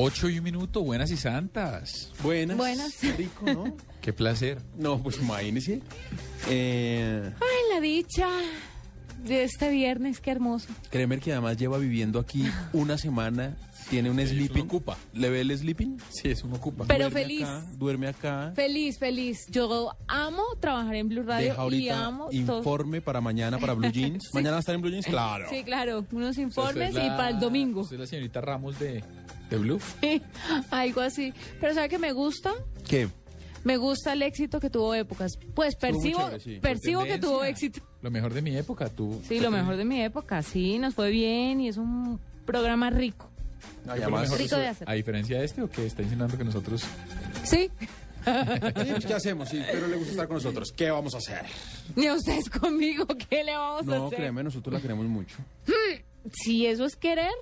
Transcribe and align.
Ocho 0.00 0.28
y 0.28 0.38
un 0.38 0.44
minuto, 0.44 0.82
buenas 0.84 1.10
y 1.10 1.16
santas. 1.16 2.12
Buenas. 2.22 2.56
Buenas. 2.56 2.94
Qué 3.00 3.12
rico, 3.14 3.44
¿no? 3.52 3.76
Qué 4.00 4.12
placer. 4.12 4.58
No, 4.76 5.02
pues 5.02 5.18
imagínese. 5.18 5.82
Eh, 6.48 7.32
Ay, 7.40 7.74
la 7.74 7.80
dicha 7.80 8.28
de 9.24 9.42
este 9.42 9.70
viernes, 9.70 10.20
qué 10.20 10.30
hermoso. 10.30 10.68
Kremer 10.90 11.18
que 11.18 11.32
además 11.32 11.56
lleva 11.56 11.78
viviendo 11.78 12.20
aquí 12.20 12.46
una 12.72 12.96
semana, 12.96 13.56
tiene 13.90 14.08
un 14.08 14.18
Sí, 14.20 14.28
sleeping. 14.28 14.66
ocupa. 14.66 14.96
¿Le 15.14 15.30
ve 15.30 15.40
el 15.40 15.58
sleeping? 15.58 15.98
Sí, 16.10 16.28
eso 16.30 16.46
me 16.46 16.56
ocupa. 16.58 16.84
Pero 16.86 17.10
Duerme 17.10 17.20
feliz. 17.22 17.42
acá, 17.42 17.66
duerme 17.76 18.06
acá. 18.06 18.52
Feliz, 18.54 18.98
feliz. 19.00 19.46
Yo 19.50 19.90
amo 20.06 20.44
trabajar 20.60 20.94
en 20.94 21.08
Blue 21.08 21.24
Radio 21.24 21.48
Deja 21.48 21.56
y 21.56 21.60
ahorita 21.60 22.06
amo 22.06 22.24
todo. 22.26 22.58
informe 22.58 23.00
para 23.00 23.20
mañana 23.20 23.58
para 23.58 23.74
Blue 23.74 23.90
Jeans. 23.92 24.28
¿Mañana 24.32 24.52
va 24.52 24.56
a 24.58 24.60
estar 24.60 24.76
en 24.76 24.80
Blue 24.82 24.90
Jeans? 24.92 25.06
Claro. 25.06 25.46
Sí, 25.50 25.64
claro, 25.64 26.06
unos 26.12 26.38
informes 26.38 26.94
es 26.94 27.04
y 27.04 27.08
para 27.08 27.30
el 27.30 27.40
domingo. 27.40 27.82
Es 27.82 27.90
la 27.90 28.06
señorita 28.06 28.40
Ramos 28.40 28.78
de, 28.78 29.02
de 29.50 29.56
Bluff. 29.56 29.94
Algo 30.70 31.00
así. 31.00 31.32
Pero 31.60 31.74
¿sabe 31.74 31.88
qué 31.88 31.98
me 31.98 32.12
gusta? 32.12 32.52
¿Qué? 32.86 33.08
Me 33.64 33.76
gusta 33.76 34.12
el 34.12 34.22
éxito 34.22 34.60
que 34.60 34.70
tuvo 34.70 34.94
épocas. 34.94 35.32
Pues 35.54 35.74
percibo, 35.76 36.20
chévere, 36.20 36.40
sí. 36.40 36.58
percibo 36.60 37.04
que 37.04 37.18
tuvo 37.18 37.44
éxito. 37.44 37.80
Lo 38.02 38.10
mejor 38.10 38.32
de 38.32 38.40
mi 38.42 38.56
época, 38.56 38.88
tú. 38.88 39.20
Sí, 39.26 39.40
lo 39.40 39.50
mejor 39.50 39.76
de 39.76 39.84
mi 39.84 40.00
época. 40.02 40.42
Sí, 40.42 40.78
nos 40.78 40.94
fue 40.94 41.10
bien 41.10 41.60
y 41.60 41.68
es 41.68 41.76
un 41.76 42.20
programa 42.46 42.90
rico. 42.90 43.28
Ay, 43.88 43.98
¿Qué 44.00 44.02
fue 44.04 44.10
lo 44.10 44.16
además, 44.18 44.38
Rico 44.38 44.56
de 44.56 44.68
hacer. 44.68 44.88
A 44.88 44.92
diferencia 44.92 45.38
de 45.38 45.44
este, 45.44 45.62
¿o 45.62 45.68
qué 45.68 45.86
está 45.86 46.02
insinuando 46.02 46.38
que 46.38 46.44
nosotros... 46.44 46.84
Sí. 47.42 47.70
Sí, 48.24 49.06
¿qué 49.06 49.14
hacemos? 49.14 49.48
Sí, 49.48 49.60
pero 49.72 49.86
le 49.88 49.96
gusta 49.96 50.10
estar 50.12 50.26
con 50.28 50.36
nosotros. 50.36 50.72
¿Qué 50.72 50.90
vamos 50.90 51.14
a 51.14 51.18
hacer? 51.18 51.42
Ni 51.96 52.10
ustedes 52.10 52.48
conmigo, 52.50 53.06
¿qué 53.28 53.42
le 53.42 53.56
vamos 53.56 53.82
a 53.82 53.98
No, 53.98 54.06
hacer? 54.06 54.18
créeme, 54.18 54.42
nosotros 54.44 54.72
la 54.74 54.80
queremos 54.80 55.06
mucho. 55.06 55.36
Si 56.32 56.66
eso 56.66 56.84
es 56.84 56.94
querer, 56.96 57.32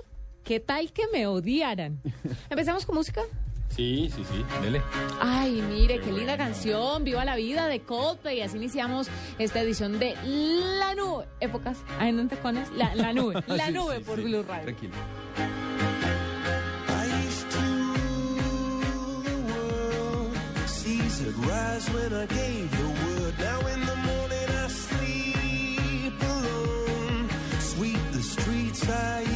¿qué 0.46 0.60
tal 0.60 0.92
que 0.92 1.02
me 1.12 1.26
odiaran? 1.26 2.00
¿Empezamos 2.50 2.86
con 2.86 2.94
música? 2.94 3.20
Sí, 3.68 4.10
sí, 4.14 4.22
sí. 4.30 4.44
Dele. 4.62 4.80
Ay, 5.20 5.60
mire, 5.68 6.00
qué 6.00 6.10
linda 6.10 6.38
canción, 6.38 7.04
Viva 7.04 7.24
la 7.26 7.36
Vida 7.36 7.66
de 7.66 7.80
Coldplay. 7.80 8.38
Y 8.38 8.40
así 8.40 8.56
iniciamos 8.56 9.08
esta 9.38 9.60
edición 9.60 9.98
de 9.98 10.14
La 10.24 10.94
Nube. 10.94 11.26
Épocas, 11.40 11.78
¿hay 11.98 12.08
en 12.08 12.28
tacones? 12.28 12.70
La, 12.70 12.94
la 12.94 13.12
Nube, 13.12 13.42
La 13.48 13.66
Sí, 13.66 13.72
Nube 13.72 13.98
sí, 13.98 14.04
por 14.04 14.16
sí. 14.16 14.22
Blue 14.24 14.42
Radio. 14.44 14.62
Tranquilo. 14.62 14.94
I 28.88 29.35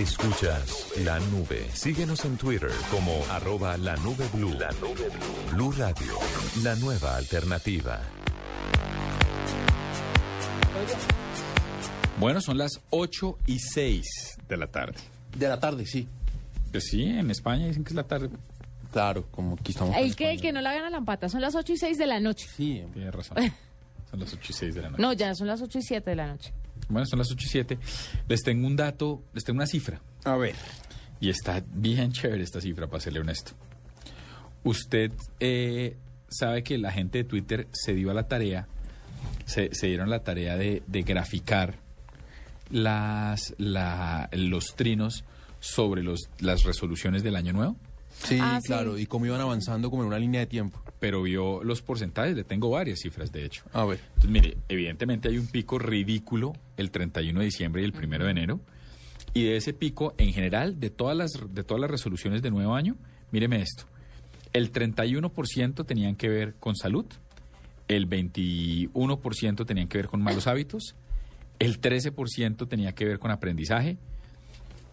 Escuchas 0.00 0.96
la 1.04 1.20
nube. 1.20 1.68
Síguenos 1.74 2.24
en 2.24 2.38
Twitter 2.38 2.70
como 2.90 3.22
arroba 3.30 3.76
la 3.76 3.96
nube 3.96 4.26
blue. 4.32 4.54
La 4.58 4.70
nube 4.80 5.10
blue. 5.10 5.52
Blue 5.52 5.72
Radio, 5.72 6.14
la 6.62 6.74
nueva 6.76 7.16
alternativa. 7.16 8.00
Bueno, 12.18 12.40
son 12.40 12.56
las 12.56 12.80
8 12.88 13.40
y 13.46 13.58
6 13.58 14.38
de 14.48 14.56
la 14.56 14.68
tarde. 14.68 14.94
De 15.36 15.46
la 15.46 15.60
tarde, 15.60 15.84
sí. 15.84 16.08
Pues 16.70 16.84
sí, 16.84 17.02
en 17.02 17.30
España 17.30 17.66
dicen 17.66 17.84
que 17.84 17.90
es 17.90 17.96
la 17.96 18.04
tarde. 18.04 18.30
Claro, 18.92 19.26
como 19.30 19.56
aquí 19.60 19.72
estamos. 19.72 19.94
El 19.98 20.16
que, 20.16 20.30
el 20.30 20.40
que 20.40 20.50
no 20.50 20.62
la 20.62 20.70
vean 20.70 20.84
a 20.84 20.90
la 20.90 20.96
empata. 20.96 21.28
Son 21.28 21.42
las 21.42 21.54
8 21.54 21.74
y 21.74 21.76
6 21.76 21.98
de 21.98 22.06
la 22.06 22.20
noche. 22.20 22.48
Sí, 22.56 22.82
Tienes 22.94 23.14
razón. 23.14 23.36
Son 24.10 24.18
las 24.18 24.32
8 24.32 24.46
y 24.48 24.52
6 24.54 24.74
de 24.74 24.80
la 24.80 24.88
noche. 24.88 25.02
No, 25.02 25.12
ya 25.12 25.34
son 25.34 25.46
las 25.46 25.60
8 25.60 25.78
y 25.78 25.82
7 25.82 26.08
de 26.08 26.16
la 26.16 26.26
noche. 26.28 26.54
Bueno, 26.90 27.06
son 27.06 27.18
las 27.20 27.30
8 27.30 27.44
y 27.46 27.48
7. 27.48 27.78
Les 28.28 28.42
tengo 28.42 28.66
un 28.66 28.76
dato, 28.76 29.22
les 29.32 29.44
tengo 29.44 29.56
una 29.58 29.66
cifra. 29.66 30.00
a 30.24 30.36
ver. 30.36 30.54
Y 31.20 31.28
está 31.30 31.62
bien 31.74 32.12
chévere 32.12 32.42
esta 32.42 32.60
cifra, 32.60 32.86
para 32.86 33.00
serle 33.00 33.20
honesto. 33.20 33.52
Usted 34.64 35.12
eh, 35.38 35.96
sabe 36.28 36.62
que 36.62 36.78
la 36.78 36.92
gente 36.92 37.18
de 37.18 37.24
Twitter 37.24 37.68
se 37.72 37.94
dio 37.94 38.10
a 38.10 38.14
la 38.14 38.26
tarea, 38.28 38.66
se, 39.46 39.74
se 39.74 39.86
dieron 39.88 40.08
la 40.10 40.22
tarea 40.22 40.56
de, 40.56 40.82
de 40.86 41.02
graficar 41.02 41.78
las, 42.70 43.54
la- 43.58 44.28
los 44.32 44.76
trinos 44.76 45.24
sobre 45.60 46.02
los, 46.02 46.20
las 46.38 46.64
resoluciones 46.64 47.22
del 47.22 47.36
año 47.36 47.52
nuevo, 47.52 47.76
Sí, 48.24 48.38
Ah, 48.40 48.58
sí. 48.60 48.66
claro. 48.66 48.98
Y 48.98 49.06
cómo 49.06 49.24
iban 49.26 49.40
avanzando 49.40 49.88
como 49.90 50.02
en 50.02 50.08
una 50.08 50.18
línea 50.18 50.40
de 50.40 50.46
tiempo. 50.46 50.82
Pero 51.00 51.22
vio 51.22 51.64
los 51.64 51.82
porcentajes, 51.82 52.36
le 52.36 52.44
tengo 52.44 52.70
varias 52.70 53.00
cifras 53.00 53.32
de 53.32 53.44
hecho. 53.44 53.64
A 53.72 53.84
ver. 53.86 54.00
Entonces, 54.16 54.30
mire, 54.30 54.56
evidentemente 54.68 55.28
hay 55.28 55.38
un 55.38 55.46
pico 55.46 55.78
ridículo 55.78 56.52
el 56.76 56.90
31 56.90 57.40
de 57.40 57.44
diciembre 57.46 57.82
y 57.82 57.86
el 57.86 57.94
1 57.96 58.24
de 58.24 58.30
enero. 58.30 58.60
Y 59.32 59.44
de 59.44 59.56
ese 59.56 59.72
pico, 59.72 60.14
en 60.18 60.32
general, 60.32 60.78
de 60.78 60.90
todas 60.90 61.16
las, 61.16 61.32
de 61.54 61.64
todas 61.64 61.80
las 61.80 61.90
resoluciones 61.90 62.42
de 62.42 62.50
nuevo 62.50 62.74
año, 62.74 62.96
míreme 63.30 63.62
esto. 63.62 63.84
El 64.52 64.72
31% 64.72 65.86
tenían 65.86 66.16
que 66.16 66.28
ver 66.28 66.54
con 66.58 66.76
salud, 66.76 67.06
el 67.88 68.08
21% 68.08 69.66
tenían 69.66 69.88
que 69.88 69.98
ver 69.98 70.08
con 70.08 70.22
malos 70.22 70.46
hábitos, 70.46 70.96
el 71.60 71.80
13% 71.80 72.68
tenía 72.68 72.92
que 72.92 73.04
ver 73.04 73.18
con 73.18 73.30
aprendizaje, 73.30 73.96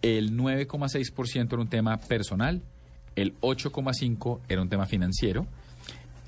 el 0.03 0.37
9,6% 0.37 1.53
era 1.53 1.61
un 1.61 1.69
tema 1.69 1.97
personal, 1.97 2.61
el 3.15 3.35
8,5% 3.39 4.41
era 4.47 4.61
un 4.61 4.69
tema 4.69 4.85
financiero, 4.85 5.47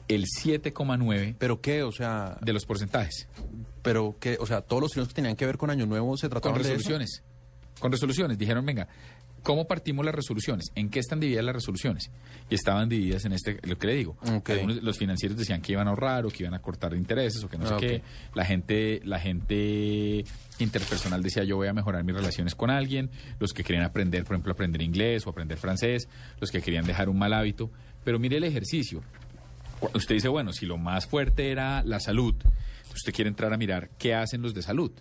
el 0.10 0.26
7,9% 0.26 1.36
¿Pero 1.40 1.62
qué? 1.62 1.84
O 1.84 1.92
sea, 1.94 2.38
de 2.42 2.52
los 2.52 2.66
porcentajes. 2.66 3.28
pero 3.82 4.18
qué? 4.20 4.38
O 4.42 4.46
sea, 4.46 4.62
todos 4.62 4.82
los 4.82 4.92
trinos 4.92 5.08
que 5.08 5.14
tenían 5.14 5.36
que 5.38 5.46
ver 5.46 5.58
con 5.58 5.70
Año 5.70 5.86
Nuevo 5.86 6.18
se 6.18 6.28
Con 6.28 6.32
trataban 6.32 6.58
de 6.58 6.62
eso? 6.64 6.70
resoluciones. 6.74 7.24
Con 7.80 7.92
resoluciones. 7.94 8.38
Dijeron, 8.38 8.66
venga, 8.66 8.90
¿cómo 9.42 9.66
partimos 9.68 10.04
las 10.06 10.14
resoluciones? 10.14 10.66
¿En 10.76 10.90
qué 10.90 11.00
están 11.00 11.22
divididas 11.22 11.46
las 11.46 11.56
resoluciones? 11.56 12.12
Y 12.50 12.56
estaban 12.56 12.90
divididas 12.90 13.24
en 13.24 13.32
este, 13.32 13.58
lo 13.64 13.78
que 13.78 13.88
le 13.88 13.94
digo. 13.96 14.18
Ok. 14.36 14.50
Algunos- 14.50 14.84
los 14.84 14.98
financieros 14.98 15.38
decían 15.38 15.62
que 15.62 15.72
iban 15.72 15.88
a 15.88 15.92
ahorrar 15.92 16.26
o 16.26 16.30
que 16.30 16.44
iban 16.44 16.54
a 16.56 16.60
cortar 16.62 16.94
intereses 16.96 17.42
o 17.44 17.48
que 17.48 17.58
no 17.58 17.66
sé 17.68 17.74
Ah, 17.76 17.78
qué. 17.80 18.02
La 18.34 18.44
gente, 18.44 19.00
la 19.06 19.20
gente 19.20 20.26
interpersonal 20.60 21.24
decía, 21.24 21.44
yo 21.46 21.56
voy 21.56 21.68
a 21.70 21.74
mejorar 21.74 22.04
mis 22.04 22.16
relaciones 22.16 22.54
con 22.56 22.70
alguien. 22.70 23.10
Los 23.40 23.54
que 23.54 23.64
querían 23.64 23.86
aprender, 23.86 24.24
por 24.26 24.34
ejemplo, 24.36 24.52
aprender 24.52 24.82
inglés 24.82 25.26
o 25.26 25.30
aprender 25.30 25.58
francés. 25.58 26.10
Los 26.42 26.52
que 26.52 26.62
querían 26.62 26.86
dejar 26.86 27.08
un 27.10 27.18
mal 27.18 27.32
hábito. 27.34 27.70
Pero 28.04 28.20
mire 28.20 28.38
el 28.38 28.44
ejercicio. 28.44 29.02
Usted 29.94 30.16
dice, 30.16 30.28
bueno, 30.28 30.54
si 30.54 30.66
lo 30.66 30.78
más 30.78 31.06
fuerte 31.06 31.52
era 31.52 31.84
la 31.84 32.00
salud, 32.00 32.36
usted 32.94 33.14
quiere 33.14 33.30
entrar 33.30 33.54
a 33.54 33.58
mirar 33.58 33.90
qué 33.98 34.14
hacen 34.14 34.42
los 34.42 34.54
de 34.54 34.62
salud. 34.62 34.92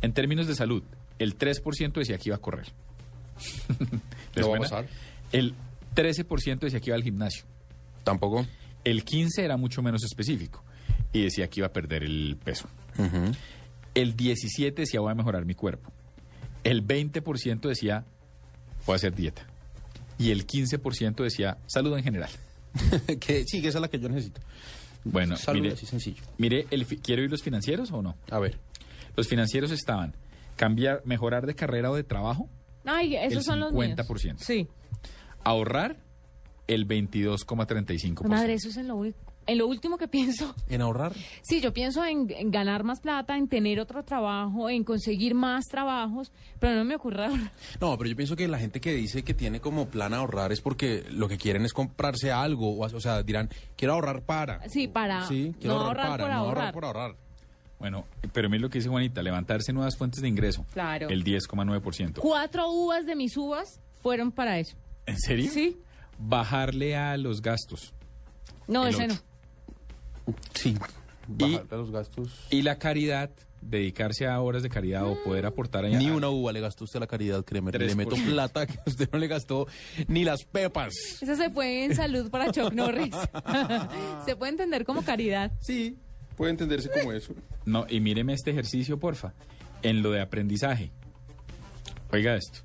En 0.00 0.12
términos 0.12 0.46
de 0.46 0.54
salud, 0.54 0.82
el 1.18 1.38
3% 1.38 1.92
decía 1.92 2.18
que 2.18 2.28
iba 2.28 2.36
a 2.36 2.40
correr. 2.40 2.66
¿Les 4.34 4.44
No 4.44 4.50
va 4.50 4.58
a 4.58 4.60
pasar. 4.60 4.86
El 5.32 5.54
13% 5.94 6.58
decía 6.60 6.80
que 6.80 6.90
iba 6.90 6.96
al 6.96 7.02
gimnasio. 7.02 7.44
Tampoco. 8.04 8.46
El 8.84 9.04
15% 9.04 9.38
era 9.38 9.56
mucho 9.56 9.82
menos 9.82 10.04
específico 10.04 10.62
y 11.12 11.22
decía 11.22 11.48
que 11.48 11.60
iba 11.60 11.66
a 11.66 11.72
perder 11.72 12.04
el 12.04 12.36
peso. 12.42 12.68
El 13.94 14.16
17% 14.16 14.74
decía 14.74 15.00
voy 15.00 15.10
a 15.10 15.14
mejorar 15.14 15.44
mi 15.44 15.54
cuerpo. 15.54 15.90
El 16.62 16.86
20% 16.86 17.60
decía 17.68 18.04
voy 18.86 18.92
a 18.92 18.96
hacer 18.96 19.14
dieta. 19.14 19.46
Y 20.18 20.30
el 20.30 20.46
15% 20.46 21.22
decía 21.22 21.58
salud 21.66 21.96
en 21.96 22.04
general. 22.04 22.30
que, 23.20 23.44
sí, 23.44 23.60
que 23.62 23.68
esa 23.68 23.78
es 23.78 23.82
la 23.82 23.88
que 23.88 23.98
yo 23.98 24.08
necesito. 24.08 24.40
Bueno, 25.04 25.36
Salud, 25.36 25.60
mire, 25.62 25.74
así 25.74 25.86
sencillo. 25.86 26.22
mire 26.38 26.66
el 26.70 26.84
fi- 26.84 26.96
¿quiere 26.98 27.22
oír 27.22 27.30
los 27.30 27.42
financieros 27.42 27.92
o 27.92 28.02
no? 28.02 28.16
A 28.30 28.38
ver. 28.40 28.58
Los 29.16 29.28
financieros 29.28 29.70
estaban 29.70 30.14
cambiar, 30.56 31.02
mejorar 31.04 31.46
de 31.46 31.54
carrera 31.54 31.90
o 31.90 31.94
de 31.96 32.02
trabajo, 32.04 32.48
Ay, 32.84 33.16
esos 33.16 33.38
El 33.38 33.42
son 33.44 33.60
los 33.60 33.72
míos. 33.72 33.96
50%. 33.96 34.36
Sí. 34.38 34.68
ahorrar 35.44 35.96
el 36.68 36.86
22,35%. 36.88 38.28
Madre, 38.28 38.54
eso 38.54 38.68
es 38.68 38.76
en 38.76 38.88
lo, 38.88 38.96
ul- 38.96 39.14
en 39.46 39.58
lo 39.58 39.66
último 39.66 39.96
que 39.98 40.08
pienso. 40.08 40.54
¿En 40.68 40.80
ahorrar? 40.82 41.12
Sí, 41.42 41.60
yo 41.60 41.72
pienso 41.72 42.04
en, 42.04 42.26
en 42.30 42.50
ganar 42.50 42.84
más 42.84 43.00
plata, 43.00 43.36
en 43.36 43.48
tener 43.48 43.80
otro 43.80 44.02
trabajo, 44.04 44.68
en 44.68 44.84
conseguir 44.84 45.34
más 45.34 45.64
trabajos, 45.66 46.32
pero 46.58 46.74
no 46.76 46.84
me 46.84 46.96
ocurre 46.96 47.26
ahora. 47.26 47.52
No, 47.80 47.96
pero 47.96 48.10
yo 48.10 48.16
pienso 48.16 48.36
que 48.36 48.48
la 48.48 48.58
gente 48.58 48.80
que 48.80 48.92
dice 48.94 49.22
que 49.22 49.34
tiene 49.34 49.60
como 49.60 49.86
plan 49.88 50.14
ahorrar 50.14 50.52
es 50.52 50.60
porque 50.60 51.04
lo 51.10 51.28
que 51.28 51.38
quieren 51.38 51.64
es 51.64 51.72
comprarse 51.72 52.32
algo. 52.32 52.72
O, 52.76 52.84
o 52.84 53.00
sea, 53.00 53.22
dirán, 53.22 53.48
quiero 53.76 53.94
ahorrar 53.94 54.22
para. 54.22 54.68
Sí, 54.68 54.88
para 54.88 55.26
Sí, 55.26 55.54
quiero 55.60 55.76
no 55.76 55.80
ahorrar, 55.82 56.06
ahorrar 56.06 56.18
para, 56.18 56.24
por 56.24 56.28
no 56.30 56.36
ahorrar. 56.38 56.64
ahorrar 56.66 56.74
por 56.74 56.84
ahorrar. 56.84 57.16
Bueno, 57.78 58.06
pero 58.32 58.48
mire 58.48 58.62
lo 58.62 58.70
que 58.70 58.78
dice 58.78 58.88
Juanita, 58.88 59.22
levantarse 59.22 59.72
nuevas 59.72 59.96
fuentes 59.96 60.22
de 60.22 60.28
ingreso. 60.28 60.64
Claro. 60.72 61.08
El 61.10 61.24
10,9%. 61.24 62.20
Cuatro 62.20 62.70
uvas 62.70 63.04
de 63.04 63.14
mis 63.14 63.36
uvas 63.36 63.80
fueron 64.02 64.32
para 64.32 64.58
eso. 64.58 64.76
¿En 65.04 65.18
serio? 65.18 65.50
Sí. 65.52 65.76
Bajarle 66.18 66.96
a 66.96 67.16
los 67.18 67.42
gastos. 67.42 67.92
No, 68.66 68.86
El 68.86 68.94
ese 68.94 69.08
no. 69.08 69.14
Sí. 70.54 70.76
Y- 71.38 71.54
Bajar 71.54 71.66
los 71.78 71.90
gastos. 71.90 72.46
Y 72.50 72.62
la 72.62 72.78
caridad, 72.78 73.30
dedicarse 73.60 74.26
a 74.28 74.40
horas 74.40 74.62
de 74.62 74.68
caridad 74.68 75.06
o 75.10 75.20
poder 75.24 75.44
aportar 75.46 75.84
a 75.84 75.88
Ni 75.88 76.08
una 76.08 76.28
uva 76.28 76.52
le 76.52 76.60
gastó 76.60 76.84
usted 76.84 76.98
a 76.98 77.00
la 77.00 77.06
caridad, 77.08 77.44
créeme. 77.44 77.72
Le 77.72 77.78
3%. 77.78 77.96
meto 77.96 78.16
plata 78.16 78.66
que 78.66 78.78
usted 78.86 79.08
no 79.12 79.18
le 79.18 79.26
gastó 79.26 79.66
ni 80.06 80.24
las 80.24 80.44
pepas. 80.44 80.92
Ese 81.20 81.34
se 81.36 81.50
fue 81.50 81.84
en 81.84 81.96
salud 81.96 82.30
para 82.30 82.52
Chuck 82.52 82.72
Norris. 82.72 83.14
se 84.24 84.36
puede 84.36 84.52
entender 84.52 84.84
como 84.84 85.02
caridad. 85.02 85.50
Sí, 85.60 85.96
puede 86.36 86.52
entenderse 86.52 86.90
como 86.90 87.12
eso. 87.12 87.34
No, 87.64 87.86
y 87.88 87.98
míreme 88.00 88.32
este 88.34 88.52
ejercicio, 88.52 88.98
porfa. 89.00 89.34
En 89.82 90.02
lo 90.02 90.12
de 90.12 90.20
aprendizaje. 90.20 90.92
Oiga 92.12 92.36
esto. 92.36 92.60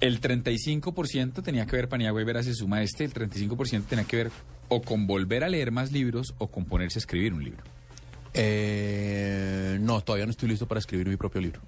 El 0.00 0.20
35% 0.20 1.42
tenía 1.42 1.64
que 1.66 1.76
ver, 1.76 1.88
Paniagua 1.88 2.20
y 2.20 2.24
Vera 2.24 2.42
se 2.42 2.52
suma 2.52 2.82
este, 2.82 3.04
el 3.04 3.14
35% 3.14 3.84
tenía 3.86 4.04
que 4.04 4.16
ver 4.16 4.30
o 4.68 4.82
con 4.82 5.06
volver 5.06 5.44
a 5.44 5.48
leer 5.48 5.70
más 5.72 5.92
libros 5.92 6.34
o 6.38 6.48
con 6.48 6.64
ponerse 6.64 6.98
a 6.98 7.00
escribir 7.00 7.32
un 7.34 7.44
libro. 7.44 7.62
Eh, 8.34 9.78
no, 9.80 10.00
todavía 10.02 10.26
no 10.26 10.30
estoy 10.30 10.48
listo 10.48 10.66
para 10.66 10.78
escribir 10.80 11.08
mi 11.08 11.16
propio 11.16 11.40
libro. 11.40 11.60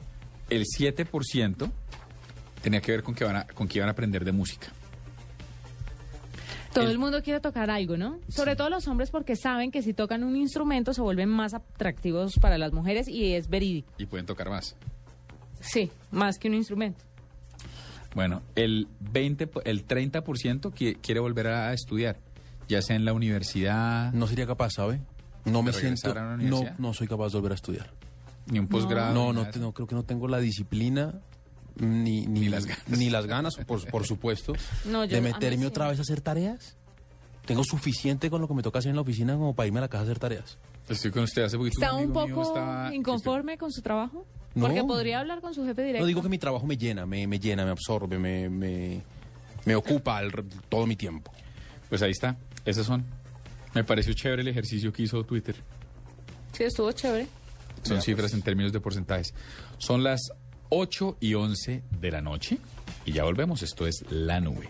El 0.51 0.65
7% 0.65 1.71
tenía 2.63 2.81
que 2.81 2.93
ver 2.93 3.03
con 3.03 3.15
que, 3.15 3.25
van 3.25 3.37
a- 3.37 3.45
con 3.47 3.69
que 3.69 3.79
iban 3.79 3.89
a 3.89 3.93
aprender 3.93 4.25
de 4.25 4.33
música. 4.33 4.69
Todo 6.73 6.85
El- 6.85 6.91
el 6.93 6.99
mundo 6.99 7.23
quiere 7.23 7.41
tocar 7.41 7.71
algo, 7.71 7.97
¿no? 7.97 8.19
Sobre 8.29 8.55
todo 8.55 8.69
los 8.71 8.87
hombres 8.89 9.11
porque 9.11 9.37
saben 9.37 9.71
que 9.71 9.83
si 9.83 9.95
tocan 9.95 10.23
un 10.25 10.37
instrumento 10.37 10.93
se 10.93 11.01
vuelven 11.01 11.29
más 11.29 11.55
atractivos 11.55 12.35
para 12.41 12.59
las 12.59 12.73
mujeres 12.73 13.09
y 13.09 13.33
es 13.35 13.49
verídico. 13.49 13.91
Y 13.99 14.07
pueden 14.07 14.27
tocar 14.27 14.51
más. 14.51 14.77
Sí, 15.61 15.91
más 16.11 16.39
que 16.39 16.49
un 16.49 16.55
instrumento. 16.55 17.05
Bueno, 18.15 18.43
el 18.55 18.89
20, 19.01 19.47
po- 19.47 19.63
el 19.65 19.85
30% 19.87 20.71
qui- 20.73 20.99
quiere 21.01 21.21
volver 21.21 21.49
a 21.49 21.73
estudiar, 21.73 22.19
ya 22.69 22.83
sea 22.83 22.97
en 22.97 23.05
la 23.05 23.13
universidad, 23.13 24.13
No 24.13 24.27
sería 24.27 24.47
capaz, 24.47 24.71
¿sabe? 24.75 25.01
No 25.45 25.63
me 25.63 25.73
¿De 25.73 25.79
regresar 25.81 26.13
siento. 26.39 26.65
No, 26.65 26.75
no 26.79 26.95
soy 26.95 27.07
capaz 27.09 27.29
de 27.33 27.39
volver 27.39 27.53
a 27.53 27.55
estudiar. 27.55 27.91
ni 28.47 28.59
un 28.59 28.69
posgrado. 28.69 29.15
No, 29.15 29.33
no, 29.33 29.47
no, 29.59 29.73
creo 29.73 29.87
que 29.87 29.95
no 29.95 30.03
tengo 30.05 30.29
la 30.29 30.39
disciplina 30.39 31.15
ni, 31.77 32.27
ni, 32.27 32.41
Ni 32.41 32.49
las 32.49 32.67
ganas. 32.67 32.89
ni 32.89 33.09
las 33.11 33.27
ganas, 33.27 33.57
por, 33.57 33.89
por 33.91 34.05
supuesto, 34.07 34.53
No, 34.85 35.05
yo- 35.05 35.15
de 35.17 35.21
meterme 35.21 35.59
sí. 35.59 35.65
otra 35.67 35.89
vez 35.89 35.99
a 35.99 36.03
hacer 36.03 36.21
tareas. 36.21 36.77
Tengo 37.47 37.63
suficiente 37.65 38.29
con 38.31 38.41
lo 38.43 38.49
que 38.49 38.55
me 38.55 38.63
toca 38.63 38.81
hacer 38.81 38.91
en 38.91 38.97
la 38.97 39.03
oficina 39.03 39.35
como 39.35 39.55
para 39.55 39.67
irme 39.69 39.79
a 39.79 39.83
la 39.83 39.89
casa 39.89 40.03
a 40.03 40.05
hacer 40.05 40.19
tareas. 40.19 40.59
Estoy 40.89 41.11
con 41.11 41.23
usted 41.23 41.45
hace 41.45 41.57
poquito. 41.57 41.81
¿Está 41.81 41.95
un 41.95 42.13
poco 42.13 42.43
estaba- 42.43 42.95
inconforme 42.95 43.57
con 43.57 43.71
su 43.73 43.81
trabajo? 43.81 44.27
No. 44.55 44.67
Porque 44.67 44.83
podría 44.83 45.21
hablar 45.21 45.41
con 45.41 45.55
su 45.55 45.65
jefe 45.65 45.83
directo. 45.83 46.01
No 46.03 46.07
digo 46.07 46.21
que 46.23 46.29
mi 46.29 46.39
trabajo 46.39 46.67
me 46.67 46.77
llena, 46.77 47.07
me, 47.07 47.27
me 47.27 47.39
llena, 47.39 47.65
me 47.65 47.71
absorbe, 47.71 48.19
me, 48.19 48.49
me, 48.51 49.03
me 49.65 49.77
ocupa 49.77 50.21
el- 50.21 50.33
todo 50.69 50.87
mi 50.87 50.97
tiempo. 50.97 51.31
Pues 51.89 52.03
ahí 52.03 52.11
está, 52.11 52.37
esas 52.69 52.87
son. 52.87 53.05
Me 53.75 53.85
pareció 53.85 54.13
chévere 54.13 54.43
el 54.43 54.49
ejercicio 54.49 54.93
que 54.93 55.03
hizo 55.03 55.25
Twitter. 55.25 55.57
Sí, 56.53 56.65
estuvo 56.65 56.91
chévere. 56.93 57.27
Son 57.83 58.03
cifras 58.03 58.33
en 58.35 58.43
términos 58.43 58.73
de 58.73 58.81
porcentajes. 58.81 59.33
Son 59.79 60.03
las 60.03 60.21
8 60.71 61.19
y 61.21 61.35
11 61.35 61.83
de 61.91 62.11
la 62.11 62.21
noche 62.21 62.59
y 63.05 63.13
ya 63.13 63.25
volvemos. 63.25 63.63
Esto 63.63 63.87
es 63.87 64.05
La 64.11 64.41
Nube. 64.41 64.69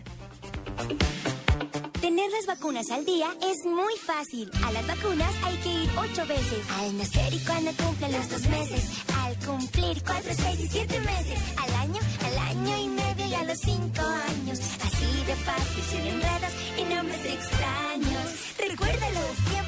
Tener 2.01 2.31
las 2.31 2.47
vacunas 2.47 2.91
al 2.91 3.05
día 3.05 3.29
es 3.43 3.67
muy 3.67 3.95
fácil. 4.07 4.51
A 4.65 4.73
las 4.73 4.87
vacunas 4.87 5.35
hay 5.45 5.57
que 5.57 5.83
ir 5.83 5.91
ocho 5.99 6.27
veces. 6.27 6.71
Al 6.79 6.97
nacer 6.97 7.35
y 7.35 7.39
cuando 7.41 7.73
cumplen 7.73 8.13
los 8.13 8.29
dos 8.31 8.49
meses. 8.49 8.91
Al 9.17 9.37
cumplir 9.45 10.03
cuatro, 10.05 10.33
seis 10.35 10.61
y 10.61 10.69
siete 10.69 11.01
meses. 11.01 11.41
Al 11.57 11.75
año, 11.75 12.01
al 12.25 12.39
año 12.39 12.79
y 12.79 12.89
medio 12.89 13.08
y 13.31 13.35
a 13.35 13.43
los 13.45 13.59
cinco 13.59 14.03
años. 14.03 14.59
Así 14.83 15.25
de 15.27 15.37
fácil, 15.37 15.85
sin 15.91 16.01
enredos 16.01 16.53
y 16.79 16.95
nombres 16.95 17.25
extraños. 17.25 18.27
Recuérdalo 18.59 19.21
siempre 19.51 19.68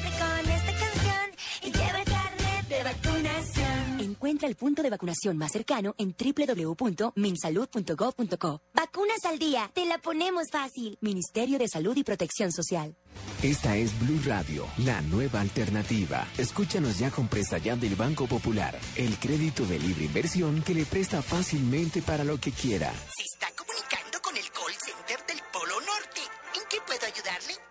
Encuentra 4.21 4.47
el 4.47 4.55
punto 4.55 4.83
de 4.83 4.91
vacunación 4.91 5.35
más 5.35 5.51
cercano 5.51 5.95
en 5.97 6.15
www.minsalud.gov.co. 6.15 8.61
Vacunas 8.71 9.25
al 9.25 9.39
día, 9.39 9.71
te 9.73 9.83
la 9.85 9.97
ponemos 9.97 10.43
fácil. 10.51 10.95
Ministerio 11.01 11.57
de 11.57 11.67
Salud 11.67 11.97
y 11.97 12.03
Protección 12.03 12.51
Social. 12.51 12.95
Esta 13.41 13.75
es 13.75 13.99
Blue 13.99 14.21
Radio, 14.23 14.67
la 14.85 15.01
nueva 15.01 15.41
alternativa. 15.41 16.27
Escúchanos 16.37 16.99
ya 16.99 17.09
con 17.09 17.29
Presta 17.29 17.57
Ya 17.57 17.75
del 17.75 17.95
Banco 17.95 18.27
Popular, 18.27 18.77
el 18.95 19.17
crédito 19.17 19.65
de 19.65 19.79
libre 19.79 20.05
inversión 20.05 20.61
que 20.61 20.75
le 20.75 20.85
presta 20.85 21.23
fácilmente 21.23 22.03
para 22.03 22.23
lo 22.23 22.39
que 22.39 22.51
quiera. 22.51 22.93
Se 23.17 23.23
está 23.23 23.47
comunicando 23.57 24.21
con 24.21 24.37
el 24.37 24.43
call 24.51 24.75
center 24.85 25.25
del 25.25 25.41
Polo 25.51 25.81
Norte. 25.81 26.21
¿En 26.53 26.61
qué 26.69 26.77
puedo 26.85 27.07
ayudarle? 27.07 27.70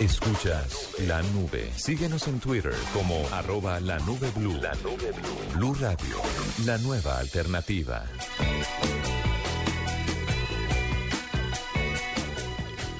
Escuchas 0.00 0.94
la 1.06 1.20
nube. 1.20 1.70
Síguenos 1.76 2.26
en 2.26 2.40
Twitter 2.40 2.72
como 2.94 3.16
arroba 3.34 3.78
la 3.80 3.98
nube 3.98 4.30
blue. 4.34 4.54
La 4.54 4.72
nube 4.76 5.12
blue. 5.12 5.56
Blue 5.56 5.74
Radio, 5.74 6.16
la 6.64 6.78
nueva 6.78 7.18
alternativa. 7.18 8.06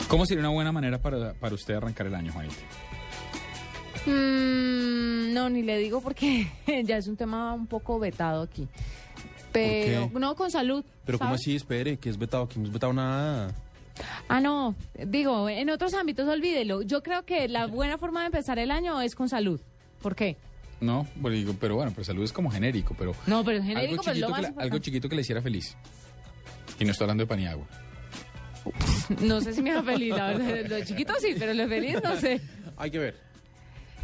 ¿Cómo 0.08 0.26
sería 0.26 0.42
una 0.42 0.50
buena 0.50 0.72
manera 0.72 1.00
para, 1.00 1.32
para 1.32 1.54
usted 1.54 1.72
arrancar 1.72 2.06
el 2.06 2.14
año, 2.14 2.32
Juanita? 2.34 2.56
Mm, 4.04 5.32
no, 5.32 5.48
ni 5.48 5.62
le 5.62 5.78
digo 5.78 6.02
porque 6.02 6.52
ya 6.84 6.98
es 6.98 7.06
un 7.06 7.16
tema 7.16 7.54
un 7.54 7.66
poco 7.66 7.98
vetado 7.98 8.42
aquí. 8.42 8.68
Pero, 9.52 10.10
qué? 10.12 10.20
no, 10.20 10.36
con 10.36 10.50
salud. 10.50 10.84
Pero 11.06 11.18
¿cómo 11.18 11.30
¿sabes? 11.30 11.40
así? 11.40 11.56
Espere, 11.56 11.96
que 11.96 12.10
es 12.10 12.18
vetado, 12.18 12.46
que 12.46 12.58
no 12.58 12.66
es 12.66 12.72
vetado 12.72 12.92
nada. 12.92 13.54
Ah, 14.28 14.40
no, 14.40 14.74
digo, 15.06 15.48
en 15.48 15.70
otros 15.70 15.94
ámbitos 15.94 16.28
olvídelo. 16.28 16.82
Yo 16.82 17.02
creo 17.02 17.24
que 17.24 17.48
la 17.48 17.66
buena 17.66 17.98
forma 17.98 18.20
de 18.20 18.26
empezar 18.26 18.58
el 18.58 18.70
año 18.70 19.00
es 19.00 19.14
con 19.14 19.28
salud. 19.28 19.60
¿Por 20.02 20.14
qué? 20.14 20.36
No, 20.80 21.06
pero 21.60 21.74
bueno, 21.76 21.92
pero 21.94 22.04
salud 22.04 22.24
es 22.24 22.32
como 22.32 22.50
genérico, 22.50 22.94
pero... 22.98 23.14
No, 23.26 23.44
pero 23.44 23.62
genérico, 23.62 24.00
algo, 24.00 24.02
pero 24.02 24.14
chiquito 24.14 24.28
lo 24.28 24.34
que 24.34 24.42
más 24.42 24.56
la- 24.56 24.62
algo 24.62 24.78
chiquito 24.78 25.08
que 25.08 25.14
le 25.16 25.20
hiciera 25.22 25.42
feliz. 25.42 25.76
Y 26.78 26.84
no 26.84 26.92
estoy 26.92 27.04
hablando 27.04 27.24
de 27.24 27.26
pan 27.28 27.40
y 27.40 27.46
agua. 27.46 27.66
No 29.20 29.40
sé 29.40 29.52
si 29.52 29.62
me 29.62 29.72
haga 29.72 29.82
feliz, 29.82 30.14
la 30.14 30.28
verdad. 30.28 30.66
Lo 30.78 30.84
chiquito 30.84 31.14
sí, 31.20 31.34
pero 31.38 31.52
lo 31.54 31.66
feliz 31.68 31.96
no 32.02 32.16
sé. 32.16 32.40
Hay 32.76 32.90
que 32.90 32.98
ver. 32.98 33.16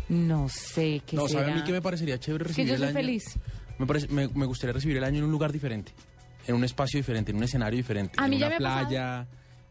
No 0.09 0.49
sé 0.49 1.03
qué 1.07 1.17
No, 1.17 1.29
será. 1.29 1.41
¿sabe 1.41 1.53
a 1.53 1.55
mí 1.57 1.65
que 1.65 1.73
me 1.73 1.83
parecería 1.83 2.19
chévere 2.19 2.45
Que 2.45 2.49
recibir 2.49 2.69
yo 2.69 2.75
el 2.75 2.81
soy 2.81 2.89
año? 2.89 2.97
feliz. 2.97 3.25
Me, 3.79 3.87
parece- 3.87 4.09
me, 4.09 4.29
me 4.29 4.47
gustaría 4.47 4.73
recibir 4.73 4.97
el 4.97 5.05
año 5.05 5.19
en 5.19 5.25
un 5.25 5.31
lugar 5.31 5.53
diferente, 5.53 5.93
en 6.47 6.55
un 6.55 6.65
espacio 6.65 6.99
diferente, 6.99 7.31
en 7.31 7.37
un 7.39 7.45
escenario 7.45 7.77
diferente, 7.77 8.15
A 8.19 8.25
en 8.25 8.31
mí 8.31 8.39
ya 8.39 8.47
una 8.47 8.59
me 8.59 8.65
ha 8.65 8.69
pasado. 8.69 8.89
playa, 8.89 9.27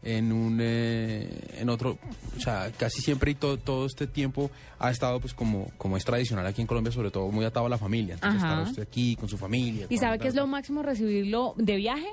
en 0.06 0.32
un 0.32 0.58
eh, 0.62 1.28
en 1.58 1.68
otro, 1.68 1.98
o 2.36 2.40
sea, 2.40 2.70
casi 2.78 3.00
siempre 3.02 3.32
y 3.32 3.34
todo, 3.34 3.56
todo 3.58 3.86
este 3.86 4.06
tiempo 4.06 4.50
ha 4.78 4.90
estado 4.90 5.18
pues 5.20 5.34
como 5.34 5.70
como 5.78 5.96
es 5.96 6.04
tradicional 6.04 6.46
aquí 6.46 6.60
en 6.60 6.66
Colombia, 6.68 6.92
sobre 6.92 7.10
todo 7.10 7.28
muy 7.28 7.44
atado 7.44 7.66
a 7.66 7.68
la 7.68 7.78
familia. 7.78 8.14
Entonces 8.14 8.42
Ajá. 8.42 8.52
estar 8.54 8.68
usted 8.70 8.82
aquí 8.84 9.16
con 9.16 9.28
su 9.28 9.36
familia. 9.36 9.86
¿Y 9.90 9.98
sabe 9.98 10.18
qué 10.18 10.28
es 10.28 10.34
lo 10.34 10.46
máximo 10.46 10.82
recibirlo 10.82 11.54
de 11.56 11.76
viaje? 11.76 12.06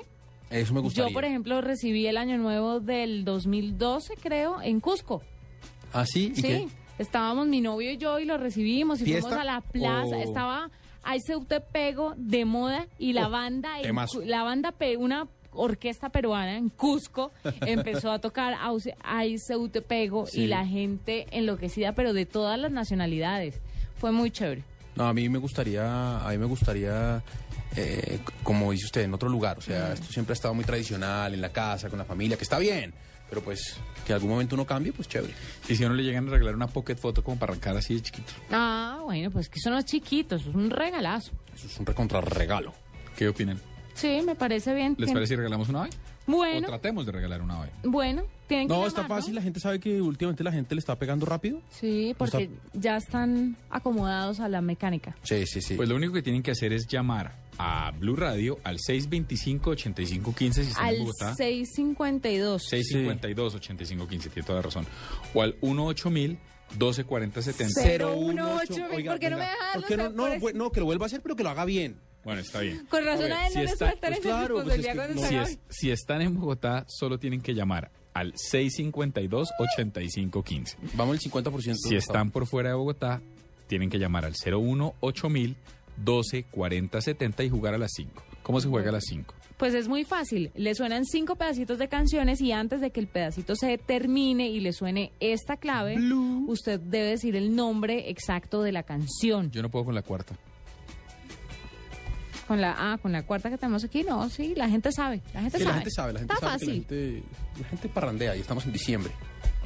Eso 0.50 0.74
me 0.74 0.80
gustaría. 0.80 1.08
Yo, 1.08 1.14
por 1.14 1.24
ejemplo, 1.24 1.60
recibí 1.60 2.06
el 2.06 2.16
año 2.16 2.36
nuevo 2.38 2.80
del 2.80 3.24
2012, 3.24 4.14
creo, 4.20 4.60
en 4.60 4.80
Cusco. 4.80 5.22
¿Ah, 5.92 6.04
sí? 6.06 6.32
¿Y 6.32 6.36
Sí, 6.36 6.42
qué? 6.42 6.68
estábamos 6.98 7.46
mi 7.46 7.60
novio 7.60 7.90
y 7.92 7.96
yo 7.96 8.18
y 8.18 8.24
lo 8.24 8.36
recibimos 8.38 9.00
y 9.00 9.04
¿Fiesta 9.04 9.28
fuimos 9.28 9.40
a 9.42 9.44
la 9.44 9.60
plaza. 9.60 10.16
o- 10.16 10.20
Estaba 10.22 10.70
Aiseuте 11.02 11.60
Pego 11.60 12.14
de 12.16 12.44
moda 12.44 12.86
y 12.98 13.12
la 13.12 13.28
Oh, 13.28 13.30
banda. 13.30 13.70
Cu- 14.12 14.22
la 14.24 14.42
banda, 14.42 14.74
una 14.98 15.26
orquesta 15.54 16.08
peruana 16.10 16.56
en 16.56 16.68
Cusco 16.68 17.32
empezó 17.62 18.10
a 18.12 18.18
tocar 18.18 18.54
Aiseute 19.02 19.82
Pego 19.82 20.26
Sí. 20.26 20.42
y 20.42 20.46
la 20.46 20.66
gente 20.66 21.26
enloquecida, 21.30 21.92
pero 21.94 22.12
de 22.12 22.26
todas 22.26 22.58
las 22.58 22.70
nacionalidades. 22.72 23.60
Fue 23.98 24.12
muy 24.12 24.30
chévere. 24.30 24.62
No, 24.96 25.06
a 25.08 25.12
mí 25.14 25.28
me 25.28 25.38
gustaría, 25.38 26.18
a 26.24 26.28
mí 26.30 26.38
me 26.38 26.46
gustaría, 26.46 27.22
eh, 27.76 28.20
como 28.42 28.70
dice 28.72 28.84
usted, 28.86 29.02
en 29.02 29.14
otro 29.14 29.28
lugar. 29.28 29.58
O 29.58 29.60
sea, 29.60 29.92
esto 29.94 30.06
siempre 30.12 30.32
ha 30.32 30.34
estado 30.34 30.54
muy 30.54 30.64
tradicional, 30.64 31.34
en 31.34 31.40
la 31.40 31.48
casa, 31.50 31.88
con 31.88 31.98
la 31.98 32.04
familia, 32.04 32.36
que 32.36 32.44
está 32.44 32.58
bien. 32.58 32.92
Pero 33.28 33.42
pues, 33.42 33.76
que 34.06 34.12
en 34.12 34.14
algún 34.14 34.30
momento 34.30 34.54
uno 34.54 34.64
cambie, 34.66 34.92
pues 34.92 35.08
chévere. 35.08 35.32
Y 35.68 35.74
si 35.74 35.82
a 35.82 35.86
uno 35.86 35.96
le 35.96 36.04
llegan 36.04 36.28
a 36.28 36.30
regalar 36.30 36.54
una 36.54 36.68
pocket 36.68 36.94
foto 36.96 37.24
como 37.24 37.38
para 37.38 37.52
arrancar 37.52 37.76
así 37.76 37.94
de 37.94 38.02
chiquito, 38.02 38.32
Ah, 38.52 39.00
bueno, 39.02 39.30
pues 39.30 39.48
que 39.48 39.58
son 39.58 39.72
los 39.74 39.84
chiquitos, 39.84 40.42
es 40.42 40.54
un 40.54 40.70
regalazo. 40.70 41.32
Eso 41.56 41.66
es 41.66 41.78
un 41.78 41.86
recontra 41.86 42.20
regalo. 42.20 42.72
¿qué 43.16 43.28
opinan? 43.28 43.60
Sí, 43.94 44.20
me 44.24 44.34
parece 44.34 44.74
bien. 44.74 44.94
¿Les 44.98 45.08
Tien- 45.08 45.14
parece 45.14 45.30
si 45.30 45.36
regalamos 45.36 45.68
una 45.68 45.82
hoy? 45.82 45.90
O 46.26 46.32
Bueno, 46.32 46.66
tratemos 46.68 47.04
de 47.04 47.12
regalar 47.12 47.42
una 47.42 47.60
hoy. 47.60 47.68
bueno, 47.84 48.22
tienen 48.46 48.66
que 48.66 48.72
No, 48.74 48.86
está 48.86 49.06
fácil. 49.06 49.34
La 49.34 49.42
gente 49.42 49.60
sabe 49.60 49.78
que 49.78 50.00
últimamente 50.00 50.42
la 50.42 50.52
gente 50.52 50.74
le 50.74 50.78
está 50.78 50.98
pegando 50.98 51.26
rápido. 51.26 51.60
Sí, 51.70 52.14
porque 52.16 52.48
ya 52.72 52.96
están 52.96 53.56
acomodados 53.70 54.40
a 54.40 54.48
la 54.48 54.60
mecánica. 54.62 55.14
Sí, 55.22 55.46
sí, 55.46 55.60
sí. 55.60 55.74
Pues 55.74 55.88
lo 55.88 55.96
único 55.96 56.14
que 56.14 56.22
tienen 56.22 56.42
que 56.42 56.50
hacer 56.52 56.72
es 56.72 56.86
llamar 56.88 57.36
a 57.58 57.90
Blue 57.92 58.16
Radio 58.16 58.58
al 58.64 58.78
625-8515 58.78 60.52
si 60.64 60.70
están 60.70 60.84
Al 60.86 60.94
en 60.96 61.00
Bogotá. 61.02 61.34
652. 61.34 62.68
652-8515, 62.72 64.30
tiene 64.30 64.46
toda 64.46 64.56
la 64.56 64.62
razón. 64.62 64.86
O 65.34 65.42
al 65.42 65.56
18000 65.60 66.38
124070. 66.78 67.80
Cero. 67.82 68.14
018, 68.16 68.86
Oiga, 68.94 69.12
¿por 69.12 69.20
qué 69.20 69.30
no 69.30 69.36
me 69.36 69.42
deja 69.42 69.54
¿por 69.74 69.84
qué 69.84 69.96
no, 69.96 70.08
no, 70.10 70.28
no, 70.54 70.72
que 70.72 70.80
lo 70.80 70.86
vuelva 70.86 71.04
a 71.04 71.06
hacer, 71.06 71.20
pero 71.22 71.36
que 71.36 71.42
lo 71.42 71.50
haga 71.50 71.64
bien. 71.64 72.00
Bueno, 72.24 72.40
está 72.40 72.60
bien. 72.60 72.86
Con 72.88 73.04
razón 73.04 73.24
A 73.24 73.28
ver, 73.28 73.32
a 73.32 73.46
él 73.46 73.52
si 73.52 73.58
no 73.58 73.62
les 73.64 73.72
está- 73.72 73.86
sueltan 73.90 74.12
pues 74.12 74.22
claro, 74.22 74.54
pues 74.64 74.78
es 74.78 74.86
que 74.86 74.94
no. 74.94 75.02
Si, 75.14 75.24
acabe. 75.36 75.52
es- 75.52 75.58
si 75.68 75.90
están 75.90 76.22
en 76.22 76.38
Bogotá, 76.40 76.84
solo 76.88 77.18
tienen 77.18 77.40
que 77.40 77.54
llamar 77.54 77.90
al 78.14 78.32
652-8515. 78.36 80.76
Vamos 80.94 81.14
el 81.16 81.20
50%. 81.20 81.74
Si 81.88 81.96
están 81.96 82.30
por 82.30 82.46
fuera 82.46 82.70
de 82.70 82.76
Bogotá, 82.76 83.20
tienen 83.66 83.90
que 83.90 83.98
llamar 83.98 84.24
al 84.24 84.34
018000 84.34 85.56
124070 86.04 87.44
y 87.44 87.50
jugar 87.50 87.74
a 87.74 87.78
las 87.78 87.92
5. 87.94 88.22
¿Cómo 88.42 88.60
se 88.60 88.68
juega 88.68 88.90
a 88.90 88.92
las 88.92 89.04
5? 89.08 89.34
Pues 89.56 89.72
es 89.74 89.86
muy 89.88 90.04
fácil. 90.04 90.50
Le 90.56 90.74
suenan 90.74 91.04
cinco 91.04 91.36
pedacitos 91.36 91.78
de 91.78 91.86
canciones 91.88 92.40
y 92.40 92.50
antes 92.50 92.80
de 92.80 92.90
que 92.90 92.98
el 92.98 93.06
pedacito 93.06 93.54
se 93.54 93.78
termine 93.78 94.48
y 94.48 94.58
le 94.60 94.72
suene 94.72 95.12
esta 95.20 95.56
clave, 95.56 95.96
usted 96.48 96.80
debe 96.80 97.10
decir 97.10 97.36
el 97.36 97.54
nombre 97.54 98.10
exacto 98.10 98.62
de 98.62 98.72
la 98.72 98.82
canción. 98.82 99.50
Yo 99.52 99.62
no 99.62 99.70
puedo 99.70 99.84
con 99.86 99.94
la 99.94 100.02
cuarta. 100.02 100.34
Con 102.46 102.60
la 102.60 102.74
ah, 102.76 102.98
con 102.98 103.12
la 103.12 103.22
cuarta 103.24 103.48
que 103.50 103.56
tenemos 103.58 103.84
aquí, 103.84 104.02
no, 104.02 104.28
sí, 104.28 104.54
la 104.56 104.68
gente 104.68 104.92
sabe, 104.92 105.20
la 105.32 105.40
gente 105.42 105.58
Sí, 105.58 105.64
sabe. 105.64 105.72
la 105.72 105.78
gente 105.80 105.90
sabe, 105.90 106.12
la 106.12 106.18
gente 106.20 106.34
Está 106.34 106.46
sabe 106.46 106.58
que 106.58 106.66
la 106.66 106.72
fácil. 106.72 106.86
gente, 106.86 107.22
la 107.62 107.68
gente 107.68 107.88
parrandea 107.88 108.36
y 108.36 108.40
estamos 108.40 108.64
en 108.66 108.72
diciembre. 108.72 109.12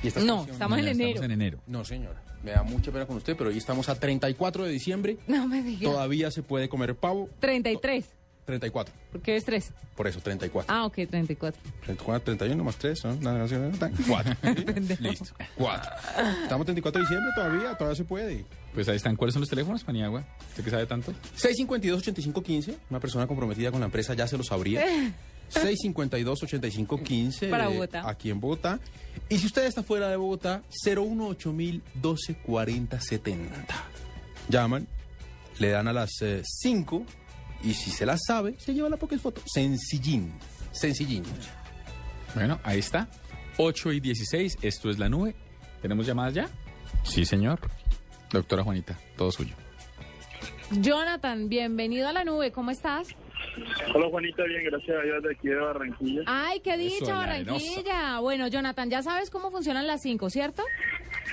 Y 0.03 0.25
No, 0.25 0.45
estamos 0.45 0.79
en 0.79 0.87
enero. 0.89 1.09
Estamos 1.11 1.25
en 1.25 1.31
enero. 1.33 1.59
No, 1.67 1.85
señora. 1.85 2.23
Me 2.45 2.53
da 2.53 2.63
mucha 2.63 2.93
pena 2.93 3.05
con 3.05 3.17
usted, 3.17 3.37
pero 3.37 3.51
hoy 3.51 3.59
estamos 3.59 3.89
a 3.89 3.97
34 3.99 4.65
de 4.65 4.71
diciembre. 4.71 5.19
No 5.27 5.49
me 5.49 5.61
diga. 5.61 5.91
Todavía 5.91 6.31
se 6.31 6.43
puede 6.45 6.69
comer 6.69 6.95
pavo. 6.95 7.29
33. 7.41 8.05
34. 8.49 8.95
¿Por 9.13 9.21
qué 9.21 9.37
es 9.37 9.45
3? 9.45 9.73
Por 9.95 10.07
eso, 10.07 10.21
34. 10.21 10.75
Ah, 10.75 10.87
ok, 10.87 10.95
34. 11.11 11.61
34, 11.85 12.25
31 12.25 12.65
más 12.65 12.77
3, 12.77 13.05
¿no? 13.05 13.19
4. 13.21 14.37
Listo. 15.01 15.27
4. 15.57 15.91
Estamos 16.45 16.65
34 16.65 16.99
de 16.99 17.07
diciembre 17.07 17.31
todavía, 17.35 17.75
todavía 17.77 17.97
se 17.97 18.05
puede. 18.05 18.47
Pues 18.73 18.89
ahí 18.89 18.97
están. 18.97 19.17
¿Cuáles 19.17 19.35
son 19.35 19.43
los 19.43 19.51
teléfonos, 19.51 19.85
Paniagua? 19.85 20.25
¿Usted 20.49 20.65
que 20.65 20.71
sabe 20.71 20.87
tanto? 20.87 21.13
652-8515. 21.37 22.75
Una 22.89 23.01
persona 23.01 23.27
comprometida 23.27 23.71
con 23.71 23.81
la 23.81 23.87
empresa 23.87 24.15
ya 24.15 24.27
se 24.27 24.39
lo 24.39 24.45
sabría. 24.45 24.83
652-8515. 25.53 27.51
Para 27.51 27.67
eh, 27.67 27.69
Bogotá. 27.69 28.09
Aquí 28.09 28.31
en 28.31 28.41
Bogotá. 28.41 28.81
Y 29.29 29.37
si 29.37 29.47
usted 29.47 29.67
está 29.67 29.83
fuera 29.83 30.09
de 30.09 30.17
Bogotá, 30.17 30.63
018 30.85 31.55
12 31.95 32.35
40 32.37 32.99
70. 32.99 33.85
Llaman, 34.49 34.89
le 35.59 35.69
dan 35.69 35.87
a 35.89 35.93
las 35.93 36.11
5 36.43 37.05
y 37.63 37.75
si 37.75 37.91
se 37.91 38.07
las 38.07 38.21
sabe, 38.27 38.55
se 38.59 38.75
lleva 38.75 38.89
la 38.89 38.97
Pocket 38.97 39.19
Foto. 39.19 39.43
Sencillín. 39.47 40.33
Sencillín. 40.73 41.25
Bueno, 42.35 42.61
ahí 42.63 42.79
está. 42.79 43.09
8 43.57 43.93
y 43.93 44.01
16, 44.01 44.59
esto 44.63 44.91
es 44.91 44.99
la 44.99 45.09
nube. 45.09 45.35
¿Tenemos 45.83 46.07
llamadas 46.07 46.35
ya? 46.35 46.49
Sí, 47.03 47.25
señor. 47.25 47.61
Doctora 48.31 48.63
Juanita, 48.63 48.99
todo 49.17 49.33
suyo. 49.33 49.55
Jonathan, 50.71 51.49
bienvenido 51.49 52.09
a 52.09 52.13
la 52.13 52.25
nube, 52.25 52.53
¿cómo 52.53 52.71
estás? 52.71 53.09
Hola 53.95 54.09
Juanita, 54.11 54.45
bien, 54.45 54.65
gracias 54.65 54.97
a 54.97 55.03
Dios 55.03 55.23
de 55.23 55.33
aquí 55.33 55.49
de 55.49 55.57
Barranquilla. 55.57 56.23
Ay, 56.27 56.61
qué 56.61 56.77
dicha. 56.77 57.15
Barranquilla. 57.15 58.21
Bueno, 58.21 58.47
Jonathan, 58.49 58.91
ya 58.91 59.03
sabes 59.03 59.31
cómo 59.31 59.51
funcionan 59.51 59.87
las 59.87 60.03
5, 60.03 60.31
¿cierto? 60.31 60.63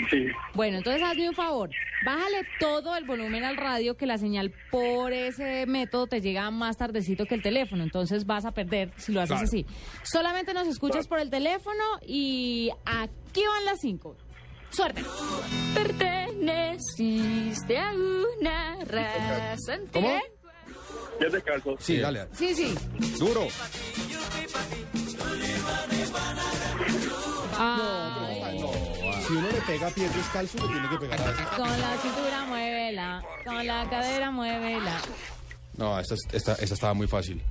Sí. 0.09 0.27
Bueno, 0.53 0.77
entonces 0.77 1.01
hazme 1.03 1.29
un 1.29 1.35
favor. 1.35 1.69
Bájale 2.05 2.45
todo 2.59 2.95
el 2.95 3.05
volumen 3.05 3.43
al 3.43 3.57
radio 3.57 3.95
que 3.97 4.05
la 4.05 4.17
señal 4.17 4.53
por 4.71 5.11
ese 5.13 5.65
método 5.65 6.07
te 6.07 6.21
llega 6.21 6.49
más 6.51 6.77
tardecito 6.77 7.25
que 7.25 7.35
el 7.35 7.41
teléfono. 7.41 7.83
Entonces 7.83 8.25
vas 8.25 8.45
a 8.45 8.51
perder 8.51 8.91
si 8.97 9.11
lo 9.11 9.21
haces 9.21 9.31
Claro. 9.37 9.45
así. 9.47 9.65
Solamente 10.03 10.53
nos 10.53 10.67
escuchas 10.67 11.07
por 11.07 11.19
el 11.19 11.29
teléfono 11.29 11.83
y 12.05 12.69
aquí 12.85 13.43
van 13.45 13.65
las 13.65 13.79
5. 13.81 14.15
Suerte. 14.69 15.03
Perteneciste 15.73 17.77
a 17.77 17.91
una 17.93 18.77
raza 18.85 19.73
antigua. 19.79 19.91
¿Cómo? 19.93 20.19
Ya 21.21 21.29
te 21.29 21.41
calzo. 21.41 21.75
Sí, 21.79 21.97
dale. 21.97 22.27
Sí, 22.33 22.53
sí. 22.53 22.75
Duro. 23.17 23.47
Si 29.27 29.33
uno 29.33 29.47
le 29.47 29.61
pega 29.61 29.87
a 29.87 29.91
pie 29.91 30.07
descalzo, 30.09 30.57
le 30.65 30.71
tiene 30.73 30.89
que 30.89 30.97
pegar 30.97 31.19
a. 31.19 31.55
Con 31.57 31.67
la 31.67 31.97
cintura 31.97 32.45
muévela, 32.47 33.23
con 33.43 33.65
la 33.67 33.89
cadera 33.89 34.31
muévela. 34.31 35.01
No, 35.77 35.99
esta, 35.99 36.15
esta, 36.31 36.53
esta 36.53 36.73
estaba 36.73 36.93
muy 36.93 37.07
fácil. 37.07 37.41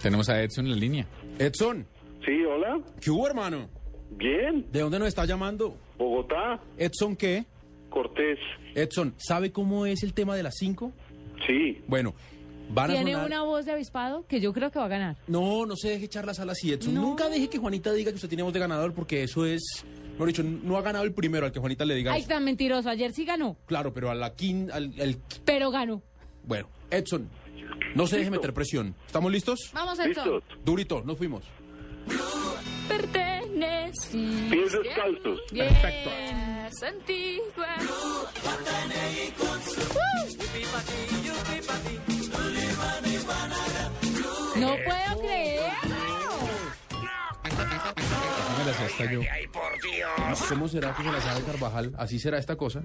Tenemos 0.00 0.28
a 0.28 0.40
Edson 0.42 0.66
en 0.66 0.70
la 0.72 0.76
línea. 0.76 1.06
Edson. 1.38 1.86
Sí, 2.24 2.44
hola. 2.44 2.80
¿Qué 3.00 3.10
hubo, 3.10 3.26
hermano? 3.26 3.68
Bien. 4.10 4.64
¿De 4.70 4.80
dónde 4.80 4.98
nos 4.98 5.08
está 5.08 5.24
llamando? 5.24 5.76
Bogotá. 5.98 6.60
Edson, 6.78 7.16
¿qué? 7.16 7.44
Cortés. 7.90 8.38
Edson, 8.74 9.14
¿sabe 9.16 9.50
cómo 9.50 9.86
es 9.86 10.02
el 10.02 10.12
tema 10.14 10.36
de 10.36 10.42
las 10.42 10.54
5? 10.58 10.92
Sí. 11.46 11.82
Bueno, 11.88 12.14
van 12.70 12.90
a 12.90 12.94
Tiene 12.94 13.12
sonar... 13.12 13.26
una 13.26 13.42
voz 13.42 13.64
de 13.64 13.72
avispado 13.72 14.24
que 14.26 14.40
yo 14.40 14.52
creo 14.52 14.70
que 14.70 14.78
va 14.78 14.84
a 14.84 14.88
ganar. 14.88 15.16
No, 15.26 15.66
no 15.66 15.76
se 15.76 15.88
deje 15.90 16.04
echar 16.04 16.24
las 16.26 16.38
alas 16.38 16.58
así, 16.58 16.72
Edson. 16.72 16.94
Nunca 16.94 17.28
deje 17.28 17.48
que 17.48 17.58
Juanita 17.58 17.92
diga 17.92 18.10
que 18.12 18.16
usted 18.16 18.28
tiene 18.28 18.42
voz 18.44 18.52
de 18.52 18.60
ganador 18.60 18.94
porque 18.94 19.22
eso 19.24 19.44
es... 19.46 19.84
Mejor 20.16 20.28
dicho, 20.28 20.42
no 20.42 20.78
ha 20.78 20.82
ganado 20.82 21.04
el 21.04 21.12
primero 21.12 21.44
al 21.44 21.52
que 21.52 21.60
Juanita 21.60 21.84
le 21.84 21.94
diga 21.94 22.12
Ay, 22.12 22.20
eso. 22.20 22.28
tan 22.30 22.42
mentiroso. 22.44 22.88
Ayer 22.88 23.12
sí 23.12 23.26
ganó, 23.26 23.56
Claro, 23.66 23.92
pero 23.92 24.10
a 24.10 24.14
la 24.14 24.34
quin... 24.34 24.70
Al, 24.72 24.94
al- 24.98 25.18
pero 25.44 25.70
ganó. 25.70 26.02
Bueno, 26.42 26.68
Edson, 26.90 27.28
no 27.94 28.06
se 28.06 28.16
deje 28.18 28.30
meter 28.30 28.54
presión. 28.54 28.94
¿Estamos 29.06 29.30
listos? 29.30 29.70
Vamos, 29.74 29.98
Edson. 29.98 30.42
Durito, 30.64 31.02
nos 31.04 31.18
fuimos. 31.18 31.44
Perteneciste 32.88 34.48
Pies 34.50 34.72
descalzos. 34.72 35.40
Bien. 35.52 35.68
Perfecto. 35.68 36.10
antigua. 36.86 37.76
No 44.56 44.74
puedo 44.84 45.22
sé 48.74 48.84
hasta 48.84 49.10
yo. 49.12 49.20
¿Cómo 50.48 50.68
será 50.68 50.94
que 50.94 51.02
se 51.02 51.12
la 51.12 51.20
sabe 51.20 51.42
Carvajal? 51.44 51.94
¿Así 51.98 52.18
será 52.18 52.38
esta 52.38 52.56
cosa? 52.56 52.82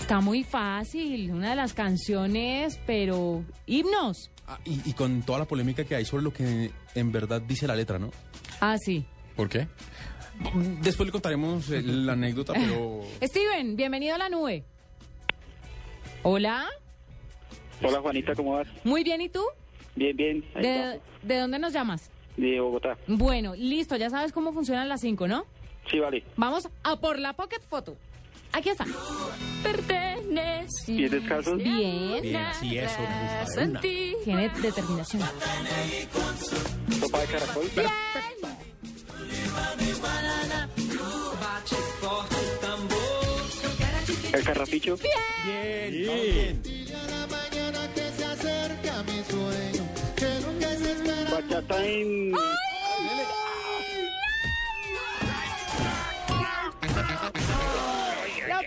Está 0.00 0.20
muy 0.20 0.44
fácil. 0.44 1.30
Una 1.32 1.50
de 1.50 1.56
las 1.56 1.72
canciones, 1.74 2.80
pero 2.86 3.44
himnos. 3.66 4.30
Ah, 4.46 4.58
y, 4.64 4.80
y 4.88 4.92
con 4.92 5.22
toda 5.22 5.38
la 5.40 5.44
polémica 5.46 5.84
que 5.84 5.94
hay 5.94 6.04
sobre 6.04 6.22
lo 6.22 6.32
que 6.32 6.70
en 6.94 7.12
verdad 7.12 7.40
dice 7.40 7.66
la 7.66 7.74
letra, 7.76 7.98
¿no? 7.98 8.10
Ah, 8.60 8.76
sí. 8.78 9.04
¿Por 9.36 9.48
qué? 9.48 9.66
Después 10.82 11.06
le 11.06 11.12
contaremos 11.12 11.70
eh, 11.70 11.80
la 11.82 12.12
anécdota, 12.12 12.52
pero... 12.52 13.02
Steven, 13.22 13.76
bienvenido 13.76 14.14
a 14.14 14.18
la 14.18 14.28
nube. 14.28 14.64
Hola. 16.22 16.66
Hola 17.82 18.00
Juanita, 18.00 18.34
¿cómo 18.34 18.52
vas? 18.52 18.66
Muy 18.84 19.04
bien, 19.04 19.20
¿y 19.20 19.28
tú? 19.28 19.42
Bien, 19.94 20.16
bien. 20.16 20.44
Ahí 20.54 20.62
¿De, 20.62 20.76
estamos. 20.76 21.02
de 21.22 21.38
dónde 21.38 21.58
nos 21.58 21.72
llamas? 21.72 22.10
De 22.36 22.60
Bogotá. 22.60 22.96
Bueno, 23.06 23.54
listo, 23.54 23.96
ya 23.96 24.10
sabes 24.10 24.32
cómo 24.32 24.52
funcionan 24.52 24.88
las 24.88 25.00
5, 25.00 25.28
¿no? 25.28 25.44
Sí, 25.90 25.98
vale. 25.98 26.24
Vamos 26.36 26.68
a 26.82 26.96
por 27.00 27.18
la 27.18 27.32
pocket 27.34 27.60
photo. 27.60 27.96
Aquí 28.52 28.68
está. 28.68 28.86
Perteneciste 29.62 30.92
Pies 30.96 31.10
descalzos. 31.10 31.56
Bien. 31.56 32.22
Bien, 32.22 32.46
sí, 32.60 32.78
eso 32.78 33.00
me 33.00 33.42
gusta. 33.42 33.64
una. 33.64 33.80
Tiene 33.80 34.48
determinación. 34.60 35.22
Sopa 37.00 37.20
de 37.20 37.26
caracol. 37.26 37.70
El 44.32 44.44
carrapicho. 44.44 44.96
Bien, 45.44 46.62
bien. 46.62 46.83
Bachata 51.34 51.84
en... 51.84 52.30
Lo 52.30 52.38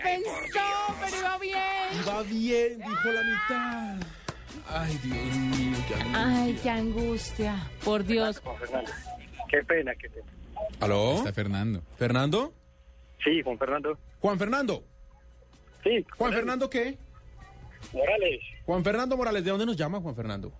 pensó, 0.03 0.67
pero 0.99 1.17
iba 1.17 1.37
bien. 1.37 1.63
Va 2.05 2.23
bien, 2.23 2.79
dijo 2.79 3.11
la 3.11 3.23
mitad. 3.23 4.07
Ay, 4.67 4.99
Dios 5.01 5.35
mío, 5.37 5.77
qué 5.87 5.93
angustia. 5.93 6.43
Ay, 6.43 6.59
qué 6.61 6.69
angustia. 6.69 7.69
Por 7.85 8.03
Dios. 8.03 8.39
Juan 8.41 8.57
Fernando. 8.57 8.91
Qué 9.49 9.63
pena, 9.63 9.95
qué 9.95 10.09
pena. 10.09 10.25
¿Aló? 10.81 11.15
Está 11.15 11.31
Fernando. 11.31 11.81
¿Fernando? 11.97 12.53
Sí, 13.23 13.41
Juan 13.43 13.57
Fernando. 13.57 13.97
¿Juan 14.19 14.37
Fernando? 14.37 14.83
Sí. 15.85 16.05
¿Juan 16.17 16.33
Fernando 16.33 16.69
qué? 16.69 16.97
Morales. 17.93 18.41
Juan 18.65 18.83
Fernando 18.83 19.15
Morales, 19.15 19.45
¿de 19.45 19.51
dónde 19.51 19.65
nos 19.65 19.77
llama 19.77 20.01
Juan 20.01 20.15
Fernando? 20.15 20.51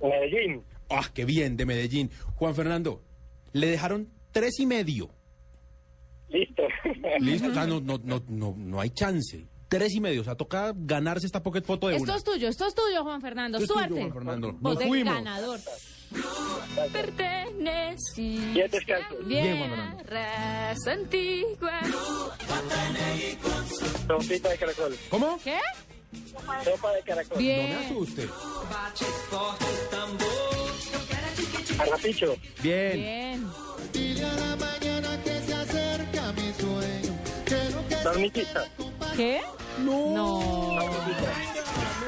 Medellín. 0.00 0.64
Ah, 0.90 1.08
qué 1.14 1.24
bien, 1.24 1.56
de 1.56 1.64
Medellín. 1.66 2.10
Juan 2.34 2.54
Fernando, 2.54 3.02
le 3.52 3.68
dejaron 3.68 4.08
tres 4.32 4.58
y 4.58 4.66
medio. 4.66 5.08
Listo. 6.28 6.62
Listo, 7.20 7.48
o 7.48 7.54
sea, 7.54 7.66
no, 7.66 7.80
no, 7.80 7.98
no, 8.02 8.22
no, 8.28 8.54
no 8.56 8.80
hay 8.80 8.90
chance. 8.90 9.46
Tres 9.68 9.94
y 9.94 10.00
medio, 10.00 10.20
o 10.22 10.24
sea, 10.24 10.34
toca 10.34 10.72
ganarse 10.74 11.26
esta 11.26 11.42
pocket 11.44 11.62
foto 11.62 11.86
de 11.88 11.94
Esto 11.96 12.04
una. 12.10 12.16
es 12.16 12.24
tuyo, 12.24 12.48
esto 12.48 12.66
es 12.66 12.74
tuyo, 12.74 13.04
Juan 13.04 13.20
Fernando. 13.20 13.58
Esto 13.58 13.78
es 13.80 13.86
tuyo, 13.88 14.00
Suerte. 14.00 14.12
Juan 14.12 14.24
Fernando. 14.24 14.58
Nos 14.60 14.78
de 14.78 14.86
fuimos. 14.86 15.14
ganador. 15.14 15.60
Perteneciste 16.92 18.68
descalzos. 18.68 19.26
Bien, 19.28 19.58
Juan 19.58 19.70
Fernando. 19.70 20.02
raza 20.08 20.92
antigua. 20.92 21.80
Sopita 24.08 24.48
de 24.48 24.58
caracol. 24.58 24.96
¿Cómo? 25.08 25.38
¿Qué? 25.44 25.58
Sopa 26.64 26.92
de 26.92 27.02
caracol. 27.02 27.36
No 27.36 27.36
me 27.36 27.42
Bien. 27.42 27.72
asuste. 27.76 28.28
Bien. 32.62 32.94
Bien. 33.02 33.50
¿Qué? 39.16 39.40
No. 39.78 40.14
No. 40.14 40.40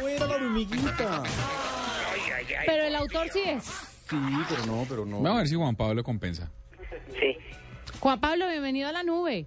No 0.00 0.08
era 0.08 0.26
la 0.26 0.35
hormiguita. 0.35 1.22
Pero 2.66 2.82
el 2.85 2.96
autor 2.96 3.28
sí 3.32 3.40
es. 3.44 3.64
Sí, 3.64 4.16
pero 4.48 4.66
no, 4.66 4.87
pero 4.88 5.06
no. 5.06 5.20
Vamos 5.20 5.37
a 5.37 5.38
ver 5.38 5.48
si 5.48 5.54
Juan 5.54 5.74
Pablo 5.74 6.02
compensa. 6.04 6.50
Sí. 7.18 7.37
Juan 8.00 8.20
Pablo, 8.20 8.48
bienvenido 8.48 8.88
a 8.88 8.92
la 8.92 9.02
nube. 9.02 9.46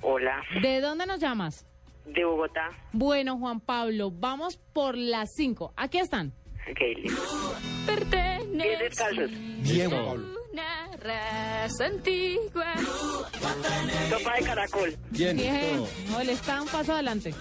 Hola, 0.00 0.42
¿De 0.62 0.80
dónde 0.80 1.06
nos 1.06 1.20
llamas? 1.20 1.66
de 2.06 2.24
Bogotá. 2.24 2.70
Bueno, 2.92 3.36
Juan 3.38 3.60
Pablo, 3.60 4.10
vamos 4.10 4.56
por 4.72 4.96
las 4.96 5.34
5. 5.34 5.74
Aquí 5.76 5.98
están. 5.98 6.32
Ok, 6.70 6.80
listo. 7.02 7.54
Perteneciste 7.86 8.84
descalzos. 8.84 9.30
Bien, 9.62 9.90
Pablo. 9.90 10.26
una 10.52 10.88
raza 11.00 11.86
antigua. 11.86 12.74
Sopa 14.10 14.34
de 14.36 14.42
caracol. 14.44 14.96
Bien. 15.10 15.36
Bien. 15.36 15.84
No, 16.10 16.20
él 16.20 16.28
está 16.30 16.60
un 16.62 16.68
paso 16.68 16.92
adelante. 16.94 17.34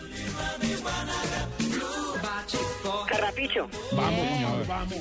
Carrapicho. 3.07 3.67
Vamos, 3.91 4.15
Bien. 4.15 4.43
vamos, 4.43 4.67
vamos. 4.67 4.99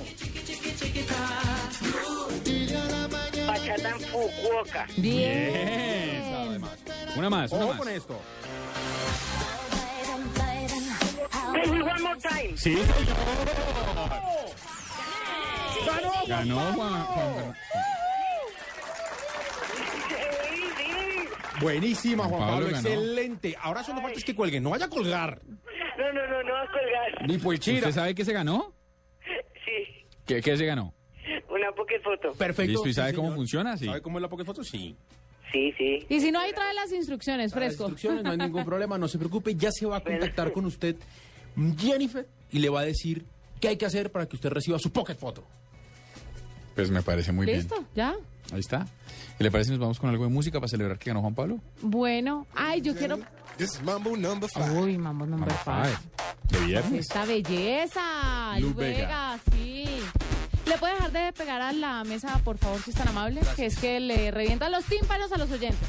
Bachata 3.47 3.91
en 3.91 4.01
Fukuoka. 4.01 4.87
Bien. 4.97 6.63
Una 7.17 7.31
más, 7.31 7.53
una 7.53 7.65
Ojo 7.65 7.73
más. 7.73 7.79
con 7.79 7.89
esto. 7.89 8.21
Baby, 11.65 11.81
one 11.83 12.03
more 12.03 12.17
time. 12.21 12.57
Sí. 12.57 12.77
¡Ganó! 15.87 16.13
Ganó 16.27 16.73
Juan. 16.75 17.55
Buenísima, 21.61 22.25
Juan 22.25 22.41
Pablo, 22.49 22.69
excelente. 22.69 23.57
Ahora 23.61 23.83
solo 23.83 24.03
falta 24.03 24.19
es 24.19 24.25
que 24.25 24.35
cuelgue. 24.35 24.61
No 24.61 24.71
vaya 24.71 24.87
a 24.87 24.91
colgar. 24.91 25.41
No, 25.47 26.13
no, 26.13 26.27
no, 26.27 26.43
no 26.43 26.53
vas 26.53 26.69
a 26.69 26.73
colgar. 26.73 27.29
Ni 27.29 27.39
por 27.39 27.59
chira. 27.59 27.79
¿Usted 27.89 27.93
sabe 27.93 28.15
qué 28.15 28.25
se 28.25 28.33
ganó? 28.33 28.75
Sí, 29.65 30.07
¿Qué, 30.27 30.43
qué 30.43 30.57
se 30.57 30.67
ganó? 30.67 30.93
una 31.49 31.73
pocket 31.73 32.01
foto. 32.03 32.33
Perfecto. 32.35 32.73
¿Listo? 32.73 32.89
¿Y 32.89 32.93
sí, 32.93 32.95
sabe 32.95 33.15
cómo 33.15 33.29
señor. 33.29 33.37
funciona? 33.39 33.77
Sí. 33.77 33.87
¿Sabe 33.87 34.03
cómo 34.03 34.19
es 34.19 34.23
la 34.23 34.29
pocket 34.29 34.45
foto? 34.45 34.63
Sí. 34.63 34.95
Sí, 35.53 35.73
sí. 35.79 36.07
Y 36.09 36.21
si 36.21 36.31
no, 36.31 36.41
ahí 36.41 36.53
trae 36.53 36.75
las 36.75 36.93
instrucciones, 36.93 37.53
Para 37.53 37.67
las 37.67 37.75
fresco. 37.77 37.85
instrucciones 37.91 38.23
no 38.25 38.31
hay 38.33 38.37
ningún 38.37 38.65
problema, 38.67 38.99
no 38.99 39.09
se 39.09 39.17
preocupe, 39.19 39.55
ya 39.55 39.71
se 39.73 39.87
va 39.87 39.97
a 39.99 40.01
contactar 40.01 40.53
con 40.53 40.67
usted 40.67 40.97
Jennifer 41.79 42.29
y 42.51 42.59
le 42.59 42.69
va 42.69 42.81
a 42.81 42.85
decir 42.85 43.25
qué 43.61 43.69
hay 43.69 43.77
que 43.77 43.87
hacer 43.87 44.13
para 44.13 44.27
que 44.27 44.37
usted 44.37 44.51
reciba 44.51 44.79
su 44.79 44.91
pocket 44.91 45.17
photo. 45.17 45.45
Pues 46.75 46.91
me 46.91 47.03
parece 47.03 47.33
muy 47.33 47.47
bien. 47.47 47.59
¿Listo? 47.59 47.85
¿Ya? 47.95 48.15
Ahí 48.53 48.61
está. 48.61 48.87
¿Y 49.41 49.43
le 49.43 49.51
parece 49.51 49.69
si 49.69 49.71
nos 49.73 49.81
vamos 49.81 49.99
con 49.99 50.11
algo 50.11 50.25
de 50.25 50.31
música 50.31 50.61
para 50.61 50.69
celebrar 50.69 50.99
que 50.99 51.11
ganó 51.11 51.21
Juan 51.23 51.35
Pablo? 51.35 51.59
Bueno, 51.81 52.47
ay, 52.55 52.81
yo 52.83 52.95
quiero... 52.95 53.19
Uy, 54.79 54.99
mambo 54.99 55.27
number 55.27 55.51
five. 55.65 55.97
de 56.51 56.67
viernes. 56.67 57.01
Esta 57.01 57.25
belleza, 57.25 58.59
Lu 58.59 58.69
Lu 58.69 58.75
Vega. 58.75 58.99
Vega, 58.99 59.41
sí. 59.53 59.87
¿Le 60.67 60.79
puede 60.79 60.95
dejar 60.95 61.13
de 61.13 61.33
pegar 61.33 61.63
a 61.63 61.73
la 61.73 62.05
mesa, 62.05 62.39
por 62.45 62.59
favor, 62.59 62.83
si 62.83 62.91
es 62.91 62.97
tan 62.97 63.09
amable? 63.09 63.41
Que 63.55 63.67
es 63.67 63.79
que 63.79 63.99
le 63.99 64.31
revientan 64.31 64.73
los 64.73 64.85
tímpanos 64.85 65.33
a 65.33 65.39
los 65.39 65.51
oyentes. 65.51 65.89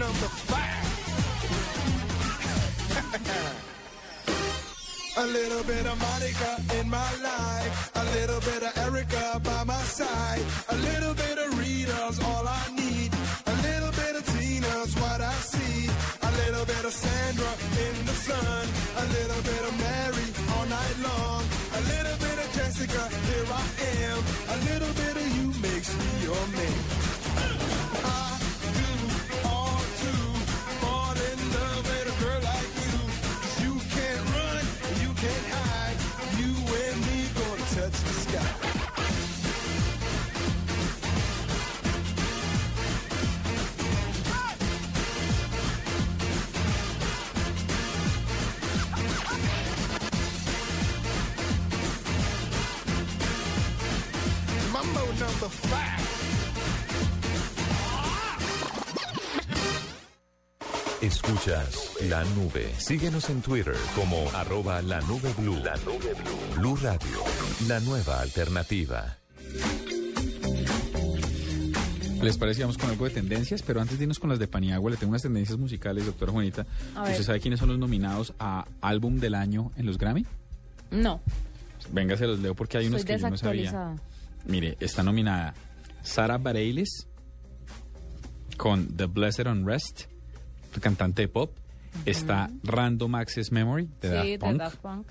Number 0.00 0.30
five. 0.48 0.86
A 5.18 5.26
little 5.26 5.62
bit 5.64 5.84
of 5.84 5.98
Monica 6.00 6.52
in 6.80 6.88
my 6.88 7.10
life. 7.22 7.90
A 7.96 8.04
little 8.16 8.40
bit 8.40 8.62
of 8.62 8.78
Erica 8.78 9.40
by 9.44 9.64
my 9.64 9.82
side. 9.82 10.40
A 10.70 10.76
little 10.76 11.09
la 62.10 62.24
nube. 62.24 62.68
Síguenos 62.76 63.30
en 63.30 63.40
Twitter 63.40 63.76
como 63.94 64.28
arroba 64.34 64.82
la 64.82 65.00
nube 65.02 65.32
blue. 65.38 65.56
La 65.62 65.76
nube 65.76 66.12
blue. 66.14 66.60
Blue 66.60 66.76
Radio. 66.82 67.20
La 67.68 67.78
nueva 67.80 68.20
alternativa. 68.20 69.16
¿Les 72.20 72.36
parece? 72.36 72.62
Vamos 72.62 72.76
con 72.76 72.90
algo 72.90 73.04
de 73.04 73.12
tendencias, 73.12 73.62
pero 73.62 73.80
antes 73.80 73.96
de 73.96 74.04
irnos 74.04 74.18
con 74.18 74.28
las 74.28 74.40
de 74.40 74.48
Paniagua, 74.48 74.90
le 74.90 74.96
tengo 74.96 75.10
unas 75.10 75.22
tendencias 75.22 75.56
musicales, 75.56 76.04
doctora 76.04 76.32
Juanita. 76.32 76.66
¿Usted 77.00 77.22
sabe 77.22 77.40
quiénes 77.40 77.60
son 77.60 77.68
los 77.68 77.78
nominados 77.78 78.34
a 78.40 78.66
Álbum 78.80 79.20
del 79.20 79.36
Año 79.36 79.70
en 79.76 79.86
los 79.86 79.96
Grammy? 79.96 80.26
No, 80.90 81.22
Venga, 81.92 82.16
se 82.16 82.26
los 82.26 82.40
leo 82.40 82.54
porque 82.54 82.78
hay 82.78 82.88
unos 82.88 83.04
que 83.04 83.16
yo 83.16 83.30
no 83.30 83.36
sabía. 83.36 83.94
Mire, 84.46 84.76
está 84.80 85.02
nominada 85.02 85.54
Sarah 86.02 86.38
Bareilles 86.38 87.06
con 88.56 88.96
The 88.96 89.06
Blessed 89.06 89.46
Unrest, 89.46 90.02
cantante 90.80 91.22
de 91.22 91.28
pop. 91.28 91.56
Está 92.04 92.50
Random 92.62 93.14
Access 93.14 93.52
Memory 93.52 93.88
de 94.00 94.08
Sí, 94.08 94.14
Daft 94.14 94.26
de 94.28 94.38
Punk. 94.38 94.58
Daft 94.58 94.76
Punk. 94.78 95.06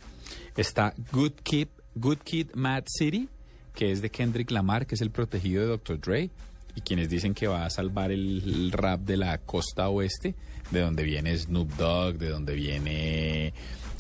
Está 0.57 0.93
Good 1.11 1.33
Kid, 1.43 1.67
Good 1.95 2.17
Kid 2.23 2.47
Mad 2.55 2.83
City, 2.87 3.29
que 3.73 3.91
es 3.91 4.01
de 4.01 4.09
Kendrick 4.09 4.51
Lamar, 4.51 4.85
que 4.85 4.95
es 4.95 5.01
el 5.01 5.11
protegido 5.11 5.61
de 5.61 5.67
Dr. 5.69 5.99
Dre, 5.99 6.29
y 6.75 6.81
quienes 6.81 7.09
dicen 7.09 7.33
que 7.33 7.47
va 7.47 7.65
a 7.65 7.69
salvar 7.69 8.11
el, 8.11 8.41
el 8.43 8.71
rap 8.71 9.01
de 9.01 9.17
la 9.17 9.37
costa 9.39 9.89
oeste, 9.89 10.35
de 10.71 10.81
donde 10.81 11.03
viene 11.03 11.37
Snoop 11.37 11.71
Dogg, 11.75 12.17
de 12.17 12.29
donde 12.29 12.53
viene 12.55 13.53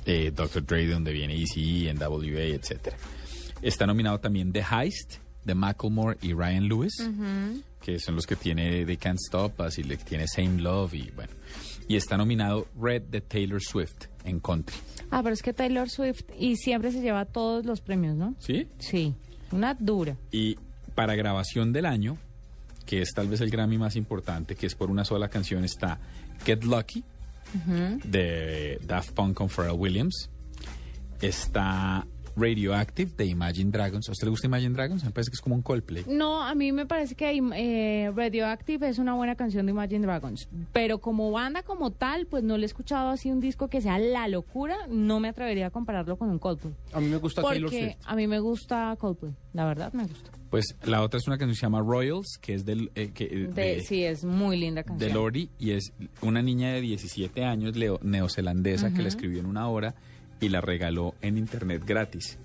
eh, 0.05 0.31
Dr. 0.35 0.65
Dre, 0.65 0.85
de 0.85 0.93
donde 0.93 1.11
viene 1.13 1.35
ECE, 1.35 1.93
NWA, 1.93 2.55
etc. 2.55 2.93
Está 3.61 3.85
nominado 3.87 4.19
también 4.19 4.51
The 4.51 4.63
Heist, 4.71 5.15
de 5.45 5.55
Macklemore 5.55 6.17
y 6.21 6.33
Ryan 6.33 6.67
Lewis 6.67 6.93
que 7.81 7.97
son 7.99 8.15
los 8.15 8.25
que 8.27 8.35
tiene 8.35 8.85
They 8.85 8.97
Can't 8.97 9.19
Stop 9.25 9.59
Us 9.61 9.77
y 9.79 9.83
le 9.83 9.97
que 9.97 10.03
tiene 10.03 10.27
Same 10.27 10.61
Love 10.61 10.93
y 10.95 11.11
bueno. 11.15 11.31
Y 11.89 11.97
está 11.97 12.15
nominado 12.15 12.67
Red 12.79 13.01
de 13.03 13.19
Taylor 13.19 13.61
Swift 13.61 14.05
en 14.23 14.39
country. 14.39 14.77
Ah, 15.11 15.21
pero 15.21 15.33
es 15.33 15.41
que 15.41 15.51
Taylor 15.51 15.89
Swift 15.89 16.21
y 16.39 16.55
siempre 16.55 16.93
se 16.93 17.01
lleva 17.01 17.25
todos 17.25 17.65
los 17.65 17.81
premios, 17.81 18.15
¿no? 18.15 18.35
¿Sí? 18.39 18.67
Sí, 18.77 19.13
una 19.51 19.73
dura. 19.73 20.15
Y 20.31 20.57
para 20.95 21.15
grabación 21.15 21.73
del 21.73 21.85
año 21.85 22.17
que 22.89 23.03
es 23.03 23.13
tal 23.13 23.27
vez 23.27 23.39
el 23.41 23.51
Grammy 23.51 23.77
más 23.77 23.95
importante, 23.95 24.55
que 24.55 24.65
es 24.65 24.73
por 24.73 24.89
una 24.89 25.05
sola 25.05 25.29
canción, 25.29 25.63
está 25.63 25.99
Get 26.43 26.63
Lucky 26.63 27.03
de 28.03 28.79
Daft 28.83 29.11
Punk 29.11 29.35
con 29.35 29.47
Pharrell 29.47 29.77
Williams. 29.77 30.27
Está 31.21 32.07
Radioactive 32.39 33.11
de 33.17 33.25
Imagine 33.25 33.71
Dragons. 33.71 34.07
¿A 34.09 34.11
usted 34.13 34.25
le 34.25 34.31
gusta 34.31 34.47
Imagine 34.47 34.73
Dragons? 34.73 35.03
Me 35.03 35.11
parece 35.11 35.31
que 35.31 35.35
es 35.35 35.41
como 35.41 35.55
un 35.55 35.61
Coldplay. 35.61 36.05
No, 36.07 36.41
a 36.43 36.55
mí 36.55 36.71
me 36.71 36.85
parece 36.85 37.15
que 37.15 37.29
eh, 37.55 38.11
Radioactive 38.15 38.87
es 38.89 38.97
una 38.99 39.13
buena 39.15 39.35
canción 39.35 39.65
de 39.65 39.71
Imagine 39.71 40.05
Dragons, 40.05 40.47
pero 40.73 40.99
como 40.99 41.31
banda 41.31 41.63
como 41.63 41.91
tal, 41.91 42.25
pues 42.27 42.43
no 42.43 42.57
le 42.57 42.63
he 42.63 42.65
escuchado 42.65 43.09
así 43.09 43.29
un 43.31 43.39
disco 43.39 43.67
que 43.67 43.81
sea 43.81 43.99
la 43.99 44.27
locura, 44.27 44.75
no 44.89 45.19
me 45.19 45.27
atrevería 45.29 45.67
a 45.67 45.69
compararlo 45.71 46.17
con 46.17 46.29
un 46.29 46.39
Coldplay. 46.39 46.73
A 46.93 46.99
mí 46.99 47.07
me 47.07 47.17
gusta 47.17 47.41
Taylor 47.41 47.69
Porque 47.69 47.93
Swift. 47.93 47.97
a 48.05 48.15
mí 48.15 48.27
me 48.27 48.39
gusta 48.39 48.95
Coldplay, 48.99 49.33
la 49.53 49.65
verdad 49.65 49.93
me 49.93 50.03
gusta. 50.05 50.31
Pues 50.49 50.65
la 50.83 51.03
otra 51.03 51.19
es 51.19 51.27
una 51.27 51.37
canción 51.37 51.53
que 51.53 51.59
se 51.59 51.65
llama 51.67 51.81
Royals, 51.81 52.39
que 52.41 52.55
es 52.55 52.65
del, 52.65 52.91
eh, 52.95 53.11
que, 53.13 53.25
eh, 53.25 53.47
De- 53.53 53.75
de, 53.75 53.81
sí, 53.81 54.03
es 54.03 54.23
muy 54.25 54.57
linda 54.57 54.81
canción. 54.83 55.07
de 55.07 55.13
Lordi 55.13 55.49
y 55.59 55.71
es 55.71 55.93
una 56.23 56.41
niña 56.41 56.73
de 56.73 56.81
17 56.81 57.43
años 57.45 57.75
leo- 57.77 57.99
neozelandesa 58.01 58.91
que 58.91 59.03
la 59.03 59.09
escribió 59.09 59.39
en 59.39 59.45
una 59.45 59.67
hora 59.69 59.93
y 60.39 60.49
la 60.49 60.61
regaló 60.61 61.15
en 61.21 61.37
internet 61.37 61.83
gratis. 61.85 62.37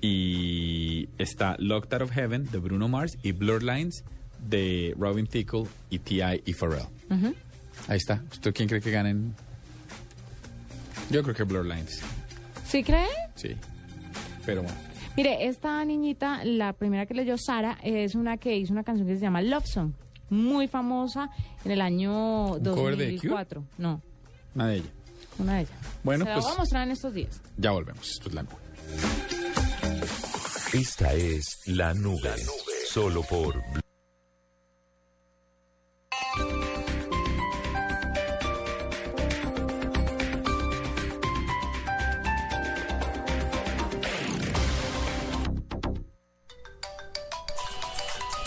Y 0.00 1.08
está 1.18 1.56
Locked 1.58 1.92
Out 1.94 2.02
of 2.02 2.10
Heaven 2.10 2.50
de 2.50 2.58
Bruno 2.58 2.88
Mars 2.88 3.16
y 3.22 3.32
Blurred 3.32 3.62
Lines 3.62 4.04
de 4.48 4.94
Robin 4.98 5.26
Thicke 5.26 5.68
y 5.90 5.98
T.I. 6.00 6.42
y 6.44 6.52
Pharrell. 6.54 6.86
Ahí 7.88 7.96
está. 7.98 8.22
¿Usted 8.32 8.52
quién 8.52 8.68
cree 8.68 8.80
que 8.80 8.90
ganen? 8.90 9.34
Yo 11.10 11.22
creo 11.22 11.34
que 11.34 11.44
Blurred 11.44 11.70
Lines. 11.72 12.02
¿Sí 12.66 12.82
cree? 12.82 13.06
Sí. 13.36 13.50
Pero 14.44 14.62
bueno. 14.62 14.76
Mire, 15.16 15.46
esta 15.46 15.84
niñita, 15.84 16.42
la 16.44 16.72
primera 16.72 17.04
que 17.06 17.14
leyó 17.14 17.36
Sara, 17.36 17.78
es 17.82 18.14
una 18.14 18.38
que 18.38 18.56
hizo 18.56 18.72
una 18.72 18.82
canción 18.82 19.06
que 19.06 19.14
se 19.16 19.20
llama 19.20 19.42
Love 19.42 19.66
Song, 19.66 19.92
muy 20.30 20.68
famosa 20.68 21.28
en 21.64 21.70
el 21.70 21.80
año 21.82 22.54
¿Un 22.54 22.64
cover 22.64 22.96
de? 22.96 23.12
2004. 23.12 23.62
No, 23.78 24.00
Una 24.54 24.68
de 24.68 24.76
ellas. 24.76 24.88
Una 25.38 25.54
de 25.56 25.60
ellas. 25.62 25.72
Bueno, 26.04 26.24
Se 26.24 26.28
la 26.30 26.34
pues 26.34 26.44
voy 26.46 26.54
a 26.54 26.58
mostrar 26.58 26.82
en 26.84 26.90
estos 26.92 27.14
días. 27.14 27.40
ya 27.56 27.70
volvemos. 27.70 28.08
Esto 28.10 28.28
es 28.28 28.34
la 28.34 28.42
nube. 28.42 28.56
Esta 30.72 31.12
es 31.12 31.58
La 31.66 31.92
Nube. 31.94 32.34
Solo 32.88 33.22
por 33.22 33.62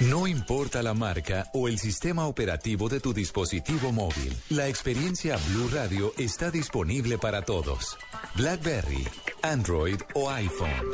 No 0.09 0.27
importa 0.27 0.83
la 0.83 0.93
marca 0.93 1.49
o 1.53 1.67
el 1.67 1.79
sistema 1.79 2.27
operativo 2.27 2.89
de 2.89 2.99
tu 2.99 3.13
dispositivo 3.13 3.91
móvil, 3.91 4.35
la 4.49 4.67
experiencia 4.67 5.37
Blue 5.49 5.69
Radio 5.73 6.13
está 6.17 6.51
disponible 6.51 7.17
para 7.17 7.43
todos. 7.43 7.97
BlackBerry, 8.35 9.07
Android 9.41 9.99
o 10.13 10.29
iPhone. 10.29 10.91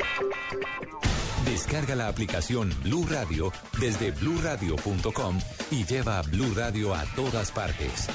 Descarga 1.44 1.96
la 1.96 2.08
aplicación 2.08 2.72
Blue 2.84 3.06
Radio 3.06 3.52
desde 3.80 4.12
bluradio.com 4.12 5.38
y 5.70 5.84
lleva 5.84 6.22
Blue 6.22 6.54
Radio 6.54 6.94
a 6.94 7.04
todas 7.16 7.50
partes. 7.50 8.06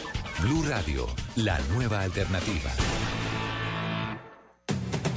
Blue 0.42 0.64
Radio, 0.68 1.06
la 1.36 1.60
nueva 1.74 2.02
alternativa. 2.02 2.72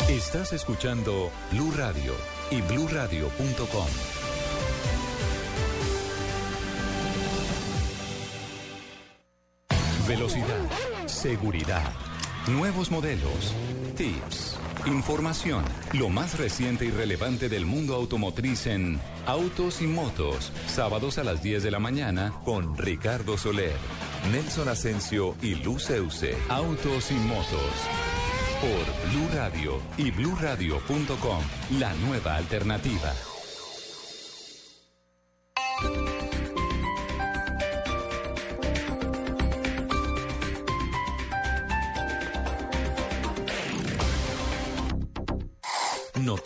Estás 0.08 0.52
escuchando 0.52 1.30
Blue 1.52 1.72
Radio 1.76 2.12
y 2.50 2.60
bluradio.com. 2.62 4.19
Velocidad, 10.10 10.68
seguridad, 11.06 11.92
nuevos 12.48 12.90
modelos, 12.90 13.54
tips, 13.96 14.58
información, 14.86 15.64
lo 15.92 16.08
más 16.08 16.36
reciente 16.36 16.84
y 16.84 16.90
relevante 16.90 17.48
del 17.48 17.64
mundo 17.64 17.94
automotriz 17.94 18.66
en 18.66 18.98
Autos 19.24 19.80
y 19.80 19.86
Motos, 19.86 20.52
sábados 20.66 21.18
a 21.18 21.22
las 21.22 21.44
10 21.44 21.62
de 21.62 21.70
la 21.70 21.78
mañana 21.78 22.32
con 22.44 22.76
Ricardo 22.76 23.38
Soler, 23.38 23.76
Nelson 24.32 24.68
Asensio 24.68 25.36
y 25.42 25.54
Luceuse. 25.54 26.36
Autos 26.48 27.12
y 27.12 27.14
Motos 27.14 27.70
por 28.60 29.10
Blue 29.12 29.28
Radio 29.32 29.80
y 29.96 30.10
bluradio.com, 30.10 31.40
la 31.78 31.94
nueva 31.94 32.34
alternativa. 32.34 33.12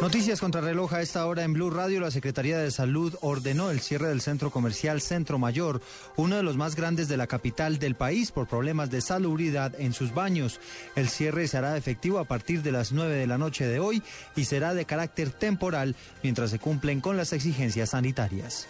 Noticias 0.00 0.40
contra 0.40 0.60
reloj 0.60 0.92
a 0.92 1.02
esta 1.02 1.24
hora 1.24 1.44
en 1.44 1.52
Blue 1.52 1.70
Radio. 1.70 2.00
La 2.00 2.10
Secretaría 2.10 2.58
de 2.58 2.72
Salud 2.72 3.14
ordenó 3.20 3.70
el 3.70 3.80
cierre 3.80 4.08
del 4.08 4.20
centro 4.20 4.50
comercial 4.50 5.00
Centro 5.00 5.38
Mayor, 5.38 5.80
uno 6.16 6.36
de 6.36 6.42
los 6.42 6.56
más 6.56 6.74
grandes 6.74 7.06
de 7.06 7.16
la 7.16 7.28
capital 7.28 7.78
del 7.78 7.94
país 7.94 8.32
por 8.32 8.48
problemas 8.48 8.90
de 8.90 9.00
salubridad 9.00 9.72
en 9.78 9.92
sus 9.92 10.12
baños. 10.12 10.60
El 10.96 11.08
cierre 11.08 11.46
se 11.46 11.58
hará 11.58 11.76
efectivo 11.76 12.18
a 12.18 12.24
partir 12.24 12.62
de 12.62 12.72
las 12.72 12.90
9 12.90 13.14
de 13.14 13.26
la 13.28 13.38
noche 13.38 13.66
de 13.66 13.78
hoy 13.78 14.02
y 14.34 14.46
será 14.46 14.74
de 14.74 14.84
carácter 14.84 15.30
temporal 15.30 15.94
mientras 16.24 16.50
se 16.50 16.58
cumplen 16.58 17.00
con 17.00 17.16
las 17.16 17.32
exigencias 17.32 17.90
sanitarias. 17.90 18.66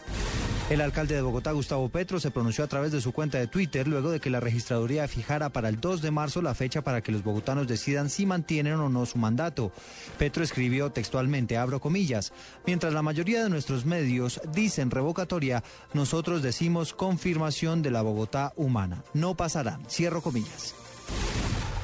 El 0.71 0.81
alcalde 0.81 1.15
de 1.15 1.21
Bogotá, 1.21 1.53
Gustavo 1.53 1.91
Petro, 1.91 2.19
se 2.19 2.31
pronunció 2.31 2.65
a 2.65 2.69
través 2.69 2.91
de 2.91 3.03
su 3.03 3.13
cuenta 3.13 3.37
de 3.37 3.47
Twitter 3.47 3.87
luego 3.87 4.11
de 4.11 4.19
que 4.19 4.31
la 4.31 4.41
registraduría 4.41 5.07
fijara 5.09 5.51
para 5.51 5.69
el 5.69 5.79
2 5.79 6.01
de 6.01 6.11
marzo 6.11 6.41
la 6.41 6.55
fecha 6.55 6.81
para 6.81 7.03
que 7.03 7.13
los 7.13 7.23
bogotanos 7.23 7.69
decidan 7.69 8.09
si 8.09 8.25
mantienen 8.25 8.77
o 8.77 8.89
no 8.89 9.05
su 9.05 9.19
mandato. 9.19 9.73
Petro 10.19 10.43
escribió 10.43 10.91
textualmente, 10.91 11.14
abro 11.57 11.81
comillas, 11.81 12.33
mientras 12.67 12.93
la 12.93 13.03
mayoría 13.03 13.43
de 13.43 13.51
nuestros 13.51 13.85
medios 13.85 14.41
dicen 14.53 14.91
revocatoria, 14.91 15.63
nosotros 15.93 16.43
decimos 16.43 16.93
confirmación 16.93 17.83
de 17.83 17.91
la 17.91 18.03
Bogotá 18.03 18.53
humana. 18.57 19.03
No 19.15 19.37
pasará, 19.37 19.79
cierro 19.89 20.23
comillas. 20.23 20.75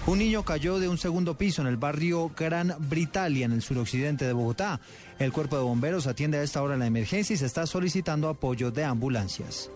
Un 0.06 0.18
niño 0.18 0.44
cayó 0.44 0.78
de 0.78 0.88
un 0.88 0.98
segundo 0.98 1.36
piso 1.36 1.60
en 1.60 1.68
el 1.68 1.76
barrio 1.76 2.30
Gran 2.36 2.74
Britalia, 2.78 3.44
en 3.44 3.52
el 3.52 3.62
suroccidente 3.62 4.24
de 4.24 4.32
Bogotá. 4.32 4.80
El 5.18 5.30
cuerpo 5.30 5.56
de 5.56 5.62
bomberos 5.62 6.06
atiende 6.06 6.38
a 6.38 6.42
esta 6.42 6.62
hora 6.62 6.76
la 6.76 6.86
emergencia 6.86 7.34
y 7.34 7.36
se 7.36 7.46
está 7.46 7.66
solicitando 7.66 8.28
apoyo 8.28 8.70
de 8.70 8.84
ambulancias. 8.84 9.70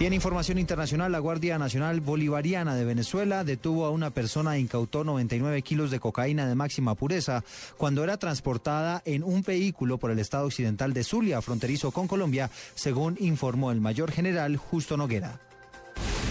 Y 0.00 0.06
en 0.06 0.14
información 0.14 0.58
internacional, 0.58 1.12
la 1.12 1.18
Guardia 1.18 1.58
Nacional 1.58 2.00
Bolivariana 2.00 2.74
de 2.74 2.84
Venezuela 2.84 3.44
detuvo 3.44 3.84
a 3.84 3.90
una 3.90 4.10
persona 4.10 4.56
e 4.56 4.60
incautó 4.60 5.04
99 5.04 5.62
kilos 5.62 5.90
de 5.90 6.00
cocaína 6.00 6.48
de 6.48 6.54
máxima 6.54 6.94
pureza 6.94 7.44
cuando 7.76 8.02
era 8.02 8.16
transportada 8.16 9.02
en 9.04 9.22
un 9.22 9.42
vehículo 9.42 9.98
por 9.98 10.10
el 10.10 10.18
estado 10.18 10.46
occidental 10.46 10.92
de 10.92 11.04
Zulia, 11.04 11.42
fronterizo 11.42 11.92
con 11.92 12.08
Colombia, 12.08 12.50
según 12.74 13.16
informó 13.20 13.70
el 13.70 13.80
mayor 13.80 14.10
general 14.10 14.56
Justo 14.56 14.96
Noguera. 14.96 15.38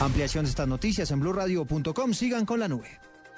Ampliación 0.02 0.44
de 0.46 0.50
estas 0.50 0.68
noticias 0.68 1.12
en 1.12 1.20
blurradio.com. 1.20 2.14
Sigan 2.14 2.46
con 2.46 2.60
la 2.60 2.68
nube. 2.68 3.11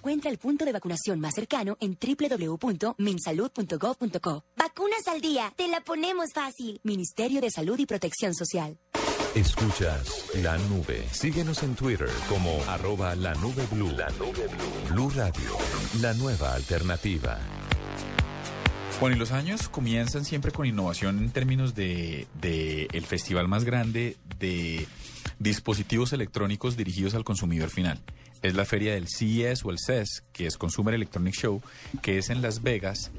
Encuentra 0.00 0.30
el 0.30 0.38
punto 0.38 0.64
de 0.64 0.72
vacunación 0.72 1.20
más 1.20 1.34
cercano 1.34 1.76
en 1.78 1.98
www.minsalud.gov.co. 2.00 4.44
Vacunas 4.56 5.06
al 5.08 5.20
día, 5.20 5.52
te 5.54 5.68
la 5.68 5.82
ponemos 5.82 6.32
fácil. 6.32 6.80
Ministerio 6.84 7.42
de 7.42 7.50
Salud 7.50 7.78
y 7.78 7.84
Protección 7.84 8.34
Social. 8.34 8.78
Escuchas 9.34 10.24
La 10.36 10.56
Nube. 10.56 11.06
Síguenos 11.12 11.62
en 11.62 11.74
Twitter 11.74 12.08
como 12.30 12.62
arroba 12.66 13.14
la 13.14 13.34
nube 13.34 13.66
blue. 13.70 13.90
La 13.90 14.08
nube 14.12 14.48
blue. 14.48 14.88
Blue 14.88 15.10
Radio, 15.10 15.58
la 16.00 16.14
nueva 16.14 16.54
alternativa. 16.54 17.38
Bueno, 19.00 19.16
y 19.16 19.18
los 19.18 19.32
años 19.32 19.68
comienzan 19.68 20.24
siempre 20.24 20.50
con 20.50 20.64
innovación 20.64 21.18
en 21.18 21.30
términos 21.30 21.74
de, 21.74 22.26
de 22.40 22.88
el 22.94 23.04
festival 23.04 23.48
más 23.48 23.64
grande 23.64 24.16
de 24.38 24.86
dispositivos 25.40 26.12
electrónicos 26.12 26.76
dirigidos 26.76 27.14
al 27.16 27.24
consumidor 27.24 27.70
final. 27.70 27.98
Es 28.42 28.54
la 28.54 28.64
feria 28.64 28.94
del 28.94 29.08
CES 29.08 29.64
o 29.64 29.70
el 29.70 29.78
CES, 29.78 30.22
que 30.32 30.46
es 30.46 30.56
Consumer 30.56 30.94
Electronic 30.94 31.34
Show, 31.34 31.60
que 32.00 32.18
es 32.18 32.30
en 32.30 32.40
Las 32.40 32.62
Vegas 32.62 33.10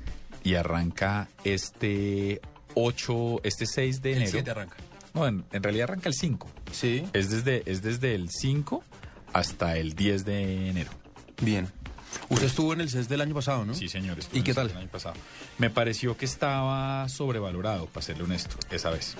y 0.43 0.55
arranca 0.55 1.27
este 1.43 2.39
8, 2.75 3.41
este 3.43 3.65
6 3.65 4.01
de 4.01 4.11
El 4.11 4.17
enero. 4.17 4.31
7 4.31 4.51
arranca. 4.51 4.77
No, 5.13 5.27
en, 5.27 5.43
en 5.51 5.63
realidad 5.63 5.89
arranca 5.89 6.07
el 6.07 6.15
5. 6.15 6.47
Sí. 6.71 7.03
Es 7.13 7.29
desde, 7.29 7.63
es 7.69 7.81
desde 7.81 8.15
el 8.15 8.29
5 8.29 8.83
hasta 9.33 9.77
el 9.77 9.93
10 9.93 10.25
de 10.25 10.69
enero. 10.69 10.91
Bien. 11.41 11.67
Usted 12.31 12.47
estuvo 12.47 12.71
en 12.73 12.79
el 12.81 12.89
CES 12.89 13.09
del 13.09 13.19
año 13.21 13.35
pasado, 13.35 13.65
¿no? 13.65 13.73
Sí, 13.73 13.89
señor. 13.89 14.17
¿Y 14.31 14.37
en 14.37 14.43
qué 14.43 14.51
el 14.51 14.55
tal? 14.55 14.69
el 14.69 14.77
año 14.77 14.87
pasado. 14.87 15.15
Me 15.57 15.69
pareció 15.69 16.15
que 16.15 16.23
estaba 16.25 17.07
sobrevalorado, 17.09 17.87
para 17.87 18.05
serle 18.05 18.23
honesto, 18.23 18.55
esa 18.69 18.89
vez. 18.89 19.15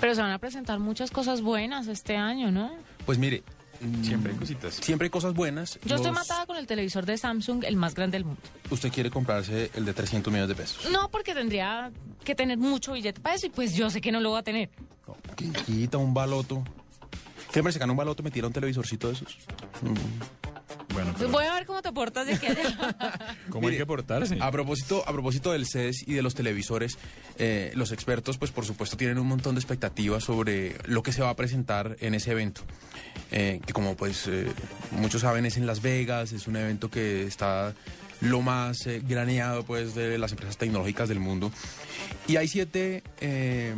Pero 0.00 0.14
se 0.14 0.20
van 0.22 0.30
a 0.30 0.38
presentar 0.38 0.78
muchas 0.78 1.10
cosas 1.10 1.40
buenas 1.42 1.88
este 1.88 2.16
año, 2.16 2.52
¿no? 2.52 2.70
Pues 3.04 3.18
mire. 3.18 3.42
mm, 3.80 4.04
Siempre 4.04 4.32
hay 4.32 4.38
cositas. 4.38 4.74
Siempre 4.74 5.06
hay 5.06 5.10
cosas 5.10 5.34
buenas. 5.34 5.78
Yo 5.84 5.96
estoy 5.96 6.12
matada 6.12 6.46
con 6.46 6.56
el 6.56 6.66
televisor 6.68 7.04
de 7.04 7.18
Samsung, 7.18 7.64
el 7.64 7.74
más 7.76 7.94
grande 7.96 8.14
del 8.16 8.24
mundo. 8.26 8.40
Usted 8.70 8.92
quiere 8.92 9.10
comprarse 9.10 9.70
el 9.74 9.84
de 9.84 9.92
300 9.92 10.32
millones 10.32 10.48
de 10.56 10.62
pesos. 10.62 10.88
No, 10.92 11.08
porque 11.10 11.34
tendría 11.34 11.90
que 12.24 12.34
tener 12.36 12.58
mucho 12.58 12.92
billete 12.92 13.20
para 13.20 13.34
eso 13.34 13.46
y 13.46 13.50
pues 13.50 13.74
yo 13.74 13.90
sé 13.90 14.00
que 14.00 14.12
no 14.12 14.20
lo 14.20 14.30
voy 14.30 14.38
a 14.38 14.42
tener. 14.44 14.70
Quita 15.66 15.98
un 15.98 16.14
baloto. 16.14 16.62
¿Qué 17.52 17.58
hombre 17.58 17.72
se 17.72 17.80
gana 17.80 17.92
un 17.92 17.98
baloto 17.98 18.22
me 18.22 18.30
tira 18.30 18.46
un 18.46 18.52
televisorcito 18.52 19.08
de 19.08 19.14
esos? 19.14 19.36
Mm. 19.82 19.94
Bueno, 20.92 21.14
Pues 21.16 21.30
voy 21.30 21.44
a 21.44 21.54
ver 21.54 21.66
cómo 21.66 21.82
te 21.82 21.92
portas 21.92 22.26
de 22.26 22.34
aquí 22.34 22.46
a 22.46 22.50
allá. 22.50 23.36
¿cómo 23.50 23.68
hay 23.68 23.76
que 23.76 23.86
portarse? 23.86 24.36
A 24.40 24.50
propósito, 24.50 25.02
a 25.06 25.12
propósito 25.12 25.52
del 25.52 25.66
CES 25.66 26.04
y 26.06 26.14
de 26.14 26.22
los 26.22 26.34
televisores, 26.34 26.98
eh, 27.38 27.72
los 27.74 27.92
expertos, 27.92 28.38
pues 28.38 28.50
por 28.50 28.64
supuesto, 28.64 28.96
tienen 28.96 29.18
un 29.18 29.26
montón 29.26 29.54
de 29.54 29.60
expectativas 29.60 30.24
sobre 30.24 30.76
lo 30.86 31.02
que 31.02 31.12
se 31.12 31.22
va 31.22 31.30
a 31.30 31.36
presentar 31.36 31.96
en 32.00 32.14
ese 32.14 32.32
evento. 32.32 32.62
Eh, 33.30 33.60
que 33.64 33.72
como 33.72 33.96
pues 33.96 34.26
eh, 34.28 34.52
muchos 34.92 35.22
saben 35.22 35.46
es 35.46 35.56
en 35.56 35.66
Las 35.66 35.80
Vegas, 35.80 36.32
es 36.32 36.46
un 36.46 36.56
evento 36.56 36.90
que 36.90 37.24
está 37.26 37.74
lo 38.20 38.40
más 38.40 38.86
eh, 38.86 39.02
graneado 39.06 39.64
pues 39.64 39.94
de 39.94 40.16
las 40.18 40.30
empresas 40.32 40.56
tecnológicas 40.56 41.08
del 41.08 41.20
mundo. 41.20 41.50
Y 42.28 42.36
hay 42.36 42.48
siete 42.48 43.02
eh, 43.20 43.74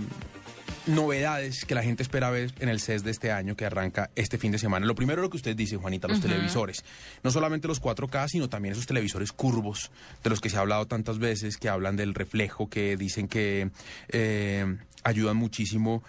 novedades 0.86 1.64
que 1.64 1.74
la 1.74 1.82
gente 1.82 2.02
espera 2.02 2.30
ver 2.30 2.52
en 2.60 2.68
el 2.68 2.80
CES 2.80 3.04
de 3.04 3.10
este 3.10 3.32
año 3.32 3.56
que 3.56 3.64
arranca 3.66 4.10
este 4.14 4.38
fin 4.38 4.52
de 4.52 4.58
semana. 4.58 4.86
Lo 4.86 4.94
primero 4.94 5.22
lo 5.22 5.30
que 5.30 5.36
usted 5.36 5.56
dice, 5.56 5.76
Juanita, 5.76 6.08
los 6.08 6.18
televisores. 6.20 6.84
No 7.22 7.30
solamente 7.30 7.68
los 7.68 7.80
4K, 7.80 8.28
sino 8.28 8.48
también 8.48 8.72
esos 8.72 8.86
televisores 8.86 9.32
curvos 9.32 9.90
de 10.22 10.30
los 10.30 10.40
que 10.40 10.50
se 10.50 10.56
ha 10.56 10.60
hablado 10.60 10.86
tantas 10.86 11.18
veces, 11.18 11.56
que 11.56 11.68
hablan 11.68 11.96
del 11.96 12.14
reflejo, 12.14 12.68
que 12.68 12.96
dicen 12.96 13.28
que 13.28 13.70
eh, 14.08 14.76
ayudan 15.04 15.36
muchísimo 15.36 16.02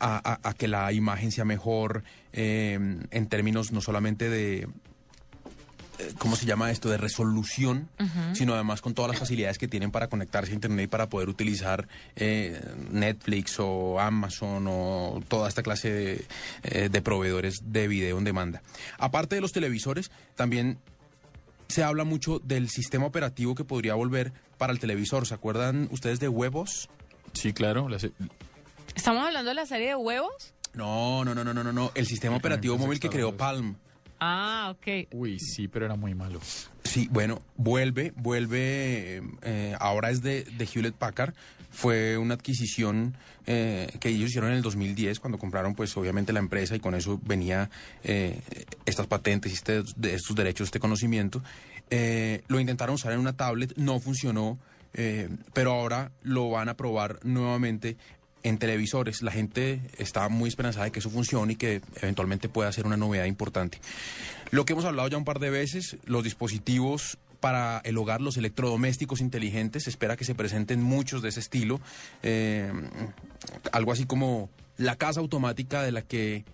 a, 0.00 0.16
a- 0.32 0.48
a 0.48 0.54
que 0.54 0.68
la 0.68 0.92
imagen 0.92 1.32
sea 1.32 1.44
mejor 1.44 2.04
eh, 2.32 2.78
en 3.10 3.26
términos 3.28 3.72
no 3.72 3.80
solamente 3.80 4.28
de... 4.30 4.68
eh, 5.98 6.12
¿Cómo 6.18 6.36
se 6.36 6.46
llama 6.46 6.70
esto? 6.70 6.88
De 6.88 6.96
resolución, 6.96 7.88
sino 8.32 8.54
además 8.54 8.80
con 8.80 8.94
todas 8.94 9.10
las 9.10 9.18
facilidades 9.18 9.58
que 9.58 9.68
tienen 9.68 9.90
para 9.90 10.08
conectarse 10.08 10.52
a 10.52 10.54
Internet 10.54 10.84
y 10.84 10.86
para 10.88 11.08
poder 11.08 11.28
utilizar 11.28 11.88
eh, 12.16 12.60
Netflix 12.90 13.56
o 13.58 13.98
Amazon 13.98 14.66
o 14.68 15.20
toda 15.28 15.48
esta 15.48 15.62
clase 15.62 15.92
de, 15.92 16.26
eh, 16.62 16.88
de 16.88 17.02
proveedores 17.02 17.60
de 17.64 17.88
video 17.88 18.18
en 18.18 18.24
demanda. 18.24 18.62
Aparte 18.98 19.34
de 19.34 19.40
los 19.40 19.52
televisores, 19.52 20.10
también 20.36 20.78
se 21.68 21.82
habla 21.82 22.04
mucho 22.04 22.40
del 22.40 22.68
sistema 22.68 23.06
operativo 23.06 23.54
que 23.54 23.64
podría 23.64 23.94
volver 23.94 24.32
para 24.56 24.72
el 24.72 24.78
televisor. 24.78 25.26
¿Se 25.26 25.34
acuerdan 25.34 25.88
ustedes 25.90 26.20
de 26.20 26.28
huevos? 26.28 26.88
Sí, 27.32 27.52
claro. 27.52 27.88
¿Estamos 28.94 29.26
hablando 29.26 29.50
de 29.50 29.54
la 29.54 29.66
serie 29.66 29.88
de 29.88 29.96
huevos? 29.96 30.54
No, 30.74 31.24
no, 31.24 31.34
no, 31.34 31.44
no, 31.44 31.52
no, 31.52 31.64
no, 31.64 31.72
no. 31.72 31.90
El 31.94 32.06
sistema 32.06 32.36
operativo 32.36 32.74
pensé 32.74 32.86
móvil 32.86 33.00
que 33.00 33.08
que 33.08 33.16
creó 33.16 33.36
Palm. 33.36 33.76
Ah, 34.20 34.74
ok. 34.74 35.08
Uy, 35.12 35.38
sí, 35.38 35.68
pero 35.68 35.84
era 35.86 35.94
muy 35.96 36.14
malo. 36.14 36.40
Sí, 36.84 37.08
bueno, 37.10 37.42
vuelve, 37.56 38.12
vuelve, 38.16 39.22
eh, 39.42 39.76
ahora 39.78 40.10
es 40.10 40.22
de, 40.22 40.44
de 40.44 40.64
Hewlett 40.72 40.94
Packard. 40.94 41.34
Fue 41.70 42.16
una 42.16 42.34
adquisición 42.34 43.14
eh, 43.46 43.90
que 44.00 44.08
ellos 44.08 44.30
hicieron 44.30 44.50
en 44.50 44.56
el 44.56 44.62
2010 44.62 45.20
cuando 45.20 45.38
compraron, 45.38 45.74
pues 45.74 45.96
obviamente 45.96 46.32
la 46.32 46.40
empresa 46.40 46.74
y 46.74 46.80
con 46.80 46.94
eso 46.94 47.20
venía 47.22 47.70
eh, 48.02 48.40
estas 48.86 49.06
patentes 49.06 49.52
y 49.52 49.54
este- 49.54 49.82
de 49.96 50.14
estos 50.14 50.34
derechos, 50.34 50.66
este 50.68 50.80
conocimiento. 50.80 51.42
Eh, 51.90 52.42
lo 52.48 52.58
intentaron 52.58 52.94
usar 52.94 53.12
en 53.12 53.20
una 53.20 53.34
tablet, 53.36 53.74
no 53.76 54.00
funcionó, 54.00 54.58
eh, 54.94 55.28
pero 55.52 55.72
ahora 55.72 56.10
lo 56.22 56.50
van 56.50 56.68
a 56.70 56.74
probar 56.74 57.20
nuevamente 57.22 57.96
en 58.42 58.58
televisores. 58.58 59.22
La 59.22 59.30
gente 59.30 59.80
está 59.98 60.28
muy 60.28 60.48
esperanzada 60.48 60.86
de 60.86 60.92
que 60.92 61.00
eso 61.00 61.10
funcione 61.10 61.54
y 61.54 61.56
que 61.56 61.80
eventualmente 61.96 62.48
pueda 62.48 62.70
ser 62.72 62.86
una 62.86 62.96
novedad 62.96 63.24
importante. 63.24 63.80
Lo 64.50 64.64
que 64.64 64.72
hemos 64.72 64.84
hablado 64.84 65.08
ya 65.08 65.16
un 65.16 65.24
par 65.24 65.38
de 65.38 65.50
veces, 65.50 65.96
los 66.04 66.24
dispositivos 66.24 67.18
para 67.40 67.80
el 67.84 67.96
hogar, 67.98 68.20
los 68.20 68.36
electrodomésticos 68.36 69.20
inteligentes, 69.20 69.84
se 69.84 69.90
espera 69.90 70.16
que 70.16 70.24
se 70.24 70.34
presenten 70.34 70.82
muchos 70.82 71.22
de 71.22 71.28
ese 71.28 71.40
estilo. 71.40 71.80
Eh, 72.22 72.72
algo 73.72 73.92
así 73.92 74.06
como 74.06 74.50
la 74.76 74.96
casa 74.96 75.20
automática 75.20 75.82
de 75.82 75.92
la 75.92 76.02
que 76.02 76.44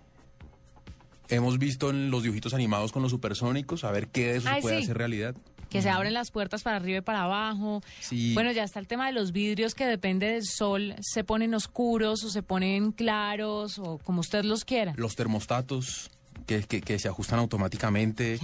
hemos 1.29 1.59
visto 1.59 1.91
en 1.91 2.11
los 2.11 2.23
dibujitos 2.23 2.55
animados 2.55 2.93
con 2.93 3.03
los 3.03 3.11
supersónicos, 3.11 3.85
a 3.85 3.91
ver 3.91 4.09
qué 4.09 4.33
de 4.33 4.37
eso 4.37 4.49
Ay, 4.49 4.57
se 4.57 4.63
puede 4.63 4.77
sí. 4.79 4.85
hacer 4.85 4.99
realidad. 4.99 5.35
Que 5.75 5.83
se 5.83 5.91
abren 5.91 6.15
las 6.15 6.31
puertas 6.31 6.63
para 6.63 6.77
arriba 6.77 6.99
y 6.99 7.01
para 7.03 7.23
abajo. 7.25 7.83
Sí. 8.01 8.33
Bueno, 8.35 8.53
ya 8.53 8.63
está 8.65 8.79
el 8.81 8.87
tema 8.87 9.07
de 9.07 9.13
los 9.13 9.33
vidrios 9.33 9.75
que 9.75 9.87
depende 9.87 10.29
del 10.29 10.45
sol, 10.47 10.95
se 11.01 11.25
ponen 11.25 11.53
oscuros 11.55 12.23
o 12.25 12.31
se 12.31 12.43
ponen 12.43 12.93
claros 12.93 13.79
o 13.79 13.99
como 13.99 14.21
usted 14.21 14.45
los 14.45 14.65
quiera. 14.65 14.95
Los 14.97 15.17
termostatos 15.17 16.11
que, 16.47 16.63
que- 16.63 16.81
que 16.81 16.99
se 16.99 17.09
ajustan 17.09 17.39
automáticamente. 17.41 18.39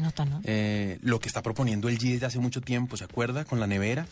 Eh, 0.44 0.98
lo 1.02 1.20
que 1.20 1.28
está 1.28 1.42
proponiendo 1.42 1.88
el 1.88 1.98
G 1.98 2.12
desde 2.14 2.26
hace 2.26 2.38
mucho 2.38 2.60
tiempo, 2.60 2.96
¿se 2.96 3.04
acuerda? 3.04 3.44
Con 3.44 3.60
la 3.60 3.66
nevera. 3.66 4.06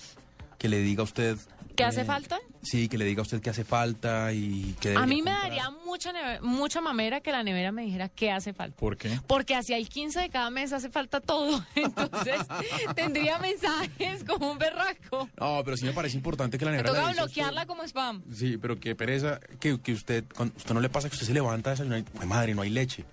Que 0.59 0.69
le 0.69 0.79
diga 0.81 1.01
a 1.03 1.05
usted... 1.05 1.37
¿Qué 1.77 1.85
hace 1.85 2.01
eh, 2.01 2.05
falta? 2.05 2.41
Sí, 2.61 2.89
que 2.89 2.99
le 2.99 3.05
diga 3.05 3.21
a 3.21 3.23
usted 3.23 3.41
qué 3.41 3.51
hace 3.51 3.63
falta 3.65 4.33
y 4.33 4.75
que 4.81 4.97
A 4.97 5.07
mí 5.07 5.23
me 5.23 5.31
comprar. 5.31 5.43
daría 5.43 5.71
mucha, 5.71 6.13
mucha 6.43 6.81
mamera 6.81 7.21
que 7.21 7.31
la 7.31 7.45
nevera 7.45 7.71
me 7.71 7.83
dijera 7.83 8.09
qué 8.09 8.33
hace 8.33 8.53
falta. 8.53 8.77
¿Por 8.77 8.97
qué? 8.97 9.21
Porque 9.29 9.55
hacia 9.55 9.77
el 9.77 9.89
15 9.89 10.19
de 10.19 10.29
cada 10.29 10.51
mes 10.51 10.73
hace 10.73 10.91
falta 10.91 11.21
todo. 11.21 11.65
Entonces 11.77 12.41
tendría 12.97 13.39
mensajes 13.39 14.25
como 14.25 14.51
un 14.51 14.59
berraco. 14.59 15.29
No, 15.39 15.63
pero 15.65 15.77
sí 15.77 15.85
me 15.87 15.93
parece 15.93 16.17
importante 16.17 16.59
que 16.59 16.65
la 16.65 16.73
Me 16.73 16.79
nevera... 16.79 16.93
le 16.95 16.99
toca 17.01 17.13
bloquearla 17.23 17.67
como 17.67 17.85
spam. 17.85 18.25
Sí, 18.35 18.59
pero 18.59 18.81
qué 18.81 18.97
pereza 18.97 19.39
que, 19.61 19.81
que 19.81 19.93
usted... 19.93 20.25
Con, 20.35 20.53
usted 20.57 20.75
no 20.75 20.81
le 20.81 20.89
pasa 20.89 21.09
que 21.09 21.15
usted 21.15 21.29
se 21.29 21.35
levanta 21.35 21.71
a 21.71 21.75
desayunar 21.75 22.01
y... 22.01 22.05
"Jue 22.19 22.27
madre, 22.27 22.55
no 22.57 22.63
hay 22.63 22.71
leche. 22.71 23.05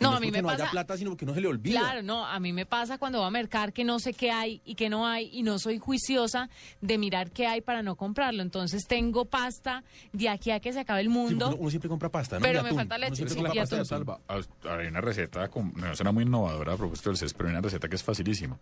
No, 0.00 0.10
es 0.12 0.16
a 0.16 0.20
mí 0.20 0.30
me 0.30 0.42
no 0.42 0.50
haya 0.50 0.70
plata, 0.70 0.96
sino 0.96 1.10
porque 1.10 1.26
no 1.26 1.34
se 1.34 1.40
le 1.40 1.48
olvida. 1.48 1.80
Claro, 1.80 2.02
no, 2.02 2.26
a 2.26 2.38
mí 2.40 2.52
me 2.52 2.66
pasa 2.66 2.98
cuando 2.98 3.18
voy 3.18 3.26
a 3.26 3.30
mercar 3.30 3.72
que 3.72 3.84
no 3.84 3.98
sé 3.98 4.12
qué 4.14 4.30
hay 4.30 4.60
y 4.64 4.74
que 4.74 4.88
no 4.88 5.06
hay 5.06 5.30
y 5.32 5.42
no 5.42 5.58
soy 5.58 5.78
juiciosa 5.78 6.48
de 6.80 6.98
mirar 6.98 7.30
qué 7.30 7.46
hay 7.46 7.60
para 7.60 7.82
no 7.82 7.96
comprarlo. 7.96 8.42
Entonces 8.42 8.86
tengo 8.86 9.24
pasta 9.24 9.82
de 10.12 10.28
aquí 10.28 10.50
a 10.50 10.60
que 10.60 10.72
se 10.72 10.80
acabe 10.80 11.00
el 11.00 11.08
mundo. 11.08 11.48
uno, 11.48 11.56
uno 11.56 11.70
siempre 11.70 11.88
compra 11.88 12.08
pasta, 12.08 12.36
¿no? 12.38 12.42
Pero 12.42 12.62
me 12.62 12.72
falta 12.74 12.96
Uno 12.96 13.04
leche, 13.06 13.16
siempre 13.16 13.34
sí, 13.34 13.42
compra 13.42 13.54
y 13.54 13.58
pasta 13.58 13.94
atún. 13.96 14.16
Ah, 14.28 14.76
Hay 14.78 14.86
una 14.88 15.00
receta, 15.00 15.48
con, 15.48 15.72
no 15.74 15.94
será 15.94 16.12
muy 16.12 16.24
innovadora 16.24 16.72
a 16.74 16.76
propósito 16.76 17.10
del 17.10 17.16
CES, 17.18 17.34
pero 17.34 17.48
hay 17.48 17.54
una 17.54 17.62
receta 17.62 17.88
que 17.88 17.96
es 17.96 18.02
facilísima. 18.02 18.58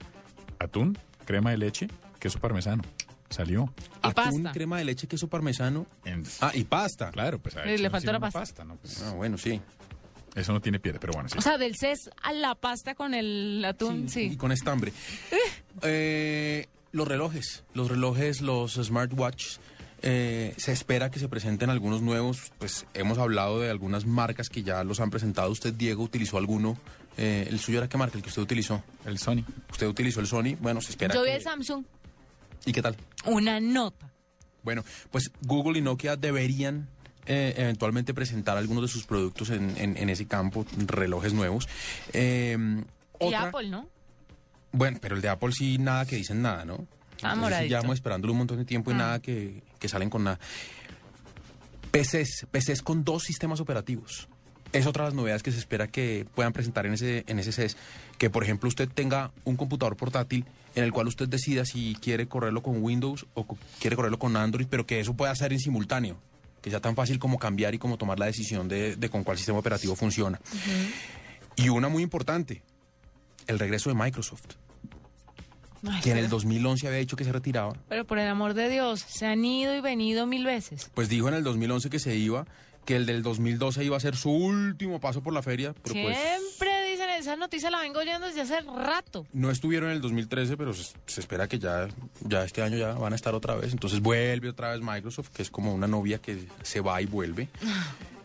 Atún, 0.59 0.97
crema 1.25 1.51
de 1.51 1.59
leche, 1.59 1.89
queso 2.19 2.39
parmesano. 2.39 2.83
Salió. 3.29 3.73
Atún, 4.03 4.45
crema 4.53 4.79
de 4.79 4.85
leche, 4.85 5.09
queso 5.09 5.29
parmesano. 5.29 5.87
Ah, 6.41 6.53
y 6.55 6.63
pasta. 6.65 7.11
Claro, 7.11 7.39
pues 7.41 7.57
a 7.57 7.65
Le- 7.65 7.75
eso 7.75 7.83
le 7.83 7.89
no 7.89 7.91
faltó 7.91 8.07
sirve 8.13 8.13
la 8.21 8.31
pasta. 8.31 8.65
¿no? 8.65 8.77
Pues, 8.77 9.03
Ah, 9.03 9.13
bueno, 9.15 9.37
sí. 9.37 9.61
Eso 10.37 10.53
no 10.53 10.61
tiene 10.61 10.79
piedra, 10.79 11.01
pero 11.01 11.15
bueno, 11.15 11.29
sí. 11.29 11.37
O 11.39 11.41
sea, 11.41 11.59
del 11.59 11.75
CES 11.77 12.11
a 12.23 12.33
la 12.33 12.55
pasta 12.55 12.95
con 12.95 13.15
el 13.15 13.65
atún, 13.65 14.09
sí. 14.09 14.29
Y 14.33 14.37
con 14.37 14.53
estambre. 14.53 14.93
Eh, 15.83 16.69
los 16.93 17.07
relojes, 17.07 17.65
los 17.75 17.89
relojes, 17.91 18.41
los 18.41 18.75
smartwatches. 18.75 19.61
eh, 20.03 20.55
se 20.57 20.73
espera 20.73 21.11
que 21.11 21.19
se 21.19 21.29
presenten 21.29 21.69
algunos 21.71 22.01
nuevos. 22.03 22.53
Pues 22.59 22.87
hemos 22.95 23.19
hablado 23.19 23.61
de 23.61 23.71
algunas 23.71 24.07
marcas 24.07 24.49
que 24.49 24.63
ya 24.63 24.85
los 24.85 25.01
han 25.01 25.11
presentado. 25.11 25.51
Usted, 25.51 25.75
Diego, 25.75 26.03
utilizó 26.03 26.39
alguno. 26.39 26.79
Eh, 27.19 27.47
¿El 27.51 27.59
suyo 27.59 27.79
era 27.79 27.89
qué 27.89 27.97
marca? 27.99 28.17
El 28.17 28.23
que 28.23 28.29
usted 28.31 28.43
utilizó. 28.43 28.83
El 29.05 29.19
Sony. 29.19 29.45
Usted 29.71 29.87
utilizó 29.87 30.21
el 30.21 30.27
Sony. 30.27 30.57
Bueno, 30.61 30.81
se 30.81 30.91
espera. 30.91 31.15
Yo 31.15 31.23
vi 31.23 31.29
que- 31.31 31.37
el 31.37 31.43
Samsung, 31.43 31.85
¿Y 32.65 32.73
qué 32.73 32.83
tal? 32.83 32.97
una 33.27 33.61
nota. 33.61 34.13
Bueno, 34.63 34.83
pues 35.11 35.31
Google 35.43 35.79
y 35.79 35.83
Nokia 35.83 36.17
deberían 36.17 36.89
eh, 37.27 37.55
eventualmente 37.57 38.15
presentar 38.15 38.57
algunos 38.57 38.83
de 38.83 38.89
sus 38.89 39.05
productos 39.05 39.51
en, 39.51 39.75
en- 39.77 39.97
en 39.97 40.09
ese 40.11 40.27
campo, 40.27 40.65
relojes 40.87 41.33
nuevos. 41.33 41.69
Eh, 42.13 42.57
Y 43.21 43.25
otra- 43.25 43.49
Apple, 43.49 43.69
¿no? 43.71 43.89
Bueno, 44.73 44.99
pero 45.01 45.17
el 45.17 45.23
de 45.23 45.29
Apple 45.29 45.53
sí 45.53 45.79
nada 45.79 46.05
que 46.07 46.17
dicen 46.17 46.43
nada, 46.43 46.65
¿no? 46.65 46.87
Ah, 47.23 47.33
Entonces, 47.35 47.95
esperándolo 47.95 48.33
un 48.33 48.39
montón 48.39 48.59
de 48.59 48.65
tiempo 48.67 48.91
y 48.91 48.95
Ah. 48.95 48.99
nada 48.99 49.19
que, 49.21 49.63
que 49.79 49.89
salen 49.89 50.11
con 50.11 50.25
nada. 50.25 50.39
PCs, 51.93 52.47
PCs 52.51 52.83
con 52.83 53.05
dos 53.05 53.23
sistemas 53.23 53.61
operativos. 53.61 54.29
Es 54.73 54.87
otra 54.87 55.05
de 55.05 55.11
las 55.11 55.15
novedades 55.15 55.43
que 55.43 55.53
se 55.53 55.59
espera 55.59 55.87
que 55.87 56.27
puedan 56.35 56.53
presentar 56.53 56.85
en 56.85 56.93
ese, 56.95 57.25
en 57.29 57.39
ese 57.39 57.53
CES. 57.53 57.77
Que, 58.19 58.29
por 58.29 58.43
ejemplo, 58.43 58.69
usted 58.69 58.89
tenga 58.89 59.33
un 59.45 59.57
computador 59.57 59.97
portátil 59.97 60.45
en 60.75 60.85
el 60.85 60.93
cual 60.93 61.07
usted 61.07 61.29
decida 61.29 61.65
si 61.65 61.95
quiere 62.03 62.27
correrlo 62.29 62.63
con 62.63 62.83
Windows 62.83 63.27
o 63.33 63.47
co- 63.47 63.57
quiere 63.81 63.97
correrlo 63.97 64.19
con 64.19 64.37
Android, 64.37 64.67
pero 64.69 64.85
que 64.85 65.01
eso 65.01 65.15
pueda 65.15 65.33
hacer 65.33 65.53
en 65.55 65.61
simultáneo. 65.61 66.19
Sea 66.71 66.81
tan 66.81 66.97
fácil 66.97 67.19
como 67.21 67.39
cambiar 67.39 67.75
y 67.75 67.79
como 67.79 67.97
tomar 67.97 68.19
la 68.19 68.27
decisión 68.27 68.67
de, 68.69 68.97
de 68.97 69.09
con 69.09 69.23
cuál 69.23 69.37
sistema 69.37 69.59
operativo 69.59 69.95
funciona. 69.95 70.41
Y 71.55 71.69
una 71.69 71.89
muy 71.89 72.03
importante, 72.03 72.63
el 73.47 73.59
regreso 73.59 73.89
de 73.89 73.95
Microsoft 73.95 74.43
Ay, 75.89 76.01
que 76.03 76.11
en 76.11 76.17
el 76.19 76.25
pero- 76.25 76.37
2011 76.37 76.87
había 76.89 76.99
dicho 76.99 77.17
que 77.17 77.25
se 77.25 77.31
retiraba, 77.33 77.75
Pero 77.89 78.05
por 78.05 78.19
el 78.19 78.29
amor 78.29 78.55
de 78.55 78.69
Dios, 78.69 79.01
se 79.07 79.27
han 79.27 79.45
ido 79.45 79.77
y 79.77 79.81
venido 79.81 80.27
mil 80.27 80.45
veces. 80.45 80.91
pues 80.95 81.09
dijo 81.09 81.29
en 81.29 81.35
el 81.35 81.45
2011 81.45 81.89
que 81.91 81.99
se 82.01 82.17
iba, 82.17 82.47
que 82.85 82.97
el 82.97 83.07
del 83.07 83.23
2012 83.23 83.85
iba 83.85 83.97
a 83.97 84.01
ser 84.01 84.17
su 84.17 84.31
último 84.31 84.99
paso 85.01 85.23
por 85.23 85.33
la 85.33 85.43
feria, 85.43 85.73
pero 85.85 85.95
pues 86.03 86.17
Siempre 86.17 86.71
esa 87.27 87.37
noticia 87.37 87.71
la 87.71 87.81
vengo 87.81 88.01
oyendo 88.01 88.27
desde 88.27 88.43
hace 88.43 88.61
rato. 88.61 89.27
No 89.33 89.51
estuvieron 89.51 89.91
en 89.91 89.97
el 89.97 90.01
2013, 90.01 90.57
pero 90.57 90.73
se, 90.75 90.95
se 91.07 91.21
espera 91.21 91.49
que 91.49 91.59
ya, 91.59 91.89
ya 92.21 92.45
este 92.45 92.63
año 92.63 92.77
ya 92.77 92.93
van 92.93 93.13
a 93.13 93.17
estar 93.17 93.35
otra 93.35 93.55
vez. 93.55 93.73
Entonces 93.73 94.01
vuelve 94.01 94.49
otra 94.49 94.73
vez 94.73 94.81
Microsoft, 94.81 95.31
que 95.31 95.43
es 95.43 95.51
como 95.51 95.75
una 95.75 95.87
novia 95.87 96.19
que 96.19 96.47
se 96.63 96.81
va 96.81 97.01
y 97.03 97.07
vuelve. 97.07 97.49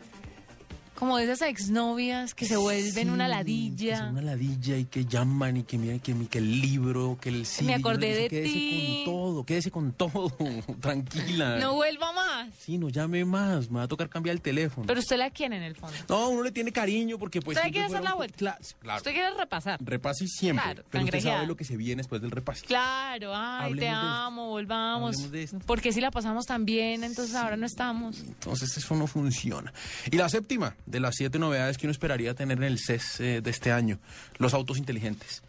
Como 1.02 1.18
de 1.18 1.24
esas 1.24 1.42
exnovias 1.50 2.36
que 2.36 2.46
se 2.46 2.56
vuelven 2.58 3.10
una 3.10 3.26
Sí, 3.26 3.32
ladilla. 3.32 3.92
que 3.94 3.98
son 3.98 4.10
una 4.10 4.22
ladilla 4.22 4.78
y 4.78 4.86
que 4.86 5.04
llaman 5.06 5.58
y 5.58 5.64
que 5.64 5.80
miren 5.80 6.00
que, 6.00 6.14
que 6.28 6.38
el 6.38 6.62
libro, 6.62 7.18
que 7.20 7.30
el 7.30 7.48
sí. 7.48 7.74
acordé 7.74 8.14
de 8.14 8.30
quédese 8.30 8.54
ti". 8.54 9.02
con 9.04 9.14
todo, 9.16 9.44
quédese 9.44 9.72
con 9.72 9.94
todo, 9.94 10.32
tranquila. 10.80 11.58
No 11.58 11.74
vuelva 11.74 12.12
más. 12.12 12.50
Sí, 12.60 12.78
no 12.78 12.90
llame 12.90 13.26
más, 13.26 13.72
me 13.72 13.78
va 13.80 13.84
a 13.86 13.88
tocar 13.88 14.10
cambiar 14.10 14.36
el 14.36 14.42
teléfono. 14.42 14.86
Pero 14.86 15.00
usted 15.00 15.18
la 15.18 15.32
quiere 15.32 15.58
en 15.58 15.64
el 15.64 15.76
fondo. 15.76 15.98
No, 16.08 16.30
uno 16.30 16.44
le 16.44 16.52
tiene 16.52 16.72
cariño 16.72 17.18
porque 17.18 17.42
pues... 17.42 17.58
usted 17.58 17.72
quiere 17.72 17.88
hacer 17.88 18.04
la 18.04 18.14
vuelta. 18.14 18.38
Cla- 18.38 18.76
claro, 18.80 18.98
Usted 18.98 19.12
quiere 19.12 19.36
repasar. 19.36 19.80
repase 19.84 20.28
siempre, 20.28 20.64
Claro, 20.64 20.84
pero 20.92 21.04
usted 21.06 21.20
sabe 21.22 21.48
lo 21.48 21.56
que 21.58 21.66
se 21.66 21.78
viene 21.78 22.02
después 22.02 22.22
del 22.22 22.30
repase. 22.30 22.64
Claro, 22.68 23.32
ay, 23.36 23.66
Hablemos 23.72 23.80
te 23.80 23.88
amo, 23.90 24.50
volvamos. 24.50 25.32
De 25.32 25.42
esto. 25.42 25.58
Porque 25.66 25.92
si 25.94 26.00
la 26.00 26.12
pasamos 26.12 26.46
tan 26.46 26.64
bien, 26.64 27.04
entonces 27.04 27.34
ahora 27.34 27.58
no 27.58 27.66
estamos. 27.66 28.20
Entonces 28.20 28.78
eso 28.78 28.96
no 28.96 29.08
funciona. 29.08 29.74
Y 30.12 30.16
la 30.18 30.30
séptima 30.30 30.76
de 30.92 31.00
las 31.00 31.16
siete 31.16 31.40
novedades 31.40 31.78
que 31.78 31.88
uno 31.88 31.92
esperaría 31.92 32.34
tener 32.36 32.58
en 32.60 32.64
el 32.66 32.78
CES 32.80 33.20
eh, 33.20 33.42
de 33.42 33.50
este 33.50 33.72
año, 33.72 34.00
los 34.38 34.54
autos 34.54 34.78
inteligentes. 34.78 35.42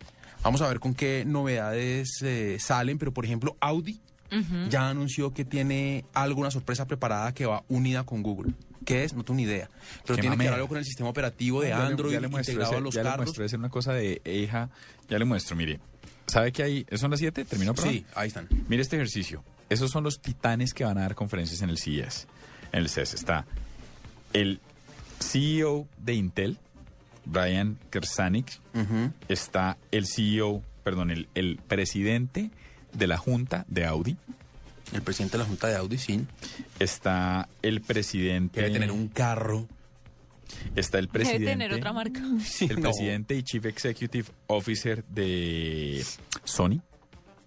Vamos 0.43 0.63
a 0.63 0.69
ver 0.69 0.81
con 0.81 0.95
qué 0.95 1.25
novedades 1.27 2.21
eh, 2.23 2.57
salen, 2.59 2.99
pero 2.99 3.13
por 3.13 3.25
ejemplo 3.25 3.57
Audi 3.61 4.01
ya 4.71 4.89
anunció 4.89 5.35
que 5.35 5.45
tiene 5.45 6.07
alguna 6.15 6.51
sorpresa 6.51 6.87
preparada 6.87 7.35
que 7.35 7.45
va 7.45 7.65
unida 7.69 8.05
con 8.05 8.23
Google. 8.23 8.55
¿Qué 8.87 9.05
es? 9.05 9.13
No 9.13 9.25
tengo 9.25 9.37
ni 9.37 9.43
idea. 9.43 9.69
Pero 10.07 10.19
tiene 10.19 10.39
que 10.39 10.45
ver 10.45 10.55
algo 10.55 10.69
con 10.69 10.79
el 10.79 10.87
sistema 10.87 11.11
operativo 11.11 11.61
de 11.61 11.69
Ya 11.69 11.79
le- 11.81 11.85
Android 11.85 12.13
ya 12.15 12.21
le 12.21 12.29
muestro 12.29 12.53
integrado 12.55 12.73
ese- 12.73 12.79
a 12.79 12.83
los 12.83 12.95
ya 12.95 13.03
le 13.03 13.09
carros. 13.11 13.27
muestro, 13.27 13.45
es 13.45 13.53
una 13.53 13.69
cosa 13.69 13.93
de 13.93 14.23
hija. 14.25 14.71
Ya 15.11 15.19
le 15.19 15.27
muestro, 15.27 15.55
mire. 15.55 15.81
¿Sabe 16.27 16.51
que 16.51 16.63
hay? 16.63 16.87
¿Son 16.95 17.11
las 17.11 17.21
7? 17.21 17.45
¿Terminó, 17.45 17.75
perdón? 17.75 17.93
Sí, 17.93 18.07
ahí 18.15 18.29
están. 18.29 18.49
Mire 18.69 18.81
este 18.81 18.97
ejercicio. 18.97 19.45
Esos 19.69 19.91
son 19.91 20.03
los 20.03 20.23
titanes 20.23 20.73
que 20.73 20.85
van 20.85 20.97
a 20.97 21.03
dar 21.03 21.15
conferencias 21.15 21.61
en 21.61 21.69
el 21.69 21.77
CES. 21.77 22.27
En 22.73 22.81
el 22.81 22.89
CES 22.89 23.13
está 23.13 23.45
el 24.33 24.61
CEO 25.23 25.87
de 25.99 26.15
Intel, 26.15 26.59
Brian 27.25 27.79
Kersanik. 27.91 28.61
Está 29.29 29.77
el 29.91 30.07
CEO, 30.07 30.63
perdón, 30.85 31.11
el, 31.11 31.29
el 31.35 31.57
presidente 31.57 32.51
de 32.93 33.07
la 33.07 33.17
Junta 33.17 33.65
de 33.69 33.85
Audi. 33.87 34.17
El 34.93 35.01
presidente 35.03 35.39
de 35.39 35.45
la 35.45 35.49
Junta 35.49 35.69
de 35.69 35.77
Audi, 35.77 35.97
sí. 35.99 36.27
Está 36.79 37.49
el 37.63 37.81
presidente... 37.81 38.61
Debe 38.61 38.73
tener 38.75 38.91
un 38.93 39.09
carro. 39.09 39.67
Está 40.77 40.99
el 40.99 41.07
Debe 41.07 41.13
presidente... 41.21 41.47
tener 41.47 41.73
otra 41.73 41.93
marca. 41.95 42.21
el 42.21 42.75
no. 42.77 42.83
presidente 42.83 43.35
y 43.35 43.43
Chief 43.43 43.65
Executive 43.65 44.29
Officer 44.49 45.03
de 45.07 46.05
Sony. 46.45 46.81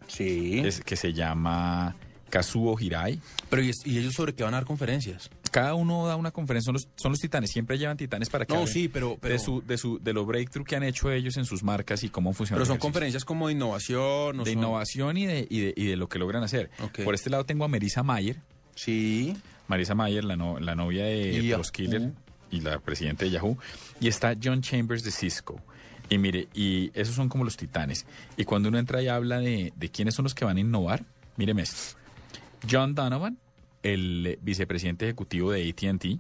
Sí. 0.08 0.60
Es, 0.66 0.82
que 0.82 0.96
se 0.96 1.14
llama 1.14 1.96
Kazuo 2.32 2.80
Hirai. 2.80 3.20
Pero 3.50 3.62
¿y, 3.62 3.70
es- 3.70 3.86
y 3.86 4.00
ellos 4.00 4.14
sobre 4.16 4.34
qué 4.34 4.44
van 4.44 4.54
a 4.56 4.58
dar 4.58 4.66
conferencias? 4.66 5.30
Cada 5.56 5.74
uno 5.74 6.06
da 6.06 6.18
una 6.18 6.32
conferencia, 6.32 6.66
son 6.66 6.74
los, 6.74 6.90
son 6.98 7.12
los 7.14 7.20
titanes, 7.22 7.50
siempre 7.50 7.78
llevan 7.78 7.96
titanes 7.96 8.30
para 8.30 8.46
que 8.46 8.54
No, 8.54 8.68
sí, 8.68 8.90
pero- 8.90 9.18
pero- 9.22 9.32
de 9.34 9.40
su, 9.40 9.62
de 9.66 9.78
su, 9.78 10.00
de 10.00 10.12
los 10.12 10.28
breakthrough 10.28 10.66
que 10.68 10.76
han 10.76 10.84
hecho 10.84 11.10
ellos 11.10 11.38
en 11.38 11.46
sus 11.46 11.64
marcas 11.64 12.04
y 12.04 12.10
cómo 12.10 12.34
funciona. 12.34 12.58
Pero 12.58 12.66
son 12.66 12.78
conferencias 12.78 13.24
como 13.24 13.48
de 13.48 13.54
innovación. 13.54 14.36
¿no 14.36 14.44
de 14.44 14.52
son? 14.52 14.60
innovación 14.60 15.16
y 15.16 15.26
de, 15.28 15.48
y, 15.50 15.60
de, 15.62 15.74
y 15.78 15.86
de 15.86 15.96
lo 15.96 16.10
que 16.10 16.20
logran 16.20 16.44
hacer. 16.44 16.70
Por 17.06 17.16
este 17.16 17.30
lado 17.30 17.46
tengo 17.46 17.64
a 17.64 17.70
Marisa 17.70 18.04
Mayer. 18.04 18.36
Sí. 18.76 19.34
Marisa 19.70 19.96
Mayer, 19.96 20.26
la, 20.26 20.36
no- 20.36 20.60
la 20.60 20.76
novia 20.76 21.06
de 21.06 21.42
los 21.58 21.72
Killer 21.72 22.12
y 22.52 22.60
la 22.60 22.80
presidenta 22.80 23.24
de 23.24 23.32
Yahoo. 23.32 23.58
Y 24.02 24.10
está 24.10 24.36
John 24.44 24.62
Chambers 24.62 25.04
de 25.04 25.12
Cisco. 25.12 25.62
Y 26.10 26.18
mire, 26.18 26.50
y 26.54 26.92
esos 26.94 27.16
son 27.16 27.30
como 27.30 27.46
los 27.46 27.56
titanes. 27.56 28.06
Y 28.36 28.44
cuando 28.44 28.68
uno 28.68 28.78
entra 28.78 29.02
y 29.02 29.08
habla 29.08 29.40
de, 29.40 29.72
de 29.74 29.90
quiénes 29.90 30.16
son 30.16 30.24
los 30.24 30.36
que 30.36 30.44
van 30.44 30.58
a 30.58 30.60
innovar, 30.60 31.04
míreme 31.38 31.62
esto. 31.62 31.98
John 32.70 32.94
Donovan, 32.94 33.38
el 33.94 34.40
vicepresidente 34.42 35.06
ejecutivo 35.06 35.52
de 35.52 35.70
ATT. 35.70 36.20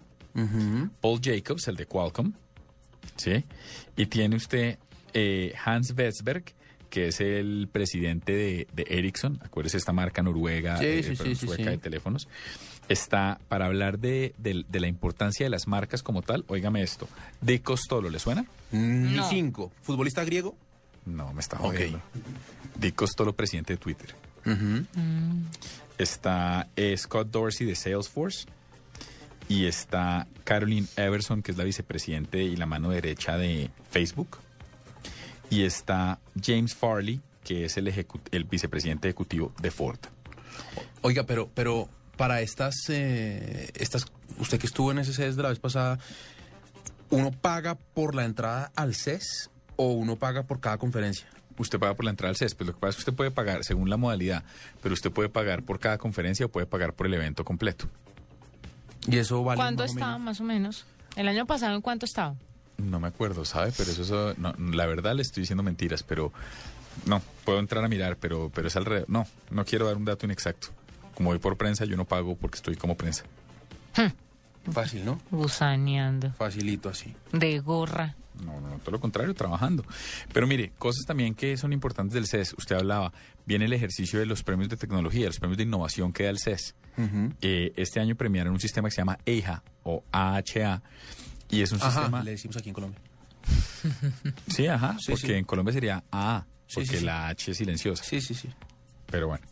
Paul 1.01 1.19
Jacobs, 1.23 1.67
el 1.67 1.75
de 1.75 1.85
Qualcomm. 1.85 2.33
¿Sí? 3.15 3.43
Y 3.95 4.05
tiene 4.07 4.35
usted 4.35 4.77
eh, 5.13 5.53
Hans 5.63 5.93
Westberg, 5.97 6.43
que 6.89 7.07
es 7.09 7.21
el 7.21 7.67
presidente 7.71 8.33
de, 8.33 8.67
de 8.73 8.85
Ericsson. 8.89 9.39
Acuérdese 9.43 9.77
esta 9.77 9.93
marca 9.93 10.21
noruega, 10.21 10.77
Sí, 10.77 10.85
eh, 10.85 11.03
sí, 11.03 11.09
perdón, 11.09 11.27
sí, 11.27 11.35
sí, 11.35 11.45
sueca 11.47 11.63
sí. 11.63 11.69
de 11.69 11.77
teléfonos. 11.77 12.27
Está 12.89 13.39
para 13.47 13.65
hablar 13.65 13.97
de, 13.99 14.33
de- 14.37 14.63
de 14.67 14.79
la 14.79 14.87
importancia 14.87 15.45
de 15.45 15.49
las 15.49 15.67
marcas 15.67 16.03
como 16.03 16.21
tal. 16.21 16.43
Óigame 16.47 16.83
esto. 16.83 17.07
De 17.41 17.61
Costolo, 17.61 18.09
¿le 18.09 18.19
suena? 18.19 18.45
Ni 18.71 19.15
No. 19.15 19.27
cinco. 19.29 19.71
¿Futbolista 19.81 20.23
griego? 20.25 20.55
No, 21.05 21.31
me 21.33 21.39
está 21.41 21.57
jodiendo. 21.57 22.01
Di 22.77 22.91
Costolo, 22.91 23.33
presidente 23.33 23.73
de 23.73 23.77
Twitter. 23.77 24.13
Está 25.97 26.67
eh, 26.75 26.95
Scott 26.97 27.29
Dorsey 27.29 27.65
de 27.65 27.75
Salesforce. 27.75 28.45
Y 29.47 29.65
está 29.65 30.27
Caroline 30.43 30.87
Everson, 30.95 31.43
que 31.43 31.51
es 31.51 31.57
la 31.57 31.63
vicepresidente 31.63 32.43
y 32.43 32.55
la 32.55 32.65
mano 32.65 32.89
derecha 32.89 33.37
de 33.37 33.69
Facebook. 33.91 34.37
Y 35.49 35.63
está 35.63 36.19
James 36.41 36.73
Farley, 36.73 37.21
que 37.43 37.65
es 37.65 37.77
el, 37.77 37.93
vicepresidente 38.49 39.07
ejecutivo 39.07 39.53
de 39.61 39.69
Ford. 39.69 39.99
Oiga, 41.01 41.23
pero, 41.25 41.49
pero 41.53 41.87
para 42.17 42.41
estas, 42.41 42.75
eh, 42.89 43.69
estas, 43.75 44.05
usted 44.39 44.59
que 44.59 44.65
estuvo 44.65 44.91
en 44.91 44.97
ese 44.97 45.13
CES 45.13 45.35
de 45.35 45.43
la 45.43 45.49
vez 45.49 45.59
pasada, 45.59 45.99
¿uno 47.11 47.31
paga 47.31 47.75
por 47.75 48.15
la 48.15 48.25
entrada 48.25 48.71
al 48.75 48.95
CES 48.95 49.51
o 49.75 49.91
uno 49.91 50.15
paga 50.15 50.43
por 50.43 50.59
cada 50.59 50.79
conferencia? 50.79 51.27
Usted 51.57 51.79
paga 51.79 51.93
por 51.93 52.03
la 52.05 52.11
entrada 52.11 52.29
al 52.31 52.35
CES, 52.35 52.53
pues 52.55 52.67
lo 52.67 52.73
que 52.73 52.79
pasa 52.79 52.89
es 52.91 52.95
que 52.97 53.01
usted 53.01 53.13
puede 53.13 53.31
pagar 53.31 53.63
según 53.63 53.89
la 53.89 53.97
modalidad, 53.97 54.43
pero 54.83 54.93
usted 54.93 55.11
puede 55.11 55.29
pagar 55.29 55.63
por 55.63 55.79
cada 55.79 55.97
conferencia 55.97 56.45
o 56.45 56.49
puede 56.49 56.65
pagar 56.65 56.93
por 56.93 57.05
el 57.07 57.13
evento 57.13 57.45
completo. 57.45 57.87
Y 59.07 59.17
eso 59.17 59.43
vale 59.43 59.57
¿Cuánto 59.57 59.83
más 59.83 59.91
o 59.91 59.93
estaba, 59.93 60.11
menos? 60.13 60.25
más 60.25 60.41
o 60.41 60.43
menos? 60.43 60.85
El 61.15 61.27
año 61.27 61.45
pasado, 61.45 61.75
¿en 61.75 61.81
cuánto 61.81 62.05
estaba? 62.05 62.35
No 62.77 62.99
me 62.99 63.07
acuerdo, 63.07 63.45
¿sabe? 63.45 63.71
Pero 63.77 63.91
eso, 63.91 64.01
eso- 64.01 64.33
no, 64.37 64.53
la 64.73 64.85
verdad 64.85 65.15
le 65.15 65.21
estoy 65.21 65.41
diciendo 65.41 65.63
mentiras, 65.63 66.03
pero 66.03 66.33
no, 67.05 67.21
puedo 67.45 67.59
entrar 67.59 67.83
a 67.85 67.87
mirar, 67.87 68.17
pero, 68.17 68.51
pero 68.53 68.67
es 68.67 68.75
alrededor. 68.75 69.09
No, 69.09 69.25
no 69.49 69.63
quiero 69.63 69.85
dar 69.85 69.95
un 69.95 70.03
dato 70.05 70.25
inexacto. 70.25 70.67
Como 71.13 71.29
voy 71.29 71.39
por 71.39 71.55
prensa, 71.55 71.85
yo 71.85 71.95
no 71.95 72.03
pago 72.03 72.35
porque 72.35 72.55
estoy 72.57 72.75
como 72.75 72.97
prensa. 72.97 73.23
Fácil, 74.71 75.05
¿no? 75.05 75.19
Gusaneando. 75.31 76.31
Facilito 76.33 76.89
así. 76.89 77.13
De 77.31 77.59
gorra. 77.59 78.15
No, 78.43 78.59
no, 78.59 78.77
todo 78.79 78.91
lo 78.91 78.99
contrario, 78.99 79.33
trabajando. 79.33 79.85
Pero 80.33 80.45
mire, 80.45 80.73
cosas 80.77 81.05
también 81.05 81.35
que 81.35 81.55
son 81.55 81.71
importantes 81.71 82.13
del 82.13 82.27
CES. 82.27 82.55
Usted 82.57 82.75
hablaba, 82.75 83.13
viene 83.45 83.65
el 83.65 83.73
ejercicio 83.73 84.19
de 84.19 84.25
los 84.25 84.43
premios 84.43 84.67
de 84.69 84.75
tecnología, 84.75 85.27
los 85.27 85.39
premios 85.39 85.57
de 85.57 85.63
innovación 85.63 86.11
que 86.11 86.23
da 86.23 86.29
el 86.31 86.39
CES. 86.39 86.75
Eh, 87.41 87.71
este 87.77 87.99
año 87.99 88.15
premiaron 88.15 88.53
un 88.53 88.59
sistema 88.59 88.89
que 88.89 88.95
se 88.95 89.01
llama 89.01 89.17
EIHA 89.25 89.63
o 89.83 90.03
AHA. 90.11 90.81
Y 91.49 91.61
es 91.61 91.71
un 91.71 91.77
Ajá, 91.81 91.91
sistema... 91.91 92.23
le 92.23 92.31
decimos 92.31 92.57
aquí 92.57 92.69
en 92.69 92.73
Colombia. 92.75 92.99
Sí, 94.47 94.67
ajá, 94.67 94.97
Sí, 94.99 95.11
porque 95.11 95.27
sí. 95.27 95.33
en 95.33 95.45
Colombia 95.45 95.71
sería 95.73 96.03
AA, 96.11 96.45
porque 96.73 96.89
sí, 96.89 96.97
sí. 96.97 97.05
la 97.05 97.27
H 97.27 97.51
es 97.51 97.57
silenciosa. 97.57 98.03
Sí, 98.03 98.19
sí, 98.19 98.33
sí. 98.33 98.49
Pero 99.05 99.27
bueno, 99.27 99.45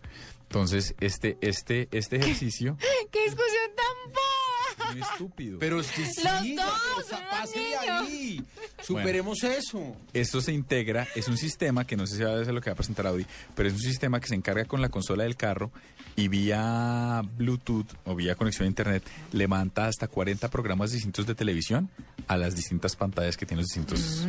entonces 0.43 0.95
este, 0.99 1.37
este, 1.41 1.87
este 1.91 2.15
ejercicio... 2.17 2.75
¡Qué 3.11 3.19
discusión 3.23 3.71
tan 3.75 4.11
boba! 4.11 4.42
Muy 4.91 5.01
estúpido. 5.01 5.59
Pero 5.59 5.79
es 5.79 5.91
que 5.91 6.01
Los 6.01 6.11
sí, 6.41 6.55
dos, 6.55 6.65
unos 7.07 7.21
pásele 7.29 7.63
niños. 7.69 7.83
ahí. 7.89 8.43
Superemos 8.81 9.43
eso. 9.43 9.95
Esto 10.13 10.41
se 10.41 10.51
integra, 10.53 11.07
es 11.15 11.27
un 11.27 11.37
sistema 11.37 11.85
que 11.85 11.95
no 11.95 12.05
sé 12.07 12.17
si 12.17 12.23
va 12.23 12.39
a 12.39 12.43
ser 12.45 12.53
lo 12.53 12.61
que 12.61 12.69
va 12.69 12.73
a 12.73 12.75
presentar 12.75 13.07
Audi, 13.07 13.25
pero 13.55 13.69
es 13.69 13.75
un 13.75 13.81
sistema 13.81 14.19
que 14.19 14.27
se 14.27 14.35
encarga 14.35 14.65
con 14.65 14.81
la 14.81 14.89
consola 14.89 15.23
del 15.23 15.35
carro 15.35 15.71
y 16.15 16.27
vía 16.27 17.21
Bluetooth 17.37 17.87
o 18.05 18.15
vía 18.15 18.35
conexión 18.35 18.65
a 18.65 18.67
internet 18.67 19.03
levanta 19.31 19.87
hasta 19.87 20.07
40 20.07 20.49
programas 20.49 20.91
distintos 20.91 21.25
de 21.25 21.33
televisión 21.35 21.89
a 22.27 22.37
las 22.37 22.55
distintas 22.55 22.95
pantallas 22.95 23.37
que 23.37 23.45
tienen 23.45 23.63
los 23.63 23.67
distintos. 23.67 24.27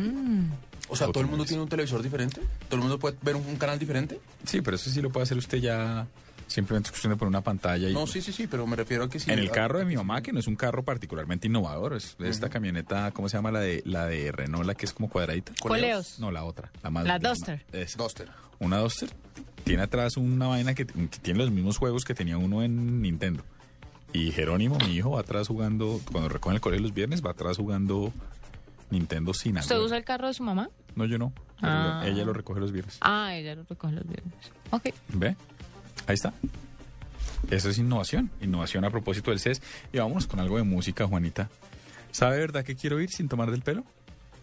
O 0.87 0.95
sea, 0.95 1.07
¿todo 1.07 1.21
el 1.21 1.27
mundo 1.29 1.45
tiene 1.45 1.61
un 1.63 1.69
televisor 1.69 2.01
diferente? 2.01 2.41
¿Todo 2.67 2.75
el 2.75 2.81
mundo 2.81 2.97
puede 2.99 3.17
ver 3.21 3.35
un, 3.35 3.45
un 3.45 3.55
canal 3.57 3.77
diferente? 3.77 4.19
Sí, 4.45 4.61
pero 4.61 4.75
eso 4.77 4.89
sí 4.89 5.01
lo 5.01 5.09
puede 5.11 5.23
hacer 5.23 5.37
usted 5.37 5.57
ya 5.59 6.07
simplemente 6.47 6.87
es 6.87 6.91
cuestión 6.91 7.11
de 7.13 7.17
poner 7.17 7.29
una 7.29 7.41
pantalla 7.41 7.89
y 7.89 7.93
No, 7.93 8.07
sí, 8.07 8.21
sí, 8.21 8.31
sí, 8.31 8.47
pero 8.47 8.65
me 8.67 8.75
refiero 8.75 9.03
a 9.05 9.09
que 9.09 9.19
sí. 9.19 9.31
en 9.31 9.39
el 9.39 9.51
carro 9.51 9.79
de 9.79 9.85
mi 9.85 9.95
mamá, 9.95 10.21
que 10.21 10.31
no 10.31 10.39
es 10.39 10.47
un 10.47 10.55
carro 10.55 10.83
particularmente 10.83 11.47
innovador, 11.47 11.95
es 11.95 12.15
esta 12.19 12.49
camioneta, 12.49 13.11
¿cómo 13.11 13.29
se 13.29 13.37
llama 13.37 13.51
la 13.51 13.59
de 13.59 13.81
la 13.85 14.05
de 14.05 14.31
Renault, 14.31 14.65
la 14.65 14.75
que 14.75 14.85
es 14.85 14.93
como 14.93 15.09
cuadradita? 15.09 15.53
Coleos. 15.59 16.19
No, 16.19 16.31
la 16.31 16.43
otra, 16.43 16.71
la 16.83 16.89
más 16.89 17.05
La 17.05 17.19
Duster. 17.19 17.65
esa. 17.71 17.97
Duster. 17.97 18.29
Una 18.59 18.77
Duster. 18.79 19.09
Tiene 19.63 19.83
atrás 19.83 20.17
una 20.17 20.47
vaina 20.47 20.73
que, 20.75 20.85
que 20.85 21.19
tiene 21.21 21.39
los 21.39 21.51
mismos 21.51 21.77
juegos 21.77 22.05
que 22.05 22.13
tenía 22.13 22.37
uno 22.37 22.61
en 22.63 23.01
Nintendo. 23.01 23.43
Y 24.13 24.31
Jerónimo, 24.31 24.77
mi 24.77 24.93
hijo, 24.95 25.11
va 25.11 25.21
atrás 25.21 25.47
jugando, 25.47 25.99
cuando 26.11 26.29
recogen 26.29 26.55
el 26.55 26.61
colegio 26.61 26.83
los 26.83 26.93
viernes, 26.93 27.21
va 27.25 27.31
atrás 27.31 27.57
jugando 27.57 28.13
Nintendo 28.89 29.33
sin 29.33 29.57
¿Usted 29.57 29.77
usa 29.77 29.97
el 29.97 30.03
carro 30.05 30.27
de 30.27 30.33
su 30.33 30.43
mamá? 30.43 30.69
No, 30.95 31.05
yo 31.05 31.17
no. 31.17 31.33
Ah. 31.61 32.03
Ella 32.05 32.23
lo 32.23 32.31
recoge 32.31 32.59
los 32.59 32.71
viernes. 32.71 32.97
Ah, 33.01 33.35
ella 33.35 33.55
lo 33.55 33.63
recoge 33.63 33.93
los 33.95 34.07
viernes. 34.07 34.33
Ok. 34.69 34.89
¿Ve? 35.09 35.35
Ahí 36.07 36.15
está. 36.15 36.33
Eso 37.51 37.69
es 37.69 37.77
innovación. 37.77 38.31
Innovación 38.41 38.85
a 38.85 38.89
propósito 38.89 39.31
del 39.31 39.39
CES. 39.39 39.61
Y 39.93 39.97
vámonos 39.99 40.27
con 40.27 40.39
algo 40.39 40.57
de 40.57 40.63
música, 40.63 41.05
Juanita. 41.07 41.49
¿Sabe 42.11 42.39
verdad 42.39 42.63
que 42.63 42.75
quiero 42.75 42.99
ir 42.99 43.09
sin 43.11 43.27
tomar 43.27 43.51
del 43.51 43.61
pelo? 43.61 43.83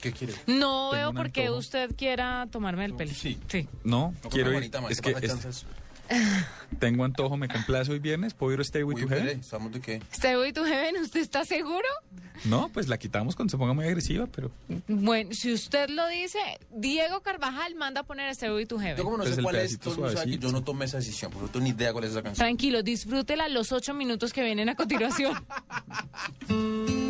¿Qué 0.01 0.13
quiere? 0.13 0.35
No 0.47 0.91
Tengo 0.91 0.93
veo 0.93 1.15
por 1.15 1.31
qué 1.31 1.51
usted 1.51 1.95
quiera 1.97 2.47
tomarme 2.51 2.85
el 2.85 2.95
pelo. 2.95 3.13
Sí. 3.15 3.39
Sí. 3.49 3.69
No, 3.85 4.15
No, 4.23 4.31
quiero 4.31 4.51
ir. 4.51 4.57
Juanita, 4.57 4.81
man, 4.81 4.91
Es 4.93 5.01
¿qué 5.01 5.15
que 5.15 5.29
pasa, 5.29 5.49
es-? 5.49 5.65
tengo 6.79 7.05
antojo, 7.05 7.37
me 7.37 7.49
complace 7.49 7.91
hoy 7.91 7.99
viernes. 7.99 8.35
¿Puedo 8.35 8.53
ir 8.55 8.59
a 8.61 8.63
Stay 8.63 8.83
With 8.83 8.97
Uy, 8.97 9.03
You 9.03 9.09
Heaven? 9.09 9.41
¿estamos 9.41 9.73
de 9.73 9.81
qué? 9.81 10.03
Stairway 10.15 10.53
to 10.53 10.65
Heaven, 10.65 10.97
¿usted 11.03 11.21
está 11.21 11.45
seguro? 11.45 11.87
No, 12.45 12.71
pues 12.71 12.89
la 12.89 12.99
quitamos 12.99 13.37
cuando 13.37 13.51
se 13.53 13.59
ponga 13.59 13.73
muy 13.73 13.85
agresiva, 13.85 14.27
pero 14.27 14.51
Bueno, 14.89 15.33
si 15.33 15.53
usted 15.53 15.89
lo 15.91 16.09
dice, 16.09 16.39
Diego 16.71 17.21
Carvajal 17.21 17.75
manda 17.77 18.01
a 18.01 18.05
poner 18.05 18.35
Stairway 18.35 18.67
to 18.67 18.79
Heaven. 18.79 18.97
Yo 18.97 19.05
como 19.05 19.17
no 19.19 19.23
Pues 19.25 19.37
sé 19.37 19.43
cuál 19.43 19.57
es, 19.57 19.79
que 19.79 20.39
yo 20.39 20.51
no 20.51 20.63
tomé 20.65 20.87
esa 20.87 20.97
decisión, 20.97 21.31
porque 21.31 21.47
no 21.47 21.53
tengo 21.53 21.65
ni 21.65 21.71
idea 21.71 21.93
cuál 21.93 22.05
es 22.05 22.11
esa 22.11 22.23
canción. 22.23 22.45
Tranquilo, 22.45 22.83
disfrútela 22.83 23.49
los 23.49 23.71
ocho 23.73 23.95
minutos 23.95 24.33
que 24.33 24.43
vienen 24.43 24.69
a 24.69 24.75
continuación. 24.75 25.35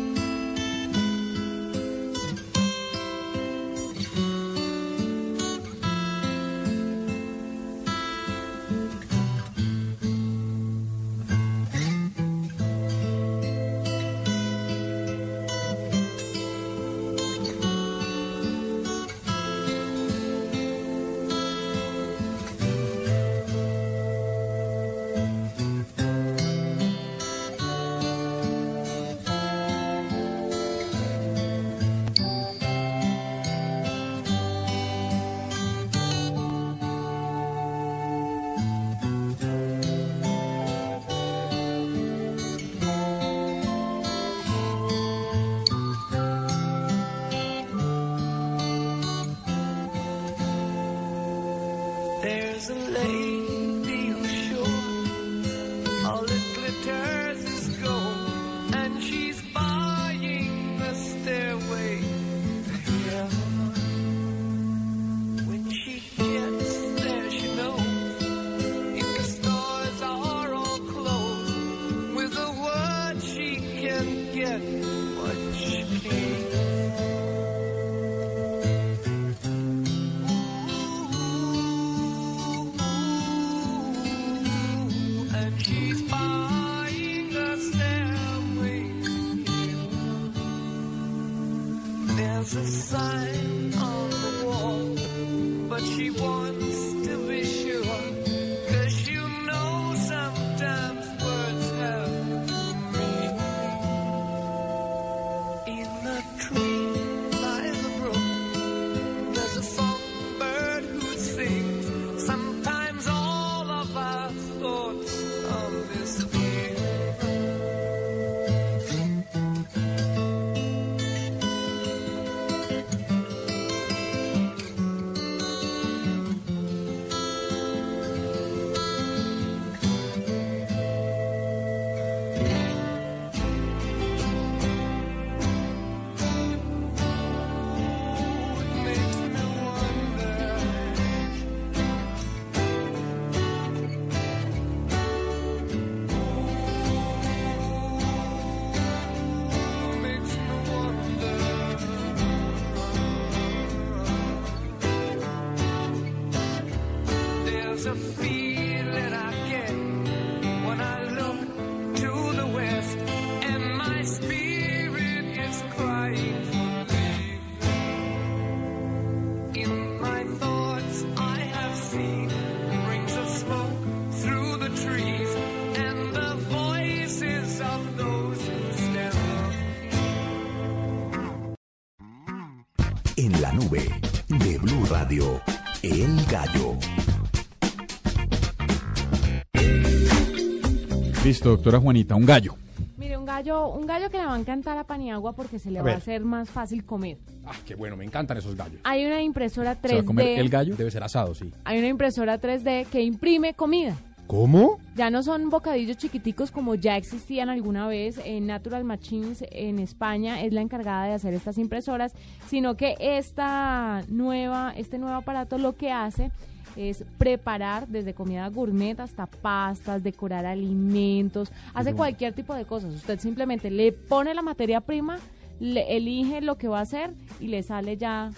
Listo, 191.33 191.49
doctora 191.49 191.79
Juanita, 191.79 192.13
un 192.13 192.27
gallo. 192.27 192.53
Mire, 192.95 193.17
un 193.17 193.25
gallo, 193.25 193.69
un 193.69 193.87
gallo 193.87 194.07
que 194.11 194.19
le 194.19 194.25
va 194.27 194.35
a 194.35 194.39
encantar 194.39 194.77
a 194.77 194.83
Paniagua 194.83 195.33
porque 195.33 195.57
se 195.57 195.71
le 195.71 195.79
A 195.79 195.81
va 195.81 195.89
a 195.89 195.93
ver. 195.93 195.97
hacer 195.97 196.23
más 196.23 196.47
fácil 196.47 196.85
comer. 196.85 197.17
Ah, 197.43 197.53
qué 197.65 197.73
bueno, 197.73 197.97
me 197.97 198.05
encantan 198.05 198.37
esos 198.37 198.55
gallos. 198.55 198.79
Hay 198.83 199.03
una 199.03 199.19
impresora 199.19 199.75
¿Se 199.83 199.95
va 199.95 200.01
a 200.01 200.05
comer 200.05 200.27
3D. 200.27 200.37
el 200.39 200.49
gallo? 200.49 200.75
Debe 200.75 200.91
ser 200.91 201.01
asado, 201.03 201.33
sí. 201.33 201.51
Hay 201.65 201.79
una 201.79 201.87
impresora 201.87 202.39
3D 202.39 202.85
que 202.85 203.01
imprime 203.01 203.55
comida. 203.55 203.97
¿Cómo? 204.27 204.77
Ya 204.95 205.09
no 205.09 205.23
son 205.23 205.49
bocadillos 205.49 205.97
chiquiticos 205.97 206.51
como 206.51 206.75
ya 206.75 206.97
existían 206.97 207.49
alguna 207.49 207.87
vez. 207.87 208.19
En 208.23 208.45
Natural 208.45 208.83
Machines 208.83 209.43
en 209.49 209.79
España 209.79 210.39
es 210.43 210.53
la 210.53 210.61
encargada 210.61 211.05
de 211.05 211.13
hacer 211.13 211.33
estas 211.33 211.57
impresoras, 211.57 212.13
sino 212.47 212.77
que 212.77 212.95
esta 212.99 214.03
nueva, 214.07 214.71
este 214.77 214.99
nuevo 214.99 215.15
aparato 215.15 215.57
lo 215.57 215.75
que 215.75 215.91
hace 215.91 216.29
es 216.75 217.03
preparar 217.17 217.87
desde 217.87 218.13
comida 218.13 218.47
gourmet 218.49 218.99
hasta 218.99 219.25
pastas, 219.27 220.03
decorar 220.03 220.45
alimentos, 220.45 221.51
hace 221.73 221.85
Pero- 221.85 221.97
cualquier 221.97 222.33
tipo 222.33 222.53
de 222.55 222.65
cosas. 222.65 222.93
Usted 222.95 223.19
simplemente 223.19 223.69
le 223.69 223.91
pone 223.91 224.33
la 224.33 224.41
materia 224.41 224.81
prima, 224.81 225.19
le 225.59 225.95
elige 225.95 226.41
lo 226.41 226.57
que 226.57 226.67
va 226.67 226.79
a 226.79 226.81
hacer 226.83 227.13
y 227.39 227.47
le 227.47 227.61
sale 227.63 227.97
ya 227.97 228.31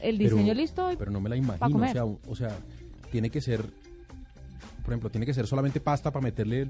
el 0.00 0.16
diseño 0.18 0.42
Pero- 0.46 0.54
listo. 0.54 0.92
y 0.92 0.96
Pero 0.96 1.10
no 1.10 1.20
me 1.20 1.28
la 1.28 1.36
imagino. 1.36 1.76
O 1.78 1.88
sea, 1.92 2.04
o 2.04 2.36
sea, 2.36 2.58
tiene 3.10 3.30
que 3.30 3.40
ser, 3.40 3.60
por 4.82 4.92
ejemplo, 4.92 5.10
tiene 5.10 5.26
que 5.26 5.34
ser 5.34 5.46
solamente 5.46 5.80
pasta 5.80 6.10
para 6.10 6.22
meterle 6.22 6.68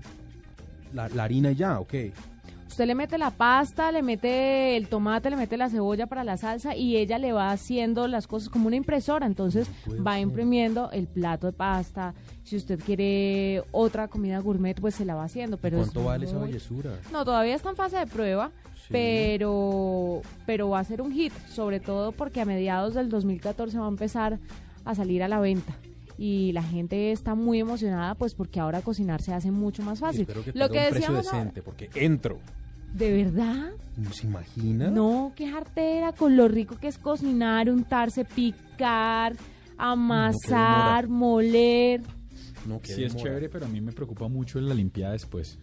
la, 0.92 1.09
la 1.09 1.24
harina 1.24 1.51
y 1.53 1.55
ya, 1.57 1.78
¿ok? 1.80 1.94
Usted 2.69 2.87
le 2.87 2.95
mete 2.95 3.19
la 3.19 3.31
pasta, 3.31 3.91
le 3.91 4.03
mete 4.03 4.77
el 4.77 4.89
tomate, 4.89 5.31
le 5.31 5.37
mete 5.37 5.57
la 5.57 5.69
cebolla 5.69 6.07
para 6.07 6.23
la 6.23 6.37
salsa 6.37 6.77
y 6.77 6.97
ella 6.97 7.19
le 7.19 7.33
va 7.33 7.51
haciendo 7.51 8.07
las 8.07 8.27
cosas 8.27 8.51
como 8.51 8.69
una 8.69 8.77
impresora. 8.77 9.27
Entonces 9.27 9.69
va 10.07 10.21
imprimiendo 10.21 10.91
el 10.93 11.09
plato 11.09 11.49
de 11.49 11.53
pasta. 11.55 12.14
Si 12.45 12.57
usted 12.57 12.79
quiere 12.79 13.64
otra 13.73 14.09
comida 14.09 14.39
gourmet, 14.39 14.79
pues 14.81 14.95
se 14.95 15.05
la 15.05 15.14
va 15.14 15.25
haciendo. 15.25 15.57
Pero 15.57 15.79
es 15.79 15.85
¿Cuánto 15.85 16.05
vale 16.05 16.27
esa 16.27 16.39
bellezura? 16.39 16.93
No, 17.11 17.25
todavía 17.25 17.57
está 17.57 17.71
en 17.71 17.77
fase 17.77 17.97
de 17.97 18.07
prueba, 18.07 18.53
pero, 18.91 20.23
pero 20.47 20.69
va 20.69 20.79
a 20.79 20.85
ser 20.85 21.03
un 21.03 21.12
hit, 21.12 21.33
sobre 21.49 21.81
todo 21.81 22.12
porque 22.12 22.41
a 22.41 22.45
mediados 22.45 22.95
del 22.95 23.09
2014 23.09 23.79
va 23.79 23.87
a 23.87 23.89
empezar 23.89 24.39
a 24.85 24.95
salir 24.95 25.23
a 25.23 25.29
la 25.29 25.41
venta. 25.41 25.75
Y 26.16 26.53
la 26.53 26.62
gente 26.64 27.12
está 27.12 27.35
muy 27.35 27.61
emocionada, 27.61 28.14
pues 28.14 28.35
porque 28.35 28.59
ahora 28.59 28.83
cocinar 28.83 29.23
se 29.23 29.33
hace 29.33 29.51
mucho 29.51 29.83
más 29.83 30.01
fácil. 30.01 30.23
Espero 30.23 30.43
que 30.43 30.53
Lo 30.53 30.69
que 30.69 30.89
un 30.89 30.95
decíamos 30.95 31.25
decente, 31.25 31.62
porque 31.62 31.91
entro. 31.95 32.39
¿De 32.99 33.24
verdad? 33.24 33.70
¿Se 34.12 34.26
imagina? 34.26 34.88
No, 34.90 35.32
qué 35.36 35.51
jartera 35.51 36.12
con 36.12 36.36
lo 36.36 36.49
rico 36.49 36.76
que 36.80 36.88
es 36.88 36.99
cocinar, 36.99 37.70
untarse, 37.70 38.24
picar, 38.24 39.34
amasar, 39.76 41.03
demora. 41.05 41.09
moler. 41.09 42.01
No, 42.66 42.80
qué 42.80 42.92
Sí, 42.94 43.05
es 43.05 43.14
chévere, 43.16 43.49
pero 43.49 43.66
a 43.66 43.68
mí 43.68 43.80
me 43.80 43.92
preocupa 43.92 44.28
mucho 44.28 44.61
la 44.61 44.74
limpiada 44.74 45.12
después. 45.12 45.59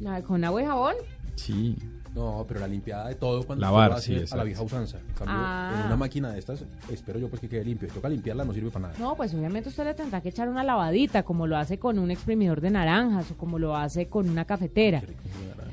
La- 0.00 0.22
¿Con 0.22 0.44
agua 0.44 0.62
y 0.62 0.66
jabón? 0.66 0.94
Sí. 1.36 1.76
No, 2.14 2.44
pero 2.46 2.60
la 2.60 2.68
limpiada 2.68 3.08
de 3.08 3.14
todo 3.14 3.42
cuando 3.44 3.62
Lavar, 3.62 3.98
sí, 4.00 4.14
a 4.30 4.36
la 4.36 4.44
vieja 4.44 4.60
usanza. 4.62 4.98
En 4.98 5.14
cambio, 5.14 5.34
Ah. 5.36 5.78
en 5.80 5.86
una 5.86 5.96
máquina 5.96 6.30
de 6.30 6.38
estas, 6.38 6.62
espero 6.90 7.18
yo 7.18 7.28
pues 7.28 7.40
que 7.40 7.48
quede 7.48 7.64
limpio. 7.64 7.88
Si 7.88 7.94
toca 7.94 8.08
limpiarla, 8.10 8.44
no 8.44 8.52
sirve 8.52 8.70
para 8.70 8.88
nada. 8.88 8.98
No, 8.98 9.16
pues 9.16 9.32
obviamente 9.32 9.70
usted 9.70 9.84
le 9.84 9.94
tendrá 9.94 10.20
que 10.20 10.28
echar 10.28 10.48
una 10.48 10.62
lavadita, 10.62 11.22
como 11.22 11.46
lo 11.46 11.56
hace 11.56 11.78
con 11.78 11.98
un 11.98 12.10
exprimidor 12.10 12.60
de 12.60 12.70
naranjas 12.70 13.30
o 13.30 13.36
como 13.38 13.58
lo 13.58 13.74
hace 13.76 14.08
con 14.08 14.28
una 14.28 14.44
cafetera. 14.44 15.02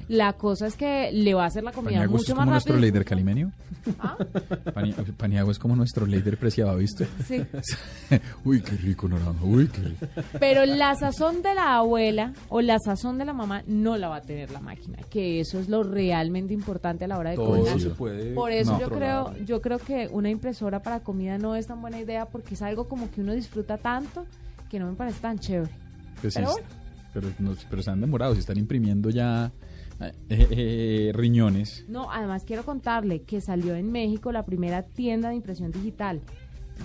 La 0.09 0.33
cosa 0.33 0.65
es 0.67 0.75
que 0.75 1.11
le 1.13 1.33
va 1.35 1.43
a 1.43 1.47
hacer 1.47 1.63
la 1.63 1.71
comida 1.71 1.91
Paniagua 1.91 2.15
es 2.17 2.21
mucho 2.23 2.33
como 2.33 2.45
más 2.47 2.49
nuestro 2.51 2.73
rápido. 2.73 2.87
líder 2.91 3.05
calimenio. 3.05 3.51
¿Ah? 3.99 4.17
Pani- 4.73 4.93
Paniagua 4.93 5.51
es 5.51 5.59
como 5.59 5.75
nuestro 5.75 6.05
líder 6.07 6.37
preciado, 6.37 6.75
¿viste? 6.77 7.07
Sí. 7.27 7.45
Uy, 8.43 8.61
qué 8.61 8.71
rico 8.77 9.07
naranja. 9.07 9.43
Uy, 9.43 9.67
qué 9.67 9.81
rico. 9.81 10.07
Pero 10.39 10.65
la 10.65 10.95
sazón 10.95 11.41
de 11.43 11.53
la 11.53 11.75
abuela 11.75 12.33
o 12.49 12.59
la 12.61 12.77
sazón 12.79 13.19
de 13.19 13.25
la 13.25 13.33
mamá 13.33 13.61
no 13.67 13.97
la 13.97 14.09
va 14.09 14.15
a 14.17 14.21
tener 14.21 14.49
la 14.49 14.59
máquina, 14.59 14.97
que 15.11 15.39
eso 15.41 15.59
es 15.59 15.69
lo 15.69 15.83
realmente 15.83 16.53
importante 16.55 17.05
a 17.05 17.07
la 17.07 17.17
hora 17.19 17.29
de 17.29 17.35
Todo 17.35 17.59
cocinar. 17.59 17.79
se 17.79 17.89
puede 17.91 18.33
Por 18.33 18.51
eso 18.51 18.79
yo 18.79 18.89
creo, 18.89 19.35
yo 19.45 19.61
creo 19.61 19.77
que 19.77 20.09
una 20.11 20.29
impresora 20.31 20.81
para 20.81 21.01
comida 21.01 21.37
no 21.37 21.55
es 21.55 21.67
tan 21.67 21.81
buena 21.81 21.99
idea 21.99 22.25
porque 22.25 22.55
es 22.55 22.61
algo 22.63 22.87
como 22.89 23.11
que 23.11 23.21
uno 23.21 23.33
disfruta 23.33 23.77
tanto 23.77 24.25
que 24.71 24.79
no 24.79 24.87
me 24.89 24.93
parece 24.95 25.19
tan 25.19 25.37
chévere. 25.37 25.71
Pues 26.19 26.33
sí, 26.33 26.39
Pero 26.39 26.51
bueno. 26.51 26.67
pero, 27.13 27.27
no- 27.39 27.55
pero 27.69 27.79
están 27.79 28.01
demorados, 28.01 28.39
están 28.39 28.57
imprimiendo 28.57 29.11
ya 29.11 29.51
eh, 30.01 30.13
eh, 30.29 31.11
riñones. 31.13 31.85
No, 31.87 32.11
además 32.11 32.43
quiero 32.45 32.63
contarle 32.63 33.21
que 33.23 33.41
salió 33.41 33.75
en 33.75 33.91
México 33.91 34.31
la 34.31 34.43
primera 34.45 34.83
tienda 34.83 35.29
de 35.29 35.35
impresión 35.35 35.71
digital, 35.71 36.21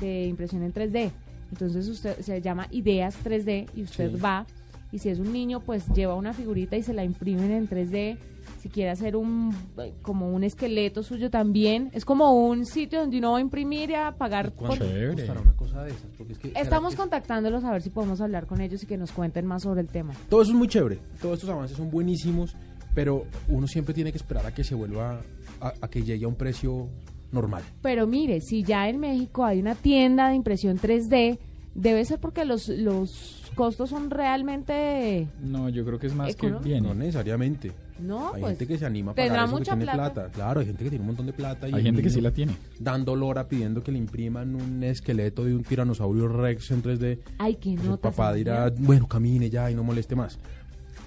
de 0.01 0.27
impresión 0.27 0.63
en 0.63 0.73
3D. 0.73 1.11
Entonces 1.53 1.89
usted 1.89 2.19
se 2.21 2.41
llama 2.41 2.67
Ideas 2.71 3.17
3D 3.25 3.69
y 3.77 3.83
usted 3.85 4.11
Sí. 4.13 4.21
va 4.21 4.47
y 4.91 4.99
si 4.99 5.09
es 5.09 5.19
un 5.19 5.33
niño 5.33 5.61
pues 5.61 5.87
lleva 5.95 6.15
una 6.15 6.33
figurita 6.33 6.77
y 6.77 6.83
se 6.83 6.93
la 6.95 7.05
imprimen 7.05 7.51
en 7.53 7.69
3D. 7.69 8.17
Si 8.61 8.69
quiere 8.71 8.91
hacer 8.91 9.15
un 9.15 9.55
eh, 9.79 9.93
como 10.03 10.33
un 10.33 10.43
esqueleto 10.43 11.03
suyo 11.03 11.31
también, 11.31 11.91
es 11.93 12.05
como 12.07 12.33
un 12.47 12.65
sitio 12.65 13.01
donde 13.01 13.19
uno 13.19 13.33
va 13.33 13.39
a 13.39 13.41
imprimir 13.43 13.91
y 13.91 13.95
a 13.95 14.13
pagar. 14.13 14.53
por- 14.53 14.69
¿Cuánto 14.69 14.87
costará 15.15 15.41
una 15.41 15.53
cosa 15.55 15.83
de 15.85 15.91
esas? 15.91 16.07
Porque 16.17 16.33
es 16.33 16.39
que, 16.39 16.49
¿será 16.49 16.61
Estamos 16.61 16.93
que- 16.95 16.97
contactándolos 17.01 17.63
a 17.65 17.73
ver 17.73 17.83
si 17.83 17.91
podemos 17.91 18.21
hablar 18.23 18.47
con 18.47 18.61
ellos 18.63 18.83
y 18.83 18.87
que 18.87 18.97
nos 18.97 19.13
cuenten 19.13 19.45
más 19.47 19.63
sobre 19.63 19.83
el 19.83 19.89
tema. 19.89 20.15
Todo 20.31 20.43
eso 20.43 20.53
es 20.53 20.57
muy 20.57 20.67
chévere. 20.69 20.99
Todos 21.21 21.35
estos 21.35 21.51
avances 21.51 21.77
son 21.77 21.91
buenísimos, 21.91 22.57
pero 22.95 23.27
uno 23.49 23.67
siempre 23.67 23.95
tiene 23.95 24.13
que 24.13 24.19
esperar 24.19 24.47
a 24.47 24.55
que 24.55 24.65
se 24.65 24.75
vuelva, 24.75 25.21
a, 25.61 25.73
a 25.81 25.89
que 25.89 26.03
llegue 26.03 26.25
a 26.25 26.29
un 26.29 26.37
precio 26.37 26.89
normal. 27.33 27.63
Pero 27.83 28.07
mire, 28.07 28.41
si 28.41 28.63
ya 28.63 28.89
en 28.89 29.01
México 29.01 29.45
hay 29.45 29.59
una 29.61 29.75
tienda 29.75 30.29
de 30.29 30.37
impresión 30.37 30.79
3D, 30.79 31.39
debe 31.75 32.05
ser 32.05 32.21
porque 32.21 32.45
los, 32.45 32.69
los 32.69 33.51
costos 33.57 33.91
son 33.91 34.11
realmente... 34.11 35.29
No, 35.43 35.69
yo 35.69 35.85
creo 35.85 35.99
que 35.99 36.07
es 36.07 36.15
más 36.15 36.29
que 36.37 36.47
Económico. 36.47 36.65
bien. 36.69 36.85
No 36.85 36.95
necesariamente. 36.95 37.73
No, 38.01 38.35
hay 38.35 38.41
pues, 38.41 38.51
gente 38.59 38.67
que 38.67 38.79
se 38.79 38.87
anima 38.87 39.13
a 39.13 39.15
pagar 39.15 39.29
tendrá 39.29 39.45
eso 39.45 39.53
que 39.55 39.59
mucha 39.61 39.73
tiene 39.77 39.85
plata. 39.85 40.13
plata. 40.15 40.31
Claro, 40.31 40.61
hay 40.61 40.67
gente 40.67 40.85
que 40.85 40.91
tiene 40.91 41.03
un 41.03 41.07
montón 41.09 41.27
de 41.27 41.33
plata. 41.33 41.69
Y 41.69 41.75
Hay 41.75 41.83
gente 41.83 42.03
que 42.03 42.11
sí 42.11 42.21
la 42.21 42.33
tiene. 42.33 42.53
Dando 42.81 43.15
lora 43.15 43.49
pidiendo 43.49 43.83
que 43.83 43.93
le 43.93 43.99
impriman 43.99 44.55
un 44.57 44.83
esqueleto 44.83 45.45
de 45.45 45.55
un 45.55 45.63
tiranosaurio 45.63 46.27
rex 46.29 46.71
en 46.73 46.83
3D. 46.83 47.19
Ay, 47.39 47.55
que 47.57 47.75
Pues 47.75 47.85
no. 47.87 47.95
el 47.95 47.99
papá 48.01 48.33
dirá, 48.35 48.73
bueno, 48.79 49.07
camine 49.09 49.49
ya 49.51 49.71
y 49.71 49.75
no 49.75 49.85
moleste 49.85 50.17
más. 50.17 50.39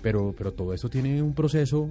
Pero, 0.01 0.33
pero 0.37 0.53
todo 0.53 0.73
esto 0.73 0.89
tiene 0.89 1.21
un 1.21 1.33
proceso. 1.33 1.89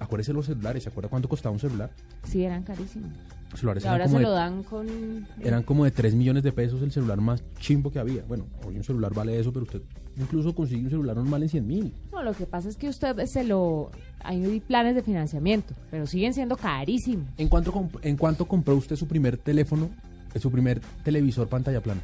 Acuérdese 0.00 0.32
los 0.32 0.46
celulares. 0.46 0.82
¿Se 0.84 0.88
acuerda 0.88 1.08
cuánto 1.10 1.28
costaba 1.28 1.52
un 1.52 1.60
celular? 1.60 1.90
Sí, 2.24 2.42
eran 2.44 2.62
carísimos. 2.62 3.10
Los 3.50 3.60
celulares 3.60 3.84
Y 3.84 3.86
eran 3.86 3.92
ahora 3.92 4.04
como 4.06 4.16
se 4.16 4.18
de- 4.18 4.24
lo 4.24 4.30
dan 4.32 4.62
con... 4.62 5.26
Eran 5.40 5.62
como 5.62 5.84
de 5.84 5.90
3 5.90 6.14
millones 6.14 6.42
de 6.42 6.52
pesos 6.52 6.80
el 6.82 6.90
celular 6.90 7.20
más 7.20 7.42
chimbo 7.60 7.90
que 7.92 7.98
había. 7.98 8.22
Bueno, 8.24 8.46
hoy 8.66 8.76
un 8.76 8.84
celular 8.84 9.12
vale 9.14 9.38
eso, 9.38 9.52
pero 9.52 9.64
usted 9.66 9.82
incluso 10.18 10.54
consigue 10.54 10.82
un 10.84 10.90
celular 10.90 11.16
normal 11.16 11.42
en 11.42 11.48
100 11.50 11.66
mil. 11.66 11.94
No, 12.10 12.22
lo 12.22 12.32
que 12.32 12.46
pasa 12.46 12.68
es 12.70 12.76
que 12.76 12.88
usted 12.88 13.14
se 13.26 13.44
lo... 13.44 13.90
Hay 14.24 14.60
planes 14.60 14.94
de 14.94 15.02
financiamiento, 15.02 15.74
pero 15.90 16.06
siguen 16.06 16.32
siendo 16.32 16.56
carísimos. 16.56 17.26
¿En 17.36 17.48
cuánto, 17.48 17.72
comp- 17.72 17.98
¿En 18.02 18.16
cuánto 18.16 18.46
compró 18.46 18.74
usted 18.76 18.96
su 18.96 19.06
primer 19.06 19.36
teléfono, 19.36 19.90
eh, 20.32 20.38
su 20.38 20.50
primer 20.50 20.80
televisor 21.04 21.48
pantalla 21.48 21.82
plana? 21.82 22.00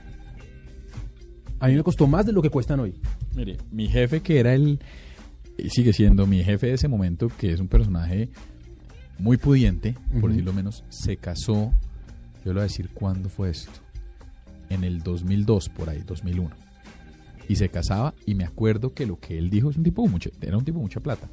A 1.61 1.68
mí 1.68 1.74
me 1.74 1.82
costó 1.82 2.07
más 2.07 2.24
de 2.26 2.32
lo 2.32 2.40
que 2.42 2.51
cuestan 2.51 2.78
hoy. 2.80 2.94
Mire, 3.34 3.57
mi 3.70 3.88
jefe 3.88 4.20
que 4.20 4.38
era 4.38 4.55
el... 4.55 4.78
sigue 5.68 5.92
siendo 5.92 6.26
mi 6.26 6.42
jefe 6.44 6.68
de 6.68 6.74
ese 6.74 6.88
momento, 6.88 7.28
que 7.28 7.52
es 7.52 7.61
un 7.61 7.68
personaje 7.68 8.28
muy 9.18 9.36
pudiente, 9.36 9.94
por 10.12 10.16
Ujú. 10.16 10.28
decirlo 10.28 10.52
menos, 10.52 10.84
se 10.88 11.16
casó, 11.16 11.72
yo 12.44 12.52
le 12.52 12.52
voy 12.52 12.61
a 12.61 12.62
decir 12.64 12.88
cuándo 12.94 13.28
fue 13.28 13.50
esto, 13.50 13.80
en 14.70 14.84
el 14.84 15.02
2002, 15.02 15.68
por 15.70 15.88
ahí, 15.88 16.02
2001. 16.06 16.50
Y 17.48 17.56
se 17.56 17.68
casaba 17.70 18.14
y 18.26 18.34
me 18.34 18.44
acuerdo 18.44 18.92
que 18.92 19.06
lo 19.06 19.18
que 19.18 19.38
él 19.38 19.50
dijo 19.50 19.70
es 19.70 19.76
un 19.76 19.82
tipo 19.82 20.02
de 20.02 20.09
mucha, 20.11 20.30
era 20.40 20.56
un 20.56 20.64
tipo 20.64 20.78
de 20.78 20.82
mucha 20.82 21.00
plata. 21.00 21.28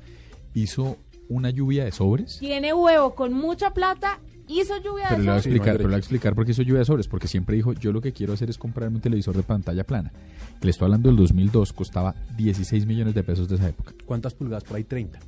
Hizo 0.54 0.98
una 1.28 1.50
lluvia 1.50 1.84
de 1.84 1.92
sobres. 1.92 2.38
Tiene 2.40 2.74
huevo 2.74 3.14
con 3.16 3.34
mucha 3.34 3.74
plata, 3.74 4.20
hizo 4.48 4.78
lluvia 4.78 5.08
Pero 5.10 5.18
de 5.22 5.26
le 5.26 5.32
voy 5.32 5.36
a 5.36 5.38
explicar, 5.38 5.72
pero 5.78 5.80
le 5.80 5.86
voy 5.88 5.96
a 5.96 5.98
explicar 5.98 6.34
por 6.36 6.46
qué 6.46 6.52
hizo 6.52 6.62
lluvia 6.62 6.80
de 6.80 6.86
sobres, 6.86 7.08
porque 7.08 7.28
siempre 7.28 7.56
dijo, 7.58 7.74
yo 7.74 7.92
lo 7.92 8.02
que 8.02 8.14
quiero 8.14 8.34
hacer 8.34 8.50
es 8.50 8.58
comprarme 8.58 8.96
un 8.96 9.02
televisor 9.02 9.36
de 9.36 9.44
pantalla 9.44 9.84
plana. 9.84 10.12
Que 10.60 10.66
le 10.66 10.72
estoy 10.72 10.86
hablando 10.86 11.10
del 11.10 11.18
2002, 11.18 11.74
costaba 11.74 12.16
16 12.38 12.86
millones 12.86 13.14
de 13.14 13.24
pesos 13.24 13.48
de 13.50 13.56
esa 13.56 13.70
época. 13.70 13.94
¿Cuántas 14.06 14.34
pulgadas? 14.34 14.64
Por 14.64 14.78
ahí 14.78 14.84
30. 14.84 15.20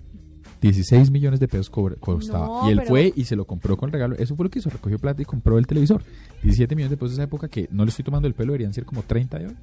16 0.61 1.11
millones 1.11 1.39
de 1.39 1.47
pesos 1.47 1.69
costaba. 1.69 2.47
No, 2.47 2.67
y 2.67 2.71
él 2.71 2.77
pero- 2.79 2.89
fue 2.89 3.13
y 3.15 3.25
se 3.25 3.35
lo 3.35 3.45
compró 3.45 3.77
con 3.77 3.91
regalo. 3.91 4.15
Eso 4.15 4.35
fue 4.35 4.45
lo 4.45 4.49
que 4.49 4.59
hizo, 4.59 4.69
recogió 4.69 4.97
plata 4.97 5.21
y 5.21 5.25
compró 5.25 5.57
el 5.59 5.67
televisor. 5.67 6.01
17 6.41 6.75
millones 6.75 6.91
de 6.91 6.97
pesos 6.97 7.11
de 7.11 7.15
esa 7.15 7.23
época 7.23 7.47
que 7.47 7.67
no 7.71 7.83
le 7.85 7.89
estoy 7.89 8.03
tomando 8.03 8.27
el 8.27 8.33
pelo, 8.33 8.53
deberían 8.53 8.73
ser 8.73 8.85
como 8.85 9.03
30 9.03 9.37
de 9.39 9.47
hoy. 9.47 9.55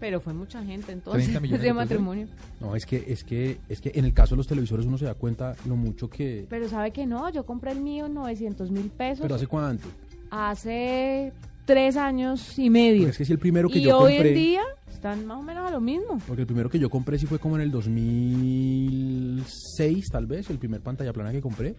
Pero 0.00 0.20
fue 0.20 0.32
mucha 0.32 0.64
gente 0.64 0.90
entonces 0.92 1.24
30 1.24 1.40
millones 1.42 1.62
de 1.62 1.72
matrimonio. 1.74 2.26
No, 2.60 2.74
es 2.74 2.86
que, 2.86 3.04
es 3.06 3.22
que, 3.24 3.58
es 3.68 3.80
que 3.80 3.92
en 3.94 4.04
el 4.06 4.14
caso 4.14 4.34
de 4.34 4.38
los 4.38 4.46
televisores 4.46 4.86
uno 4.86 4.96
se 4.96 5.04
da 5.04 5.14
cuenta 5.14 5.54
lo 5.66 5.76
mucho 5.76 6.08
que. 6.08 6.46
Pero 6.48 6.66
sabe 6.68 6.92
que 6.92 7.04
no, 7.06 7.28
yo 7.30 7.44
compré 7.44 7.72
el 7.72 7.80
mío 7.82 8.06
en 8.06 8.14
900 8.14 8.70
mil 8.70 8.88
pesos 8.90 9.20
Pero 9.22 9.34
hace 9.34 9.46
cuánto. 9.46 9.86
hace 10.30 11.32
tres 11.66 11.96
años 11.96 12.58
y 12.58 12.70
medio. 12.70 13.00
Porque 13.02 13.10
es 13.12 13.18
que 13.18 13.24
si 13.26 13.32
el 13.32 13.38
primero 13.38 13.68
que 13.68 13.78
y 13.78 13.82
yo 13.82 13.98
hoy 13.98 14.14
compré. 14.14 14.28
en 14.30 14.34
día 14.34 14.62
están 15.02 15.26
más 15.26 15.40
o 15.40 15.42
menos 15.42 15.68
a 15.68 15.72
lo 15.72 15.80
mismo. 15.80 16.20
Porque 16.28 16.42
el 16.42 16.46
primero 16.46 16.70
que 16.70 16.78
yo 16.78 16.88
compré 16.88 17.18
sí 17.18 17.26
fue 17.26 17.40
como 17.40 17.56
en 17.56 17.62
el 17.62 17.72
2006, 17.72 20.10
tal 20.10 20.26
vez, 20.26 20.48
el 20.48 20.60
primer 20.60 20.80
pantalla 20.80 21.12
plana 21.12 21.32
que 21.32 21.40
compré. 21.40 21.74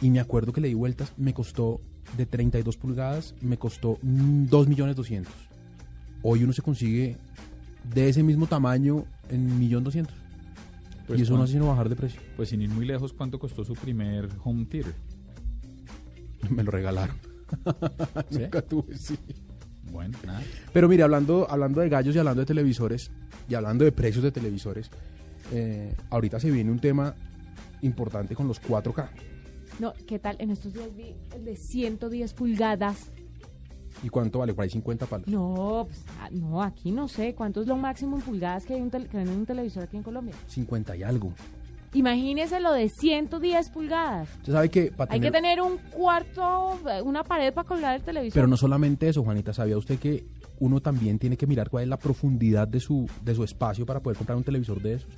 Y 0.00 0.10
me 0.10 0.20
acuerdo 0.20 0.52
que 0.52 0.60
le 0.60 0.68
di 0.68 0.74
vueltas, 0.74 1.12
me 1.16 1.34
costó 1.34 1.80
de 2.16 2.26
32 2.26 2.76
pulgadas, 2.76 3.34
me 3.40 3.58
costó 3.58 3.98
mm, 4.02 4.44
2 4.46 4.68
millones 4.68 4.94
200. 4.94 5.32
Hoy 6.22 6.44
uno 6.44 6.52
se 6.52 6.62
consigue 6.62 7.16
de 7.92 8.08
ese 8.08 8.22
mismo 8.22 8.46
tamaño 8.46 9.04
en 9.28 9.60
1.200.000. 9.60 10.06
Pues 11.08 11.18
y 11.18 11.24
eso 11.24 11.36
no 11.36 11.42
hace 11.42 11.54
sino 11.54 11.66
bajar 11.66 11.88
de 11.88 11.96
precio. 11.96 12.20
Pues 12.36 12.50
sin 12.50 12.62
ir 12.62 12.70
muy 12.70 12.86
lejos, 12.86 13.12
¿cuánto 13.14 13.40
costó 13.40 13.64
su 13.64 13.72
primer 13.72 14.28
home 14.44 14.64
theater? 14.66 14.94
Me 16.50 16.62
lo 16.62 16.70
regalaron. 16.70 17.16
¿Sí? 18.30 18.38
Nunca 18.42 18.62
tuve, 18.62 18.96
sí. 18.96 19.18
Bueno, 19.92 20.16
nada. 20.26 20.42
Pero 20.72 20.88
mire, 20.88 21.02
hablando, 21.02 21.46
hablando 21.50 21.80
de 21.80 21.88
gallos 21.88 22.14
y 22.14 22.18
hablando 22.18 22.40
de 22.40 22.46
televisores, 22.46 23.10
y 23.48 23.54
hablando 23.54 23.84
de 23.84 23.92
precios 23.92 24.22
de 24.24 24.30
televisores, 24.32 24.90
eh, 25.52 25.94
ahorita 26.10 26.38
se 26.40 26.50
viene 26.50 26.70
un 26.70 26.78
tema 26.80 27.14
importante 27.82 28.34
con 28.34 28.46
los 28.48 28.60
4K. 28.60 29.08
No, 29.78 29.92
¿qué 30.06 30.18
tal? 30.18 30.36
En 30.40 30.50
estos 30.50 30.72
días 30.74 30.94
vi 30.96 31.14
el 31.34 31.44
de 31.44 31.56
110 31.56 32.34
pulgadas. 32.34 33.10
¿Y 34.02 34.08
cuánto 34.10 34.38
vale? 34.40 34.54
Por 34.54 34.62
ahí 34.64 34.70
50 34.70 35.06
palos. 35.06 35.26
No, 35.28 35.86
pues, 35.88 36.04
ah, 36.20 36.28
no, 36.30 36.62
aquí 36.62 36.92
no 36.92 37.08
sé. 37.08 37.34
¿Cuánto 37.34 37.60
es 37.62 37.66
lo 37.66 37.76
máximo 37.76 38.16
en 38.16 38.22
pulgadas 38.22 38.64
que 38.64 38.74
hay 38.74 38.80
un 38.80 38.90
tel- 38.90 39.08
que 39.08 39.16
venden 39.16 39.36
un 39.38 39.46
televisor 39.46 39.82
aquí 39.84 39.96
en 39.96 40.02
Colombia? 40.04 40.34
50 40.46 40.96
y 40.96 41.02
algo. 41.02 41.32
Imagínese 41.94 42.60
lo 42.60 42.72
de 42.72 42.88
110 42.88 43.70
pulgadas. 43.70 44.28
Usted 44.38 44.52
sabe 44.52 44.68
que 44.68 44.92
para 44.92 45.12
Hay 45.12 45.20
que 45.20 45.30
tener- 45.30 45.60
un 45.62 45.78
cuarto, 45.90 46.78
una 47.04 47.24
pared 47.24 47.52
para 47.52 47.66
colgar 47.66 47.96
el 47.96 48.02
televisor. 48.02 48.34
Pero 48.34 48.46
no 48.46 48.56
solamente 48.56 49.08
eso, 49.08 49.22
Juanita, 49.22 49.52
¿sabía 49.54 49.78
usted 49.78 49.98
que 49.98 50.24
uno 50.60 50.80
también 50.80 51.18
tiene 51.18 51.36
que 51.36 51.46
mirar 51.46 51.70
cuál 51.70 51.84
es 51.84 51.88
la 51.88 51.96
profundidad 51.98 52.68
de 52.68 52.80
su, 52.80 53.08
de 53.24 53.34
su 53.34 53.42
espacio 53.44 53.86
para 53.86 54.00
poder 54.00 54.16
comprar 54.18 54.36
un 54.36 54.44
televisor 54.44 54.80
de 54.82 54.94
esos? 54.94 55.08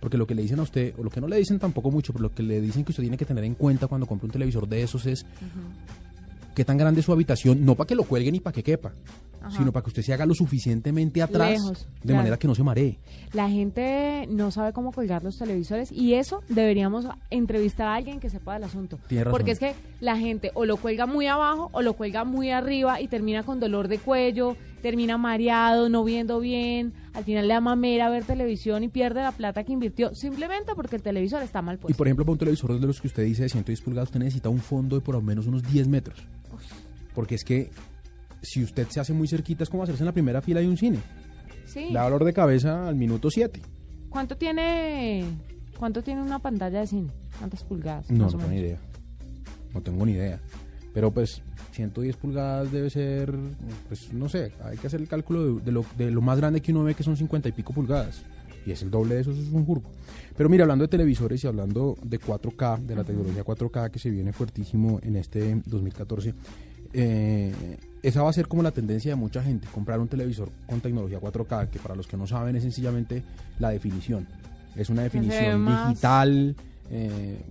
Porque 0.00 0.16
lo 0.16 0.26
que 0.26 0.34
le 0.34 0.42
dicen 0.42 0.58
a 0.60 0.62
usted, 0.62 0.94
o 0.98 1.02
lo 1.04 1.10
que 1.10 1.20
no 1.20 1.26
le 1.28 1.36
dicen 1.36 1.58
tampoco 1.58 1.90
mucho, 1.90 2.12
pero 2.12 2.22
lo 2.24 2.34
que 2.34 2.42
le 2.42 2.60
dicen 2.60 2.84
que 2.84 2.92
usted 2.92 3.02
tiene 3.02 3.16
que 3.16 3.24
tener 3.24 3.44
en 3.44 3.54
cuenta 3.54 3.86
cuando 3.86 4.06
compra 4.06 4.26
un 4.26 4.32
televisor 4.32 4.68
de 4.68 4.82
esos 4.82 5.06
es 5.06 5.24
qué 6.54 6.64
tan 6.64 6.76
grande 6.76 7.00
es 7.00 7.06
su 7.06 7.12
habitación, 7.12 7.64
no 7.64 7.74
para 7.74 7.86
que 7.86 7.94
lo 7.94 8.04
cuelgue 8.04 8.30
ni 8.32 8.40
para 8.40 8.54
que 8.54 8.62
quepa, 8.62 8.92
Ajá. 9.40 9.56
sino 9.56 9.72
para 9.72 9.84
que 9.84 9.88
usted 9.90 10.02
se 10.02 10.12
haga 10.12 10.26
lo 10.26 10.34
suficientemente 10.34 11.22
atrás 11.22 11.50
Lejos, 11.50 11.86
de 11.96 12.00
claro. 12.02 12.16
manera 12.18 12.36
que 12.38 12.46
no 12.48 12.54
se 12.54 12.62
maree. 12.62 12.98
La 13.32 13.48
gente 13.48 14.26
no 14.30 14.50
sabe 14.50 14.72
cómo 14.72 14.92
colgar 14.92 15.22
los 15.24 15.38
televisores 15.38 15.90
y 15.92 16.14
eso 16.14 16.42
deberíamos 16.48 17.06
entrevistar 17.30 17.86
a 17.88 17.94
alguien 17.94 18.20
que 18.20 18.30
sepa 18.30 18.54
del 18.54 18.64
asunto. 18.64 18.98
Tiene 19.08 19.24
razón. 19.24 19.32
Porque 19.38 19.50
es 19.52 19.58
que 19.58 19.74
la 20.00 20.16
gente 20.16 20.50
o 20.54 20.64
lo 20.64 20.76
cuelga 20.76 21.06
muy 21.06 21.26
abajo 21.26 21.68
o 21.72 21.82
lo 21.82 21.94
cuelga 21.94 22.24
muy 22.24 22.50
arriba 22.50 23.00
y 23.00 23.08
termina 23.08 23.42
con 23.42 23.60
dolor 23.60 23.88
de 23.88 23.98
cuello, 23.98 24.56
termina 24.82 25.18
mareado, 25.18 25.88
no 25.88 26.04
viendo 26.04 26.38
bien, 26.40 26.92
al 27.14 27.24
final 27.24 27.48
le 27.48 27.54
da 27.54 27.60
mamera 27.60 28.08
ver 28.10 28.24
televisión 28.24 28.84
y 28.84 28.88
pierde 28.88 29.20
la 29.22 29.32
plata 29.32 29.64
que 29.64 29.72
invirtió 29.72 30.14
simplemente 30.14 30.72
porque 30.76 30.96
el 30.96 31.02
televisor 31.02 31.42
está 31.42 31.62
mal 31.62 31.76
Y 31.76 31.78
puesto. 31.78 31.96
por 31.98 32.06
ejemplo, 32.06 32.24
para 32.24 32.32
un 32.32 32.38
televisor 32.38 32.78
de 32.80 32.86
los 32.86 33.00
que 33.00 33.08
usted 33.08 33.24
dice 33.24 33.42
de 33.42 33.48
110 33.48 33.80
pulgadas, 33.82 34.08
usted 34.08 34.20
necesita 34.20 34.48
un 34.48 34.60
fondo 34.60 34.96
de 34.96 35.02
por 35.02 35.14
lo 35.16 35.20
menos 35.22 35.46
unos 35.46 35.62
10 35.64 35.88
metros. 35.88 36.18
Porque 37.14 37.34
es 37.34 37.42
que 37.44 37.70
si 38.42 38.62
usted 38.62 38.88
se 38.88 39.00
hace 39.00 39.12
muy 39.12 39.28
cerquita 39.28 39.64
es 39.64 39.70
como 39.70 39.82
hacerse 39.82 40.02
en 40.02 40.06
la 40.06 40.12
primera 40.12 40.40
fila 40.40 40.60
de 40.60 40.68
un 40.68 40.76
cine. 40.76 40.98
Sí. 41.64 41.92
Da 41.92 42.04
dolor 42.04 42.24
de 42.24 42.32
cabeza 42.32 42.88
al 42.88 42.94
minuto 42.94 43.30
7. 43.30 43.60
¿Cuánto 44.08 44.36
tiene 44.36 45.24
cuánto 45.78 46.02
tiene 46.02 46.22
una 46.22 46.38
pantalla 46.38 46.80
de 46.80 46.86
cine? 46.86 47.10
¿Cuántas 47.38 47.62
pulgadas? 47.64 48.10
No, 48.10 48.24
no 48.24 48.30
tengo 48.30 48.48
ni 48.48 48.56
idea. 48.58 48.78
No 49.74 49.82
tengo 49.82 50.06
ni 50.06 50.12
idea. 50.12 50.40
Pero 50.94 51.12
pues 51.12 51.42
110 51.72 52.16
pulgadas 52.16 52.72
debe 52.72 52.90
ser, 52.90 53.34
pues 53.86 54.12
no 54.12 54.28
sé, 54.28 54.52
hay 54.64 54.76
que 54.78 54.86
hacer 54.86 55.00
el 55.00 55.08
cálculo 55.08 55.54
de, 55.54 55.62
de 55.62 55.72
lo, 55.72 55.84
de 55.96 56.10
lo 56.10 56.20
más 56.20 56.38
grande 56.38 56.60
que 56.60 56.72
uno 56.72 56.84
ve 56.84 56.94
que 56.94 57.02
son 57.02 57.16
50 57.16 57.48
y 57.48 57.52
pico 57.52 57.72
pulgadas. 57.72 58.22
Y 58.66 58.72
es 58.72 58.82
el 58.82 58.90
doble 58.90 59.14
de 59.14 59.20
eso, 59.20 59.30
eso 59.30 59.40
es 59.40 59.48
un 59.48 59.64
jurgo. 59.64 59.90
Pero 60.36 60.48
mira, 60.48 60.64
hablando 60.64 60.82
de 60.82 60.88
televisores 60.88 61.42
y 61.42 61.46
hablando 61.46 61.96
de 62.02 62.20
4K, 62.20 62.80
de 62.80 62.96
la 62.96 63.04
tecnología 63.04 63.44
4K 63.44 63.90
que 63.90 63.98
se 63.98 64.10
viene 64.10 64.32
fuertísimo 64.32 65.00
en 65.02 65.16
este 65.16 65.62
2014, 65.66 66.34
eh, 66.92 67.76
esa 68.02 68.22
va 68.22 68.30
a 68.30 68.32
ser 68.32 68.48
como 68.48 68.62
la 68.62 68.70
tendencia 68.70 69.10
de 69.12 69.16
mucha 69.16 69.42
gente, 69.42 69.66
comprar 69.72 70.00
un 70.00 70.08
televisor 70.08 70.50
con 70.66 70.80
tecnología 70.80 71.20
4K, 71.20 71.68
que 71.70 71.78
para 71.78 71.94
los 71.94 72.06
que 72.06 72.16
no 72.16 72.26
saben 72.26 72.56
es 72.56 72.62
sencillamente 72.62 73.22
la 73.58 73.70
definición. 73.70 74.26
Es 74.76 74.90
una 74.90 75.02
definición 75.02 75.66
digital, 75.66 76.54
eh, 76.90 77.42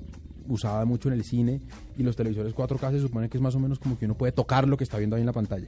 usada 0.47 0.85
mucho 0.85 1.09
en 1.09 1.15
el 1.15 1.23
cine, 1.23 1.61
y 1.97 2.03
los 2.03 2.15
televisores 2.15 2.53
4K 2.55 2.91
se 2.91 2.99
supone 3.01 3.27
que 3.29 3.37
es 3.37 3.41
más 3.41 3.55
o 3.55 3.59
menos 3.59 3.79
como 3.79 3.97
que 3.97 4.05
uno 4.05 4.15
puede 4.15 4.31
tocar 4.31 4.67
lo 4.67 4.77
que 4.77 4.83
está 4.85 4.97
viendo 4.97 5.15
ahí 5.15 5.21
en 5.21 5.25
la 5.25 5.33
pantalla. 5.33 5.67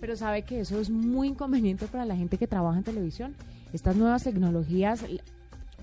Pero 0.00 0.16
sabe 0.16 0.42
que 0.42 0.60
eso 0.60 0.80
es 0.80 0.90
muy 0.90 1.28
inconveniente 1.28 1.86
para 1.86 2.04
la 2.04 2.16
gente 2.16 2.38
que 2.38 2.46
trabaja 2.46 2.78
en 2.78 2.84
televisión. 2.84 3.34
Estas 3.72 3.96
nuevas 3.96 4.24
tecnologías, 4.24 5.04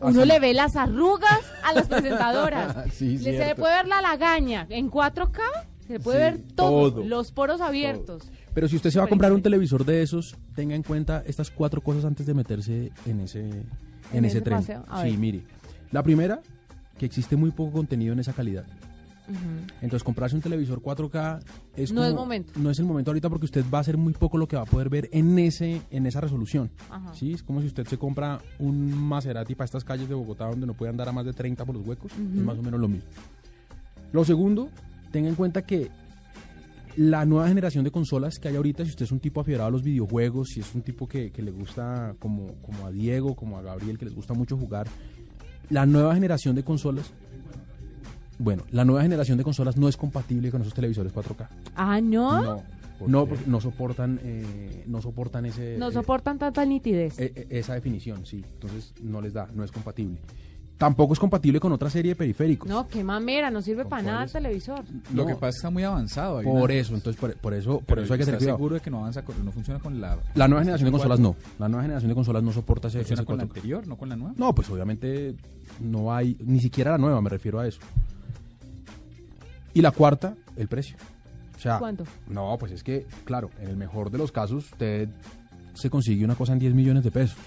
uno 0.02 0.22
Así. 0.22 0.28
le 0.28 0.40
ve 0.40 0.54
las 0.54 0.76
arrugas 0.76 1.40
a 1.64 1.74
las 1.74 1.88
presentadoras. 1.90 2.76
Sí, 2.94 3.18
le 3.18 3.24
se 3.24 3.32
le 3.32 3.38
cierto. 3.44 3.62
puede 3.62 3.76
ver 3.76 3.88
la 3.88 4.02
lagaña. 4.02 4.66
En 4.70 4.90
4K 4.90 5.40
se 5.88 6.00
puede 6.00 6.18
Sí, 6.18 6.38
ver 6.38 6.42
todo, 6.56 6.92
todo. 6.92 7.04
los 7.06 7.32
poros 7.32 7.62
abiertos. 7.62 8.24
Pero 8.54 8.68
si 8.68 8.76
usted 8.78 8.90
se 8.90 9.00
va 9.00 9.06
a 9.06 9.10
comprar 9.10 9.34
un 9.34 9.42
televisor 9.42 9.86
de 9.86 10.02
esos, 10.02 10.36
tenga 10.56 10.76
en 10.76 10.84
cuenta 10.84 11.24
estas 11.26 11.52
cuatro 11.52 11.82
cosas 11.82 12.06
antes 12.06 12.26
de 12.26 12.34
meterse 12.34 12.92
en 13.06 13.20
ese, 13.22 13.42
en 13.50 13.66
En 14.14 14.26
ese 14.26 14.38
ese 14.38 14.42
tren. 14.46 14.62
Sí, 14.64 15.18
mire. 15.18 15.44
La 15.92 16.02
primera, 16.04 16.42
que 16.98 17.06
existe 17.06 17.36
muy 17.36 17.52
poco 17.52 17.74
contenido 17.74 18.14
en 18.14 18.20
esa 18.20 18.34
calidad. 18.34 18.66
Entonces, 19.82 20.04
comprarse 20.04 20.36
un 20.36 20.42
televisor 20.44 20.82
4K 20.84 21.40
es 21.76 21.92
No 21.92 22.04
es 22.04 22.12
como- 22.12 22.22
momento. 22.22 22.54
No 22.60 22.70
es 22.70 22.78
el 22.78 22.86
momento 22.86 23.10
ahorita 23.10 23.28
porque 23.28 23.46
usted 23.46 23.66
va 23.74 23.80
a 23.80 23.82
hacer 23.82 23.98
muy 23.98 24.14
poco 24.14 24.38
lo 24.38 24.48
que 24.48 24.56
va 24.56 24.62
a 24.62 24.66
poder 24.66 24.88
ver 24.88 25.10
en 25.12 25.40
ese 25.40 25.82
en 25.90 26.06
esa 26.06 26.22
resolución. 26.22 26.70
Ajá. 26.92 27.12
Sí, 27.16 27.34
es 27.34 27.42
como 27.42 27.60
si 27.62 27.66
usted 27.68 27.88
se 27.88 27.98
compra 27.98 28.40
un 28.60 28.94
Maserati 28.96 29.56
para 29.56 29.66
estas 29.66 29.84
calles 29.84 30.08
de 30.08 30.14
Bogotá 30.14 30.46
donde 30.48 30.68
no 30.68 30.76
puede 30.76 30.92
andar 30.92 31.10
a 31.10 31.12
más 31.12 31.26
de 31.26 31.34
30 31.34 31.66
por 31.66 31.76
los 31.76 31.88
huecos, 31.88 32.12
Ujú. 32.14 32.22
es 32.40 32.46
más 32.46 32.58
o 32.60 32.62
menos 32.62 32.80
lo 32.80 32.88
mismo. 32.88 33.10
Lo 34.14 34.24
segundo, 34.24 34.70
tenga 35.16 35.30
en 35.30 35.36
cuenta 35.36 35.62
que 35.62 35.90
la 36.98 37.26
nueva 37.26 37.48
generación 37.48 37.86
de 37.86 37.92
consolas 37.92 38.38
que 38.38 38.50
hay 38.50 38.58
ahorita, 38.58 38.84
si 38.84 38.90
usted 38.90 39.06
es 39.06 39.14
un 39.14 39.22
tipo 39.22 39.40
afiebrado 39.40 39.70
a 39.70 39.72
los 39.72 39.82
videojuegos, 39.82 40.50
si 40.50 40.60
es 40.60 40.76
un 40.76 40.82
tipo 40.82 41.08
que, 41.08 41.32
que 41.32 41.42
le 41.42 41.52
gusta, 41.52 42.18
como, 42.20 42.56
como 42.62 42.86
a 42.86 42.92
Diego, 42.92 43.34
como 43.34 43.58
a 43.58 43.62
Gabriel, 43.62 43.98
que 43.98 44.04
les 44.04 44.14
gusta 44.14 44.34
mucho 44.34 44.58
jugar, 44.58 44.88
la 45.70 45.86
nueva 45.86 46.14
generación 46.16 46.54
de 46.54 46.66
consolas, 46.66 47.14
bueno, 48.40 48.64
la 48.72 48.84
nueva 48.84 49.04
generación 49.04 49.38
de 49.38 49.46
consolas 49.46 49.78
no 49.78 49.88
es 49.88 49.96
compatible 49.96 50.52
con 50.52 50.60
esos 50.64 50.74
televisores 50.74 51.14
4K. 51.14 51.48
Ah, 51.78 52.02
¿no? 52.02 52.44
No, 52.44 52.64
no, 53.08 53.26
porque 53.26 53.46
no 53.48 53.62
soportan, 53.62 54.20
eh, 54.22 54.84
no 54.86 55.02
soportan 55.02 55.46
ese, 55.46 55.78
No 55.78 55.88
eh, 55.88 55.94
soportan 55.94 56.38
tanta 56.38 56.66
nitidez. 56.66 57.18
eh, 57.22 57.32
eh, 57.38 57.48
esa 57.52 57.74
definición, 57.74 58.26
sí. 58.26 58.44
Entonces 58.56 58.94
no 59.02 59.22
les 59.22 59.32
da, 59.32 59.48
no 59.56 59.64
es 59.64 59.72
compatible. 59.72 60.18
Tampoco 60.78 61.14
es 61.14 61.20
compatible 61.20 61.60
con 61.62 61.72
otra 61.72 61.90
serie 61.90 62.12
de 62.12 62.16
periféricos. 62.18 62.68
no, 62.70 62.86
qué 62.90 63.02
mamera, 63.02 63.50
no 63.50 63.62
sirve 63.62 63.86
para 63.86 64.02
nada 64.02 64.24
el 64.26 64.32
televisor. 64.32 64.84
Lo 65.14 65.24
No. 65.24 65.28
que 65.28 65.36
pasa 65.36 65.48
es 65.48 65.56
que 65.56 65.58
está 65.60 65.70
muy 65.70 65.84
avanzado. 65.84 66.40
hay 66.40 66.46
Por 66.46 66.64
una- 66.64 66.74
eso, 66.74 66.94
entonces 66.96 67.18
por, 67.20 67.34
por 67.38 67.54
eso, 67.54 67.78
por 67.78 67.86
Pero 67.86 68.02
eso 68.04 68.14
hay 68.14 68.20
que 68.20 68.26
tener 68.26 68.36
¿estás 68.36 68.44
cuidado. 68.46 68.58
seguro 68.58 68.76
de 68.76 68.82
que 68.82 68.90
no 68.92 69.00
avanza, 69.00 69.24
con- 69.24 69.46
no 69.46 69.52
funciona 69.54 69.80
con 69.80 70.02
la... 70.02 70.18
La 70.34 70.48
nueva 70.50 70.64
generación 70.64 70.88
de 70.88 70.92
consolas 70.92 71.20
no. 71.22 71.38
La 71.60 71.70
nueva 71.70 71.84
generación 71.84 72.10
de 72.10 72.16
consolas 72.16 72.44
no 72.44 72.52
soporta 72.52 72.90
ese, 72.90 72.98
¿Funciona 73.00 73.22
ese 73.22 73.26
con 73.26 73.38
la 73.38 73.44
4K. 73.46 73.56
anterior, 73.56 73.88
no 73.88 73.96
con 73.96 74.10
la 74.10 74.16
nueva? 74.18 74.34
No, 74.38 74.54
pues 74.54 74.70
obviamente 74.70 75.36
no 75.80 76.14
hay, 76.14 76.36
ni 76.46 76.60
siquiera 76.60 76.92
la 76.92 76.98
nueva, 76.98 77.22
me 77.22 77.30
refiero 77.30 77.60
a 77.62 77.68
eso. 77.68 77.80
Y 79.74 79.82
la 79.82 79.92
cuarta, 79.92 80.36
el 80.56 80.68
precio. 80.68 80.98
O 81.56 81.60
sea, 81.60 81.80
¿Cuánto? 81.80 82.04
No, 82.28 82.58
pues 82.60 82.74
es 82.74 82.84
que, 82.84 83.06
claro, 83.24 83.50
en 83.62 83.70
el 83.70 83.78
mejor 83.78 84.12
de 84.12 84.18
los 84.18 84.32
casos, 84.32 84.66
usted 84.72 85.08
se 85.74 85.90
consigue 85.90 86.24
una 86.26 86.36
cosa 86.36 86.54
en 86.54 86.60
10 86.60 86.74
millones 86.74 87.04
de 87.04 87.12
pesos, 87.12 87.38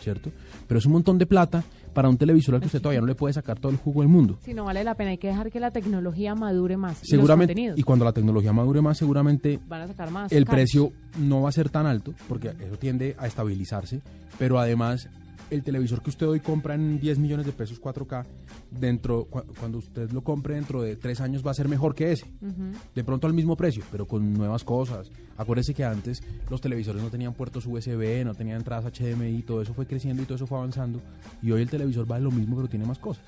¿cierto? 0.00 0.30
Pero 0.66 0.78
es 0.78 0.86
un 0.86 0.92
montón 0.92 1.18
de 1.18 1.26
plata 1.26 1.62
para 1.92 2.08
un 2.08 2.16
televisor 2.16 2.54
al 2.56 2.60
que 2.60 2.66
usted 2.66 2.80
todavía 2.80 3.00
no 3.00 3.06
le 3.06 3.14
puede 3.14 3.34
sacar 3.34 3.58
todo 3.58 3.70
el 3.72 3.78
jugo 3.78 4.00
del 4.02 4.08
mundo. 4.08 4.38
Si 4.44 4.54
no 4.54 4.64
vale 4.64 4.82
la 4.84 4.94
pena, 4.94 5.10
hay 5.10 5.18
que 5.18 5.28
dejar 5.28 5.50
que 5.50 5.60
la 5.60 5.70
tecnología 5.70 6.34
madure 6.34 6.76
más. 6.76 7.02
y 7.02 7.06
Seguramente, 7.06 7.52
contenidos. 7.54 7.78
y 7.78 7.82
cuando 7.82 8.04
la 8.04 8.12
tecnología 8.12 8.52
madure 8.52 8.80
más, 8.80 8.98
seguramente 8.98 9.58
Van 9.68 9.82
a 9.82 9.86
sacar 9.88 10.10
más. 10.10 10.32
el 10.32 10.44
caros. 10.44 10.56
precio 10.56 10.92
no 11.18 11.42
va 11.42 11.48
a 11.48 11.52
ser 11.52 11.68
tan 11.70 11.86
alto, 11.86 12.14
porque 12.28 12.48
eso 12.60 12.76
tiende 12.78 13.14
a 13.18 13.26
estabilizarse, 13.26 14.00
pero 14.38 14.58
además 14.58 15.08
el 15.52 15.62
televisor 15.62 16.02
que 16.02 16.10
usted 16.10 16.26
hoy 16.28 16.40
compra 16.40 16.74
en 16.74 16.98
10 16.98 17.18
millones 17.18 17.46
de 17.46 17.52
pesos 17.52 17.80
4K, 17.80 18.24
dentro, 18.70 19.24
cu- 19.26 19.42
cuando 19.58 19.78
usted 19.78 20.10
lo 20.10 20.22
compre 20.22 20.54
dentro 20.54 20.82
de 20.82 20.96
tres 20.96 21.20
años 21.20 21.46
va 21.46 21.50
a 21.50 21.54
ser 21.54 21.68
mejor 21.68 21.94
que 21.94 22.12
ese. 22.12 22.26
De 22.94 23.04
pronto 23.04 23.26
al 23.26 23.34
mismo 23.34 23.56
precio, 23.56 23.82
pero 23.90 24.06
con 24.06 24.32
nuevas 24.34 24.64
cosas. 24.64 25.10
Acuérdese 25.36 25.74
que 25.74 25.84
antes 25.84 26.22
los 26.50 26.60
televisores 26.60 27.02
no 27.02 27.10
tenían 27.10 27.34
puertos 27.34 27.66
USB, 27.66 28.24
no 28.24 28.34
tenían 28.34 28.58
entradas 28.58 28.92
HDMI, 28.92 29.42
todo 29.42 29.62
eso 29.62 29.74
fue 29.74 29.86
creciendo 29.86 30.22
y 30.22 30.26
todo 30.26 30.36
eso 30.36 30.46
fue 30.46 30.58
avanzando. 30.58 31.00
Y 31.42 31.50
hoy 31.52 31.62
el 31.62 31.70
televisor 31.70 32.06
vale 32.06 32.24
lo 32.24 32.30
mismo, 32.30 32.56
pero 32.56 32.68
tiene 32.68 32.86
más 32.86 32.98
cosas. 32.98 33.24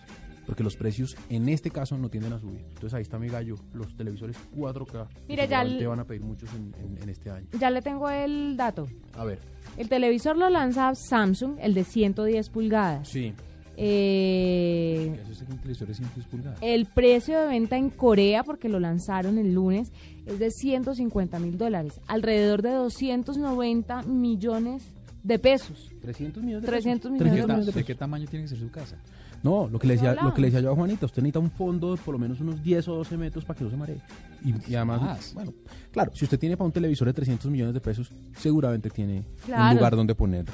Porque 0.46 0.62
los 0.62 0.76
precios 0.76 1.16
en 1.30 1.48
este 1.48 1.70
caso 1.70 1.96
no 1.96 2.08
tienden 2.10 2.32
a 2.34 2.38
subir. 2.38 2.60
Entonces 2.68 2.94
ahí 2.94 3.02
está 3.02 3.18
mi 3.18 3.28
gallo, 3.28 3.54
los 3.72 3.96
televisores 3.96 4.36
4K. 4.54 5.08
que 5.08 5.18
Mire, 5.28 5.48
ya 5.48 5.62
el- 5.62 5.86
van 5.86 6.00
a 6.00 6.04
pedir 6.04 6.22
muchos 6.22 6.50
en, 6.54 6.74
en- 6.84 7.02
en 7.02 7.08
este 7.08 7.30
año. 7.30 7.46
Ya 7.58 7.70
le 7.70 7.80
tengo 7.82 8.08
el 8.10 8.56
dato. 8.56 8.86
A 9.14 9.24
ver. 9.24 9.38
El 9.76 9.88
televisor 9.88 10.36
lo 10.36 10.48
lanza 10.50 10.94
Samsung, 10.94 11.56
el 11.60 11.72
de 11.74 11.84
110 11.84 12.48
pulgadas. 12.50 13.08
Sí. 13.08 13.32
Eh, 13.76 15.18
Eso 15.22 15.32
es 15.32 15.40
un 15.48 15.58
televisor 15.58 15.88
de 15.88 15.94
110 15.94 16.26
pulgadas. 16.26 16.58
el 16.62 16.86
precio 16.86 17.40
de 17.40 17.46
venta 17.48 17.76
en 17.76 17.90
Corea, 17.90 18.44
porque 18.44 18.68
lo 18.68 18.78
lanzaron 18.80 19.38
el 19.38 19.52
lunes, 19.54 19.92
es 20.26 20.38
de 20.38 20.50
150 20.50 21.38
mil 21.38 21.58
dólares, 21.58 22.00
alrededor 22.06 22.62
de 22.62 22.70
290 22.70 24.02
millones 24.02 24.84
de 25.22 25.38
pesos. 25.38 25.90
300 26.02 26.42
millones 26.42 26.62
de 26.62 26.68
300 26.68 27.10
pesos. 27.10 27.12
millones 27.12 27.32
de 27.32 27.46
300 27.46 27.48
millones 27.48 27.66
de 27.66 27.72
¿De 27.72 27.72
pesos. 27.72 27.86
qué 27.86 27.94
tamaño 27.94 28.26
tiene 28.28 28.44
que 28.44 28.48
ser 28.50 28.58
su 28.58 28.70
casa? 28.70 28.96
No, 29.44 29.68
lo 29.68 29.78
que, 29.78 29.86
le 29.86 29.94
decía, 29.94 30.14
lo 30.14 30.32
que 30.32 30.40
le 30.40 30.46
decía 30.48 30.60
yo 30.60 30.72
a. 30.72 30.74
Juanita, 30.74 31.04
usted 31.04 31.22
necesita 31.22 31.38
un 31.38 31.50
fondo 31.50 31.94
de 31.94 32.00
por 32.02 32.14
lo 32.14 32.18
menos 32.18 32.40
unos 32.40 32.62
10 32.62 32.88
o 32.88 32.94
12 32.96 33.16
metros 33.18 33.44
para 33.44 33.58
que 33.58 33.64
no 33.64 33.70
se 33.70 33.76
maree. 33.76 34.00
Y, 34.42 34.54
y 34.72 34.74
además, 34.74 35.02
Más. 35.02 35.34
bueno, 35.34 35.52
claro, 35.92 36.12
si 36.14 36.24
usted 36.24 36.38
tiene 36.38 36.56
para 36.56 36.64
un 36.66 36.72
televisor 36.72 37.06
de 37.06 37.12
300 37.12 37.50
millones 37.50 37.74
de 37.74 37.80
pesos, 37.80 38.10
seguramente 38.38 38.88
tiene 38.88 39.22
un 39.46 39.74
lugar 39.76 39.94
donde 39.94 40.14
poner, 40.14 40.46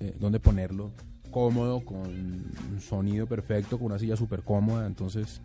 eh, 0.00 0.14
donde 0.18 0.40
ponerlo 0.40 0.90
cómodo, 1.30 1.84
con 1.84 1.98
un 1.98 2.80
sonido 2.80 3.26
perfecto, 3.26 3.78
con 3.78 3.86
una 3.86 3.98
silla 4.00 4.16
súper 4.16 4.42
cómoda. 4.42 4.86
Entonces, 4.86 5.40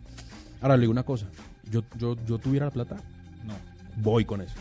ahora 0.60 0.76
le 0.76 0.80
digo 0.82 0.92
una 0.92 1.04
cosa, 1.04 1.26
yo, 1.70 1.82
yo, 1.96 2.16
yo 2.26 2.38
tuviera 2.38 2.66
la 2.66 2.72
plata, 2.72 2.96
No. 3.46 3.54
voy 4.02 4.24
con 4.24 4.40
eso. 4.40 4.54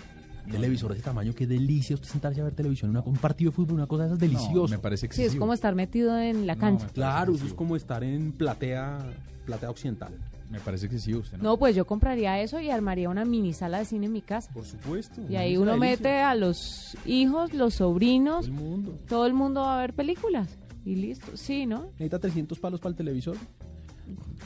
Televisor 0.52 0.92
de 0.92 0.98
ese 0.98 1.06
tamaño, 1.06 1.34
qué 1.34 1.46
delicia 1.48 1.96
usted 1.96 2.08
sentarse 2.10 2.42
a 2.42 2.44
ver 2.44 2.54
televisión, 2.54 2.90
una- 2.92 3.02
un 3.02 3.18
partido 3.18 3.52
de 3.52 3.56
fútbol, 3.56 3.76
una 3.76 3.88
cosa 3.88 4.04
de 4.04 4.10
esas 4.10 4.20
deliciosa. 4.20 4.76
me 4.76 4.80
parece 4.82 5.08
Sí, 5.12 5.24
es 5.24 5.36
como 5.36 5.54
estar 5.54 5.76
metido 5.76 6.18
en 6.20 6.46
la 6.48 6.56
cancha. 6.56 6.88
Claro, 6.94 7.34
eso 7.36 7.46
es 7.46 7.54
como 7.54 7.76
estar 7.76 8.04
en 8.04 8.32
platea, 8.32 9.00
platea 9.46 9.70
occidental. 9.70 10.14
Me 10.50 10.60
parece 10.60 10.88
excesivo 10.88 11.20
usted, 11.20 11.38
No, 11.38 11.58
pues 11.58 11.76
yo 11.76 11.86
compraría 11.86 12.42
eso 12.42 12.60
y 12.60 12.72
armaría 12.72 13.08
una 13.10 13.24
mini 13.24 13.54
sala 13.54 13.78
de 13.80 13.86
cine 13.86 14.08
en 14.08 14.14
mi 14.14 14.22
casa. 14.22 14.52
Por 14.52 14.66
supuesto. 14.66 15.22
Y 15.30 15.36
ahí 15.36 15.58
uno 15.58 15.78
mete 15.78 16.22
a 16.22 16.34
los 16.34 16.98
hijos, 17.06 17.54
los 17.54 17.76
sobrinos, 17.76 18.46
Todo 18.48 18.56
el 18.56 18.60
mundo. 18.62 18.98
todo 19.08 19.26
el 19.28 19.34
mundo 19.36 19.62
va 19.62 19.78
a 19.78 19.82
ver 19.82 19.94
películas. 19.94 20.48
Y 20.86 20.96
listo, 20.96 21.38
sí, 21.38 21.68
¿no? 21.68 21.84
Necesita 21.92 22.18
300 22.18 22.58
palos 22.58 22.80
para 22.80 22.90
el 22.92 22.96
televisor. 22.96 23.36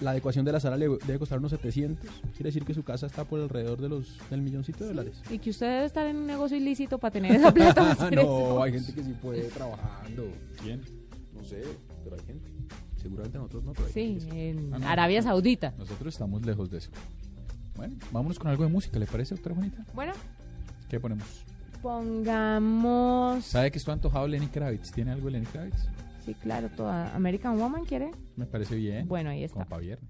La 0.02 0.12
adecuación 0.12 0.44
de 0.46 0.52
la 0.52 0.60
sala 0.60 0.78
le 0.78 0.88
debe 0.90 1.20
costar 1.20 1.40
unos 1.40 1.52
700. 1.52 2.10
Quiere 2.36 2.50
decir 2.50 2.66
que 2.66 2.74
su 2.74 2.84
casa 2.84 3.06
está 3.06 3.24
por 3.26 3.40
alrededor 3.40 3.80
de 3.80 3.90
los, 3.90 4.18
del 4.30 4.42
milloncito 4.42 4.84
de 4.84 4.90
dólares. 4.90 5.22
Y 5.30 5.40
que 5.40 5.52
usted 5.52 5.68
debe 5.68 5.86
estar 5.86 6.06
en 6.08 6.18
un 6.18 6.28
negocio 6.28 6.58
ilícito 6.58 6.98
para 6.98 7.12
tener 7.12 7.36
esa 7.36 7.54
plata. 7.54 7.96
no, 8.12 8.22
eso. 8.22 8.64
hay 8.64 8.74
gente 8.74 8.94
que 8.94 9.04
sí 9.04 9.14
puede 9.22 9.44
trabajando. 9.50 10.28
¿Quién? 10.62 10.82
No 11.34 11.44
sé, 11.44 11.64
pero 12.04 12.16
hay 12.16 12.26
gente. 12.26 12.52
Seguramente 13.02 13.38
nosotros 13.38 13.64
no. 13.64 13.74
Pero 13.74 13.88
hay 13.88 13.94
sí, 13.94 14.20
gente 14.20 14.50
en 14.50 14.74
ah, 14.74 14.92
Arabia 14.92 15.22
Saudita. 15.22 15.74
Nosotros 15.78 16.14
estamos 16.14 16.46
lejos 16.46 16.70
de 16.70 16.78
eso. 16.80 16.90
Bueno, 17.76 17.96
vámonos 18.12 18.38
con 18.40 18.50
algo 18.50 18.64
de 18.64 18.70
música, 18.70 19.00
¿le 19.00 19.08
parece, 19.08 19.36
doctora 19.36 19.56
Juanita? 19.56 19.86
Bueno. 19.94 20.14
¿Qué 20.90 21.00
ponemos? 21.00 21.28
Pongamos... 21.82 23.44
¿Sabe 23.44 23.72
que 23.72 23.78
esto 23.78 23.92
antojado 23.92 24.28
Lenny 24.28 24.48
Kravitz? 24.48 24.92
¿Tiene 24.92 25.12
algo 25.12 25.26
de 25.26 25.32
Lenny 25.34 25.48
Kravitz? 25.48 25.90
Sí, 26.26 26.36
claro, 26.36 26.70
toda 26.70 27.14
American 27.16 27.60
Woman 27.60 27.86
quiere. 27.86 28.12
Me 28.36 28.46
parece 28.46 28.76
bien. 28.76 29.08
Bueno, 29.08 29.30
ahí 29.30 29.44
está. 29.44 29.60
Compa 29.60 29.78
viernes. 29.78 30.10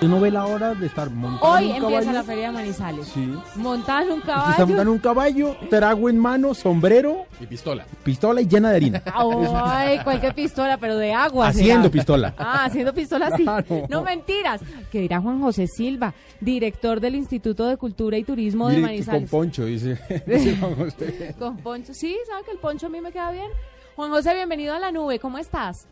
Usted 0.00 0.08
no 0.08 0.18
ve 0.18 0.30
la 0.30 0.46
hora 0.46 0.74
de 0.74 0.86
estar 0.86 1.10
montando 1.10 1.44
Hoy 1.46 1.64
un 1.66 1.70
empieza 1.76 1.90
caballo. 1.90 2.12
la 2.12 2.22
Feria 2.22 2.46
de 2.46 2.52
Manizales. 2.52 3.06
Sí. 3.08 3.34
Montar 3.56 4.04
un 4.04 4.12
Usted 4.12 4.20
está 4.20 4.32
caballo. 4.34 4.66
montando 4.66 4.92
un 4.92 4.98
caballo, 4.98 5.56
trago 5.68 6.08
en 6.08 6.18
mano, 6.18 6.54
sombrero, 6.54 7.26
Y 7.38 7.44
pistola. 7.46 7.84
pistola 8.02 8.40
y 8.40 8.46
llena 8.48 8.70
de 8.70 8.76
harina. 8.76 9.02
Ay, 9.14 9.98
cualquier 10.02 10.34
pistola, 10.34 10.78
pero 10.78 10.96
de 10.96 11.12
agua. 11.12 11.48
Haciendo 11.48 11.82
será. 11.82 11.92
pistola. 11.92 12.34
Ah, 12.38 12.64
haciendo 12.64 12.94
pistola, 12.94 13.30
sí. 13.36 13.42
Claro. 13.42 13.66
No 13.90 14.02
mentiras. 14.02 14.62
Que 14.90 15.00
dirá 15.02 15.20
Juan 15.20 15.42
José 15.42 15.66
Silva, 15.66 16.14
director 16.40 16.98
del 16.98 17.14
Instituto 17.16 17.66
de 17.66 17.76
Cultura 17.76 18.16
y 18.16 18.24
Turismo 18.24 18.68
de 18.68 18.76
que 18.76 18.80
con 18.80 18.88
Manizales. 18.90 19.28
poncho, 19.30 19.66
dice. 19.66 19.98
dice 20.26 20.56
Juan 20.56 20.76
José. 20.76 21.34
Con 21.38 21.58
poncho. 21.58 21.92
Sí, 21.92 22.16
¿sabe 22.26 22.42
que 22.44 22.52
el 22.52 22.58
poncho 22.58 22.86
a 22.86 22.88
mí 22.88 23.02
me 23.02 23.12
queda 23.12 23.32
bien? 23.32 23.50
Juan 23.96 24.10
José, 24.10 24.32
bienvenido 24.34 24.72
a 24.74 24.78
la 24.78 24.92
nube. 24.92 25.18
¿Cómo 25.18 25.36
estás? 25.36 25.86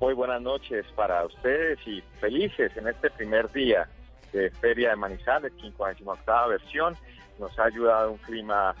Muy 0.00 0.12
buenas 0.14 0.42
noches 0.42 0.84
para 0.96 1.24
ustedes 1.24 1.78
y 1.86 2.02
felices 2.20 2.76
en 2.76 2.88
este 2.88 3.10
primer 3.10 3.50
día 3.52 3.88
de 4.32 4.50
Feria 4.50 4.90
de 4.90 4.96
Manizales, 4.96 5.52
58 5.60 6.48
versión. 6.48 6.96
Nos 7.38 7.56
ha 7.58 7.64
ayudado 7.64 8.12
un 8.12 8.18
clima 8.18 8.74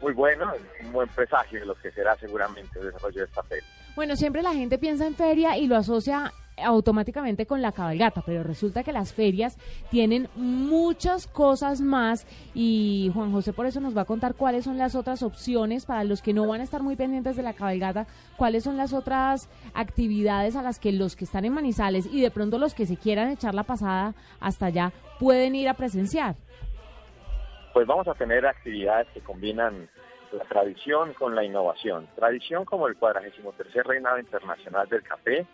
muy 0.00 0.12
bueno, 0.14 0.52
un 0.82 0.92
buen 0.92 1.08
presagio 1.08 1.60
de 1.60 1.66
lo 1.66 1.74
que 1.74 1.90
será 1.92 2.16
seguramente 2.16 2.78
el 2.78 2.86
desarrollo 2.86 3.20
de 3.20 3.26
esta 3.26 3.42
feria. 3.42 3.64
Bueno, 3.94 4.16
siempre 4.16 4.42
la 4.42 4.52
gente 4.52 4.78
piensa 4.78 5.06
en 5.06 5.14
feria 5.14 5.58
y 5.58 5.66
lo 5.66 5.76
asocia 5.76 6.32
automáticamente 6.62 7.46
con 7.46 7.62
la 7.62 7.72
cabalgata, 7.72 8.22
pero 8.24 8.42
resulta 8.42 8.82
que 8.82 8.92
las 8.92 9.12
ferias 9.12 9.56
tienen 9.90 10.28
muchas 10.36 11.26
cosas 11.26 11.80
más 11.80 12.26
y 12.54 13.10
Juan 13.14 13.32
José 13.32 13.52
por 13.52 13.66
eso 13.66 13.80
nos 13.80 13.96
va 13.96 14.02
a 14.02 14.06
contar 14.06 14.34
cuáles 14.34 14.64
son 14.64 14.78
las 14.78 14.94
otras 14.94 15.22
opciones 15.22 15.86
para 15.86 16.04
los 16.04 16.22
que 16.22 16.32
no 16.32 16.46
van 16.46 16.60
a 16.60 16.64
estar 16.64 16.82
muy 16.82 16.96
pendientes 16.96 17.36
de 17.36 17.42
la 17.42 17.54
cabalgata, 17.54 18.06
cuáles 18.36 18.64
son 18.64 18.76
las 18.76 18.92
otras 18.92 19.48
actividades 19.74 20.56
a 20.56 20.62
las 20.62 20.78
que 20.78 20.92
los 20.92 21.16
que 21.16 21.24
están 21.24 21.44
en 21.44 21.52
Manizales 21.52 22.06
y 22.06 22.20
de 22.20 22.30
pronto 22.30 22.58
los 22.58 22.74
que 22.74 22.86
se 22.86 22.96
quieran 22.96 23.30
echar 23.30 23.54
la 23.54 23.64
pasada 23.64 24.14
hasta 24.40 24.66
allá 24.66 24.92
pueden 25.18 25.54
ir 25.54 25.68
a 25.68 25.74
presenciar. 25.74 26.36
Pues 27.72 27.86
vamos 27.86 28.08
a 28.08 28.14
tener 28.14 28.46
actividades 28.46 29.06
que 29.14 29.20
combinan 29.20 29.88
la 30.32 30.44
tradición 30.44 31.12
con 31.14 31.34
la 31.34 31.44
innovación. 31.44 32.08
Tradición 32.14 32.64
como 32.64 32.86
el 32.88 32.96
43 32.96 33.84
Reinado 33.84 34.18
Internacional 34.18 34.88
del 34.88 35.02
Café, 35.02 35.46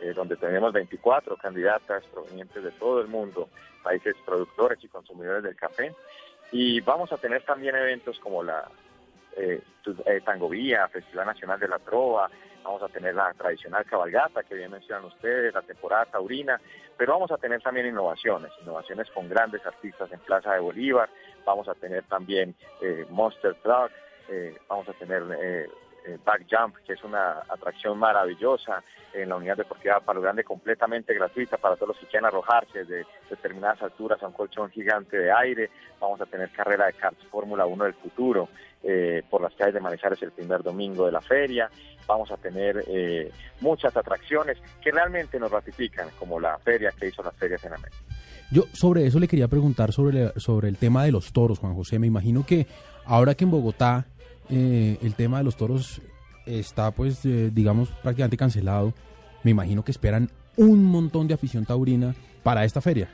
eh, 0.00 0.12
donde 0.14 0.36
tenemos 0.36 0.72
24 0.72 1.36
candidatas 1.36 2.04
provenientes 2.06 2.62
de 2.62 2.70
todo 2.72 3.00
el 3.00 3.08
mundo, 3.08 3.48
países 3.82 4.14
productores 4.24 4.82
y 4.82 4.88
consumidores 4.88 5.42
del 5.42 5.56
café. 5.56 5.94
Y 6.52 6.80
vamos 6.80 7.12
a 7.12 7.16
tener 7.16 7.42
también 7.42 7.74
eventos 7.74 8.18
como 8.20 8.42
la 8.42 8.68
eh, 9.36 9.60
eh, 10.06 10.20
Tangovía, 10.24 10.88
Festival 10.88 11.26
Nacional 11.26 11.58
de 11.58 11.68
la 11.68 11.78
Trova, 11.78 12.30
vamos 12.62 12.82
a 12.82 12.88
tener 12.88 13.14
la 13.14 13.32
tradicional 13.34 13.84
cabalgata 13.84 14.42
que 14.42 14.54
bien 14.54 14.70
mencionan 14.70 15.04
ustedes, 15.04 15.52
la 15.52 15.62
temporada 15.62 16.06
taurina, 16.06 16.60
pero 16.96 17.12
vamos 17.14 17.30
a 17.30 17.36
tener 17.36 17.60
también 17.60 17.86
innovaciones, 17.86 18.52
innovaciones 18.62 19.10
con 19.10 19.28
grandes 19.28 19.64
artistas 19.66 20.10
en 20.12 20.20
Plaza 20.20 20.54
de 20.54 20.60
Bolívar, 20.60 21.10
vamos 21.44 21.68
a 21.68 21.74
tener 21.74 22.04
también 22.04 22.54
eh, 22.80 23.04
Monster 23.10 23.54
Truck, 23.56 23.90
vamos 24.68 24.88
a 24.88 24.92
tener 24.94 25.22
eh, 25.38 25.68
eh, 26.04 26.18
Back 26.24 26.46
Jump, 26.50 26.76
que 26.86 26.92
es 26.92 27.04
una 27.04 27.42
atracción 27.48 27.98
maravillosa 27.98 28.82
en 29.12 29.28
la 29.28 29.36
unidad 29.36 29.56
deportiva 29.56 30.00
Palo 30.00 30.20
Grande, 30.20 30.44
completamente 30.44 31.14
gratuita 31.14 31.56
para 31.56 31.76
todos 31.76 31.88
los 31.88 31.98
que 31.98 32.06
quieran 32.06 32.26
arrojarse 32.26 32.84
de 32.84 33.06
determinadas 33.30 33.80
alturas 33.82 34.22
a 34.22 34.26
un 34.26 34.32
colchón 34.32 34.70
gigante 34.70 35.16
de 35.16 35.32
aire. 35.32 35.70
Vamos 36.00 36.20
a 36.20 36.26
tener 36.26 36.50
carrera 36.50 36.86
de 36.86 36.94
karts 36.94 37.24
Fórmula 37.30 37.64
1 37.64 37.84
del 37.84 37.94
futuro 37.94 38.48
eh, 38.82 39.22
por 39.30 39.40
las 39.40 39.54
calles 39.54 39.74
de 39.74 39.80
Manizales 39.80 40.20
el 40.22 40.32
primer 40.32 40.62
domingo 40.62 41.06
de 41.06 41.12
la 41.12 41.20
feria. 41.20 41.70
Vamos 42.06 42.30
a 42.30 42.36
tener 42.36 42.84
eh, 42.86 43.32
muchas 43.60 43.96
atracciones 43.96 44.58
que 44.82 44.90
realmente 44.90 45.38
nos 45.38 45.50
ratifican, 45.50 46.08
como 46.18 46.38
la 46.38 46.58
feria 46.58 46.92
que 46.98 47.08
hizo 47.08 47.22
las 47.22 47.34
ferias 47.36 47.64
en 47.64 47.72
América. 47.72 47.96
Yo 48.50 48.64
sobre 48.72 49.06
eso 49.06 49.18
le 49.18 49.28
quería 49.28 49.48
preguntar 49.48 49.92
sobre, 49.92 50.38
sobre 50.38 50.68
el 50.68 50.76
tema 50.76 51.04
de 51.04 51.12
los 51.12 51.32
toros, 51.32 51.60
Juan 51.60 51.74
José. 51.74 51.98
Me 51.98 52.06
imagino 52.06 52.44
que 52.44 52.66
ahora 53.06 53.34
que 53.34 53.44
en 53.44 53.50
Bogotá 53.50 54.06
eh, 54.50 54.98
el 55.02 55.14
tema 55.14 55.38
de 55.38 55.44
los 55.44 55.56
toros 55.56 56.02
está, 56.46 56.90
pues, 56.90 57.24
eh, 57.24 57.50
digamos, 57.52 57.90
prácticamente 58.02 58.36
cancelado, 58.36 58.92
me 59.42 59.50
imagino 59.50 59.84
que 59.84 59.90
esperan 59.90 60.30
un 60.56 60.84
montón 60.84 61.26
de 61.26 61.34
afición 61.34 61.64
taurina 61.64 62.14
para 62.42 62.64
esta 62.64 62.80
feria. 62.80 63.08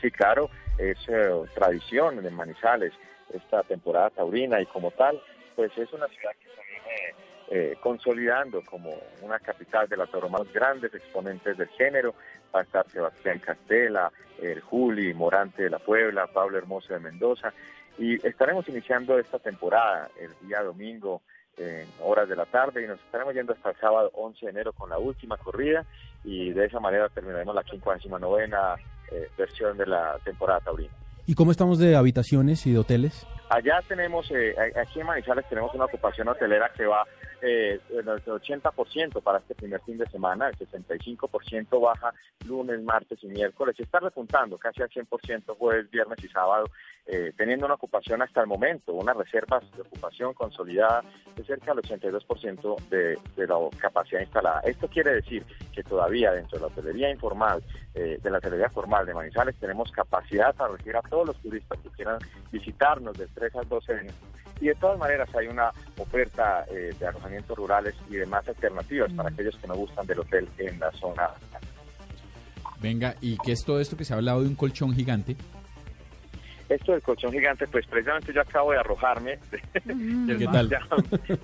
Sí, 0.00 0.10
claro, 0.10 0.50
es 0.78 0.96
eh, 1.08 1.30
tradición 1.54 2.22
de 2.22 2.30
Manizales 2.30 2.92
esta 3.32 3.62
temporada 3.62 4.10
taurina 4.10 4.60
y 4.60 4.66
como 4.66 4.90
tal, 4.90 5.20
pues 5.56 5.70
es 5.76 5.92
una 5.92 6.06
ciudad 6.08 6.32
que 6.38 6.48
se 6.48 7.54
viene 7.54 7.76
consolidando 7.82 8.62
como 8.62 8.90
una 9.20 9.38
capital 9.38 9.86
de 9.86 9.96
la 9.96 10.06
toro 10.06 10.30
más 10.30 10.50
grandes 10.54 10.94
exponentes 10.94 11.58
del 11.58 11.68
género. 11.68 12.14
Va 12.54 12.60
a 12.60 12.62
estar 12.62 12.88
Sebastián 12.90 13.40
Castela, 13.40 14.10
el 14.40 14.60
Juli, 14.60 15.12
Morante 15.12 15.64
de 15.64 15.70
la 15.70 15.78
Puebla, 15.78 16.26
Pablo 16.28 16.56
Hermoso 16.56 16.94
de 16.94 17.00
Mendoza 17.00 17.52
y 17.98 18.14
estaremos 18.26 18.68
iniciando 18.68 19.18
esta 19.18 19.38
temporada 19.38 20.08
el 20.20 20.30
día 20.46 20.62
domingo 20.62 21.22
en 21.56 21.86
horas 22.00 22.28
de 22.28 22.36
la 22.36 22.46
tarde 22.46 22.82
y 22.82 22.86
nos 22.86 22.98
estaremos 23.00 23.34
yendo 23.34 23.52
hasta 23.52 23.70
el 23.70 23.76
sábado 23.76 24.10
11 24.14 24.46
de 24.46 24.50
enero 24.50 24.72
con 24.72 24.88
la 24.90 24.98
última 24.98 25.36
corrida 25.36 25.84
y 26.24 26.50
de 26.50 26.66
esa 26.66 26.80
manera 26.80 27.08
terminaremos 27.08 27.54
la 27.54 27.62
59 27.62 28.50
eh, 29.10 29.28
versión 29.36 29.76
de 29.76 29.86
la 29.86 30.18
temporada 30.24 30.60
taurina. 30.60 30.92
¿Y 31.26 31.34
cómo 31.34 31.50
estamos 31.50 31.78
de 31.78 31.94
habitaciones 31.94 32.66
y 32.66 32.72
de 32.72 32.78
hoteles? 32.78 33.26
Allá 33.52 33.82
tenemos, 33.86 34.30
eh, 34.30 34.54
aquí 34.80 35.00
en 35.00 35.06
Manizales 35.06 35.46
tenemos 35.46 35.74
una 35.74 35.84
ocupación 35.84 36.26
hotelera 36.26 36.72
que 36.74 36.86
va 36.86 37.06
eh, 37.42 37.78
del 37.90 38.06
80% 38.06 39.22
para 39.22 39.40
este 39.40 39.54
primer 39.54 39.80
fin 39.82 39.98
de 39.98 40.06
semana, 40.06 40.48
el 40.48 40.56
65% 40.56 41.78
baja 41.78 42.14
lunes, 42.46 42.80
martes 42.82 43.18
y 43.22 43.26
miércoles, 43.26 43.74
y 43.78 43.82
está 43.82 44.00
repuntando 44.00 44.56
casi 44.56 44.80
al 44.80 44.88
100% 44.88 45.56
jueves, 45.58 45.90
viernes 45.90 46.24
y 46.24 46.28
sábado, 46.28 46.64
eh, 47.04 47.32
teniendo 47.36 47.66
una 47.66 47.74
ocupación 47.74 48.22
hasta 48.22 48.40
el 48.40 48.46
momento, 48.46 48.94
unas 48.94 49.16
reservas 49.16 49.64
de 49.72 49.82
ocupación 49.82 50.32
consolidada 50.34 51.02
de 51.34 51.44
cerca 51.44 51.74
del 51.74 51.82
82% 51.82 52.88
de, 52.88 53.18
de 53.36 53.46
la 53.46 53.56
capacidad 53.78 54.20
instalada. 54.20 54.60
Esto 54.60 54.88
quiere 54.88 55.14
decir 55.14 55.44
que 55.74 55.82
todavía 55.82 56.30
dentro 56.30 56.58
de 56.58 56.62
la 56.62 56.68
hotelería 56.68 57.10
informal, 57.10 57.62
eh, 57.94 58.18
de 58.22 58.30
la 58.30 58.38
hotelería 58.38 58.70
formal 58.70 59.04
de 59.04 59.14
Manizales, 59.14 59.56
tenemos 59.56 59.90
capacidad 59.90 60.54
para 60.54 60.72
recibir 60.72 60.96
a 60.96 61.02
todos 61.02 61.26
los 61.26 61.36
turistas 61.42 61.78
que 61.80 61.90
quieran 61.90 62.18
visitarnos 62.52 63.18
del 63.18 63.28
3 63.42 63.56
al 63.56 63.68
12 63.68 63.92
de 63.94 64.00
enero. 64.02 64.14
Y 64.60 64.66
de 64.68 64.74
todas 64.76 64.96
maneras 64.98 65.28
hay 65.34 65.48
una 65.48 65.72
oferta 65.98 66.64
eh, 66.70 66.94
de 66.98 67.06
alojamientos 67.06 67.56
rurales 67.58 67.94
y 68.08 68.14
demás 68.14 68.46
alternativas 68.46 69.12
para 69.12 69.28
aquellos 69.30 69.56
que 69.56 69.66
no 69.66 69.74
gustan 69.74 70.06
del 70.06 70.20
hotel 70.20 70.48
en 70.58 70.78
la 70.78 70.92
zona. 70.92 71.28
Venga, 72.80 73.16
¿y 73.20 73.36
qué 73.38 73.52
es 73.52 73.64
todo 73.64 73.80
esto 73.80 73.96
que 73.96 74.04
se 74.04 74.12
ha 74.12 74.16
hablado 74.16 74.42
de 74.42 74.48
un 74.48 74.54
colchón 74.54 74.94
gigante? 74.94 75.36
Esto 76.68 76.92
del 76.92 77.02
colchón 77.02 77.32
gigante, 77.32 77.66
pues 77.66 77.86
precisamente 77.86 78.32
yo 78.32 78.40
acabo 78.40 78.70
de 78.72 78.78
arrojarme. 78.78 79.38
del 79.84 80.38
¿Qué 80.38 80.46
tal? 80.46 80.70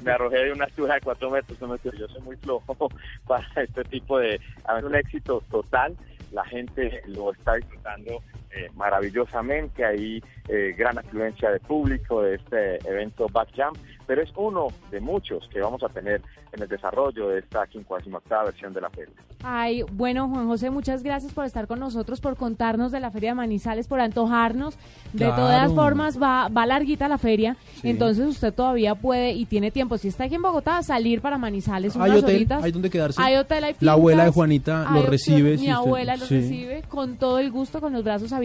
me 0.05 0.13
arrojé 0.13 0.39
de 0.45 0.53
una 0.53 0.65
altura 0.65 0.95
de 0.95 1.01
cuatro 1.01 1.31
metros. 1.31 1.61
no 1.61 1.69
me- 1.69 1.79
Yo 1.99 2.09
soy 2.09 2.23
muy 2.23 2.37
flojo 2.37 2.89
para 3.27 3.45
este 3.57 3.83
tipo 3.85 4.19
de... 4.19 4.41
A 4.65 4.75
ver, 4.75 4.85
un 4.85 4.95
éxito 4.95 5.43
total. 5.51 5.97
La 6.33 6.45
gente 6.45 7.03
lo 7.09 7.33
está 7.33 7.55
disfrutando 7.55 8.23
eh, 8.55 8.71
maravillosamente. 8.75 9.85
Hay 9.85 10.23
eh, 10.49 10.75
gran 10.77 10.99
afluencia 10.99 11.51
de 11.51 11.61
público 11.61 12.23
de 12.23 12.37
este 12.37 12.77
evento 12.89 13.27
Back 13.31 13.49
Jump, 13.57 13.77
pero 14.07 14.23
es 14.23 14.31
uno 14.37 14.69
de 14.91 15.01
muchos 15.01 15.47
que 15.53 15.61
vamos 15.61 15.83
a 15.83 15.89
tener 15.89 16.23
en 16.53 16.63
el 16.63 16.69
desarrollo 16.69 17.29
de 17.29 17.41
esta 17.41 17.67
58 17.67 18.45
versión 18.47 18.73
de 18.73 18.81
la 18.81 18.89
feria. 18.91 19.13
Ay, 19.45 19.83
bueno, 19.93 20.29
Juan 20.29 20.47
José, 20.49 20.71
muchas 20.71 21.03
gracias 21.03 21.33
por 21.33 21.45
estar 21.45 21.67
con 21.67 21.79
nosotros, 21.79 22.21
por 22.21 22.35
contarnos 22.37 22.91
de 22.91 22.99
la 23.01 23.11
Feria 23.11 23.31
de 23.31 23.35
Manizales, 23.37 23.87
por 23.87 24.01
antojarnos. 24.01 24.77
De 25.13 25.27
Claro. 25.27 25.37
todas 25.37 25.73
formas, 25.75 26.21
va, 26.21 26.49
va 26.49 26.65
larguita 26.67 27.07
la 27.07 27.19
feria, 27.19 27.57
Sí. 27.83 27.91
entonces 27.91 28.27
usted 28.27 28.53
todavía 28.53 28.95
puede 28.95 29.33
y 29.33 29.45
tiene 29.45 29.71
tiempo. 29.71 29.97
Si 29.99 30.09
está 30.09 30.25
aquí 30.25 30.35
en 30.37 30.43
Bogotá, 30.43 30.83
salir 30.83 31.21
para 31.21 31.37
Manizales 31.39 31.95
Hay 31.97 32.11
unas 32.11 32.23
hotel, 32.23 32.37
horitas. 32.37 32.65
hay 32.65 32.73
donde 32.73 32.91
quedarse. 32.91 33.21
Hay 33.23 33.37
hotel, 33.37 33.65
hay 33.65 33.77
La 33.81 33.93
abuela 33.93 34.25
de 34.25 34.29
fincas, 34.29 34.35
Juanita 34.35 34.93
hay 34.93 35.03
lo 35.03 35.07
recibe. 35.07 35.51
Mi 35.53 35.59
si 35.59 35.63
usted- 35.65 35.73
abuela 35.73 36.17
los 36.17 36.29
sí. 36.29 36.41
recibe 36.41 36.83
con 36.89 37.17
todo 37.19 37.39
el 37.39 37.51
gusto, 37.53 37.81
con 37.81 37.93
los 37.93 38.03
brazos 38.03 38.33
abiertos. 38.33 38.38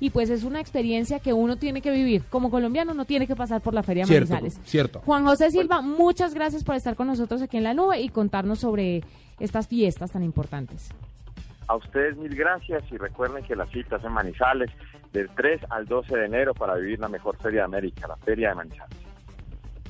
Y 0.00 0.10
pues 0.10 0.30
es 0.30 0.44
una 0.44 0.60
experiencia 0.60 1.20
que 1.20 1.32
uno 1.32 1.56
tiene 1.56 1.80
que 1.82 1.90
vivir. 1.90 2.22
Como 2.30 2.50
colombiano, 2.50 2.94
no 2.94 3.04
tiene 3.04 3.26
que 3.26 3.36
pasar 3.36 3.60
por 3.60 3.74
la 3.74 3.82
Feria 3.82 4.04
de 4.04 4.08
Cierto, 4.08 4.34
Manizales. 4.34 4.60
cierto. 4.64 5.00
Juan 5.04 5.24
José 5.24 5.50
Silva, 5.50 5.80
muchas 5.82 6.34
gracias 6.34 6.64
por 6.64 6.74
estar 6.74 6.96
con 6.96 7.06
nosotros 7.06 7.42
aquí 7.42 7.56
en 7.56 7.64
la 7.64 7.74
nube 7.74 8.00
y 8.00 8.08
contarnos 8.08 8.60
sobre 8.60 9.02
estas 9.38 9.68
fiestas 9.68 10.12
tan 10.12 10.22
importantes. 10.22 10.88
A 11.68 11.76
ustedes 11.76 12.16
mil 12.16 12.34
gracias 12.34 12.84
y 12.92 12.96
recuerden 12.96 13.44
que 13.44 13.56
las 13.56 13.68
citas 13.70 14.02
en 14.04 14.12
Manizales 14.12 14.70
del 15.12 15.28
3 15.36 15.62
al 15.70 15.86
12 15.86 16.16
de 16.16 16.26
enero 16.26 16.54
para 16.54 16.76
vivir 16.76 16.98
la 17.00 17.08
mejor 17.08 17.36
feria 17.38 17.60
de 17.60 17.64
América, 17.64 18.06
la 18.06 18.16
Feria 18.16 18.50
de 18.50 18.54
Manizales. 18.54 18.96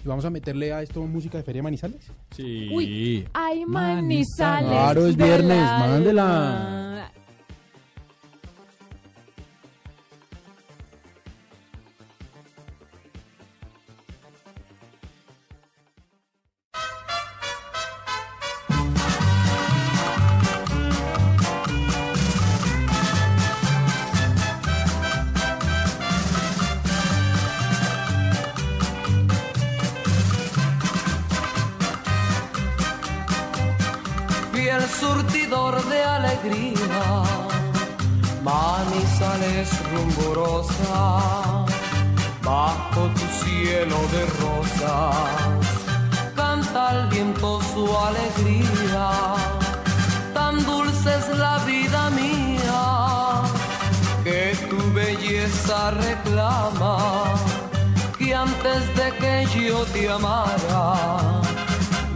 ¿Y 0.04 0.08
vamos 0.08 0.24
a 0.24 0.30
meterle 0.30 0.72
a 0.72 0.82
esto 0.82 1.02
música 1.02 1.36
de 1.36 1.44
Feria 1.44 1.58
de 1.58 1.64
Manizales? 1.64 2.12
Sí. 2.30 2.70
Uy, 2.72 3.28
hay 3.34 3.66
Manizales. 3.66 4.70
Claro, 4.70 5.06
es 5.06 5.16
viernes, 5.16 5.58
alma. 5.58 5.86
mándela. 5.88 7.12
Surtidor 35.00 35.82
de 35.84 36.02
alegría. 36.02 37.04
Manizales 38.42 39.68
rumorosa, 39.90 41.64
bajo 42.42 43.02
tu 43.16 43.26
cielo 43.44 43.98
de 44.14 44.22
rosas, 44.42 45.16
canta 46.34 46.80
el 46.96 47.08
viento 47.08 47.60
su 47.74 47.84
alegría. 48.08 49.10
Tan 50.32 50.64
dulce 50.64 51.10
es 51.20 51.28
la 51.36 51.58
vida 51.72 52.10
mía, 52.10 52.82
que 54.22 54.56
tu 54.70 54.78
belleza 54.92 55.90
reclama, 55.90 56.96
que 58.18 58.34
antes 58.34 58.82
de 58.98 59.08
que 59.20 59.34
yo 59.68 59.84
te 59.86 60.08
amara, 60.08 61.40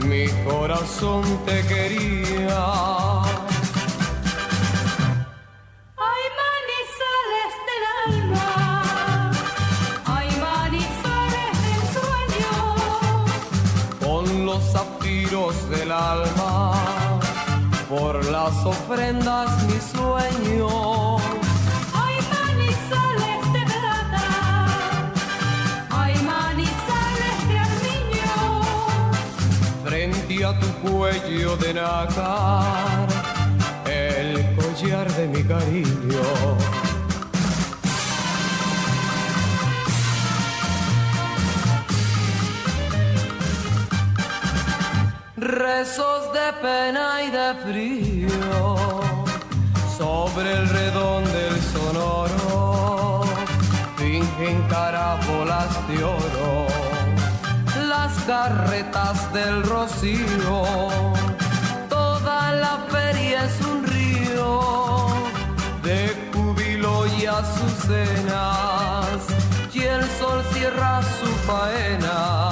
mi 0.06 0.26
corazón 0.44 1.22
te 1.46 1.62
quería. 1.66 2.62
Ay, 6.08 6.24
manizales 6.42 7.52
del 7.68 7.84
alma, 8.06 9.32
ay, 10.06 10.28
manizales 10.48 11.54
del 11.66 11.82
sueño, 11.96 12.52
con 14.04 14.24
los 14.46 14.62
zafiros 14.72 15.54
del 15.70 15.90
alma, 15.92 16.72
por 17.88 18.24
las 18.26 18.54
ofrendas 18.64 19.50
mi 19.64 19.78
sueño. 19.80 21.09
Cuello 30.82 31.56
de 31.56 31.74
nácar, 31.74 33.08
el 33.86 34.56
collar 34.56 35.10
de 35.12 35.28
mi 35.28 35.42
cariño. 35.42 36.22
Rezos 45.36 46.32
de 46.32 46.52
pena 46.60 47.22
y 47.22 47.30
de 47.30 47.54
frío 47.64 49.00
sobre 49.98 50.52
el 50.52 50.68
redón 50.68 51.24
del 51.24 51.60
sonoro 51.72 53.24
fingen 53.96 54.62
carábolas 54.68 55.88
de 55.88 56.04
oro 56.04 56.69
carretas 58.26 59.32
del 59.32 59.62
rocío. 59.62 60.62
Toda 61.88 62.52
la 62.52 62.78
feria 62.88 63.44
es 63.44 63.60
un 63.66 63.84
río 63.84 65.06
de 65.82 66.14
júbilo 66.32 67.06
y 67.18 67.26
azucenas. 67.26 69.18
Y 69.72 69.82
el 69.82 70.04
sol 70.18 70.42
cierra 70.52 71.00
su 71.18 71.26
faena 71.48 72.50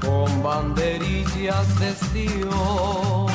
con 0.00 0.42
banderillas 0.42 1.78
de 1.78 1.88
estío. 1.90 3.27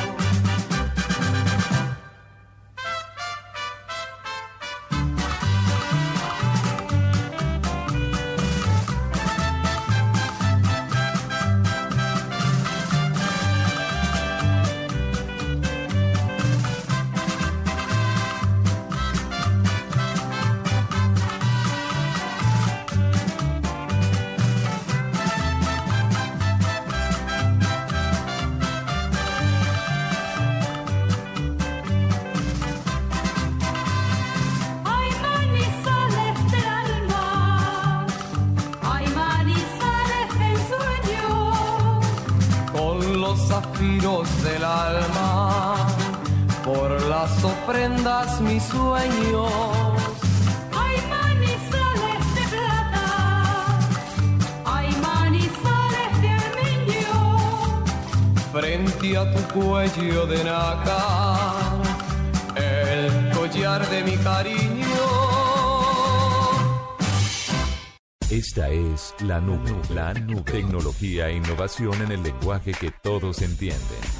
Ofrendas 47.66 48.40
mis 48.42 48.62
sueños. 48.62 49.50
Ay, 50.72 50.96
manizales 51.08 52.34
de 52.34 52.42
plata, 52.56 53.78
ay, 54.64 54.96
manizales 55.00 56.20
de 56.20 56.28
armiño, 56.28 57.84
frente 58.52 59.16
a 59.16 59.34
tu 59.34 59.42
cuello 59.58 60.26
de 60.26 60.44
nácar, 60.44 61.82
el 62.56 63.30
collar 63.32 63.88
de 63.88 64.02
mi 64.02 64.16
cariño. 64.18 64.84
Esta 68.30 68.68
es 68.68 69.14
la 69.20 69.40
nube, 69.40 69.72
la 69.90 70.12
nube. 70.12 70.42
Tecnología 70.42 71.28
e 71.28 71.36
innovación 71.36 71.94
en 72.02 72.12
el 72.12 72.22
lenguaje 72.22 72.72
que 72.72 72.90
todos 72.90 73.40
entienden. 73.42 74.13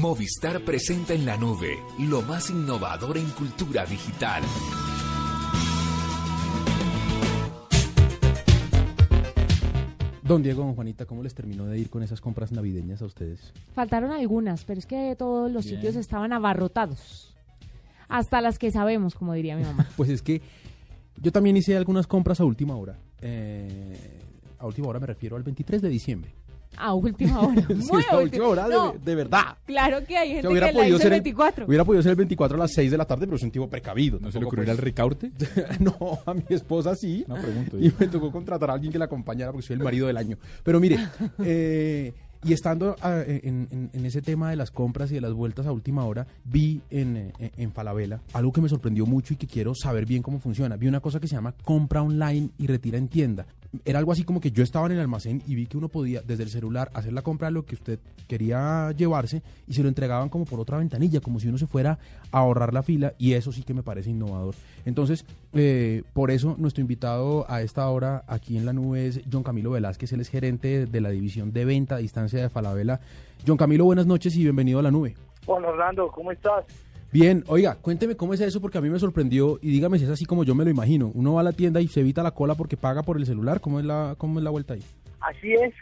Movistar 0.00 0.64
presenta 0.64 1.12
en 1.12 1.26
la 1.26 1.36
nube 1.36 1.78
lo 1.98 2.22
más 2.22 2.48
innovador 2.48 3.18
en 3.18 3.28
cultura 3.32 3.84
digital. 3.84 4.42
Don 10.22 10.42
Diego, 10.42 10.62
don 10.62 10.74
Juanita, 10.74 11.04
¿cómo 11.04 11.22
les 11.22 11.34
terminó 11.34 11.66
de 11.66 11.78
ir 11.78 11.90
con 11.90 12.02
esas 12.02 12.22
compras 12.22 12.50
navideñas 12.50 13.02
a 13.02 13.04
ustedes? 13.04 13.52
Faltaron 13.74 14.10
algunas, 14.10 14.64
pero 14.64 14.78
es 14.78 14.86
que 14.86 15.14
todos 15.18 15.52
los 15.52 15.66
Bien. 15.66 15.76
sitios 15.76 15.96
estaban 15.96 16.32
abarrotados. 16.32 17.36
Hasta 18.08 18.40
las 18.40 18.58
que 18.58 18.70
sabemos, 18.70 19.14
como 19.14 19.34
diría 19.34 19.54
mi 19.54 19.64
mamá. 19.64 19.86
Pues 19.98 20.08
es 20.08 20.22
que 20.22 20.40
yo 21.18 21.30
también 21.30 21.58
hice 21.58 21.76
algunas 21.76 22.06
compras 22.06 22.40
a 22.40 22.46
última 22.46 22.74
hora. 22.74 22.98
Eh, 23.20 24.18
a 24.58 24.66
última 24.66 24.88
hora 24.88 24.98
me 24.98 25.08
refiero 25.08 25.36
al 25.36 25.42
23 25.42 25.82
de 25.82 25.88
diciembre. 25.90 26.32
A 26.76 26.94
última 26.94 27.40
hora. 27.40 27.62
Sí, 27.68 27.74
Muy 27.92 28.02
a 28.10 28.16
última 28.18 28.46
hora, 28.48 28.68
de- 28.68 28.74
No, 28.74 28.94
de, 29.04 29.14
verdad. 29.14 29.56
Claro 29.66 30.04
que 30.04 30.16
hay 30.16 30.28
gente 30.28 30.40
O 30.40 30.42
sea, 30.42 30.50
hubiera, 30.50 30.66
que 30.68 30.72
la 30.72 30.78
podido 30.80 30.96
hizo 30.96 31.02
ser 31.02 31.12
el 31.12 31.18
el, 31.18 31.22
24. 31.22 31.66
hubiera 31.66 31.84
podido 31.84 32.02
ser 32.02 32.10
el 32.10 32.16
24 32.16 32.56
a 32.56 32.60
las 32.60 32.72
6 32.72 32.90
de 32.90 32.96
la 32.98 33.04
tarde, 33.04 33.26
pero 33.26 33.36
es 33.36 33.42
un 33.42 33.50
tipo 33.50 33.68
precavido. 33.68 34.18
¿No 34.20 34.30
se 34.30 34.38
le 34.38 34.46
ocurrió 34.46 34.64
ir 34.64 34.70
al 34.70 34.76
pues. 34.76 34.84
recaute? 34.84 35.32
no, 35.80 36.18
a 36.26 36.34
mi 36.34 36.44
esposa 36.50 36.94
sí. 36.94 37.24
No, 37.28 37.34
pregunto. 37.36 37.78
Y 37.78 37.92
me 37.98 38.06
tocó 38.06 38.30
contratar 38.32 38.70
a 38.70 38.74
alguien 38.74 38.92
que 38.92 38.98
la 38.98 39.06
acompañara 39.06 39.52
porque 39.52 39.66
soy 39.66 39.74
el 39.76 39.82
marido 39.82 40.06
del 40.06 40.16
año. 40.16 40.38
Pero 40.62 40.80
mire, 40.80 40.98
eh, 41.44 42.12
y 42.42 42.52
estando 42.54 42.96
ah, 43.02 43.22
en, 43.26 43.68
en- 43.70 43.90
en 43.92 44.06
ese 44.06 44.22
tema 44.22 44.48
de 44.48 44.56
las 44.56 44.70
compras 44.70 45.10
y 45.10 45.14
de 45.14 45.20
las 45.20 45.32
vueltas 45.34 45.66
a 45.66 45.72
última 45.72 46.04
hora, 46.04 46.26
vi 46.44 46.80
en, 46.90 47.32
eh, 47.38 47.50
en 47.56 47.72
Falabella 47.72 48.20
algo 48.32 48.52
que 48.52 48.60
me 48.62 48.68
sorprendió 48.68 49.04
mucho 49.04 49.34
y 49.34 49.36
que 49.36 49.46
quiero 49.46 49.74
saber 49.74 50.06
bien 50.06 50.22
cómo 50.22 50.38
funciona. 50.38 50.76
Vi 50.76 50.86
una 50.88 51.00
cosa 51.00 51.20
que 51.20 51.28
se 51.28 51.34
llama 51.34 51.54
compra 51.64 52.02
online 52.02 52.50
y 52.56 52.66
retira 52.66 52.96
en 52.96 53.08
tienda. 53.08 53.44
Era 53.84 54.00
algo 54.00 54.10
así 54.10 54.24
como 54.24 54.40
que 54.40 54.50
yo 54.50 54.64
estaba 54.64 54.86
en 54.86 54.92
el 54.92 55.00
almacén 55.00 55.42
y 55.46 55.54
vi 55.54 55.66
que 55.66 55.76
uno 55.76 55.88
podía 55.88 56.22
desde 56.22 56.42
el 56.42 56.48
celular 56.50 56.90
hacer 56.92 57.12
la 57.12 57.22
compra 57.22 57.48
de 57.48 57.52
lo 57.52 57.64
que 57.64 57.76
usted 57.76 58.00
quería 58.26 58.90
llevarse 58.96 59.42
y 59.68 59.74
se 59.74 59.82
lo 59.82 59.88
entregaban 59.88 60.28
como 60.28 60.44
por 60.44 60.58
otra 60.58 60.78
ventanilla, 60.78 61.20
como 61.20 61.38
si 61.38 61.48
uno 61.48 61.56
se 61.56 61.68
fuera 61.68 61.98
a 62.32 62.38
ahorrar 62.38 62.74
la 62.74 62.82
fila 62.82 63.14
y 63.16 63.34
eso 63.34 63.52
sí 63.52 63.62
que 63.62 63.72
me 63.72 63.84
parece 63.84 64.10
innovador. 64.10 64.56
Entonces, 64.84 65.24
eh, 65.52 66.02
por 66.12 66.32
eso 66.32 66.56
nuestro 66.58 66.80
invitado 66.80 67.48
a 67.48 67.62
esta 67.62 67.88
hora 67.88 68.24
aquí 68.26 68.56
en 68.56 68.66
la 68.66 68.72
nube 68.72 69.06
es 69.06 69.20
John 69.30 69.44
Camilo 69.44 69.70
Velázquez, 69.70 70.12
él 70.12 70.20
es 70.20 70.28
gerente 70.28 70.86
de 70.86 71.00
la 71.00 71.10
división 71.10 71.52
de 71.52 71.64
venta 71.64 71.96
a 71.96 71.98
distancia 71.98 72.42
de 72.42 72.48
Falabella. 72.48 73.00
John 73.46 73.56
Camilo, 73.56 73.84
buenas 73.84 74.06
noches 74.06 74.34
y 74.36 74.42
bienvenido 74.42 74.80
a 74.80 74.82
la 74.82 74.90
nube. 74.90 75.14
Hola 75.46 75.68
Orlando, 75.68 76.08
¿cómo 76.08 76.32
estás? 76.32 76.64
Bien, 77.12 77.42
oiga, 77.48 77.74
cuénteme 77.74 78.16
cómo 78.16 78.34
es 78.34 78.40
eso 78.40 78.60
porque 78.60 78.78
a 78.78 78.80
mí 78.80 78.88
me 78.88 79.00
sorprendió 79.00 79.58
y 79.60 79.72
dígame 79.72 79.98
si 79.98 80.04
es 80.04 80.10
así 80.10 80.26
como 80.26 80.44
yo 80.44 80.54
me 80.54 80.62
lo 80.62 80.70
imagino. 80.70 81.10
Uno 81.12 81.34
va 81.34 81.40
a 81.40 81.44
la 81.44 81.52
tienda 81.52 81.80
y 81.80 81.88
se 81.88 82.00
evita 82.00 82.22
la 82.22 82.30
cola 82.30 82.54
porque 82.54 82.76
paga 82.76 83.02
por 83.02 83.16
el 83.16 83.26
celular, 83.26 83.60
¿cómo 83.60 83.80
es 83.80 83.84
la, 83.84 84.14
cómo 84.16 84.38
es 84.38 84.44
la 84.44 84.50
vuelta 84.50 84.74
ahí? 84.74 84.82
Así 85.18 85.54
es, 85.54 85.74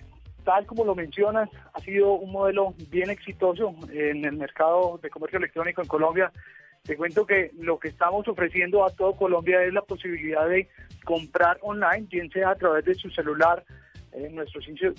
tal 0.45 0.65
como 0.65 0.87
lo 0.87 0.95
mencionas, 0.95 1.51
ha 1.75 1.81
sido 1.81 2.15
un 2.15 2.33
modelo 2.33 2.73
bien 2.91 3.11
exitoso 3.11 3.75
en 3.93 4.25
el 4.25 4.39
mercado 4.39 4.99
de 5.03 5.11
comercio 5.11 5.39
electrónico 5.39 5.83
en 5.83 5.89
Colombia. 5.89 6.33
Te 6.85 6.97
cuento 6.97 7.27
que 7.27 7.51
lo 7.59 7.79
que 7.79 7.89
estamos 7.89 8.27
ofreciendo 8.27 8.87
a 8.87 8.89
todo 8.89 9.13
Colombia 9.13 9.63
es 9.63 9.75
la 9.75 9.83
posibilidad 9.83 10.49
de 10.49 10.67
comprar 11.05 11.59
online, 11.61 12.07
bien 12.11 12.31
sea 12.31 12.53
a 12.53 12.55
través 12.55 12.87
de 12.87 12.95
su 12.95 13.11
celular, 13.11 13.67
en 14.13 14.35
nuestro 14.35 14.63
sitio, 14.63 14.95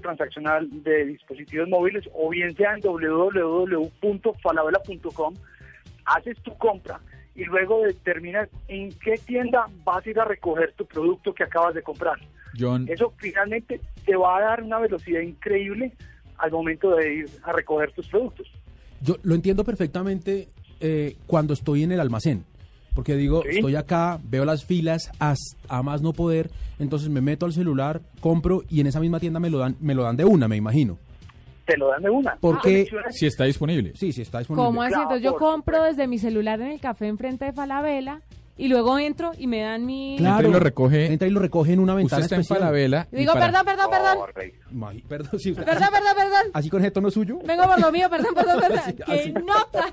transaccional 0.00 0.66
de 0.82 1.04
dispositivos 1.04 1.68
móviles, 1.68 2.08
o 2.14 2.30
bien 2.30 2.56
sea 2.56 2.72
en 2.74 2.80
www.falabella.com, 2.80 5.34
haces 6.06 6.36
tu 6.42 6.56
compra 6.56 7.00
y 7.34 7.44
luego 7.44 7.82
determinas 7.82 8.48
en 8.68 8.90
qué 8.98 9.16
tienda 9.24 9.66
vas 9.84 10.06
a 10.06 10.10
ir 10.10 10.18
a 10.18 10.24
recoger 10.24 10.72
tu 10.76 10.86
producto 10.86 11.34
que 11.34 11.44
acabas 11.44 11.74
de 11.74 11.82
comprar. 11.82 12.18
John, 12.58 12.86
Eso 12.88 13.12
finalmente 13.18 13.80
te 14.04 14.16
va 14.16 14.38
a 14.38 14.40
dar 14.40 14.62
una 14.62 14.78
velocidad 14.78 15.20
increíble 15.20 15.92
al 16.38 16.50
momento 16.50 16.94
de 16.96 17.14
ir 17.14 17.26
a 17.42 17.52
recoger 17.52 17.92
tus 17.92 18.08
productos. 18.08 18.46
Yo 19.02 19.16
lo 19.22 19.34
entiendo 19.34 19.64
perfectamente 19.64 20.48
eh, 20.80 21.16
cuando 21.26 21.52
estoy 21.54 21.82
en 21.82 21.92
el 21.92 22.00
almacén. 22.00 22.44
Porque 22.94 23.14
digo, 23.14 23.42
Sí. 23.42 23.56
estoy 23.56 23.76
acá, 23.76 24.18
veo 24.24 24.46
las 24.46 24.64
filas 24.64 25.10
hasta 25.18 25.56
a 25.68 25.82
más 25.82 26.00
no 26.00 26.14
poder, 26.14 26.50
entonces 26.78 27.10
me 27.10 27.20
meto 27.20 27.44
al 27.44 27.52
celular, 27.52 28.00
compro 28.20 28.62
y 28.70 28.80
en 28.80 28.86
esa 28.86 29.00
misma 29.00 29.20
tienda 29.20 29.38
me 29.38 29.50
lo 29.50 29.58
dan, 29.58 29.76
me 29.80 29.94
lo 29.94 30.02
dan 30.04 30.16
de 30.16 30.24
una, 30.24 30.48
me 30.48 30.56
imagino. 30.56 30.98
Te 31.66 31.76
lo 31.76 31.88
dan 31.88 32.02
de 32.02 32.10
una. 32.10 32.36
Porque 32.40 32.88
Si 33.10 33.26
está 33.26 33.44
disponible. 33.44 33.92
Sí, 33.96 34.12
sí 34.12 34.22
está 34.22 34.38
disponible. 34.38 34.66
¿Cómo 34.66 34.82
así? 34.82 34.94
Entonces 34.94 35.22
yo 35.22 35.36
compro 35.36 35.82
desde 35.82 36.06
mi 36.06 36.18
celular 36.18 36.60
en 36.60 36.68
el 36.68 36.80
café 36.80 37.08
enfrente 37.08 37.44
de 37.44 37.52
Falabella 37.52 38.20
y 38.56 38.68
luego 38.68 38.98
entro 38.98 39.32
y 39.36 39.48
me 39.48 39.60
dan 39.60 39.84
mi... 39.84 40.16
Claro. 40.18 40.36
Entra 40.36 40.48
y 40.48 40.52
lo 40.52 40.60
recoge. 40.60 41.12
Entra 41.12 41.28
y 41.28 41.30
lo 41.30 41.40
recoge 41.40 41.72
en 41.72 41.80
una 41.80 41.94
ventana 41.94 42.22
Usted 42.22 42.24
está 42.24 42.34
en 42.36 42.40
especial. 42.40 42.60
Falabella. 42.60 43.08
Y 43.12 43.16
digo, 43.16 43.32
perdón, 43.34 43.64
perdón, 43.64 43.90
perdón. 43.90 44.18
Perdón, 45.08 45.40
sí, 45.40 45.52
Perdón, 45.52 45.88
perdón, 45.92 46.14
perdón. 46.16 46.50
Así 46.54 46.70
con 46.70 46.80
ese 46.80 46.90
tono 46.90 47.10
suyo. 47.10 47.38
Vengo 47.44 47.64
por 47.64 47.80
lo 47.80 47.92
mío, 47.92 48.08
perdón, 48.08 48.34
perdón, 48.34 48.60
perdón. 48.60 48.78
Así, 48.84 48.94
¡Qué 48.94 49.12
así. 49.12 49.32
nota! 49.32 49.92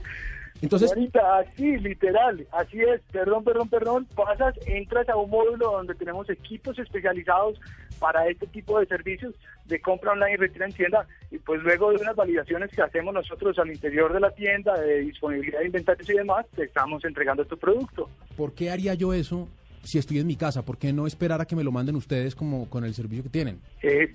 Entonces, 0.63 0.93
Juanita, 0.93 1.39
así, 1.39 1.77
literal, 1.77 2.47
así 2.53 2.79
es, 2.79 3.01
perdón, 3.11 3.43
perdón, 3.43 3.67
perdón, 3.67 4.07
pasas, 4.15 4.55
entras 4.65 5.09
a 5.09 5.17
un 5.17 5.29
módulo 5.29 5.71
donde 5.71 5.93
tenemos 5.93 6.29
equipos 6.29 6.79
especializados 6.79 7.59
para 7.99 8.29
este 8.29 8.47
tipo 8.47 8.79
de 8.79 8.85
servicios 8.85 9.35
de 9.65 9.81
compra 9.81 10.13
online 10.13 10.35
y 10.35 10.37
retira 10.37 10.65
en 10.65 10.71
tienda, 10.71 11.05
y 11.31 11.37
pues 11.39 11.61
luego 11.63 11.91
de 11.91 11.97
unas 11.97 12.15
validaciones 12.15 12.71
que 12.71 12.81
hacemos 12.81 13.13
nosotros 13.13 13.59
al 13.59 13.71
interior 13.71 14.13
de 14.13 14.21
la 14.21 14.31
tienda, 14.31 14.79
de 14.79 14.99
disponibilidad 14.99 15.59
de 15.59 15.65
inventarios 15.65 16.09
y 16.09 16.13
demás, 16.13 16.45
te 16.55 16.63
estamos 16.63 17.03
entregando 17.03 17.43
tu 17.43 17.57
producto. 17.57 18.09
¿por 18.37 18.53
qué 18.53 18.71
haría 18.71 18.93
yo 18.93 19.13
eso 19.13 19.49
si 19.83 19.97
estoy 19.97 20.19
en 20.19 20.27
mi 20.27 20.37
casa? 20.37 20.63
¿Por 20.63 20.77
qué 20.77 20.93
no 20.93 21.07
esperar 21.07 21.41
a 21.41 21.45
que 21.45 21.57
me 21.57 21.63
lo 21.65 21.73
manden 21.73 21.97
ustedes 21.97 22.35
como 22.35 22.69
con 22.69 22.85
el 22.85 22.93
servicio 22.93 23.23
que 23.23 23.29
tienen? 23.29 23.59
Eh, 23.81 24.09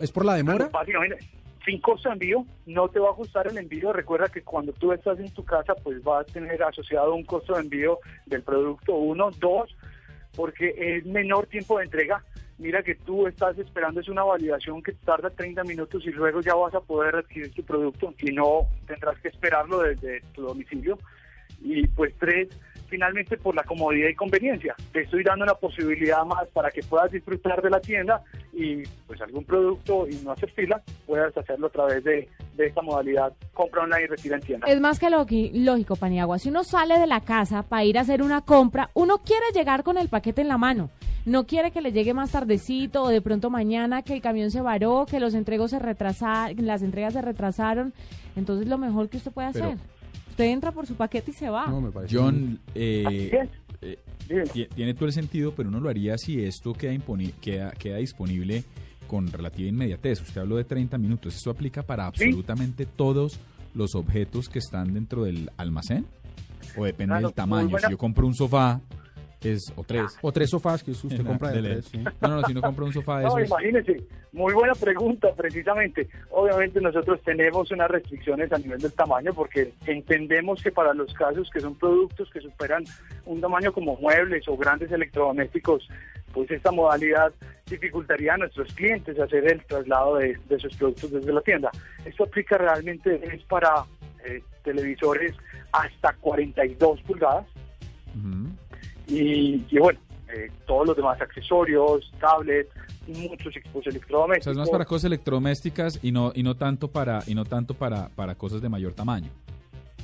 ¿Es 0.00 0.10
por 0.10 0.24
la 0.24 0.36
demora? 0.36 0.70
Básicamente, 0.72 1.18
sin 1.64 1.80
costo 1.80 2.08
de 2.08 2.14
envío, 2.14 2.46
no 2.66 2.88
te 2.88 2.98
va 2.98 3.08
a 3.08 3.12
ajustar 3.12 3.46
el 3.46 3.58
envío. 3.58 3.92
Recuerda 3.92 4.28
que 4.28 4.42
cuando 4.42 4.72
tú 4.72 4.92
estás 4.92 5.18
en 5.18 5.32
tu 5.32 5.44
casa, 5.44 5.74
pues 5.74 6.02
vas 6.02 6.22
a 6.22 6.32
tener 6.32 6.62
asociado 6.62 7.14
un 7.14 7.24
costo 7.24 7.54
de 7.54 7.60
envío 7.60 7.98
del 8.26 8.42
producto, 8.42 8.94
uno, 8.94 9.30
dos, 9.38 9.74
porque 10.34 10.74
es 10.76 11.06
menor 11.06 11.46
tiempo 11.46 11.78
de 11.78 11.84
entrega. 11.84 12.24
Mira 12.58 12.82
que 12.82 12.94
tú 12.94 13.26
estás 13.26 13.58
esperando, 13.58 14.00
es 14.00 14.08
una 14.08 14.22
validación 14.22 14.82
que 14.82 14.92
tarda 14.92 15.30
30 15.30 15.64
minutos 15.64 16.04
y 16.06 16.10
luego 16.10 16.40
ya 16.42 16.54
vas 16.54 16.74
a 16.74 16.80
poder 16.80 17.16
adquirir 17.16 17.52
tu 17.52 17.64
producto 17.64 18.14
y 18.20 18.30
no 18.32 18.68
tendrás 18.86 19.18
que 19.20 19.28
esperarlo 19.28 19.80
desde 19.80 20.20
tu 20.34 20.42
domicilio. 20.42 20.98
Y 21.60 21.86
pues 21.88 22.14
tres, 22.18 22.48
finalmente 22.92 23.38
por 23.38 23.54
la 23.54 23.62
comodidad 23.64 24.10
y 24.10 24.14
conveniencia. 24.14 24.74
Te 24.92 25.00
estoy 25.00 25.24
dando 25.24 25.44
una 25.44 25.54
posibilidad 25.54 26.24
más 26.26 26.46
para 26.52 26.70
que 26.70 26.82
puedas 26.82 27.10
disfrutar 27.10 27.62
de 27.62 27.70
la 27.70 27.80
tienda 27.80 28.22
y 28.52 28.82
pues 29.06 29.18
algún 29.22 29.44
producto 29.44 30.06
y 30.06 30.16
no 30.16 30.32
hacer 30.32 30.50
fila, 30.50 30.82
puedas 31.06 31.34
hacerlo 31.34 31.68
a 31.68 31.70
través 31.70 32.04
de, 32.04 32.28
de 32.54 32.66
esta 32.66 32.82
modalidad 32.82 33.32
compra 33.54 33.84
online 33.84 34.02
y 34.04 34.06
retira 34.08 34.36
en 34.36 34.42
tienda. 34.42 34.66
Es 34.66 34.78
más 34.78 34.98
que 34.98 35.06
loqui- 35.08 35.50
lógico, 35.54 35.96
Paniagua. 35.96 36.38
Si 36.38 36.50
uno 36.50 36.64
sale 36.64 36.98
de 36.98 37.06
la 37.06 37.20
casa 37.22 37.62
para 37.62 37.82
ir 37.84 37.96
a 37.96 38.02
hacer 38.02 38.20
una 38.22 38.42
compra, 38.42 38.90
uno 38.92 39.18
quiere 39.18 39.46
llegar 39.54 39.82
con 39.84 39.96
el 39.96 40.10
paquete 40.10 40.42
en 40.42 40.48
la 40.48 40.58
mano. 40.58 40.90
No 41.24 41.46
quiere 41.46 41.70
que 41.70 41.80
le 41.80 41.92
llegue 41.92 42.12
más 42.12 42.32
tardecito 42.32 43.04
o 43.04 43.08
de 43.08 43.22
pronto 43.22 43.48
mañana 43.48 44.02
que 44.02 44.12
el 44.12 44.20
camión 44.20 44.50
se 44.50 44.60
varó, 44.60 45.06
que 45.08 45.18
los 45.20 45.32
entregos 45.34 45.70
se 45.70 45.78
retrasaron, 45.78 46.66
las 46.66 46.82
entregas 46.82 47.14
se 47.14 47.22
retrasaron. 47.22 47.94
Entonces 48.36 48.68
lo 48.68 48.76
mejor 48.76 49.08
que 49.08 49.16
usted 49.16 49.32
puede 49.32 49.50
Pero- 49.52 49.64
hacer. 49.66 49.78
Usted 50.42 50.52
entra 50.52 50.72
por 50.72 50.86
su 50.86 50.94
paquete 50.94 51.30
y 51.30 51.34
se 51.34 51.48
va. 51.48 51.66
John, 52.10 52.58
eh, 52.74 53.48
eh, 53.80 53.98
ti- 54.52 54.66
tiene 54.74 54.94
todo 54.94 55.06
el 55.06 55.12
sentido, 55.12 55.52
pero 55.54 55.68
uno 55.68 55.80
lo 55.80 55.88
haría 55.88 56.16
si 56.18 56.42
esto 56.42 56.72
queda, 56.72 56.96
queda, 57.40 57.70
queda 57.72 57.96
disponible 57.98 58.64
con 59.06 59.26
relativa 59.28 59.68
inmediatez. 59.68 60.20
Usted 60.20 60.40
habló 60.40 60.56
de 60.56 60.64
30 60.64 60.98
minutos. 60.98 61.36
¿Esto 61.36 61.50
aplica 61.50 61.82
para 61.82 62.06
absolutamente 62.06 62.86
todos 62.86 63.38
los 63.74 63.94
objetos 63.94 64.48
que 64.48 64.58
están 64.58 64.94
dentro 64.94 65.24
del 65.24 65.50
almacén? 65.56 66.06
¿O 66.76 66.84
depende 66.84 67.12
Claro, 67.12 67.28
del 67.28 67.34
tamaño? 67.34 67.78
Si 67.78 67.90
yo 67.90 67.98
compro 67.98 68.26
un 68.26 68.34
sofá, 68.34 68.80
es, 69.44 69.72
o 69.76 69.82
tres. 69.82 70.16
O 70.22 70.32
tres 70.32 70.50
sofás 70.50 70.82
que 70.82 70.92
usted 70.92 71.24
compra 71.24 71.50
de 71.50 71.62
tres, 71.62 71.86
sí. 71.86 71.98
No, 72.20 72.28
no, 72.28 72.42
si 72.44 72.54
no 72.54 72.60
compra 72.62 72.84
un 72.84 72.92
sofá 72.92 73.18
de 73.18 73.24
No, 73.24 73.38
esos. 73.38 73.48
imagínese, 73.50 74.02
muy 74.32 74.52
buena 74.54 74.74
pregunta 74.74 75.34
precisamente. 75.34 76.08
Obviamente 76.30 76.80
nosotros 76.80 77.20
tenemos 77.24 77.70
unas 77.70 77.90
restricciones 77.90 78.52
a 78.52 78.58
nivel 78.58 78.78
del 78.78 78.92
tamaño 78.92 79.32
porque 79.34 79.72
entendemos 79.86 80.62
que 80.62 80.70
para 80.70 80.94
los 80.94 81.12
casos 81.14 81.50
que 81.50 81.60
son 81.60 81.74
productos 81.76 82.30
que 82.30 82.40
superan 82.40 82.84
un 83.26 83.40
tamaño 83.40 83.72
como 83.72 83.96
muebles 83.96 84.46
o 84.48 84.56
grandes 84.56 84.90
electrodomésticos, 84.92 85.88
pues 86.32 86.50
esta 86.50 86.70
modalidad 86.70 87.32
dificultaría 87.68 88.34
a 88.34 88.38
nuestros 88.38 88.72
clientes 88.74 89.18
hacer 89.18 89.50
el 89.50 89.64
traslado 89.64 90.16
de, 90.16 90.38
de 90.48 90.58
sus 90.58 90.76
productos 90.76 91.10
desde 91.10 91.32
la 91.32 91.40
tienda. 91.40 91.70
Esto 92.04 92.24
aplica 92.24 92.58
realmente 92.58 93.20
es 93.34 93.42
para 93.44 93.84
eh, 94.24 94.42
televisores 94.62 95.34
hasta 95.72 96.12
42 96.14 97.00
pulgadas 97.02 97.46
y, 99.12 99.66
y 99.70 99.78
bueno, 99.78 99.98
eh, 100.34 100.50
todos 100.66 100.86
los 100.88 100.96
demás 100.96 101.20
accesorios, 101.20 102.10
tablets, 102.20 102.70
muchos 103.06 103.54
equipos 103.56 103.80
O 103.80 103.82
sea, 103.82 103.90
electrodomésticos. 103.90 104.52
es 104.52 104.56
más 104.58 104.70
para 104.70 104.84
cosas 104.84 105.04
electrodomésticas 105.04 105.98
y 106.02 106.12
no 106.12 106.32
y 106.34 106.42
no 106.42 106.56
tanto 106.56 106.88
para 106.88 107.22
y 107.26 107.34
no 107.34 107.44
tanto 107.44 107.74
para 107.74 108.08
para 108.10 108.34
cosas 108.34 108.62
de 108.62 108.68
mayor 108.68 108.92
tamaño. 108.94 109.28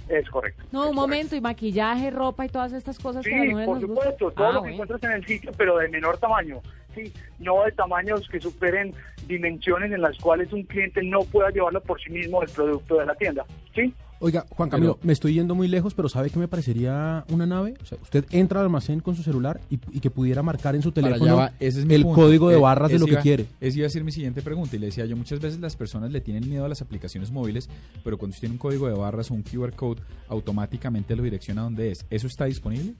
Es 0.08 0.28
correcto. 0.30 0.62
No, 0.72 0.88
un 0.88 0.96
momento, 0.96 1.36
y 1.36 1.40
maquillaje, 1.42 2.10
ropa 2.10 2.46
y 2.46 2.48
todas 2.48 2.72
estas 2.72 2.98
cosas 2.98 3.22
Sí, 3.24 3.30
que 3.30 3.62
por 3.66 3.78
supuesto, 3.78 4.30
todo 4.30 4.46
Ah, 4.46 4.52
lo 4.52 4.62
que 4.62 4.70
bueno. 4.70 4.84
encuentras 4.84 5.02
en 5.04 5.12
el 5.12 5.26
sitio, 5.26 5.52
pero 5.56 5.76
de 5.76 5.88
menor 5.90 6.16
tamaño. 6.16 6.60
Sí, 6.94 7.12
no 7.38 7.62
de 7.64 7.72
tamaños 7.72 8.26
que 8.30 8.40
superen 8.40 8.94
dimensiones 9.26 9.92
en 9.92 10.00
las 10.00 10.16
cuales 10.18 10.50
un 10.52 10.62
cliente 10.62 11.02
no 11.02 11.20
pueda 11.20 11.50
llevarlo 11.50 11.82
por 11.82 12.00
sí 12.00 12.08
mismo 12.10 12.42
el 12.42 12.48
producto 12.48 12.96
de 12.96 13.04
la 13.06 13.14
tienda. 13.16 13.44
Sí, 13.74 13.92
Oiga, 14.20 14.44
Juan 14.50 14.68
Camilo, 14.68 14.98
me 15.02 15.12
estoy 15.12 15.34
yendo 15.34 15.54
muy 15.54 15.68
lejos, 15.68 15.94
pero 15.94 16.08
¿sabe 16.08 16.30
qué 16.30 16.40
me 16.40 16.48
parecería 16.48 17.24
una 17.30 17.46
nave? 17.46 17.74
O 17.80 17.84
sea, 17.86 17.98
usted 18.02 18.24
entra 18.32 18.58
al 18.60 18.66
almacén 18.66 18.98
con 18.98 19.14
su 19.14 19.22
celular 19.22 19.60
y, 19.70 19.78
y 19.92 20.00
que 20.00 20.10
pudiera 20.10 20.42
marcar 20.42 20.74
en 20.74 20.82
su 20.82 20.90
teléfono 20.90 21.36
va, 21.36 21.52
ese 21.60 21.80
es 21.80 21.86
mi 21.86 21.94
el 21.94 22.02
punto. 22.02 22.22
código 22.22 22.48
de 22.48 22.56
Eh, 22.56 22.60
barras 22.60 22.90
de 22.90 22.98
lo 22.98 23.06
que 23.06 23.16
quiere. 23.18 23.46
Esa 23.60 23.78
iba 23.78 23.86
a 23.86 23.90
ser 23.90 24.02
mi 24.02 24.10
siguiente 24.10 24.42
pregunta 24.42 24.74
y 24.74 24.80
le 24.80 24.86
decía 24.86 25.04
yo, 25.06 25.16
muchas 25.16 25.38
veces 25.38 25.60
las 25.60 25.76
personas 25.76 26.10
le 26.10 26.20
tienen 26.20 26.48
miedo 26.48 26.64
a 26.64 26.68
las 26.68 26.82
aplicaciones 26.82 27.30
móviles, 27.30 27.70
pero 28.02 28.18
cuando 28.18 28.32
usted 28.34 28.40
tiene 28.48 28.54
un 28.54 28.58
código 28.58 28.88
de 28.88 28.94
barras 28.94 29.30
o 29.30 29.34
un 29.34 29.42
QR 29.42 29.72
code, 29.74 30.02
automáticamente 30.28 31.14
lo 31.14 31.22
direcciona 31.22 31.60
a 31.60 31.64
donde 31.64 31.92
es. 31.92 32.04
¿Eso 32.10 32.26
está 32.26 32.46
disponible? 32.46 32.94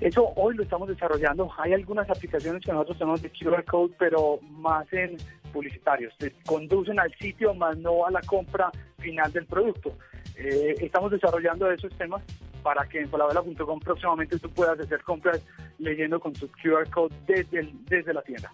Eso 0.00 0.30
hoy 0.36 0.54
lo 0.56 0.62
estamos 0.62 0.88
desarrollando. 0.88 1.50
Hay 1.58 1.72
algunas 1.72 2.08
aplicaciones 2.10 2.62
que 2.64 2.70
nosotros 2.70 2.98
tenemos 2.98 3.22
de 3.22 3.30
QR 3.30 3.64
code, 3.64 3.94
pero 3.98 4.38
más 4.42 4.86
en 4.92 5.16
publicitarios. 5.54 6.12
Conducen 6.44 7.00
al 7.00 7.10
sitio, 7.18 7.54
más 7.54 7.78
no 7.78 8.04
a 8.06 8.10
la 8.10 8.20
compra 8.20 8.70
final 9.06 9.32
del 9.32 9.46
producto. 9.46 9.92
Eh, 10.36 10.74
estamos 10.80 11.10
desarrollando 11.12 11.70
esos 11.70 11.92
temas 11.96 12.22
para 12.62 12.86
que 12.88 13.00
en 13.00 13.08
falabella.com 13.08 13.78
próximamente 13.80 14.38
tú 14.38 14.50
puedas 14.50 14.78
hacer 14.80 15.00
compras 15.02 15.40
leyendo 15.78 16.18
con 16.18 16.32
tu 16.32 16.46
QR 16.48 16.90
code 16.92 17.14
desde, 17.26 17.60
el- 17.60 17.72
desde 17.86 18.12
la 18.12 18.22
tienda. 18.22 18.52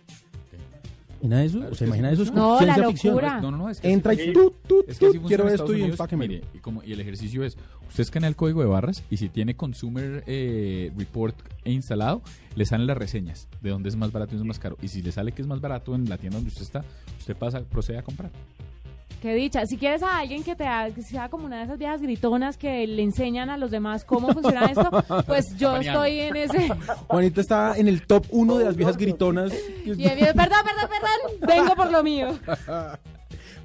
¿Imagina 1.23 1.45
eso? 1.45 1.75
¿Se 1.77 1.85
imagina 1.87 2.11
eso? 2.11 2.23
Es 2.25 2.33
No, 2.33 2.59
ciencia 2.59 2.83
la 2.83 2.89
ficción. 2.89 3.15
locura. 3.15 3.41
No, 3.41 3.51
no, 3.53 3.57
no, 3.57 3.69
es 3.71 3.81
que 3.81 3.91
Entra 3.93 4.11
así- 4.13 4.23
y 4.31 4.33
tú, 4.33 4.53
tú, 4.67 4.85
es 4.89 4.99
que 4.99 5.07
tú, 5.07 5.13
funciona 5.13 5.29
quiero 5.29 5.49
esto 5.49 5.73
y 5.73 5.77
Unidos. 5.77 5.91
empáquemelo. 5.93 6.33
Mire, 6.33 6.45
y, 6.53 6.59
como, 6.59 6.83
y 6.83 6.93
el 6.93 7.01
ejercicio 7.01 7.45
es, 7.45 7.57
usted 7.89 8.01
escanea 8.03 8.29
el 8.29 8.35
código 8.35 8.61
de 8.61 8.67
barras 8.67 9.05
y 9.09 9.17
si 9.19 9.29
tiene 9.29 9.55
Consumer 9.55 10.25
eh, 10.27 10.91
Report 10.99 11.37
instalado, 11.65 12.23
le 12.57 12.65
salen 12.67 12.89
las 12.89 12.99
reseñas 12.99 13.49
de 13.61 13.71
dónde 13.71 13.89
es 13.89 13.95
más 13.97 14.11
barato 14.11 14.35
y 14.35 14.39
dónde 14.39 14.51
es 14.51 14.57
más 14.57 14.59
caro. 14.59 14.77
Y 14.83 14.89
si 14.89 15.01
le 15.01 15.13
sale 15.13 15.31
que 15.31 15.43
es 15.43 15.49
más 15.49 15.61
barato 15.61 15.95
en 15.95 16.09
la 16.09 16.19
tienda 16.19 16.39
donde 16.39 16.49
usted 16.49 16.63
está, 16.63 16.85
usted 17.19 17.37
pasa, 17.37 17.61
procede 17.71 17.99
a 17.99 18.03
comprar. 18.03 18.31
Qué 19.23 19.35
dicha. 19.35 19.65
Si 19.67 19.77
quieres 19.77 20.03
a 20.03 20.19
alguien 20.19 20.43
que 20.43 20.57
te 20.57 20.65
que 20.97 21.03
sea 21.03 21.29
como 21.29 21.47
una 21.47 21.59
de 21.59 21.65
esas 21.65 21.79
viejas 21.79 22.03
gritonas 22.03 22.57
que 22.57 22.89
le 22.89 23.05
enseñan 23.05 23.51
a 23.51 23.57
los 23.57 23.71
demás 23.71 24.05
cómo 24.05 24.27
funciona 24.33 24.67
esto, 24.67 24.91
pues 25.29 25.57
yo 25.57 25.77
estoy 25.77 26.19
en 26.19 26.35
ese. 26.35 26.69
Juanita 27.07 27.41
está 27.41 27.77
en 27.77 27.87
el 27.87 28.05
top 28.05 28.27
uno 28.31 28.59
de 28.59 28.65
las 28.65 28.75
viejas 28.75 28.97
gritonas. 28.97 29.53
Bien, 29.85 29.97
perdón, 29.97 30.35
perdón, 30.35 30.89
perdón. 30.91 31.41
Vengo 31.47 31.77
por 31.77 31.93
lo 31.93 32.03
mío. 32.03 32.37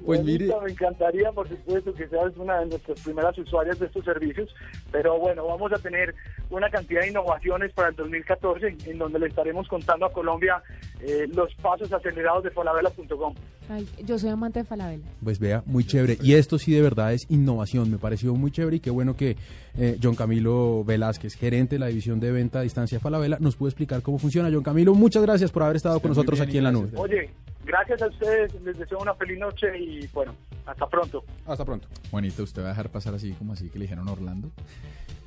Pues 0.08 0.24
mire, 0.24 0.46
Me 0.64 0.70
encantaría, 0.70 1.30
por 1.32 1.46
supuesto, 1.46 1.92
que 1.92 2.08
seas 2.08 2.34
una 2.38 2.60
de 2.60 2.66
nuestras 2.66 2.98
primeras 3.02 3.36
usuarias 3.36 3.78
de 3.78 3.84
estos 3.84 4.06
servicios, 4.06 4.48
pero 4.90 5.18
bueno, 5.18 5.46
vamos 5.46 5.70
a 5.70 5.76
tener 5.76 6.14
una 6.48 6.70
cantidad 6.70 7.02
de 7.02 7.08
innovaciones 7.08 7.74
para 7.74 7.90
el 7.90 7.96
2014 7.96 8.74
en 8.86 8.96
donde 8.96 9.18
le 9.18 9.26
estaremos 9.26 9.68
contando 9.68 10.06
a 10.06 10.12
Colombia 10.12 10.62
eh, 11.02 11.28
los 11.34 11.54
pasos 11.56 11.92
acelerados 11.92 12.42
de 12.42 12.50
falabella.com. 12.52 13.34
Yo 14.02 14.18
soy 14.18 14.30
amante 14.30 14.60
de 14.60 14.64
Falabella. 14.64 15.04
Pues 15.22 15.38
vea, 15.38 15.62
muy 15.66 15.84
chévere. 15.84 16.16
Y 16.22 16.32
esto 16.32 16.58
sí 16.58 16.72
de 16.72 16.80
verdad 16.80 17.12
es 17.12 17.30
innovación. 17.30 17.90
Me 17.90 17.98
pareció 17.98 18.34
muy 18.34 18.50
chévere 18.50 18.76
y 18.76 18.80
qué 18.80 18.88
bueno 18.88 19.14
que 19.14 19.36
eh, 19.76 19.98
John 20.02 20.14
Camilo 20.14 20.84
Velázquez, 20.84 21.34
gerente 21.34 21.74
de 21.74 21.80
la 21.80 21.88
división 21.88 22.18
de 22.18 22.32
venta 22.32 22.60
a 22.60 22.62
distancia 22.62 22.96
de 22.96 23.00
Falabella, 23.00 23.36
nos 23.40 23.56
pudo 23.56 23.68
explicar 23.68 24.00
cómo 24.00 24.18
funciona. 24.18 24.48
John 24.50 24.62
Camilo, 24.62 24.94
muchas 24.94 25.22
gracias 25.22 25.52
por 25.52 25.64
haber 25.64 25.76
estado 25.76 26.00
con 26.00 26.08
muy 26.08 26.16
nosotros 26.16 26.38
bien 26.38 26.48
aquí 26.48 26.56
en 26.56 26.64
la 26.64 26.72
nube. 26.72 26.88
Oye, 26.96 27.30
gracias 27.68 28.02
a 28.02 28.06
ustedes, 28.08 28.52
les 28.62 28.78
deseo 28.78 28.98
una 28.98 29.14
feliz 29.14 29.38
noche 29.38 29.66
y 29.78 30.06
bueno, 30.08 30.34
hasta 30.66 30.86
pronto. 30.88 31.22
Hasta 31.46 31.64
pronto. 31.64 31.86
Juanita, 32.10 32.42
¿usted 32.42 32.62
va 32.62 32.66
a 32.66 32.70
dejar 32.70 32.88
pasar 32.88 33.14
así 33.14 33.32
como 33.32 33.52
así 33.52 33.68
que 33.68 33.78
le 33.78 33.84
dijeron 33.84 34.08
Orlando? 34.08 34.50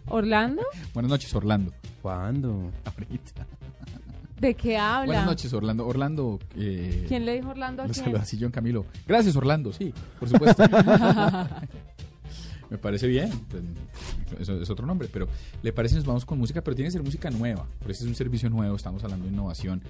¿Orlando? 0.08 0.64
Buenas 0.94 1.12
noches, 1.12 1.34
Orlando. 1.36 1.72
¿Cuándo? 2.02 2.72
Ahorita. 2.84 3.46
¿De 4.40 4.56
qué 4.56 4.76
habla? 4.76 5.06
Buenas 5.06 5.26
noches, 5.28 5.54
Orlando. 5.54 5.86
Orlando. 5.86 6.40
Eh, 6.58 7.06
¿Quién 7.08 7.26
le 7.26 7.36
dijo 7.36 7.50
Orlando 7.50 7.84
a 7.84 7.86
quién? 7.86 7.96
saluda 7.96 8.22
así 8.22 8.38
John 8.42 8.50
Camilo. 8.52 8.86
Gracias, 9.08 9.36
Orlando, 9.36 9.72
sí, 9.72 9.94
por 10.20 10.28
supuesto. 10.28 10.64
Me 12.72 12.78
parece 12.78 13.06
bien. 13.06 13.30
pues, 13.50 13.64
Eso 14.40 14.60
es 14.60 14.70
otro 14.70 14.88
nombre, 14.88 15.10
pero 15.12 15.28
¿le 15.62 15.74
parece 15.74 15.96
nos 15.96 16.06
vamos 16.06 16.26
con 16.26 16.40
música? 16.40 16.62
Pero 16.62 16.74
tiene 16.76 16.88
que 16.88 16.94
ser 16.94 17.04
música 17.04 17.30
nueva. 17.30 17.68
Por 17.80 17.92
eso 17.92 18.04
es 18.04 18.10
un 18.10 18.16
servicio 18.16 18.50
nuevo, 18.50 18.76
estamos 18.76 19.04
hablando 19.04 19.26
de 19.26 19.32
innovación. 19.32 19.82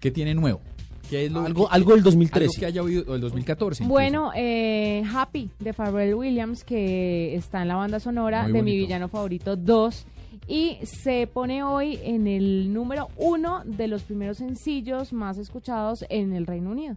¿Qué 0.00 0.10
tiene 0.10 0.34
nuevo? 0.34 0.60
¿Qué 1.08 1.26
es 1.26 1.32
lo 1.32 1.40
Algo- 1.40 1.68
que- 1.68 1.74
algo 1.74 1.92
del 1.94 2.02
2013. 2.02 2.44
Algo 2.46 2.60
que 2.60 2.66
haya 2.66 2.82
oído, 2.82 3.04
o 3.08 3.12
del 3.12 3.20
2014. 3.22 3.82
incluso. 3.82 3.92
Bueno, 3.94 4.30
eh, 4.34 5.02
Happy 5.14 5.50
de 5.58 5.72
Pharrell 5.72 6.14
Williams, 6.14 6.64
que 6.64 7.34
está 7.34 7.62
en 7.62 7.68
la 7.68 7.76
banda 7.76 7.98
sonora 8.00 8.42
Muy 8.44 8.52
de 8.52 8.62
Mi. 8.62 8.76
Villano 8.76 9.08
Favorito 9.08 9.56
2. 9.56 10.06
Y 10.46 10.76
se 10.82 11.26
pone 11.26 11.62
hoy 11.62 11.98
en 12.02 12.26
el 12.26 12.72
número 12.72 13.08
uno 13.16 13.62
de 13.64 13.86
los 13.88 14.02
primeros 14.02 14.38
sencillos 14.38 15.12
más 15.12 15.36
escuchados 15.38 16.04
en 16.08 16.32
el 16.34 16.46
Reino 16.46 16.70
Unido. 16.70 16.96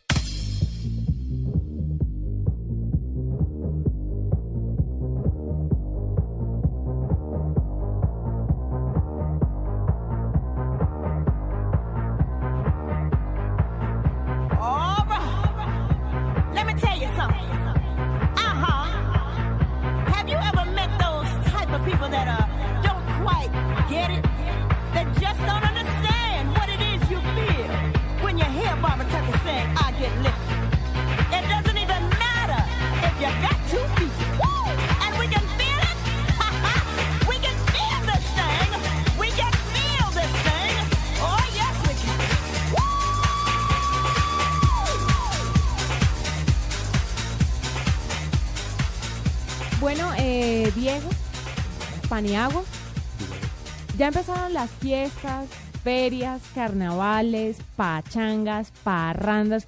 Ferias, 56.11 56.41
carnavales, 56.53 57.55
pachangas, 57.77 58.73
parrandas. 58.83 59.65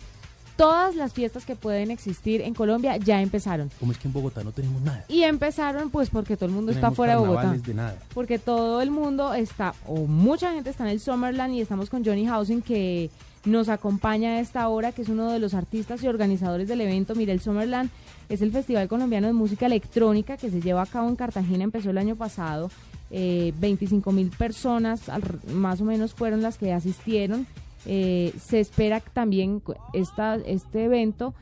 Todas 0.58 0.94
las 0.94 1.14
fiestas 1.14 1.46
que 1.46 1.56
pueden 1.56 1.90
existir 1.90 2.42
en 2.42 2.54
Colombia 2.54 2.98
ya 2.98 3.22
empezaron. 3.22 3.72
¿Cómo 3.80 3.94
es 3.94 3.98
que 3.98 4.10
en 4.10 4.14
Bogotá 4.14 4.44
no 4.44 4.52
tenemos 4.52 4.82
nada? 4.82 5.06
Y 5.08 5.24
empezaron 5.24 5.90
pues 5.90 6.10
porque 6.10 6.36
todo 6.36 6.48
el 6.48 6.52
mundo 6.52 6.74
está 6.74 6.92
fuera 6.92 7.14
de 7.14 7.20
Bogotá. 7.20 7.54
de 7.54 7.74
nada. 7.74 7.98
Porque 8.14 8.40
todo 8.40 8.82
el 8.82 8.92
mundo 8.92 9.34
está, 9.34 9.74
o 9.88 10.06
mucha 10.06 10.52
gente 10.52 10.70
está 10.70 10.84
en 10.84 10.90
el 10.90 11.00
Summerland 11.00 11.54
y 11.54 11.62
estamos 11.62 11.90
con 11.90 12.04
Johnny 12.04 12.28
Housing 12.28 12.62
que 12.62 13.10
nos 13.46 13.70
acompaña 13.70 14.32
a 14.32 14.40
esta 14.42 14.68
hora, 14.68 14.92
que 14.92 15.02
es 15.02 15.08
uno 15.08 15.32
de 15.32 15.40
los 15.40 15.54
artistas 15.54 16.04
y 16.04 16.10
organizadores 16.10 16.68
del 16.68 16.82
evento. 16.82 17.16
Mira, 17.16 17.32
el 17.32 17.40
Summerland 17.40 17.90
es 18.28 18.42
el 18.42 18.52
Festival 18.52 18.90
Colombiano 18.90 19.28
de 19.28 19.34
Música 19.34 19.66
Electrónica 19.66 20.36
que 20.36 20.52
se 20.52 20.60
lleva 20.60 20.82
a 20.82 20.88
cabo 20.88 21.08
en 21.08 21.16
Cartagena, 21.16 21.64
empezó 21.64 21.90
el 21.90 21.98
año 21.98 22.18
pasado. 22.18 22.70
Eh, 23.16 23.54
25 23.60 24.12
mil 24.12 24.32
personas 24.32 25.08
al- 25.08 25.22
más 25.54 25.80
o 25.82 25.86
menos 25.86 26.16
fueron 26.16 26.42
las 26.42 26.58
que 26.58 26.74
asistieron. 26.74 27.46
Eh, 27.86 28.34
se 28.40 28.60
espera 28.60 29.02
también 29.02 29.62
esta, 29.94 30.36
este 30.36 30.86
evento 30.86 31.36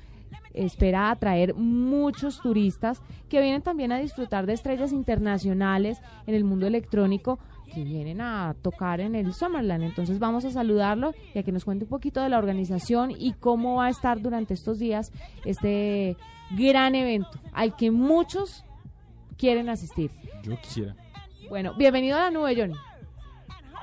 espera 0.54 1.12
atraer 1.12 1.54
muchos 1.56 2.42
turistas 2.42 3.00
que 3.30 3.40
vienen 3.40 3.62
también 3.62 3.94
a 3.94 4.00
disfrutar 4.00 4.46
de 4.48 4.52
estrellas 4.54 4.92
internacionales 4.92 6.00
en 6.28 6.36
el 6.36 6.44
mundo 6.44 6.68
electrónico 6.68 7.40
que 7.74 7.86
vienen 7.86 8.20
a 8.20 8.54
tocar 8.62 9.00
en 9.00 9.16
el 9.16 9.34
Summerland. 9.34 9.84
Entonces 9.84 10.20
vamos 10.20 10.44
a 10.44 10.52
saludarlo 10.52 11.14
y 11.34 11.40
a 11.40 11.44
que 11.44 11.54
nos 11.54 11.64
cuente 11.64 11.86
un 11.86 11.90
poquito 11.90 12.22
de 12.22 12.28
la 12.28 12.38
organización 12.38 13.12
y 13.18 13.32
cómo 13.32 13.76
va 13.78 13.86
a 13.86 13.90
estar 13.90 14.22
durante 14.22 14.54
estos 14.56 14.78
días 14.78 15.14
este 15.46 16.18
gran 16.58 16.96
evento 16.96 17.40
al 17.54 17.78
que 17.78 17.92
muchos 17.92 18.66
quieren 19.38 19.70
asistir. 19.70 20.12
Yo 20.44 20.60
quisiera. 20.60 20.96
Bueno, 21.52 21.74
bienvenido 21.74 22.16
a 22.18 22.22
la 22.22 22.32
nube, 22.32 22.56
Johnny. 22.56 22.76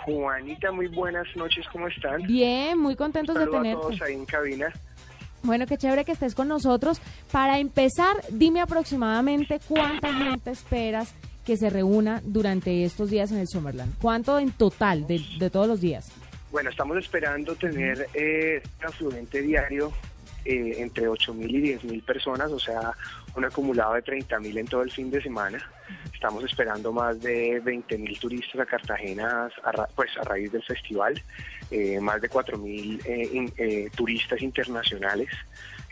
Juanita, 0.06 0.72
muy 0.72 0.86
buenas 0.86 1.26
noches, 1.36 1.66
¿cómo 1.70 1.86
están? 1.88 2.22
Bien, 2.22 2.78
muy 2.78 2.96
contentos 2.96 3.34
de 3.34 3.42
Saludo 3.42 3.58
a 3.58 3.60
tenerte. 3.62 3.82
todos 3.82 4.00
ahí 4.00 4.14
en 4.14 4.24
cabina. 4.24 4.72
Bueno, 5.42 5.66
qué 5.66 5.76
chévere 5.76 6.06
que 6.06 6.12
estés 6.12 6.34
con 6.34 6.48
nosotros. 6.48 6.98
Para 7.30 7.58
empezar, 7.58 8.16
dime 8.30 8.62
aproximadamente 8.62 9.60
cuánta 9.68 10.14
gente 10.14 10.50
esperas 10.50 11.12
que 11.44 11.58
se 11.58 11.68
reúna 11.68 12.22
durante 12.24 12.84
estos 12.84 13.10
días 13.10 13.32
en 13.32 13.38
el 13.40 13.46
Summerland. 13.46 13.98
¿Cuánto 14.00 14.38
en 14.38 14.50
total 14.52 15.06
de, 15.06 15.20
de 15.38 15.50
todos 15.50 15.68
los 15.68 15.82
días? 15.82 16.10
Bueno, 16.50 16.70
estamos 16.70 16.96
esperando 16.96 17.54
tener 17.54 18.08
eh, 18.14 18.62
un 18.80 18.86
afluente 18.86 19.42
diario 19.42 19.92
eh, 20.44 20.74
entre 20.78 21.08
8.000 21.08 21.50
y 21.50 21.62
10.000 21.78 22.04
personas, 22.04 22.50
o 22.50 22.58
sea, 22.58 22.92
un 23.34 23.44
acumulado 23.44 23.94
de 23.94 24.02
30.000 24.04 24.58
en 24.58 24.66
todo 24.66 24.82
el 24.82 24.90
fin 24.90 25.10
de 25.10 25.22
semana. 25.22 25.58
Estamos 26.12 26.42
esperando 26.44 26.92
más 26.92 27.20
de 27.20 27.62
20.000 27.62 28.18
turistas 28.18 28.60
a 28.60 28.66
Cartagena 28.66 29.48
a 29.64 29.86
pues, 29.94 30.10
a 30.18 30.22
raíz 30.24 30.50
del 30.50 30.62
festival, 30.64 31.20
eh, 31.70 32.00
más 32.00 32.20
de 32.20 32.28
4.000 32.28 33.00
eh, 33.04 33.28
in- 33.32 33.52
eh, 33.56 33.88
turistas 33.94 34.40
internacionales. 34.42 35.28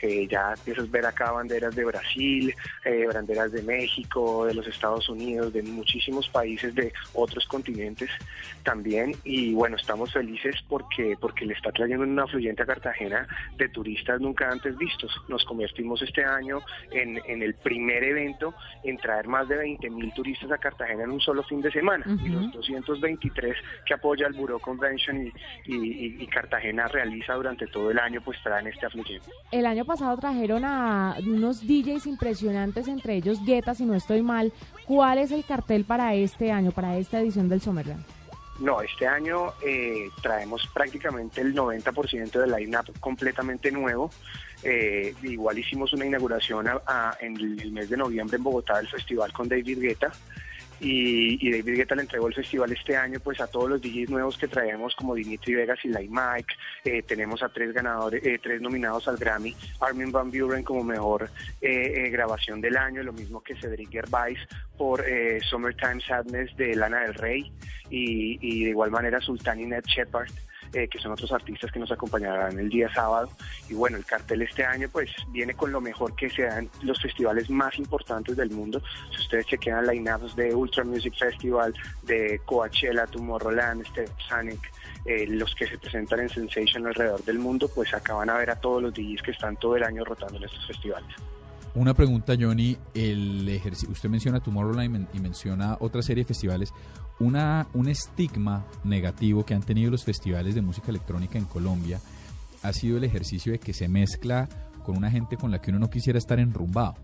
Eh, 0.02 0.26
ya 0.30 0.52
empiezas 0.56 0.84
a 0.88 0.90
ver 0.90 1.06
acá 1.06 1.32
banderas 1.32 1.74
de 1.74 1.84
Brasil, 1.84 2.54
eh, 2.84 3.06
banderas 3.12 3.52
de 3.52 3.62
México, 3.62 4.46
de 4.46 4.54
los 4.54 4.66
Estados 4.66 5.08
Unidos, 5.08 5.52
de 5.52 5.62
muchísimos 5.62 6.28
países 6.28 6.74
de 6.74 6.92
otros 7.14 7.46
continentes 7.46 8.10
también. 8.62 9.14
Y 9.24 9.52
bueno, 9.54 9.76
estamos 9.76 10.12
felices 10.12 10.56
porque, 10.68 11.16
porque 11.20 11.46
le 11.46 11.54
está 11.54 11.70
trayendo 11.72 12.04
una 12.04 12.24
afluyente 12.24 12.62
a 12.62 12.66
Cartagena 12.66 13.26
de 13.56 13.68
turistas 13.68 14.20
nunca 14.20 14.50
antes 14.50 14.76
vistos. 14.76 15.12
Nos 15.28 15.44
convertimos 15.44 16.02
este 16.02 16.24
año 16.24 16.60
en, 16.90 17.20
en 17.26 17.42
el 17.42 17.54
primer 17.54 18.02
evento 18.04 18.54
en 18.84 18.96
traer 18.98 19.26
más 19.28 19.48
de 19.48 19.56
20.000 19.64 20.14
turistas 20.14 20.50
a 20.52 20.58
Cartagena 20.58 21.04
en 21.04 21.10
un 21.10 21.20
solo 21.20 21.42
fin 21.44 21.60
de 21.60 21.70
semana. 21.70 22.04
Y 22.24 22.28
los 22.28 22.52
223 22.52 23.56
que 23.86 23.94
apoya 23.94 24.26
el 24.26 24.34
Bureau 24.34 24.58
Convention 24.60 25.26
y, 25.66 25.72
y- 26.22 26.26
Cartagena 26.26 26.86
realiza 26.88 27.32
durante 27.34 27.66
todo 27.68 27.90
el 27.90 27.98
año, 27.98 28.20
pues 28.20 28.36
traen 28.42 28.66
este 28.66 28.84
afluyente. 28.84 29.30
El 29.52 29.64
año 29.64 29.85
pasado 29.86 30.16
trajeron 30.18 30.64
a 30.64 31.16
unos 31.26 31.60
DJs 31.66 32.06
impresionantes, 32.06 32.88
entre 32.88 33.14
ellos 33.16 33.38
Guetta, 33.44 33.74
si 33.74 33.84
no 33.86 33.94
estoy 33.94 34.22
mal. 34.22 34.52
¿Cuál 34.86 35.18
es 35.18 35.30
el 35.30 35.44
cartel 35.44 35.84
para 35.84 36.14
este 36.14 36.52
año, 36.52 36.72
para 36.72 36.96
esta 36.98 37.20
edición 37.20 37.48
del 37.48 37.60
Summerland? 37.60 38.04
No, 38.60 38.80
este 38.80 39.06
año 39.06 39.52
eh, 39.66 40.08
traemos 40.22 40.66
prácticamente 40.72 41.42
el 41.42 41.54
90% 41.54 42.30
del 42.40 42.50
line-up 42.52 42.98
completamente 43.00 43.70
nuevo. 43.70 44.10
Eh, 44.62 45.14
igual 45.22 45.58
hicimos 45.58 45.92
una 45.92 46.06
inauguración 46.06 46.66
a- 46.66 46.80
a- 46.86 47.16
en 47.20 47.36
el, 47.36 47.70
mes 47.70 47.90
de 47.90 47.96
noviembre 47.98 48.36
en 48.38 48.42
Bogotá 48.42 48.78
del 48.78 48.88
festival 48.88 49.30
con 49.32 49.46
David 49.48 49.78
Guetta. 49.80 50.10
Y, 50.80 51.38
y 51.46 51.50
David 51.50 51.76
Guetta 51.76 51.94
le 51.94 52.02
entregó 52.02 52.28
el 52.28 52.34
festival 52.34 52.72
este 52.72 52.96
año 52.96 53.18
pues 53.20 53.40
a 53.40 53.46
todos 53.46 53.70
los 53.70 53.80
DJs 53.80 54.10
nuevos 54.10 54.36
que 54.36 54.48
traemos 54.48 54.94
como 54.94 55.14
Dimitri 55.14 55.54
Vegas 55.54 55.78
y 55.84 55.88
Light 55.88 56.10
Mike. 56.10 56.54
Eh, 56.84 57.02
tenemos 57.02 57.42
a 57.42 57.48
tres 57.48 57.72
ganadores, 57.72 58.24
eh, 58.24 58.38
tres 58.42 58.60
nominados 58.60 59.08
al 59.08 59.16
Grammy. 59.16 59.54
Armin 59.80 60.12
Van 60.12 60.30
Buren 60.30 60.62
como 60.62 60.84
mejor 60.84 61.30
eh, 61.60 62.04
eh, 62.06 62.10
grabación 62.10 62.60
del 62.60 62.76
año, 62.76 63.02
lo 63.02 63.12
mismo 63.12 63.42
que 63.42 63.56
Cedric 63.56 63.90
Gervais 63.90 64.38
por 64.76 65.02
eh, 65.08 65.40
Summertime 65.40 66.00
Sadness 66.00 66.54
de 66.56 66.74
Lana 66.74 67.00
del 67.00 67.14
Rey 67.14 67.52
y, 67.90 68.38
y 68.40 68.64
de 68.64 68.70
igual 68.70 68.90
manera 68.90 69.20
Sultan 69.20 69.60
y 69.60 69.66
Ned 69.66 69.84
Shepard. 69.84 70.30
Eh, 70.72 70.88
que 70.88 70.98
son 70.98 71.12
otros 71.12 71.30
artistas 71.32 71.70
que 71.72 71.78
nos 71.78 71.90
acompañarán 71.90 72.58
el 72.58 72.68
día 72.68 72.92
sábado. 72.92 73.28
Y 73.68 73.74
bueno, 73.74 73.96
el 73.96 74.04
cartel 74.04 74.42
este 74.42 74.64
año 74.64 74.88
pues 74.92 75.10
viene 75.28 75.54
con 75.54 75.72
lo 75.72 75.80
mejor 75.80 76.14
que 76.16 76.30
se 76.30 76.42
dan 76.42 76.68
los 76.82 77.00
festivales 77.00 77.48
más 77.50 77.78
importantes 77.78 78.36
del 78.36 78.50
mundo. 78.50 78.80
Si 79.12 79.22
ustedes 79.22 79.46
chequean 79.46 79.86
line-ups 79.86 80.36
de 80.36 80.54
Ultra 80.54 80.84
Music 80.84 81.14
Festival, 81.18 81.74
de 82.02 82.40
Coachella, 82.44 83.06
Tomorrowland, 83.06 83.86
Step 83.86 84.10
Sonic, 84.28 84.60
eh, 85.04 85.26
los 85.28 85.54
que 85.54 85.66
se 85.66 85.78
presentan 85.78 86.20
en 86.20 86.28
Sensation 86.28 86.86
alrededor 86.86 87.22
del 87.24 87.38
mundo, 87.38 87.68
pues 87.74 87.94
acá 87.94 88.14
van 88.14 88.28
a 88.30 88.34
ver 88.38 88.50
a 88.50 88.56
todos 88.56 88.82
los 88.82 88.92
DJs 88.94 89.22
que 89.22 89.30
están 89.30 89.56
todo 89.56 89.76
el 89.76 89.84
año 89.84 90.04
rotando 90.04 90.36
en 90.38 90.44
estos 90.44 90.66
festivales. 90.66 91.08
Una 91.74 91.92
pregunta, 91.92 92.32
Johnny. 92.40 92.76
El 92.94 93.60
usted 93.90 94.08
menciona 94.08 94.40
Tomorrowland 94.40 94.86
y 94.86 94.88
men- 94.88 95.08
y 95.12 95.20
menciona 95.20 95.76
otra 95.78 96.00
serie 96.02 96.24
de 96.24 96.28
festivales. 96.28 96.72
Una, 97.18 97.66
un 97.72 97.88
estigma 97.88 98.66
negativo 98.84 99.44
que 99.46 99.54
han 99.54 99.62
tenido 99.62 99.90
los 99.90 100.04
festivales 100.04 100.54
de 100.54 100.60
música 100.62 100.90
electrónica 100.90 101.38
en 101.38 101.46
Colombia 101.46 101.98
ha 102.62 102.72
sido 102.72 102.98
el 102.98 103.04
ejercicio 103.04 103.52
de 103.52 103.58
que 103.58 103.72
se 103.72 103.88
mezcla 103.88 104.48
con 104.84 104.96
una 104.98 105.10
gente 105.10 105.36
con 105.36 105.50
la 105.50 105.60
que 105.60 105.70
uno 105.70 105.78
no 105.80 105.88
quisiera 105.90 106.18
estar 106.18 106.38
enrumbado. 106.38 106.94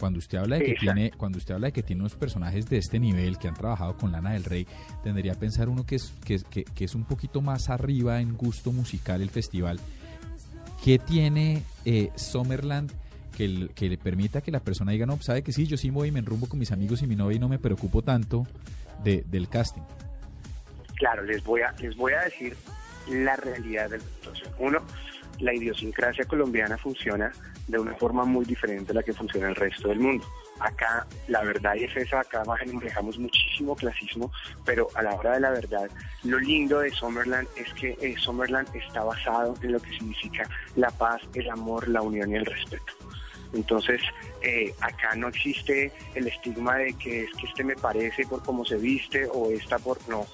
Cuando 0.00 0.18
usted 0.18 0.38
habla 0.38 0.56
de 0.56 0.64
que 0.64 0.70
Exacto. 0.72 0.92
tiene, 0.94 1.10
cuando 1.12 1.38
usted 1.38 1.54
habla 1.54 1.68
de 1.68 1.72
que 1.72 1.84
tiene 1.84 2.02
unos 2.02 2.16
personajes 2.16 2.68
de 2.68 2.78
este 2.78 2.98
nivel 2.98 3.38
que 3.38 3.46
han 3.46 3.54
trabajado 3.54 3.96
con 3.96 4.10
Lana 4.10 4.32
del 4.32 4.42
Rey, 4.44 4.66
tendría 5.04 5.32
a 5.32 5.36
pensar 5.36 5.68
uno 5.68 5.86
que 5.86 5.96
es, 5.96 6.12
que, 6.24 6.38
que- 6.50 6.64
que 6.64 6.84
es 6.84 6.94
un 6.96 7.04
poquito 7.04 7.40
más 7.40 7.70
arriba 7.70 8.20
en 8.20 8.36
gusto 8.36 8.72
musical 8.72 9.22
el 9.22 9.30
festival. 9.30 9.78
¿Qué 10.82 10.98
tiene 10.98 11.62
eh, 11.84 12.10
Summerland 12.16 12.90
que, 13.36 13.44
l- 13.44 13.68
que 13.68 13.88
le 13.88 13.96
permita 13.98 14.40
que 14.40 14.50
la 14.50 14.60
persona 14.60 14.92
diga, 14.92 15.06
no, 15.06 15.16
sabe 15.22 15.42
que 15.42 15.52
sí, 15.52 15.66
yo 15.66 15.76
sí 15.76 15.90
voy 15.90 16.08
y 16.08 16.10
me 16.12 16.18
enrumbo 16.18 16.46
con 16.48 16.58
mis 16.58 16.72
amigos 16.72 17.00
y 17.02 17.06
mi 17.06 17.14
novia 17.16 17.36
y 17.36 17.40
no 17.40 17.48
me 17.48 17.58
preocupo 17.60 18.02
tanto 18.02 18.46
de- 19.02 19.24
del 19.26 19.48
casting? 19.48 19.82
Claro, 20.96 21.22
les 21.24 21.42
voy 21.44 21.62
a 21.62 21.72
les 21.80 21.96
voy 21.96 22.12
a 22.12 22.20
decir 22.22 22.56
la 23.08 23.36
realidad 23.36 23.90
de 23.90 23.98
la 23.98 24.04
situación. 24.04 24.52
Uno, 24.58 24.78
la 25.40 25.52
idiosincrasia 25.52 26.24
colombiana 26.24 26.78
funciona 26.78 27.32
de 27.66 27.78
una 27.78 27.94
forma 27.94 28.24
muy 28.24 28.44
diferente 28.44 28.92
a 28.92 28.94
la 28.94 29.02
que 29.02 29.12
funciona 29.12 29.48
el 29.48 29.56
resto 29.56 29.88
del 29.88 29.98
mundo. 29.98 30.24
Acá 30.60 31.04
la 31.26 31.42
verdad 31.42 31.76
es 31.76 31.94
esa, 31.96 32.20
acá 32.20 32.44
manejamos 32.44 33.18
muchísimo 33.18 33.74
clasismo, 33.74 34.30
pero 34.64 34.86
a 34.94 35.02
la 35.02 35.14
hora 35.14 35.32
de 35.32 35.40
la 35.40 35.50
verdad, 35.50 35.90
lo 36.22 36.38
lindo 36.38 36.78
de 36.78 36.90
Summerland 36.90 37.48
es 37.56 37.72
que 37.74 37.96
eh, 38.00 38.14
Summerland 38.18 38.68
está 38.76 39.02
basado 39.02 39.54
en 39.62 39.72
lo 39.72 39.80
que 39.80 39.90
significa 39.90 40.48
la 40.76 40.90
paz, 40.90 41.20
el 41.34 41.50
amor, 41.50 41.88
la 41.88 42.02
unión 42.02 42.30
y 42.30 42.36
el 42.36 42.46
respeto. 42.46 42.92
Entonces, 43.54 44.00
eh, 44.42 44.74
acá 44.80 45.14
no 45.16 45.28
existe 45.28 45.92
el 46.14 46.26
estigma 46.26 46.76
de 46.76 46.92
que 46.94 47.24
es 47.24 47.30
que 47.32 47.46
este 47.46 47.64
me 47.64 47.76
parece 47.76 48.26
por 48.26 48.42
cómo 48.42 48.64
se 48.64 48.76
viste 48.76 49.26
o 49.32 49.50
esta 49.50 49.78
por... 49.78 49.98
No, 50.08 50.26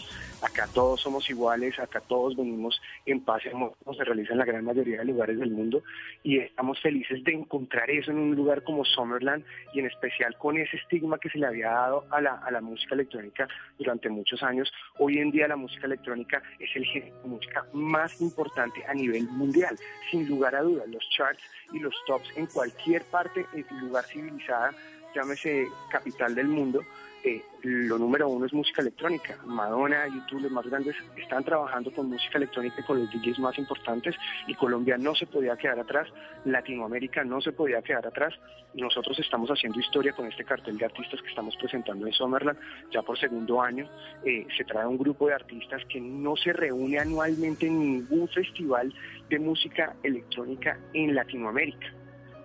acá 0.42 0.68
todos 0.72 1.00
somos 1.00 1.28
iguales, 1.30 1.78
acá 1.78 2.00
todos 2.00 2.36
venimos 2.36 2.80
en 3.06 3.20
paz 3.20 3.42
como 3.50 3.94
se 3.94 4.04
realiza 4.04 4.32
en 4.32 4.38
la 4.38 4.44
gran 4.44 4.64
mayoría 4.64 4.98
de 4.98 5.04
lugares 5.04 5.38
del 5.38 5.50
mundo 5.50 5.82
y 6.22 6.38
estamos 6.38 6.80
felices 6.80 7.22
de 7.24 7.32
encontrar 7.32 7.90
eso 7.90 8.10
en 8.10 8.18
un 8.18 8.34
lugar 8.34 8.62
como 8.64 8.84
Summerland 8.84 9.44
y 9.72 9.80
en 9.80 9.86
especial 9.86 10.36
con 10.38 10.58
ese 10.58 10.76
estigma 10.76 11.18
que 11.18 11.30
se 11.30 11.38
le 11.38 11.46
había 11.46 11.70
dado 11.70 12.04
a 12.10 12.20
la, 12.20 12.34
a 12.34 12.50
la 12.50 12.60
música 12.60 12.94
electrónica 12.94 13.48
durante 13.78 14.08
muchos 14.08 14.42
años. 14.42 14.72
Hoy 14.98 15.18
en 15.18 15.30
día 15.30 15.48
la 15.48 15.56
música 15.56 15.86
electrónica 15.86 16.42
es 16.58 16.70
el 16.74 16.84
género 16.84 17.16
de 17.22 17.28
música 17.28 17.66
más 17.72 18.20
importante 18.20 18.84
a 18.86 18.94
nivel 18.94 19.24
mundial, 19.28 19.76
sin 20.10 20.28
lugar 20.28 20.54
a 20.54 20.62
dudas. 20.62 20.88
Los 20.88 21.08
charts 21.10 21.42
y 21.72 21.78
los 21.78 21.94
tops 22.06 22.30
en 22.36 22.46
cualquier 22.46 23.04
parte, 23.04 23.46
en 23.52 23.80
lugar 23.80 24.04
civilizada, 24.04 24.72
llámese 25.14 25.66
capital 25.90 26.34
del 26.34 26.48
mundo, 26.48 26.82
eh, 27.22 27.42
lo 27.62 27.98
número 27.98 28.28
uno 28.28 28.46
es 28.46 28.52
música 28.52 28.80
electrónica. 28.80 29.36
Madonna, 29.44 30.06
YouTube, 30.08 30.42
los 30.42 30.52
más 30.52 30.66
grandes, 30.66 30.96
están 31.16 31.44
trabajando 31.44 31.92
con 31.92 32.08
música 32.08 32.38
electrónica 32.38 32.76
y 32.80 32.84
con 32.84 33.00
los 33.00 33.10
DJs 33.10 33.38
más 33.38 33.58
importantes 33.58 34.14
y 34.46 34.54
Colombia 34.54 34.96
no 34.96 35.14
se 35.14 35.26
podía 35.26 35.56
quedar 35.56 35.78
atrás, 35.78 36.08
Latinoamérica 36.44 37.22
no 37.24 37.40
se 37.40 37.52
podía 37.52 37.82
quedar 37.82 38.06
atrás. 38.06 38.34
Nosotros 38.74 39.18
estamos 39.18 39.50
haciendo 39.50 39.80
historia 39.80 40.12
con 40.12 40.26
este 40.26 40.44
cartel 40.44 40.78
de 40.78 40.84
artistas 40.86 41.20
que 41.20 41.28
estamos 41.28 41.56
presentando 41.56 42.06
en 42.06 42.12
Summerland 42.12 42.58
ya 42.90 43.02
por 43.02 43.18
segundo 43.18 43.60
año. 43.60 43.88
Eh, 44.24 44.46
se 44.56 44.64
trae 44.64 44.86
un 44.86 44.96
grupo 44.96 45.26
de 45.26 45.34
artistas 45.34 45.82
que 45.86 46.00
no 46.00 46.36
se 46.36 46.52
reúne 46.52 46.98
anualmente 46.98 47.66
en 47.66 47.78
ningún 47.80 48.28
festival 48.28 48.94
de 49.28 49.38
música 49.38 49.94
electrónica 50.02 50.78
en 50.94 51.14
Latinoamérica. 51.14 51.99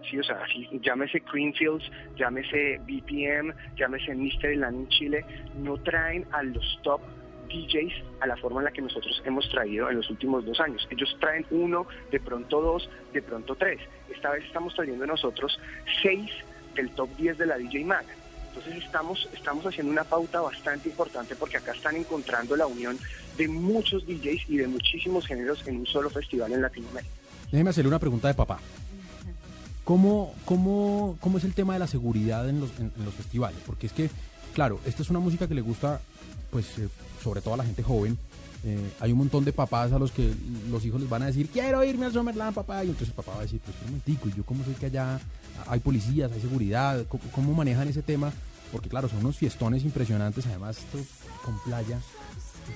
Sí, 0.10 0.19
o 0.19 0.23
sea, 0.23 0.40
llámese 0.82 1.23
Greenfields, 1.32 1.90
llámese 2.15 2.80
BPM, 2.86 3.53
llámese 3.76 4.14
Misterland 4.14 4.82
en 4.82 4.88
Chile, 4.90 5.26
no 5.57 5.77
traen 5.77 6.26
a 6.32 6.44
los 6.44 6.80
top 6.84 7.02
DJs 7.48 7.94
a 8.22 8.27
la 8.27 8.36
forma 8.38 8.61
en 8.61 8.65
la 8.65 8.72
que 8.72 8.82
nosotros 8.82 9.22
hemos 9.26 9.49
traído 9.49 9.90
en 9.90 9.98
los 9.98 10.10
últimos 10.10 10.45
dos 10.45 10.60
años. 10.60 10.88
Ellos 10.90 11.15
traen 11.19 11.45
uno, 11.52 11.88
de 12.11 12.19
pronto 12.19 12.61
dos, 12.61 12.90
de 13.14 13.22
pronto 13.22 13.56
tres. 13.56 13.80
Esta 14.14 14.32
vez 14.32 14.44
estamos 14.45 14.73
trayendo 14.76 15.06
nosotros 15.06 15.60
seis 16.02 16.32
del 16.76 16.90
top 16.91 17.10
10 17.18 17.38
de 17.38 17.45
la 17.45 17.57
DJ 17.57 17.86
Mag. 17.86 18.06
Entonces 18.49 18.84
estamos, 18.84 19.27
estamos 19.34 19.65
haciendo 19.65 19.91
una 19.91 20.03
pauta 20.03 20.41
bastante 20.41 20.90
importante 20.90 21.36
porque 21.36 21.57
acá 21.57 21.73
están 21.73 21.95
encontrando 21.95 22.56
la 22.56 22.68
unión 22.68 22.98
de 23.38 23.48
muchos 23.48 24.06
DJs 24.06 24.49
y 24.49 24.57
de 24.57 24.68
muchísimos 24.68 25.26
géneros 25.26 25.65
en 25.68 25.77
un 25.77 25.86
solo 25.86 26.10
festival 26.10 26.53
en 26.53 26.61
Latinoamérica. 26.61 27.14
Déjeme 27.52 27.69
hacerle 27.69 27.90
una 27.90 27.99
pregunta 27.99 28.27
de 28.27 28.34
papá. 28.34 28.60
¿Cómo, 29.86 30.34
cómo, 30.45 31.16
cómo 31.22 31.38
es 31.38 31.44
el 31.44 31.53
tema 31.53 31.74
de 31.74 31.80
la 31.80 31.88
seguridad 31.88 32.49
en 32.49 32.60
los, 32.60 32.72
en, 32.80 32.91
los 33.06 33.14
festivales? 33.14 33.60
Porque 33.68 33.86
es 33.86 33.94
que, 33.94 34.10
claro, 34.56 34.82
esta 34.84 35.03
es 35.03 35.12
una 35.12 35.20
música 35.20 35.48
que 35.48 35.53
le 35.53 35.62
gusta, 35.62 36.02
pues, 36.49 36.80
eh, 36.80 36.90
sobre 37.24 37.41
todo 37.41 37.53
a 37.53 37.57
la 37.57 37.64
gente 37.64 37.84
joven. 37.84 38.18
Eh, 38.64 38.80
hay 38.99 39.12
un 39.12 39.20
montón 39.20 39.45
de 39.45 39.53
papás 39.53 39.91
a 39.91 39.99
los 39.99 40.12
que 40.12 40.34
los 40.72 40.84
hijos 40.86 40.99
les 40.99 41.07
van 41.07 41.22
a 41.22 41.28
decir, 41.28 41.49
quiero 41.49 41.84
irme 41.84 42.07
al 42.07 42.14
Summerland, 42.14 42.56
papá. 42.56 42.84
Y 42.84 42.88
entonces 42.88 43.10
el 43.10 43.14
papá 43.14 43.34
va 43.34 43.40
a 43.40 43.44
decir, 43.44 43.62
pues, 43.64 43.78
un 43.82 43.86
momentico, 43.86 44.28
¿y 44.28 44.34
yo 44.34 44.44
cómo 44.44 44.66
sé 44.66 44.74
que 44.74 44.88
allá 44.88 45.20
hay 45.68 45.80
policías, 45.82 46.32
hay 46.32 46.41
seguridad? 46.41 47.06
¿Cómo, 47.07 47.24
cómo 47.32 47.53
manejan 47.53 47.88
ese 47.88 48.02
tema? 48.02 48.34
Porque, 48.72 48.90
claro, 48.90 49.07
son 49.07 49.20
unos 49.20 49.38
fiestones 49.38 49.84
impresionantes, 49.84 50.48
además, 50.48 50.80
esto 50.80 50.98
con 51.44 51.60
playa. 51.64 51.99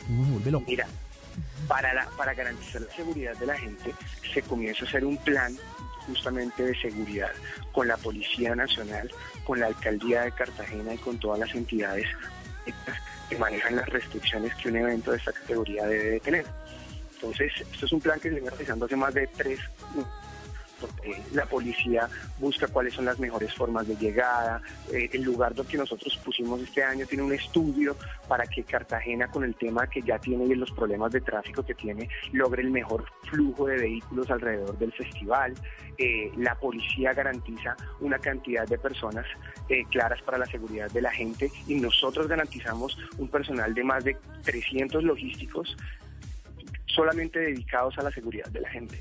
Uno 0.08 0.26
se 0.26 0.32
vuelve 0.32 0.52
loco. 0.52 0.66
Mira, 0.68 0.86
para, 1.68 1.92
la, 1.92 2.08
para 2.12 2.36
garantizar 2.36 2.84
la 2.84 2.94
seguridad 2.94 3.36
de 3.38 3.48
la 3.48 3.58
gente, 3.58 3.96
se 4.32 4.44
comienza 4.44 4.86
a 4.86 4.88
hacer 4.88 5.06
un 5.06 5.18
plan 5.18 5.58
justamente 6.10 6.64
de 6.64 6.76
seguridad 6.80 7.32
con 7.72 7.88
la 7.88 7.98
Policía 7.98 8.56
Nacional, 8.56 9.10
con 9.46 9.60
la 9.60 9.68
Alcaldía 9.68 10.24
de 10.24 10.32
Cartagena 10.32 10.94
y 10.94 10.98
con 10.98 11.18
todas 11.20 11.40
las 11.40 11.54
entidades 11.56 12.08
que 13.30 13.38
manejan 13.38 13.76
las 13.76 13.88
restricciones 13.90 14.54
que 14.56 14.70
un 14.70 14.78
evento 14.78 15.12
de 15.12 15.18
esta 15.18 15.32
categoría 15.32 15.86
debe 15.86 16.12
de 16.12 16.20
tener. 16.20 16.46
Entonces, 17.16 17.52
esto 17.72 17.86
es 17.86 17.92
un 17.92 18.02
plan 18.02 18.20
que 18.20 18.30
se 18.30 18.36
viene 18.36 18.50
realizando 18.50 18.86
hace 18.86 18.96
más 18.96 19.14
de 19.14 19.28
tres 19.28 19.60
la 21.34 21.46
policía 21.46 22.10
busca 22.40 22.68
cuáles 22.68 22.94
son 22.94 23.06
las 23.06 23.20
mejores 23.20 23.54
formas 23.54 23.88
de 23.88 23.96
llegada. 23.96 24.62
Eh, 24.92 25.10
el 25.14 25.24
lugar 25.24 25.54
donde 25.54 25.78
nosotros 25.78 26.18
pusimos 26.24 26.62
este 26.62 26.84
año 26.84 27.06
tiene 27.06 27.24
un 27.24 27.34
estudio 27.34 27.96
para 28.28 28.46
que 28.46 28.64
Cartagena, 28.64 29.30
con 29.30 29.44
el 29.44 29.56
tema 29.56 29.88
que 29.88 30.02
ya 30.02 30.20
tiene 30.20 30.46
y 30.46 30.56
los 30.56 30.72
problemas 30.72 31.12
de 31.12 31.22
tráfico 31.22 31.64
que 31.64 31.74
tiene, 31.74 32.10
logre 32.32 32.62
el 32.62 32.72
mejor 32.72 33.06
flujo 33.30 33.68
de 33.68 33.78
vehículos 33.78 34.30
alrededor 34.30 34.78
del 34.78 34.92
festival. 34.94 35.54
Eh, 35.98 36.32
la 36.38 36.56
policía 36.56 37.14
garantiza 37.14 37.76
una 38.00 38.20
cantidad 38.20 38.66
de 38.66 38.78
personas 38.78 39.26
eh, 39.68 39.84
claras 39.92 40.22
para 40.22 40.38
la 40.38 40.46
seguridad 40.46 40.90
de 40.92 41.02
la 41.02 41.12
gente 41.12 41.52
y 41.68 41.76
nosotros 41.76 42.28
garantizamos 42.28 42.98
un 43.18 43.28
personal 43.28 43.74
de 43.74 43.84
más 43.84 44.06
de 44.06 44.16
300 44.44 45.04
logísticos 45.04 45.76
solamente 46.86 47.40
dedicados 47.40 47.98
a 47.98 48.04
la 48.04 48.12
seguridad 48.12 48.48
de 48.48 48.62
la 48.62 48.70
gente. 48.70 49.00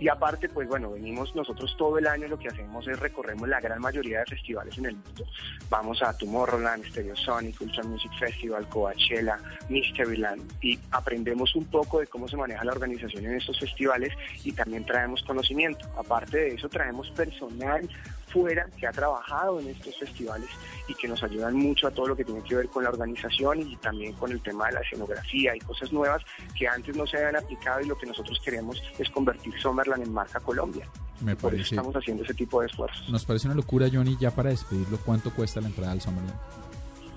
Y 0.00 0.08
aparte, 0.08 0.48
pues 0.48 0.68
bueno, 0.68 0.92
venimos 0.92 1.34
nosotros 1.34 1.74
todo 1.76 1.98
el 1.98 2.06
año, 2.06 2.28
lo 2.28 2.38
que 2.38 2.48
hacemos 2.48 2.86
es 2.86 2.98
recorremos 2.98 3.48
la 3.48 3.60
gran 3.60 3.80
mayoría 3.80 4.20
de 4.20 4.26
festivales 4.26 4.76
en 4.78 4.86
el 4.86 4.96
mundo. 4.96 5.24
Vamos 5.68 6.02
a 6.02 6.16
Tomorrowland, 6.16 6.84
Stereosonic, 6.86 7.60
Ultra 7.60 7.82
Music 7.84 8.12
Festival, 8.18 8.68
Coachella, 8.68 9.38
Mysteryland 9.68 10.42
y 10.62 10.78
aprendemos 10.90 11.54
un 11.56 11.64
poco 11.66 12.00
de 12.00 12.06
cómo 12.06 12.28
se 12.28 12.36
maneja 12.36 12.64
la 12.64 12.72
organización 12.72 13.24
en 13.24 13.34
estos 13.34 13.58
festivales 13.58 14.12
y 14.44 14.52
también 14.52 14.84
traemos 14.84 15.22
conocimiento. 15.22 15.86
Aparte 15.96 16.38
de 16.38 16.48
eso, 16.54 16.68
traemos 16.68 17.10
personal 17.10 17.88
fuera 18.28 18.66
que 18.78 18.86
ha 18.86 18.92
trabajado 18.92 19.60
en 19.60 19.68
estos 19.68 19.96
festivales 19.98 20.48
y 20.86 20.94
que 20.94 21.08
nos 21.08 21.22
ayudan 21.22 21.54
mucho 21.54 21.88
a 21.88 21.90
todo 21.90 22.08
lo 22.08 22.16
que 22.16 22.24
tiene 22.24 22.42
que 22.42 22.54
ver 22.54 22.68
con 22.68 22.84
la 22.84 22.90
organización 22.90 23.60
y 23.60 23.76
también 23.76 24.12
con 24.14 24.30
el 24.32 24.40
tema 24.40 24.66
de 24.68 24.74
la 24.74 24.80
escenografía 24.80 25.56
y 25.56 25.60
cosas 25.60 25.92
nuevas 25.92 26.22
que 26.56 26.68
antes 26.68 26.96
no 26.96 27.06
se 27.06 27.16
habían 27.16 27.36
aplicado 27.36 27.80
y 27.80 27.86
lo 27.86 27.96
que 27.98 28.06
nosotros 28.06 28.40
queremos 28.44 28.82
es 28.98 29.08
convertir 29.10 29.52
Summerland 29.60 30.04
en 30.04 30.12
marca 30.12 30.40
Colombia. 30.40 30.88
Me 31.20 31.34
Por 31.34 31.52
eso 31.52 31.58
parece, 31.58 31.74
estamos 31.74 31.96
haciendo 31.96 32.22
ese 32.22 32.34
tipo 32.34 32.60
de 32.60 32.68
esfuerzos. 32.68 33.08
nos 33.08 33.24
parece 33.24 33.46
una 33.48 33.56
locura, 33.56 33.88
Johnny, 33.92 34.16
ya 34.20 34.30
para 34.30 34.50
despedirlo, 34.50 34.98
¿cuánto 35.04 35.32
cuesta 35.32 35.60
la 35.60 35.68
entrada 35.68 35.92
al 35.92 36.00
Summerland? 36.00 36.38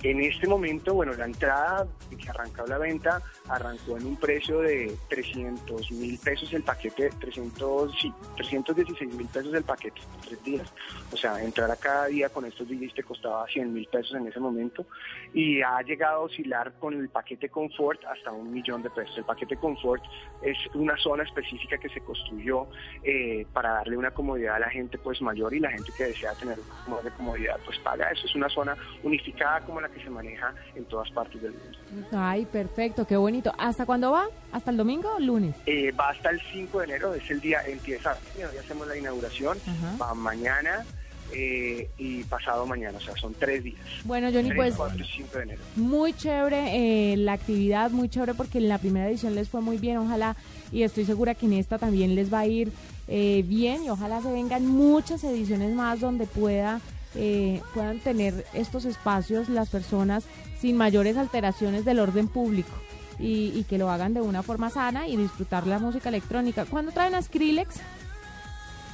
En 0.04 0.20
este 0.20 0.48
momento, 0.48 0.96
bueno, 0.96 1.14
la 1.14 1.26
entrada 1.26 1.88
que 2.10 2.30
arrancó 2.30 2.66
la 2.66 2.80
venta 2.80 3.22
arrancó 3.48 3.98
en 3.98 4.08
un 4.08 4.16
precio 4.16 4.60
de 4.62 4.96
300 5.10 5.92
mil 5.92 6.18
pesos 6.18 6.52
el 6.54 6.64
paquete, 6.64 7.12
300, 7.20 7.94
sí, 8.00 8.12
316 8.36 9.14
mil 9.14 9.28
pesos 9.28 9.54
el 9.54 9.64
paquete, 9.64 10.02
tres 10.26 10.44
días. 10.44 10.74
O 11.12 11.18
sea, 11.18 11.42
entrar 11.44 11.70
a 11.70 11.76
cada 11.76 12.08
día 12.08 12.30
con 12.30 12.46
estos 12.46 12.68
DJs 12.68 13.06
costaba 13.06 13.46
100 13.48 13.74
mil 13.74 13.88
pesos 13.88 14.16
en 14.16 14.28
ese 14.28 14.40
momento 14.40 14.88
y 15.34 15.62
ha 15.62 15.82
llegado 15.82 16.22
a 16.22 16.26
oscilar 16.26 16.74
con 16.80 16.96
el 16.96 17.10
paquete 17.10 17.50
Confort 17.50 18.04
hasta 18.06 18.32
un 18.32 18.52
millón 18.52 18.82
de 18.82 18.90
pesos. 18.90 19.18
El 19.20 19.26
paquete 19.26 19.56
Confort 19.58 20.04
es 20.42 20.58
una 20.74 20.98
zona 20.98 21.24
específica 21.24 21.78
que 21.78 21.90
se 21.90 22.02
construyó 22.02 22.68
eh, 23.04 23.46
para 23.54 23.74
darle 23.74 23.98
una 23.98 24.12
comodidad 24.12 24.56
a 24.56 24.60
la 24.60 24.70
gente 24.70 24.98
pues 24.98 25.22
mayor 25.22 25.54
y 25.54 25.60
la 25.60 25.70
gente 25.70 25.92
que 25.96 26.06
desea 26.06 26.34
tener 26.34 26.58
un 26.60 26.66
poco 26.66 26.92
más 26.92 27.04
de 27.04 27.12
comodidad 27.12 27.60
pues 27.66 27.78
paga 27.80 28.10
eso. 28.10 28.26
Es 28.26 28.36
una 28.36 28.50
zona 28.50 28.76
unificada 29.04 29.62
como 29.62 29.80
la 29.80 29.91
que 29.92 30.04
se 30.04 30.10
maneja 30.10 30.54
en 30.76 30.86
todas 30.86 31.10
partes 31.12 31.42
del 31.42 31.54
mundo. 31.54 32.08
Ay, 32.12 32.46
perfecto, 32.46 33.06
qué 33.06 33.18
bonito. 33.18 33.52
¿Hasta 33.58 33.86
cuándo 33.86 34.12
va? 34.12 34.26
¿Hasta 34.52 34.72
el 34.72 34.78
domingo 34.78 35.14
o 35.16 35.20
lunes? 35.20 35.56
Eh, 35.66 35.92
va 35.92 36.10
hasta 36.10 36.30
el 36.30 36.42
5 36.52 36.80
de 36.80 36.86
enero, 36.86 37.14
es 37.14 37.30
el 37.30 37.40
día, 37.42 37.62
empieza, 37.68 38.18
hoy 38.38 38.58
hacemos 38.58 38.88
la 38.88 38.98
inauguración, 38.98 39.58
va 40.02 40.14
mañana 40.14 40.86
eh, 41.34 41.90
y 41.98 42.24
pasado 42.26 42.66
mañana, 42.66 42.98
o 42.98 43.02
sea, 43.02 43.16
son 43.16 43.34
tres 43.34 43.64
días. 43.64 43.80
Bueno, 44.04 44.28
Johnny, 44.34 44.50
3, 44.50 44.56
pues 44.56 44.76
4 44.76 44.98
y 45.00 45.08
5 45.08 45.38
de 45.38 45.44
enero. 45.44 45.62
muy 45.76 46.14
chévere 46.14 47.14
eh, 47.14 47.18
la 47.18 47.34
actividad, 47.34 47.92
muy 47.92 48.10
chévere 48.10 48.34
porque 48.34 48.58
en 48.58 48.68
la 48.68 48.78
primera 48.80 49.08
edición 49.08 49.36
les 49.36 49.48
fue 49.48 49.62
muy 49.62 49.78
bien, 49.78 49.98
ojalá, 49.98 50.36
y 50.72 50.84
estoy 50.84 51.06
segura 51.06 51.36
que 51.36 51.46
en 51.46 51.54
esta 51.54 51.78
también 51.78 52.16
les 52.16 52.34
va 52.34 52.40
a 52.40 52.48
ir 52.48 52.72
eh, 53.08 53.44
bien 53.48 53.84
y 53.84 53.90
ojalá 53.90 54.22
se 54.22 54.32
vengan 54.32 54.66
muchas 54.66 55.24
ediciones 55.24 55.74
más 55.74 56.02
donde 56.02 56.26
pueda 56.26 56.82
eh, 57.16 57.62
puedan 57.74 58.00
tener 58.00 58.46
estos 58.54 58.86
espacios 58.86 59.50
las 59.50 59.70
personas 59.70 60.26
sin 60.60 60.78
mayores 60.78 61.18
alteraciones 61.18 61.86
del 61.86 62.00
orden 62.00 62.28
público 62.28 62.72
y, 63.20 63.52
y 63.56 63.66
que 63.66 63.78
lo 63.78 63.90
hagan 63.90 64.14
de 64.14 64.22
una 64.22 64.44
forma 64.44 64.70
sana 64.70 65.08
y 65.08 65.18
disfrutar 65.18 65.68
la 65.68 65.80
música 65.80 66.10
electrónica. 66.10 66.66
¿Cuándo 66.66 66.92
traen 66.92 67.16
a 67.16 67.22
Skrillex? 67.22 67.82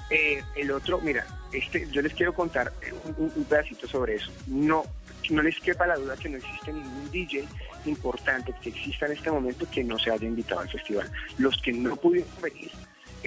Eh, 0.10 0.42
el 0.56 0.72
otro, 0.72 1.00
mira, 1.02 1.26
este, 1.52 1.88
yo 1.92 2.02
les 2.02 2.14
quiero 2.14 2.34
contar 2.34 2.72
un, 3.18 3.44
pedacito 3.44 3.88
sobre 3.88 4.16
eso. 4.16 4.32
No, 4.48 4.84
no 5.30 5.42
les 5.42 5.60
quepa 5.60 5.86
la 5.86 5.96
duda 5.96 6.16
que 6.16 6.30
no 6.30 6.38
existe 6.38 6.72
ningún 6.72 7.12
DJ 7.12 7.46
importante 7.86 8.54
que 8.62 8.70
exista 8.70 9.06
en 9.06 9.14
este 9.14 9.32
momento 9.32 9.68
que 9.70 9.84
no 9.84 10.00
se 10.00 10.12
haya 10.12 10.28
invitado 10.28 10.62
al 10.62 10.70
festival. 10.70 11.12
Los 11.38 11.62
que 11.62 11.74
no 11.74 11.96
pudieron 11.98 12.30
venir 12.42 12.72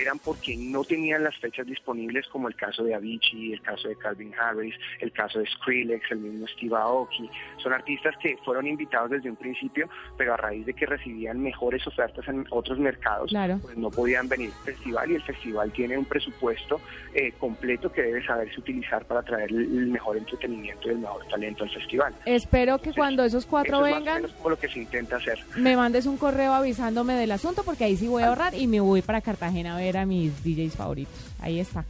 eran 0.01 0.19
porque 0.19 0.57
no 0.57 0.85
tenían 0.85 1.23
las 1.25 1.37
fechas 1.39 1.67
disponibles, 1.67 2.27
como 2.29 2.49
el 2.49 2.55
caso 2.57 2.83
de 2.85 2.95
Avicii, 2.95 3.53
el 3.53 3.61
caso 3.63 3.89
de 3.89 3.97
Calvin 3.97 4.33
Harris, 4.39 4.75
el 5.01 5.13
caso 5.13 5.39
de 5.39 5.47
Skrillex, 5.47 6.11
el 6.11 6.19
mismo 6.19 6.47
Steve 6.49 6.77
Aoki. 6.77 7.29
Son 7.63 7.73
artistas 7.73 8.15
que 8.23 8.37
fueron 8.45 8.67
invitados 8.67 9.11
desde 9.11 9.31
un 9.31 9.37
principio, 9.37 9.89
pero 10.17 10.35
a 10.35 10.37
raíz 10.37 10.65
de 10.67 10.75
que 10.75 10.87
recibían 10.87 11.41
mejores 11.41 11.87
ofertas 11.87 12.27
en 12.29 12.47
otros 12.51 12.79
mercados, 12.79 13.31
Claro. 13.31 13.59
pues 13.63 13.77
no 13.77 13.91
podían 13.91 14.29
venir 14.29 14.51
al 14.59 14.65
festival 14.75 15.11
y 15.11 15.15
el 15.17 15.23
festival 15.23 15.73
tiene 15.73 15.99
un 15.99 16.05
presupuesto 16.05 16.81
eh, 17.15 17.33
completo 17.39 17.91
que 17.93 18.03
debe 18.03 18.25
saberse 18.25 18.59
utilizar 18.61 19.05
para 19.05 19.23
traer 19.23 19.51
el 19.51 19.87
mejor 19.89 20.17
entretenimiento 20.17 20.89
y 20.89 20.93
el 20.93 20.99
mejor 20.99 21.27
talento 21.29 21.65
al 21.65 21.71
festival. 21.71 22.15
Espero 22.25 22.79
que 22.79 22.93
cuando 22.93 23.25
esos 23.25 23.47
cuatro 23.47 23.79
Eso 23.79 23.87
es 23.87 23.93
más 23.93 24.01
o 24.01 24.05
vengan, 24.05 24.23
menos 24.23 24.33
como 24.37 24.51
lo 24.51 24.59
que 24.59 24.69
se 24.69 24.79
intenta 24.79 25.17
hacer. 25.17 25.39
me 25.57 25.77
mandes 25.77 26.07
un 26.07 26.17
correo 26.17 26.53
avisándome 26.55 27.15
del 27.15 27.33
asunto, 27.33 27.63
porque 27.65 27.85
ahí 27.85 27.97
sí 27.97 28.07
voy 28.09 28.23
a 28.23 28.29
ahorrar 28.29 28.55
y 28.55 28.67
me 28.67 28.81
voy 28.81 29.03
para 29.03 29.21
Cartagena 29.21 29.77
a 29.77 29.79
ver 29.81 29.90
a 29.99 30.07
mis 30.07 30.33
DJs 30.45 30.75
favoritos. 30.77 31.15
Ahí 31.41 31.61
está. 31.61 31.85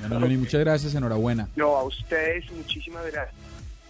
Bueno, 0.00 0.20
Johnny, 0.20 0.36
muchas 0.36 0.60
gracias, 0.60 0.94
enhorabuena. 0.94 1.48
No, 1.56 1.76
a 1.76 1.84
ustedes 1.84 2.50
muchísimas 2.52 3.04
gracias. 3.06 3.34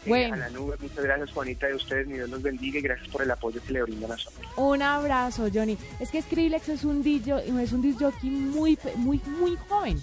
Eh, 0.05 0.09
Bueno. 0.09 0.35
a 0.35 0.37
la 0.39 0.51
nube, 0.51 0.77
muchas 0.81 1.05
gracias 1.05 1.31
Juanita 1.33 1.67
de 1.67 1.75
ustedes, 1.75 2.07
mi 2.07 2.15
Dios 2.15 2.31
los 2.31 2.41
bendiga 2.43 2.79
y 2.79 2.83
gracias 2.83 3.09
por 3.09 3.23
el 3.23 3.31
apoyo 3.31 3.61
que 3.63 3.73
le 3.75 3.83
brindan 3.83 4.13
a 4.13 4.17
Sony. 4.17 4.33
Un 4.57 4.81
abrazo, 4.83 5.49
Johnny. 5.53 5.77
Es 6.01 6.11
que 6.11 6.23
Skrillex 6.23 6.69
es 6.71 6.85
un 6.85 7.03
DJ, 7.03 7.39
es 7.63 7.73
un 7.73 7.99
jockey 7.99 8.31
muy, 8.31 8.77
pe- 8.77 8.95
muy, 8.97 9.21
muy 9.27 9.57
joven. 9.69 9.99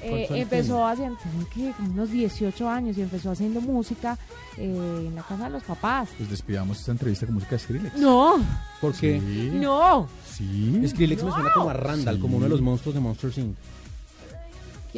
Eh, 0.00 0.08
¿Cuántos 0.10 0.30
años 0.30 0.42
empezó 0.42 0.86
haciendo, 0.86 1.18
tiene 1.18 1.44
que, 1.72 1.76
como 1.76 1.92
unos 1.92 2.10
18 2.10 2.68
años 2.70 2.96
y 2.96 3.02
empezó 3.02 3.30
haciendo 3.32 3.60
música 3.60 4.16
eh, 4.56 4.62
en 5.08 5.14
la 5.14 5.22
casa 5.22 5.44
de 5.44 5.50
los 5.50 5.62
papás. 5.64 6.08
Pues 6.16 6.30
despidamos 6.30 6.78
esta 6.80 6.92
entrevista 6.92 7.26
con 7.26 7.34
música 7.34 7.56
de 7.56 7.58
Skrillex. 7.58 7.96
No, 7.96 8.36
¿Por 8.80 8.92
qué? 8.94 9.20
Sí. 9.20 9.50
no. 9.54 10.08
Sí. 10.38 10.88
Skrillex 10.88 11.22
me 11.24 11.32
suena 11.32 11.50
como 11.52 11.70
a 11.70 11.74
Randall, 11.74 12.16
Sí. 12.16 12.20
como 12.20 12.36
uno 12.36 12.44
de 12.46 12.50
los 12.50 12.60
monstruos 12.60 12.94
de 12.94 13.00
Monster 13.00 13.30
Inc. 13.36 13.56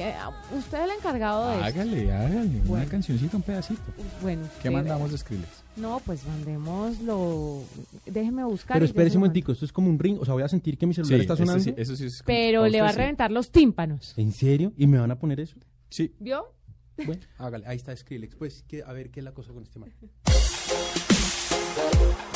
Ah, 0.02 0.30
Usted 0.56 0.78
es 0.78 0.84
el 0.84 0.90
encargado 0.96 1.48
de 1.48 1.54
esto. 1.56 1.64
Hágale, 1.66 2.12
hágale. 2.12 2.60
Una 2.66 2.86
cancioncita, 2.86 3.36
un 3.36 3.42
pedacito. 3.42 3.82
Bueno, 4.22 4.42
¿Qué 4.62 4.70
mandamos 4.70 5.10
de 5.10 5.18
Skrillex? 5.18 5.48
No, 5.76 6.00
pues 6.06 6.24
mandémoslo. 6.26 7.62
Déjeme 8.06 8.44
buscar. 8.44 8.76
Pero 8.76 8.86
espérese 8.86 9.12
se 9.12 9.16
un 9.18 9.22
momentico, 9.22 9.52
esto 9.52 9.64
es 9.64 9.72
como 9.72 9.90
un 9.90 9.98
ring, 9.98 10.18
o 10.20 10.24
sea, 10.24 10.34
voy 10.34 10.42
a 10.42 10.48
sentir 10.48 10.78
que 10.78 10.86
mi 10.86 10.94
celular 10.94 11.18
Sí, 11.18 11.22
está 11.22 11.36
sonando. 11.36 11.62
sí, 11.62 11.74
eso 11.76 11.96
sí 11.96 12.06
es. 12.06 12.22
Pero 12.24 12.66
le 12.68 12.80
va 12.80 12.90
a 12.90 12.92
reventar 12.92 13.30
los 13.30 13.50
tímpanos. 13.50 14.14
¿En 14.16 14.32
serio? 14.32 14.72
¿Y 14.76 14.86
me 14.86 14.98
van 14.98 15.10
a 15.10 15.18
poner 15.18 15.40
eso? 15.40 15.56
Sí. 15.90 16.14
¿Vio? 16.20 16.54
Bueno, 16.96 17.20
hágale, 17.38 17.66
ahí 17.66 17.76
está 17.76 17.94
Skrillex. 17.96 18.36
Pues, 18.36 18.62
que- 18.68 18.82
a 18.82 18.92
ver 18.92 19.10
qué 19.10 19.20
es 19.20 19.24
la 19.24 19.32
cosa 19.32 19.52
con 19.52 19.62
este 19.64 19.78
man. 19.78 19.90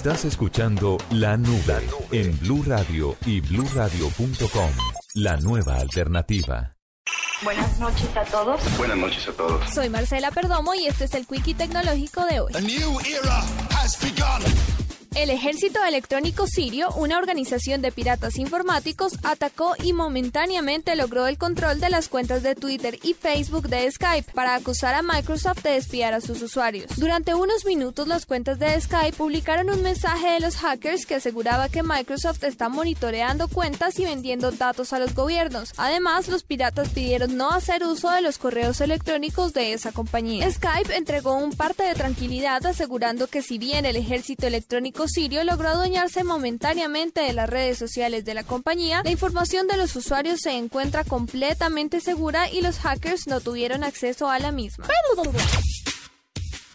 Estás 0.00 0.24
escuchando 0.24 0.96
La 1.10 1.36
Nube 1.36 1.86
en 2.10 2.38
Blue 2.40 2.64
Radio 2.66 3.18
y 3.26 3.42
bluradio.com. 3.42 4.70
La 5.12 5.36
nueva 5.36 5.76
alternativa. 5.76 6.74
Buenas 7.42 7.78
noches 7.78 8.08
a 8.16 8.24
todos. 8.24 8.78
Buenas 8.78 8.96
noches 8.96 9.28
a 9.28 9.32
todos. 9.32 9.68
Soy 9.68 9.90
Marcela 9.90 10.30
Perdomo 10.30 10.74
y 10.74 10.86
este 10.86 11.04
es 11.04 11.12
el 11.12 11.26
Quickie 11.26 11.52
Tecnológico 11.52 12.24
de 12.24 12.40
hoy. 12.40 12.52
El 15.20 15.28
Ejército 15.28 15.84
Electrónico 15.84 16.46
Sirio, 16.46 16.88
una 16.92 17.18
organización 17.18 17.82
de 17.82 17.92
piratas 17.92 18.38
informáticos, 18.38 19.18
atacó 19.22 19.74
y 19.84 19.92
momentáneamente 19.92 20.96
logró 20.96 21.26
el 21.26 21.36
control 21.36 21.78
de 21.78 21.90
las 21.90 22.08
cuentas 22.08 22.42
de 22.42 22.54
Twitter 22.54 22.98
y 23.02 23.12
Facebook 23.12 23.68
de 23.68 23.90
Skype 23.90 24.32
para 24.32 24.54
acusar 24.54 24.94
a 24.94 25.02
Microsoft 25.02 25.62
de 25.62 25.76
espiar 25.76 26.14
a 26.14 26.22
sus 26.22 26.40
usuarios. 26.40 26.96
Durante 26.96 27.34
unos 27.34 27.66
minutos, 27.66 28.08
las 28.08 28.24
cuentas 28.24 28.58
de 28.58 28.80
Skype 28.80 29.18
publicaron 29.18 29.68
un 29.68 29.82
mensaje 29.82 30.30
de 30.30 30.40
los 30.40 30.56
hackers 30.56 31.04
que 31.04 31.16
aseguraba 31.16 31.68
que 31.68 31.82
Microsoft 31.82 32.42
está 32.44 32.70
monitoreando 32.70 33.48
cuentas 33.48 33.98
y 33.98 34.06
vendiendo 34.06 34.52
datos 34.52 34.94
a 34.94 34.98
los 34.98 35.14
gobiernos. 35.14 35.74
Además, 35.76 36.28
los 36.28 36.44
piratas 36.44 36.88
pidieron 36.88 37.36
no 37.36 37.50
hacer 37.50 37.84
uso 37.84 38.08
de 38.08 38.22
los 38.22 38.38
correos 38.38 38.80
electrónicos 38.80 39.52
de 39.52 39.74
esa 39.74 39.92
compañía. 39.92 40.50
Skype 40.50 40.96
entregó 40.96 41.34
un 41.34 41.52
parte 41.52 41.82
de 41.82 41.92
tranquilidad 41.92 42.64
asegurando 42.64 43.26
que 43.26 43.42
si 43.42 43.58
bien 43.58 43.84
el 43.84 43.96
ejército 43.96 44.46
electrónico 44.46 45.08
sirio 45.10 45.44
logró 45.44 45.68
adueñarse 45.68 46.24
momentáneamente 46.24 47.20
de 47.20 47.32
las 47.32 47.50
redes 47.50 47.78
sociales 47.78 48.24
de 48.24 48.34
la 48.34 48.44
compañía, 48.44 49.02
la 49.04 49.10
información 49.10 49.66
de 49.66 49.76
los 49.76 49.94
usuarios 49.96 50.40
se 50.40 50.52
encuentra 50.52 51.04
completamente 51.04 52.00
segura 52.00 52.50
y 52.50 52.62
los 52.62 52.78
hackers 52.78 53.26
no 53.26 53.40
tuvieron 53.40 53.84
acceso 53.84 54.30
a 54.30 54.38
la 54.38 54.52
misma. 54.52 54.86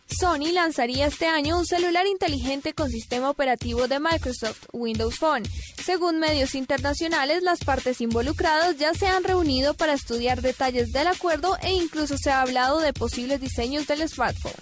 Sony 0.07 0.52
lanzaría 0.53 1.07
este 1.07 1.26
año 1.26 1.57
un 1.57 1.66
celular 1.66 2.06
inteligente 2.06 2.74
con 2.74 2.90
sistema 2.90 3.30
operativo 3.30 3.88
de 3.88 3.99
Microsoft, 3.99 4.68
Windows 4.72 5.18
Phone. 5.18 5.44
Según 5.84 6.20
medios 6.20 6.56
internacionales, 6.56 7.44
las 7.44 7.60
partes 7.60 7.99
involucradas 7.99 8.78
ya 8.78 8.94
se 8.94 9.07
han 9.07 9.24
reunido 9.24 9.74
para 9.74 9.94
estudiar 9.94 10.41
detalles 10.41 10.94
del 10.94 11.07
acuerdo 11.07 11.57
e 11.62 11.74
incluso 11.74 12.18
se 12.18 12.32
ha 12.32 12.41
hablado 12.41 12.80
de 12.80 12.94
posibles 12.94 13.41
diseños 13.41 13.88
del 13.88 14.07
smartphone. 14.07 14.53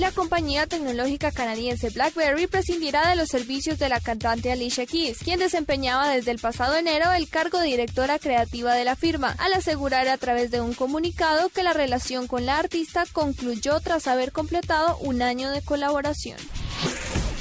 La 0.00 0.12
compañía 0.12 0.66
tecnológica 0.66 1.30
canadiense 1.30 1.90
BlackBerry 1.90 2.46
prescindirá 2.46 3.10
de 3.10 3.16
los 3.16 3.28
servicios 3.28 3.78
de 3.78 3.90
la 3.90 4.00
cantante 4.00 4.50
Alicia 4.50 4.86
Keys, 4.86 5.18
quien 5.18 5.38
desempeñaba 5.38 6.08
desde 6.08 6.30
el 6.30 6.38
pasado 6.38 6.74
enero 6.74 7.12
el 7.12 7.28
cargo 7.28 7.58
de 7.58 7.66
directora 7.66 8.18
creativa 8.18 8.72
de 8.72 8.86
la 8.86 8.96
firma, 8.96 9.36
al 9.36 9.52
asegurar 9.52 10.08
a 10.08 10.16
través 10.16 10.50
de 10.50 10.62
un 10.62 10.72
comunicado 10.72 11.50
que 11.50 11.62
la 11.62 11.74
relación 11.74 12.28
con 12.28 12.46
la 12.46 12.56
artista 12.56 13.04
concluyó 13.12 13.78
tras 13.80 14.06
haber 14.06 14.32
completado 14.32 14.96
un 15.02 15.20
año 15.20 15.50
de 15.50 15.60
colaboración. 15.60 16.38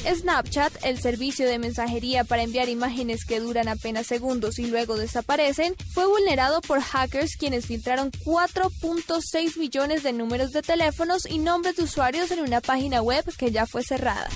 Snapchat, 0.06 0.74
el 0.84 1.00
servicio 1.00 1.48
de 1.48 1.60
mensajería 1.60 2.24
para 2.24 2.44
enviar 2.44 2.70
imágenes 2.70 3.26
que 3.26 3.40
duran 3.40 3.68
apenas 3.68 4.08
segundos 4.08 4.60
y 4.60 4.68
luego 4.68 4.98
desaparecen, 4.98 5.76
fue 5.94 6.08
vulnerado 6.08 6.62
por 6.62 6.82
hackers 6.82 7.36
quienes 7.36 7.66
filtraron 7.66 8.12
4.6 8.12 9.58
millones 9.58 10.04
de 10.04 10.14
números 10.14 10.52
de 10.52 10.62
teléfonos 10.62 11.26
y 11.26 11.40
nombres 11.40 11.76
de 11.76 11.84
usuarios 11.84 12.32
en 12.32 12.40
una 12.40 12.62
página 12.62 13.02
web 13.02 13.26
que 13.38 13.52
ya 13.52 13.66
fue 13.66 13.84
cerrada. 13.84 14.30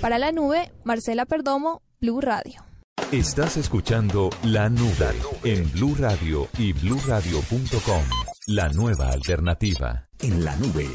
Para 0.00 0.18
la 0.18 0.32
nube, 0.32 0.70
Marcela 0.84 1.26
Perdomo, 1.26 1.82
Blue 2.00 2.20
Radio. 2.20 2.64
Estás 3.12 3.56
escuchando 3.56 4.30
La 4.42 4.68
Nube 4.68 5.14
en 5.44 5.70
Blue 5.70 5.94
Radio 5.96 6.48
y 6.58 6.72
bluradio.com. 6.72 8.02
La 8.48 8.68
nueva 8.70 9.10
alternativa. 9.10 10.08
En 10.20 10.44
la 10.44 10.56
nube 10.56 10.88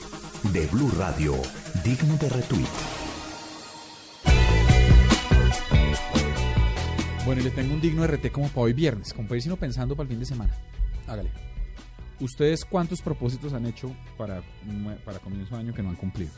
de 0.51 0.67
Blue 0.67 0.91
Radio, 0.97 1.35
digno 1.83 2.15
de 2.17 2.29
retweet. 2.29 3.00
Bueno, 7.23 7.41
y 7.41 7.43
les 7.43 7.53
tengo 7.53 7.73
un 7.73 7.81
digno 7.81 8.05
RT 8.05 8.31
como 8.31 8.47
para 8.47 8.61
hoy 8.61 8.73
viernes, 8.73 9.13
como 9.13 9.27
para 9.27 9.37
ir 9.37 9.43
sino 9.43 9.55
pensando 9.55 9.95
para 9.95 10.05
el 10.05 10.09
fin 10.09 10.19
de 10.19 10.25
semana. 10.25 10.55
Hágale. 11.07 11.29
¿Ustedes 12.19 12.65
cuántos 12.65 13.01
propósitos 13.01 13.53
han 13.53 13.65
hecho 13.67 13.95
para, 14.17 14.41
para 15.05 15.19
comienzo 15.19 15.55
de 15.55 15.61
año 15.61 15.73
que 15.73 15.83
no 15.83 15.89
han 15.89 15.95
cumplido? 15.95 16.31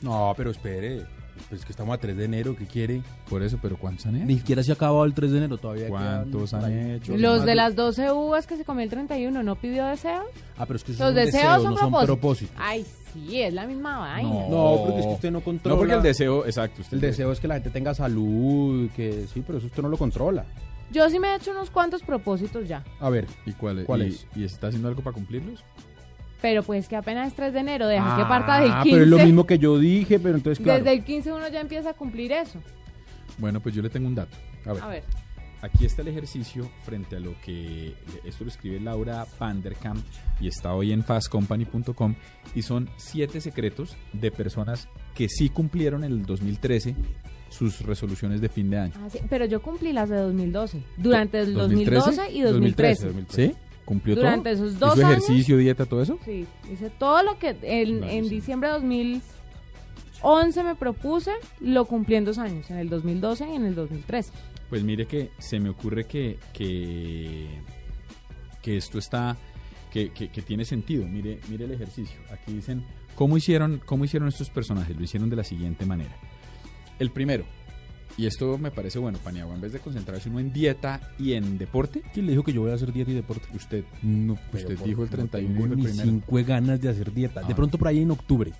No, 0.00 0.32
pero 0.36 0.50
espere. 0.50 1.04
Pues 1.48 1.64
que 1.64 1.70
estamos 1.72 1.94
a 1.94 1.98
3 1.98 2.16
de 2.16 2.24
enero, 2.24 2.56
¿qué 2.56 2.66
quiere? 2.66 3.02
Por 3.28 3.42
eso, 3.42 3.58
pero 3.62 3.76
¿cuántos 3.76 4.06
han 4.06 4.16
hecho? 4.16 4.24
Ni 4.26 4.38
siquiera 4.38 4.62
se 4.62 4.72
ha 4.72 4.74
acabado 4.74 5.04
el 5.04 5.14
3 5.14 5.30
de 5.30 5.38
enero 5.38 5.58
todavía. 5.58 5.88
¿Cuántos 5.88 6.54
han 6.54 6.72
hecho? 6.90 7.16
Los 7.16 7.44
de 7.44 7.54
las 7.54 7.76
12 7.76 8.10
uvas 8.12 8.46
que 8.46 8.56
se 8.56 8.64
comió 8.64 8.82
el 8.82 8.90
31, 8.90 9.42
¿no 9.42 9.56
pidió 9.56 9.86
deseos? 9.86 10.24
Ah, 10.56 10.66
pero 10.66 10.76
es 10.76 10.84
que 10.84 10.92
esos 10.92 11.00
Los 11.00 11.08
son 11.08 11.14
deseos 11.14 11.32
deseos, 11.42 11.62
son 11.62 11.74
no 11.74 11.78
son 11.98 12.06
propósitos. 12.06 12.56
Ay, 12.58 12.84
sí, 13.12 13.40
es 13.42 13.52
la 13.54 13.66
misma 13.66 13.98
vaina. 13.98 14.28
No, 14.48 14.82
porque 14.84 15.00
es 15.00 15.06
que 15.06 15.12
usted 15.12 15.30
no 15.30 15.40
controla. 15.40 15.74
No, 15.74 15.78
porque 15.78 15.94
el 15.94 16.02
deseo, 16.02 16.46
exacto. 16.46 16.82
usted 16.82 16.94
El 16.94 17.00
deseo 17.00 17.30
es 17.32 17.38
que 17.40 17.48
la 17.48 17.54
gente 17.54 17.70
tenga 17.70 17.94
salud, 17.94 18.88
que 18.96 19.26
sí, 19.32 19.42
pero 19.46 19.58
eso 19.58 19.66
usted 19.66 19.82
no 19.82 19.88
lo 19.88 19.96
controla. 19.98 20.44
Yo 20.92 21.10
sí 21.10 21.18
me 21.18 21.32
he 21.32 21.36
hecho 21.36 21.50
unos 21.50 21.68
cuantos 21.70 22.02
propósitos 22.02 22.68
ya. 22.68 22.84
A 23.00 23.10
ver, 23.10 23.26
¿Y 23.44 23.52
cuál, 23.52 23.84
¿Cuál 23.84 24.04
y- 24.04 24.08
es? 24.10 24.26
¿Y 24.36 24.44
está 24.44 24.68
haciendo 24.68 24.86
algo 24.88 25.02
para 25.02 25.14
cumplirlos? 25.14 25.64
Pero 26.46 26.62
pues 26.62 26.86
que 26.86 26.94
apenas 26.94 27.26
es 27.26 27.34
3 27.34 27.52
de 27.52 27.58
enero, 27.58 27.88
deja 27.88 28.16
que 28.16 28.22
parta 28.22 28.60
del 28.60 28.68
15. 28.68 28.78
Ah, 28.78 28.82
pero 28.84 29.02
es 29.02 29.08
lo 29.08 29.18
mismo 29.18 29.44
que 29.44 29.58
yo 29.58 29.80
dije, 29.80 30.20
pero 30.20 30.36
entonces 30.36 30.62
claro. 30.62 30.78
Desde 30.78 30.96
el 30.96 31.02
15 31.02 31.32
uno 31.32 31.48
ya 31.48 31.60
empieza 31.60 31.90
a 31.90 31.94
cumplir 31.94 32.30
eso. 32.30 32.60
Bueno, 33.38 33.58
pues 33.58 33.74
yo 33.74 33.82
le 33.82 33.90
tengo 33.90 34.06
un 34.06 34.14
dato. 34.14 34.36
A 34.64 34.72
ver. 34.72 34.82
A 34.84 34.86
ver. 34.86 35.02
Aquí 35.62 35.84
está 35.84 36.02
el 36.02 36.08
ejercicio 36.08 36.70
frente 36.84 37.16
a 37.16 37.18
lo 37.18 37.34
que 37.44 37.94
esto 38.24 38.44
lo 38.44 38.50
escribe 38.50 38.78
Laura 38.78 39.26
Vanderkamp 39.40 39.98
y 40.40 40.46
está 40.46 40.72
hoy 40.72 40.92
en 40.92 41.02
fastcompany.com 41.02 42.14
y 42.54 42.62
son 42.62 42.88
siete 42.96 43.40
secretos 43.40 43.96
de 44.12 44.30
personas 44.30 44.88
que 45.16 45.28
sí 45.28 45.48
cumplieron 45.48 46.04
en 46.04 46.12
el 46.12 46.26
2013 46.26 46.94
sus 47.48 47.80
resoluciones 47.80 48.40
de 48.40 48.48
fin 48.48 48.70
de 48.70 48.78
año. 48.78 48.92
Ah, 49.00 49.08
sí, 49.10 49.18
Pero 49.28 49.46
yo 49.46 49.60
cumplí 49.60 49.92
las 49.92 50.10
de 50.10 50.18
2012. 50.18 50.80
Durante 50.96 51.40
el 51.40 51.54
2013? 51.54 51.96
2012 51.96 52.32
y 52.36 52.42
2013. 52.42 53.12
¿Sí? 53.30 53.54
¿Cumplió 53.86 54.16
Durante 54.16 54.52
todo? 54.54 54.66
esos 54.66 54.78
dos 54.78 54.98
¿Hizo 54.98 55.06
años? 55.06 55.24
ejercicio, 55.24 55.56
dieta, 55.56 55.86
todo 55.86 56.02
eso? 56.02 56.18
Sí, 56.26 56.46
hice 56.70 56.90
todo 56.90 57.22
lo 57.22 57.38
que 57.38 57.56
en, 57.62 58.04
en 58.04 58.28
diciembre 58.28 58.68
de 58.68 58.74
2011 58.74 60.62
me 60.64 60.74
propuse, 60.74 61.30
lo 61.60 61.84
cumplí 61.86 62.16
en 62.16 62.24
dos 62.24 62.36
años, 62.38 62.68
en 62.70 62.78
el 62.78 62.88
2012 62.90 63.48
y 63.48 63.54
en 63.54 63.64
el 63.64 63.74
2013. 63.74 64.32
Pues 64.68 64.82
mire 64.82 65.06
que 65.06 65.30
se 65.38 65.60
me 65.60 65.68
ocurre 65.68 66.04
que, 66.04 66.38
que, 66.52 67.46
que 68.60 68.76
esto 68.76 68.98
está, 68.98 69.36
que, 69.92 70.10
que- 70.10 70.28
que 70.30 70.42
tiene 70.42 70.64
sentido. 70.64 71.06
Mire, 71.06 71.38
mire 71.48 71.64
el 71.66 71.70
ejercicio. 71.72 72.18
Aquí 72.32 72.52
dicen, 72.52 72.84
¿cómo 73.14 73.36
hicieron, 73.36 73.80
¿cómo 73.86 74.04
hicieron 74.04 74.28
estos 74.28 74.50
personajes? 74.50 74.96
Lo 74.96 75.04
hicieron 75.04 75.30
de 75.30 75.36
la 75.36 75.44
siguiente 75.44 75.86
manera. 75.86 76.16
El 76.98 77.10
primero, 77.12 77.44
y 78.16 78.26
esto 78.26 78.56
me 78.58 78.70
parece 78.70 78.98
bueno, 78.98 79.18
Paniagua, 79.18 79.54
en 79.54 79.60
vez 79.60 79.72
de 79.72 79.78
concentrarse 79.78 80.28
uno 80.28 80.40
en 80.40 80.52
dieta 80.52 81.00
y 81.18 81.34
en 81.34 81.58
deporte. 81.58 82.02
¿Quién 82.14 82.26
le 82.26 82.32
dijo 82.32 82.42
que 82.44 82.52
yo 82.52 82.62
voy 82.62 82.70
a 82.70 82.74
hacer 82.74 82.92
dieta 82.92 83.10
y 83.10 83.14
deporte? 83.14 83.46
Usted, 83.54 83.84
no, 84.02 84.38
usted 84.52 84.78
dijo 84.84 85.02
el 85.04 85.10
no 85.10 85.16
31 85.16 85.48
tengo 85.48 85.54
dijo 85.54 85.64
el 85.64 85.76
ni 85.78 85.82
primero. 85.84 86.04
cinco 86.04 86.38
ganas 86.46 86.80
de 86.80 86.88
hacer 86.88 87.12
dieta. 87.12 87.42
De 87.42 87.52
Ah. 87.52 87.56
pronto 87.56 87.76
por 87.78 87.88
ahí 87.88 88.00
en 88.02 88.10
octubre. 88.10 88.52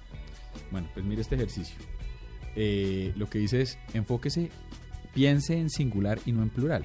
Bueno, 0.71 0.89
pues 0.95 1.05
mire 1.07 1.23
este 1.23 1.35
ejercicio. 1.37 1.77
Eh, 2.55 3.13
lo 3.17 3.29
que 3.29 3.39
dice 3.39 3.61
es, 3.63 3.79
enfóquese, 3.95 4.51
piense 5.15 5.59
en 5.59 5.71
singular 5.71 6.19
y 6.27 6.33
no 6.33 6.43
en 6.43 6.51
plural. 6.51 6.85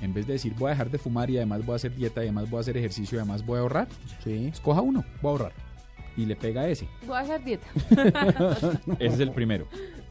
En 0.00 0.14
vez 0.14 0.26
de 0.26 0.34
decir, 0.34 0.54
voy 0.56 0.68
a 0.68 0.70
dejar 0.70 0.90
de 0.90 0.98
fumar 0.98 1.28
y 1.30 1.36
además 1.38 1.64
voy 1.66 1.72
a 1.72 1.76
hacer 1.76 1.94
dieta 1.94 2.20
y 2.22 2.28
además 2.28 2.48
voy 2.48 2.58
a 2.58 2.60
hacer 2.60 2.76
ejercicio 2.76 3.16
y 3.16 3.18
además 3.20 3.44
voy 3.44 3.56
a 3.58 3.60
ahorrar, 3.62 3.88
escoja 4.24 4.80
uno, 4.80 5.04
voy 5.20 5.28
a 5.28 5.32
ahorrar. 5.32 5.52
Y 6.16 6.24
le 6.26 6.36
pega 6.36 6.62
a 6.62 6.68
ese. 6.68 6.88
Voy 7.06 7.16
a 7.16 7.20
hacer 7.20 7.42
dieta. 7.44 7.66
Ese 8.98 9.14
es 9.14 9.20
el 9.20 9.30
primero. 9.32 9.66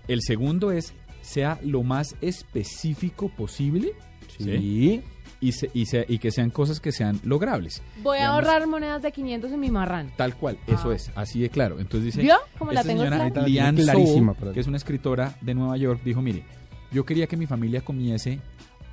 El 0.07 0.21
segundo 0.21 0.71
es, 0.71 0.93
sea 1.27 1.59
lo 1.63 1.83
más 1.83 2.15
específico 2.21 3.29
posible. 3.29 3.91
Sí. 4.37 5.03
Y, 5.39 5.51
se- 5.51 5.69
y, 5.73 5.85
se- 5.85 6.05
y 6.09 6.17
que 6.17 6.31
sean 6.31 6.49
cosas 6.49 6.79
que 6.79 6.91
sean 6.91 7.19
logrables. 7.23 7.83
Voy 8.01 8.17
a 8.17 8.29
ahorrar 8.29 8.65
monedas 8.65 9.03
de 9.03 9.11
500 9.11 9.51
en 9.51 9.59
mi 9.59 9.69
marrán. 9.69 10.11
Tal 10.17 10.35
cual, 10.35 10.57
eso 10.65 10.91
es, 10.91 11.11
así 11.15 11.39
de 11.39 11.49
claro. 11.49 11.79
Entonces 11.79 12.05
dice, 12.05 12.21
¿Vio? 12.21 12.35
Como 12.57 12.71
la 12.71 12.83
tengo 12.83 13.03
señora 13.03 13.29
clara. 13.29 13.47
Lian 13.47 13.75
Clarísima, 13.75 14.33
Soul, 14.33 14.53
que 14.53 14.59
es 14.59 14.65
una 14.67 14.77
escritora 14.77 15.37
de 15.41 15.53
Nueva 15.53 15.77
York, 15.77 16.01
dijo, 16.03 16.21
mire, 16.23 16.43
yo 16.91 17.05
quería 17.05 17.27
que 17.27 17.37
mi 17.37 17.45
familia 17.45 17.81
comiese, 17.81 18.39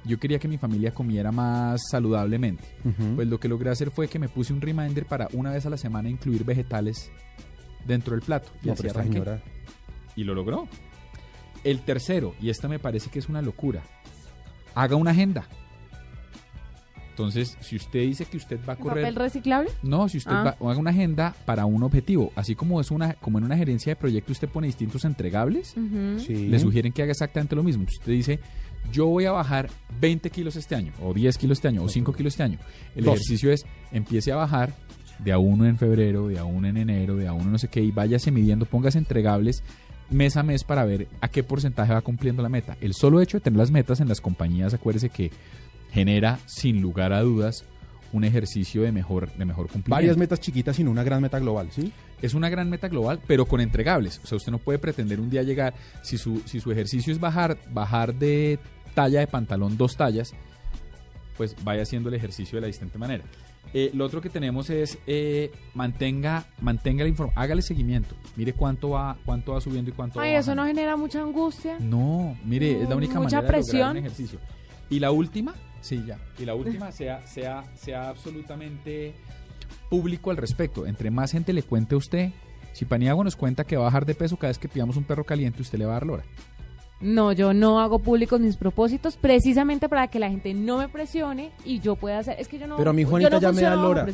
yo 0.04 0.18
quería 0.18 0.38
que 0.38 0.48
mi 0.48 0.58
familia 0.58 0.92
comiera 0.92 1.32
más 1.32 1.80
saludablemente. 1.90 2.64
Pues 3.14 3.26
lo 3.26 3.40
que 3.40 3.48
logré 3.48 3.70
hacer 3.70 3.90
fue 3.90 4.08
que 4.08 4.18
me 4.18 4.28
puse 4.28 4.52
un 4.52 4.60
reminder 4.60 5.06
para 5.06 5.28
una 5.32 5.50
vez 5.50 5.64
a 5.64 5.70
la 5.70 5.78
semana 5.78 6.10
incluir 6.10 6.44
vegetales 6.44 7.10
dentro 7.86 8.12
del 8.16 8.20
plato. 8.20 8.50
Y 8.62 8.66
No, 8.66 8.72
así 8.74 8.82
Y 10.16 10.24
lo 10.24 10.34
logró. 10.34 10.68
El 11.64 11.80
tercero, 11.80 12.34
y 12.40 12.50
esta 12.50 12.68
me 12.68 12.78
parece 12.78 13.10
que 13.10 13.18
es 13.18 13.28
una 13.28 13.42
locura, 13.42 13.82
haga 14.74 14.96
una 14.96 15.10
agenda. 15.12 15.46
Entonces, 17.10 17.56
si 17.60 17.76
usted 17.76 18.00
dice 18.00 18.24
que 18.24 18.36
usted 18.36 18.58
va 18.68 18.72
a 18.72 18.76
correr... 18.76 19.04
¿Papel 19.04 19.14
reciclable? 19.14 19.70
No, 19.84 20.08
si 20.08 20.18
usted 20.18 20.32
Ah. 20.32 20.56
va, 20.60 20.70
haga 20.70 20.80
una 20.80 20.90
agenda 20.90 21.32
para 21.46 21.64
un 21.64 21.84
objetivo, 21.84 22.32
así 22.34 22.56
como 22.56 22.80
es 22.80 22.90
una, 22.90 23.14
como 23.14 23.38
en 23.38 23.44
una 23.44 23.56
gerencia 23.56 23.92
de 23.92 23.96
proyecto 23.96 24.32
usted 24.32 24.48
pone 24.48 24.66
distintos 24.66 25.04
entregables. 25.04 25.76
Sí. 26.18 26.48
le 26.48 26.58
sugieren 26.58 26.92
que 26.92 27.02
haga 27.02 27.12
exactamente 27.12 27.54
lo 27.54 27.62
mismo. 27.62 27.86
Si 27.88 27.98
usted 27.98 28.12
dice, 28.12 28.40
yo 28.92 29.06
voy 29.06 29.26
a 29.26 29.30
bajar 29.32 29.70
20 30.00 30.28
kilos 30.30 30.56
este 30.56 30.74
año, 30.74 30.92
o 31.00 31.14
10 31.14 31.38
kilos 31.38 31.58
este 31.58 31.68
año, 31.68 31.84
o 31.84 31.88
5 31.88 32.12
kilos 32.14 32.32
este 32.32 32.42
año, 32.42 32.58
el 32.96 33.04
Dos. 33.04 33.14
ejercicio 33.14 33.52
es, 33.52 33.64
empiece 33.92 34.32
a 34.32 34.36
bajar 34.36 34.74
de 35.20 35.30
a 35.30 35.38
uno 35.38 35.66
en 35.66 35.78
febrero, 35.78 36.26
de 36.26 36.40
a 36.40 36.44
uno 36.44 36.66
en 36.66 36.76
enero, 36.78 37.14
de 37.14 37.28
a 37.28 37.32
uno 37.32 37.48
no 37.48 37.58
sé 37.58 37.68
qué, 37.68 37.80
y 37.80 37.92
váyase 37.92 38.32
midiendo, 38.32 38.66
póngase 38.66 38.98
entregables 38.98 39.62
mes 40.10 40.36
a 40.36 40.42
mes 40.42 40.64
para 40.64 40.84
ver 40.84 41.08
a 41.20 41.28
qué 41.28 41.42
porcentaje 41.42 41.92
va 41.92 42.00
cumpliendo 42.00 42.42
la 42.42 42.48
meta. 42.48 42.76
El 42.80 42.94
solo 42.94 43.20
hecho 43.20 43.38
de 43.38 43.42
tener 43.42 43.58
las 43.58 43.70
metas 43.70 44.00
en 44.00 44.08
las 44.08 44.20
compañías, 44.20 44.74
acuérdese 44.74 45.10
que 45.10 45.30
genera 45.92 46.38
sin 46.46 46.80
lugar 46.82 47.12
a 47.12 47.20
dudas 47.20 47.64
un 48.12 48.24
ejercicio 48.24 48.82
de 48.82 48.92
mejor, 48.92 49.32
de 49.32 49.44
mejor 49.44 49.66
cumplimiento. 49.66 49.90
Varias 49.90 50.16
metas 50.16 50.40
chiquitas, 50.40 50.76
sino 50.76 50.90
una 50.90 51.02
gran 51.02 51.20
meta 51.20 51.40
global, 51.40 51.68
¿sí? 51.72 51.92
Es 52.22 52.34
una 52.34 52.48
gran 52.48 52.70
meta 52.70 52.88
global, 52.88 53.20
pero 53.26 53.44
con 53.44 53.60
entregables. 53.60 54.20
O 54.22 54.26
sea, 54.26 54.36
usted 54.36 54.52
no 54.52 54.58
puede 54.58 54.78
pretender 54.78 55.20
un 55.20 55.30
día 55.30 55.42
llegar, 55.42 55.74
si 56.02 56.16
su, 56.16 56.40
si 56.46 56.60
su 56.60 56.70
ejercicio 56.70 57.12
es 57.12 57.18
bajar, 57.18 57.58
bajar 57.70 58.14
de 58.14 58.60
talla 58.94 59.18
de 59.18 59.26
pantalón 59.26 59.76
dos 59.76 59.96
tallas, 59.96 60.32
pues 61.36 61.56
vaya 61.64 61.82
haciendo 61.82 62.08
el 62.08 62.14
ejercicio 62.14 62.56
de 62.56 62.60
la 62.60 62.66
distinta 62.68 62.98
manera. 62.98 63.24
Eh, 63.72 63.90
lo 63.94 64.04
otro 64.04 64.20
que 64.20 64.28
tenemos 64.30 64.70
es 64.70 64.98
eh, 65.06 65.50
mantenga, 65.74 66.44
mantenga 66.60 67.02
la 67.02 67.08
información, 67.08 67.42
hágale 67.42 67.62
seguimiento. 67.62 68.14
Mire 68.36 68.52
cuánto 68.52 68.90
va, 68.90 69.16
cuánto 69.24 69.52
va 69.54 69.60
subiendo 69.60 69.90
y 69.90 69.94
cuánto 69.94 70.20
Ay, 70.20 70.32
va 70.32 70.38
eso 70.38 70.50
bajando. 70.52 70.62
no 70.62 70.68
genera 70.68 70.96
mucha 70.96 71.20
angustia. 71.22 71.76
No, 71.80 72.36
mire, 72.44 72.82
es 72.82 72.88
la 72.88 72.94
única 72.96 73.14
Mucha 73.18 73.36
manera 73.38 73.40
de 73.40 73.46
lograr 73.46 73.60
presión. 73.62 73.90
un 73.90 73.96
ejercicio. 73.96 74.38
Y 74.90 75.00
la 75.00 75.10
última, 75.10 75.54
sí, 75.80 76.04
ya. 76.06 76.18
Y 76.38 76.44
la 76.44 76.54
última 76.54 76.92
sea, 76.92 77.26
sea, 77.26 77.64
sea 77.74 78.10
absolutamente 78.10 79.14
público 79.88 80.30
al 80.30 80.36
respecto. 80.36 80.86
Entre 80.86 81.10
más 81.10 81.32
gente 81.32 81.52
le 81.52 81.62
cuente 81.62 81.94
a 81.94 81.98
usted, 81.98 82.30
si 82.72 82.84
Paniagua 82.84 83.24
nos 83.24 83.34
cuenta 83.36 83.64
que 83.64 83.76
va 83.76 83.82
a 83.82 83.86
bajar 83.86 84.04
de 84.06 84.14
peso 84.14 84.36
cada 84.36 84.48
vez 84.50 84.58
que 84.58 84.68
pidamos 84.68 84.96
un 84.96 85.04
perro 85.04 85.24
caliente, 85.24 85.62
usted 85.62 85.78
le 85.78 85.86
va 85.86 85.92
a 85.92 85.94
dar 85.94 86.06
lora. 86.06 86.24
No, 87.04 87.32
yo 87.32 87.52
no 87.52 87.80
hago 87.80 87.98
públicos 87.98 88.40
mis 88.40 88.56
propósitos 88.56 89.16
precisamente 89.16 89.90
para 89.90 90.08
que 90.08 90.18
la 90.18 90.30
gente 90.30 90.54
no 90.54 90.78
me 90.78 90.88
presione 90.88 91.50
y 91.64 91.80
yo 91.80 91.96
pueda 91.96 92.18
hacer. 92.18 92.36
Es 92.40 92.48
que 92.48 92.58
yo 92.58 92.66
no. 92.66 92.76
Pero 92.76 92.90
a 92.90 92.92
mi 92.94 93.04
Juanita 93.04 93.30
no 93.30 93.40
ya 93.40 93.52
me 93.52 93.60
da 93.60 93.76
lora. 93.76 94.06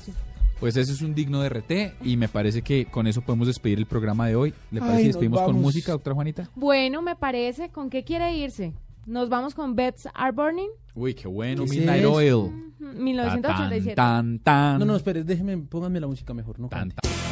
Pues 0.59 0.77
ese 0.77 0.93
es 0.93 1.01
un 1.01 1.15
digno 1.15 1.41
de 1.41 1.49
RT 1.49 2.05
y 2.05 2.17
me 2.17 2.29
parece 2.29 2.63
que 2.63 2.87
con 2.87 3.07
eso 3.07 3.23
podemos 3.23 3.47
despedir 3.47 3.79
el 3.79 3.87
programa 3.87 4.27
de 4.27 4.35
hoy. 4.35 4.55
¿Le 4.73 4.81
parece 4.81 4.97
Ay, 4.97 5.03
si 5.03 5.09
nos 5.09 5.15
despedimos 5.15 5.41
con 5.43 5.61
música, 5.61 5.93
doctora 5.93 6.15
Juanita? 6.15 6.51
Bueno, 6.55 7.01
me 7.01 7.15
parece. 7.15 7.71
¿Con 7.71 7.89
qué 7.91 8.05
quiere 8.05 8.37
irse? 8.37 8.75
Nos 9.07 9.29
vamos 9.29 9.55
con 9.55 9.77
Beds 9.77 10.09
Are 10.13 10.33
Burning, 10.33 10.69
Uy, 10.95 11.15
qué 11.15 11.29
bueno, 11.29 11.65
¿Qué 11.65 11.71
Midnight 11.71 12.03
eso? 12.03 12.13
Oil. 12.13 12.73
1987. 12.79 13.95
Tan, 13.95 14.39
tan, 14.41 14.41
tan. 14.41 14.79
No, 14.81 14.85
no, 14.85 14.97
espere, 14.97 15.23
déjeme, 15.23 15.57
pónganme 15.59 16.01
la 16.01 16.09
música 16.09 16.35
mejor, 16.35 16.59
¿no? 16.59 16.69
Tan, 16.69 16.91
cante. 16.91 17.30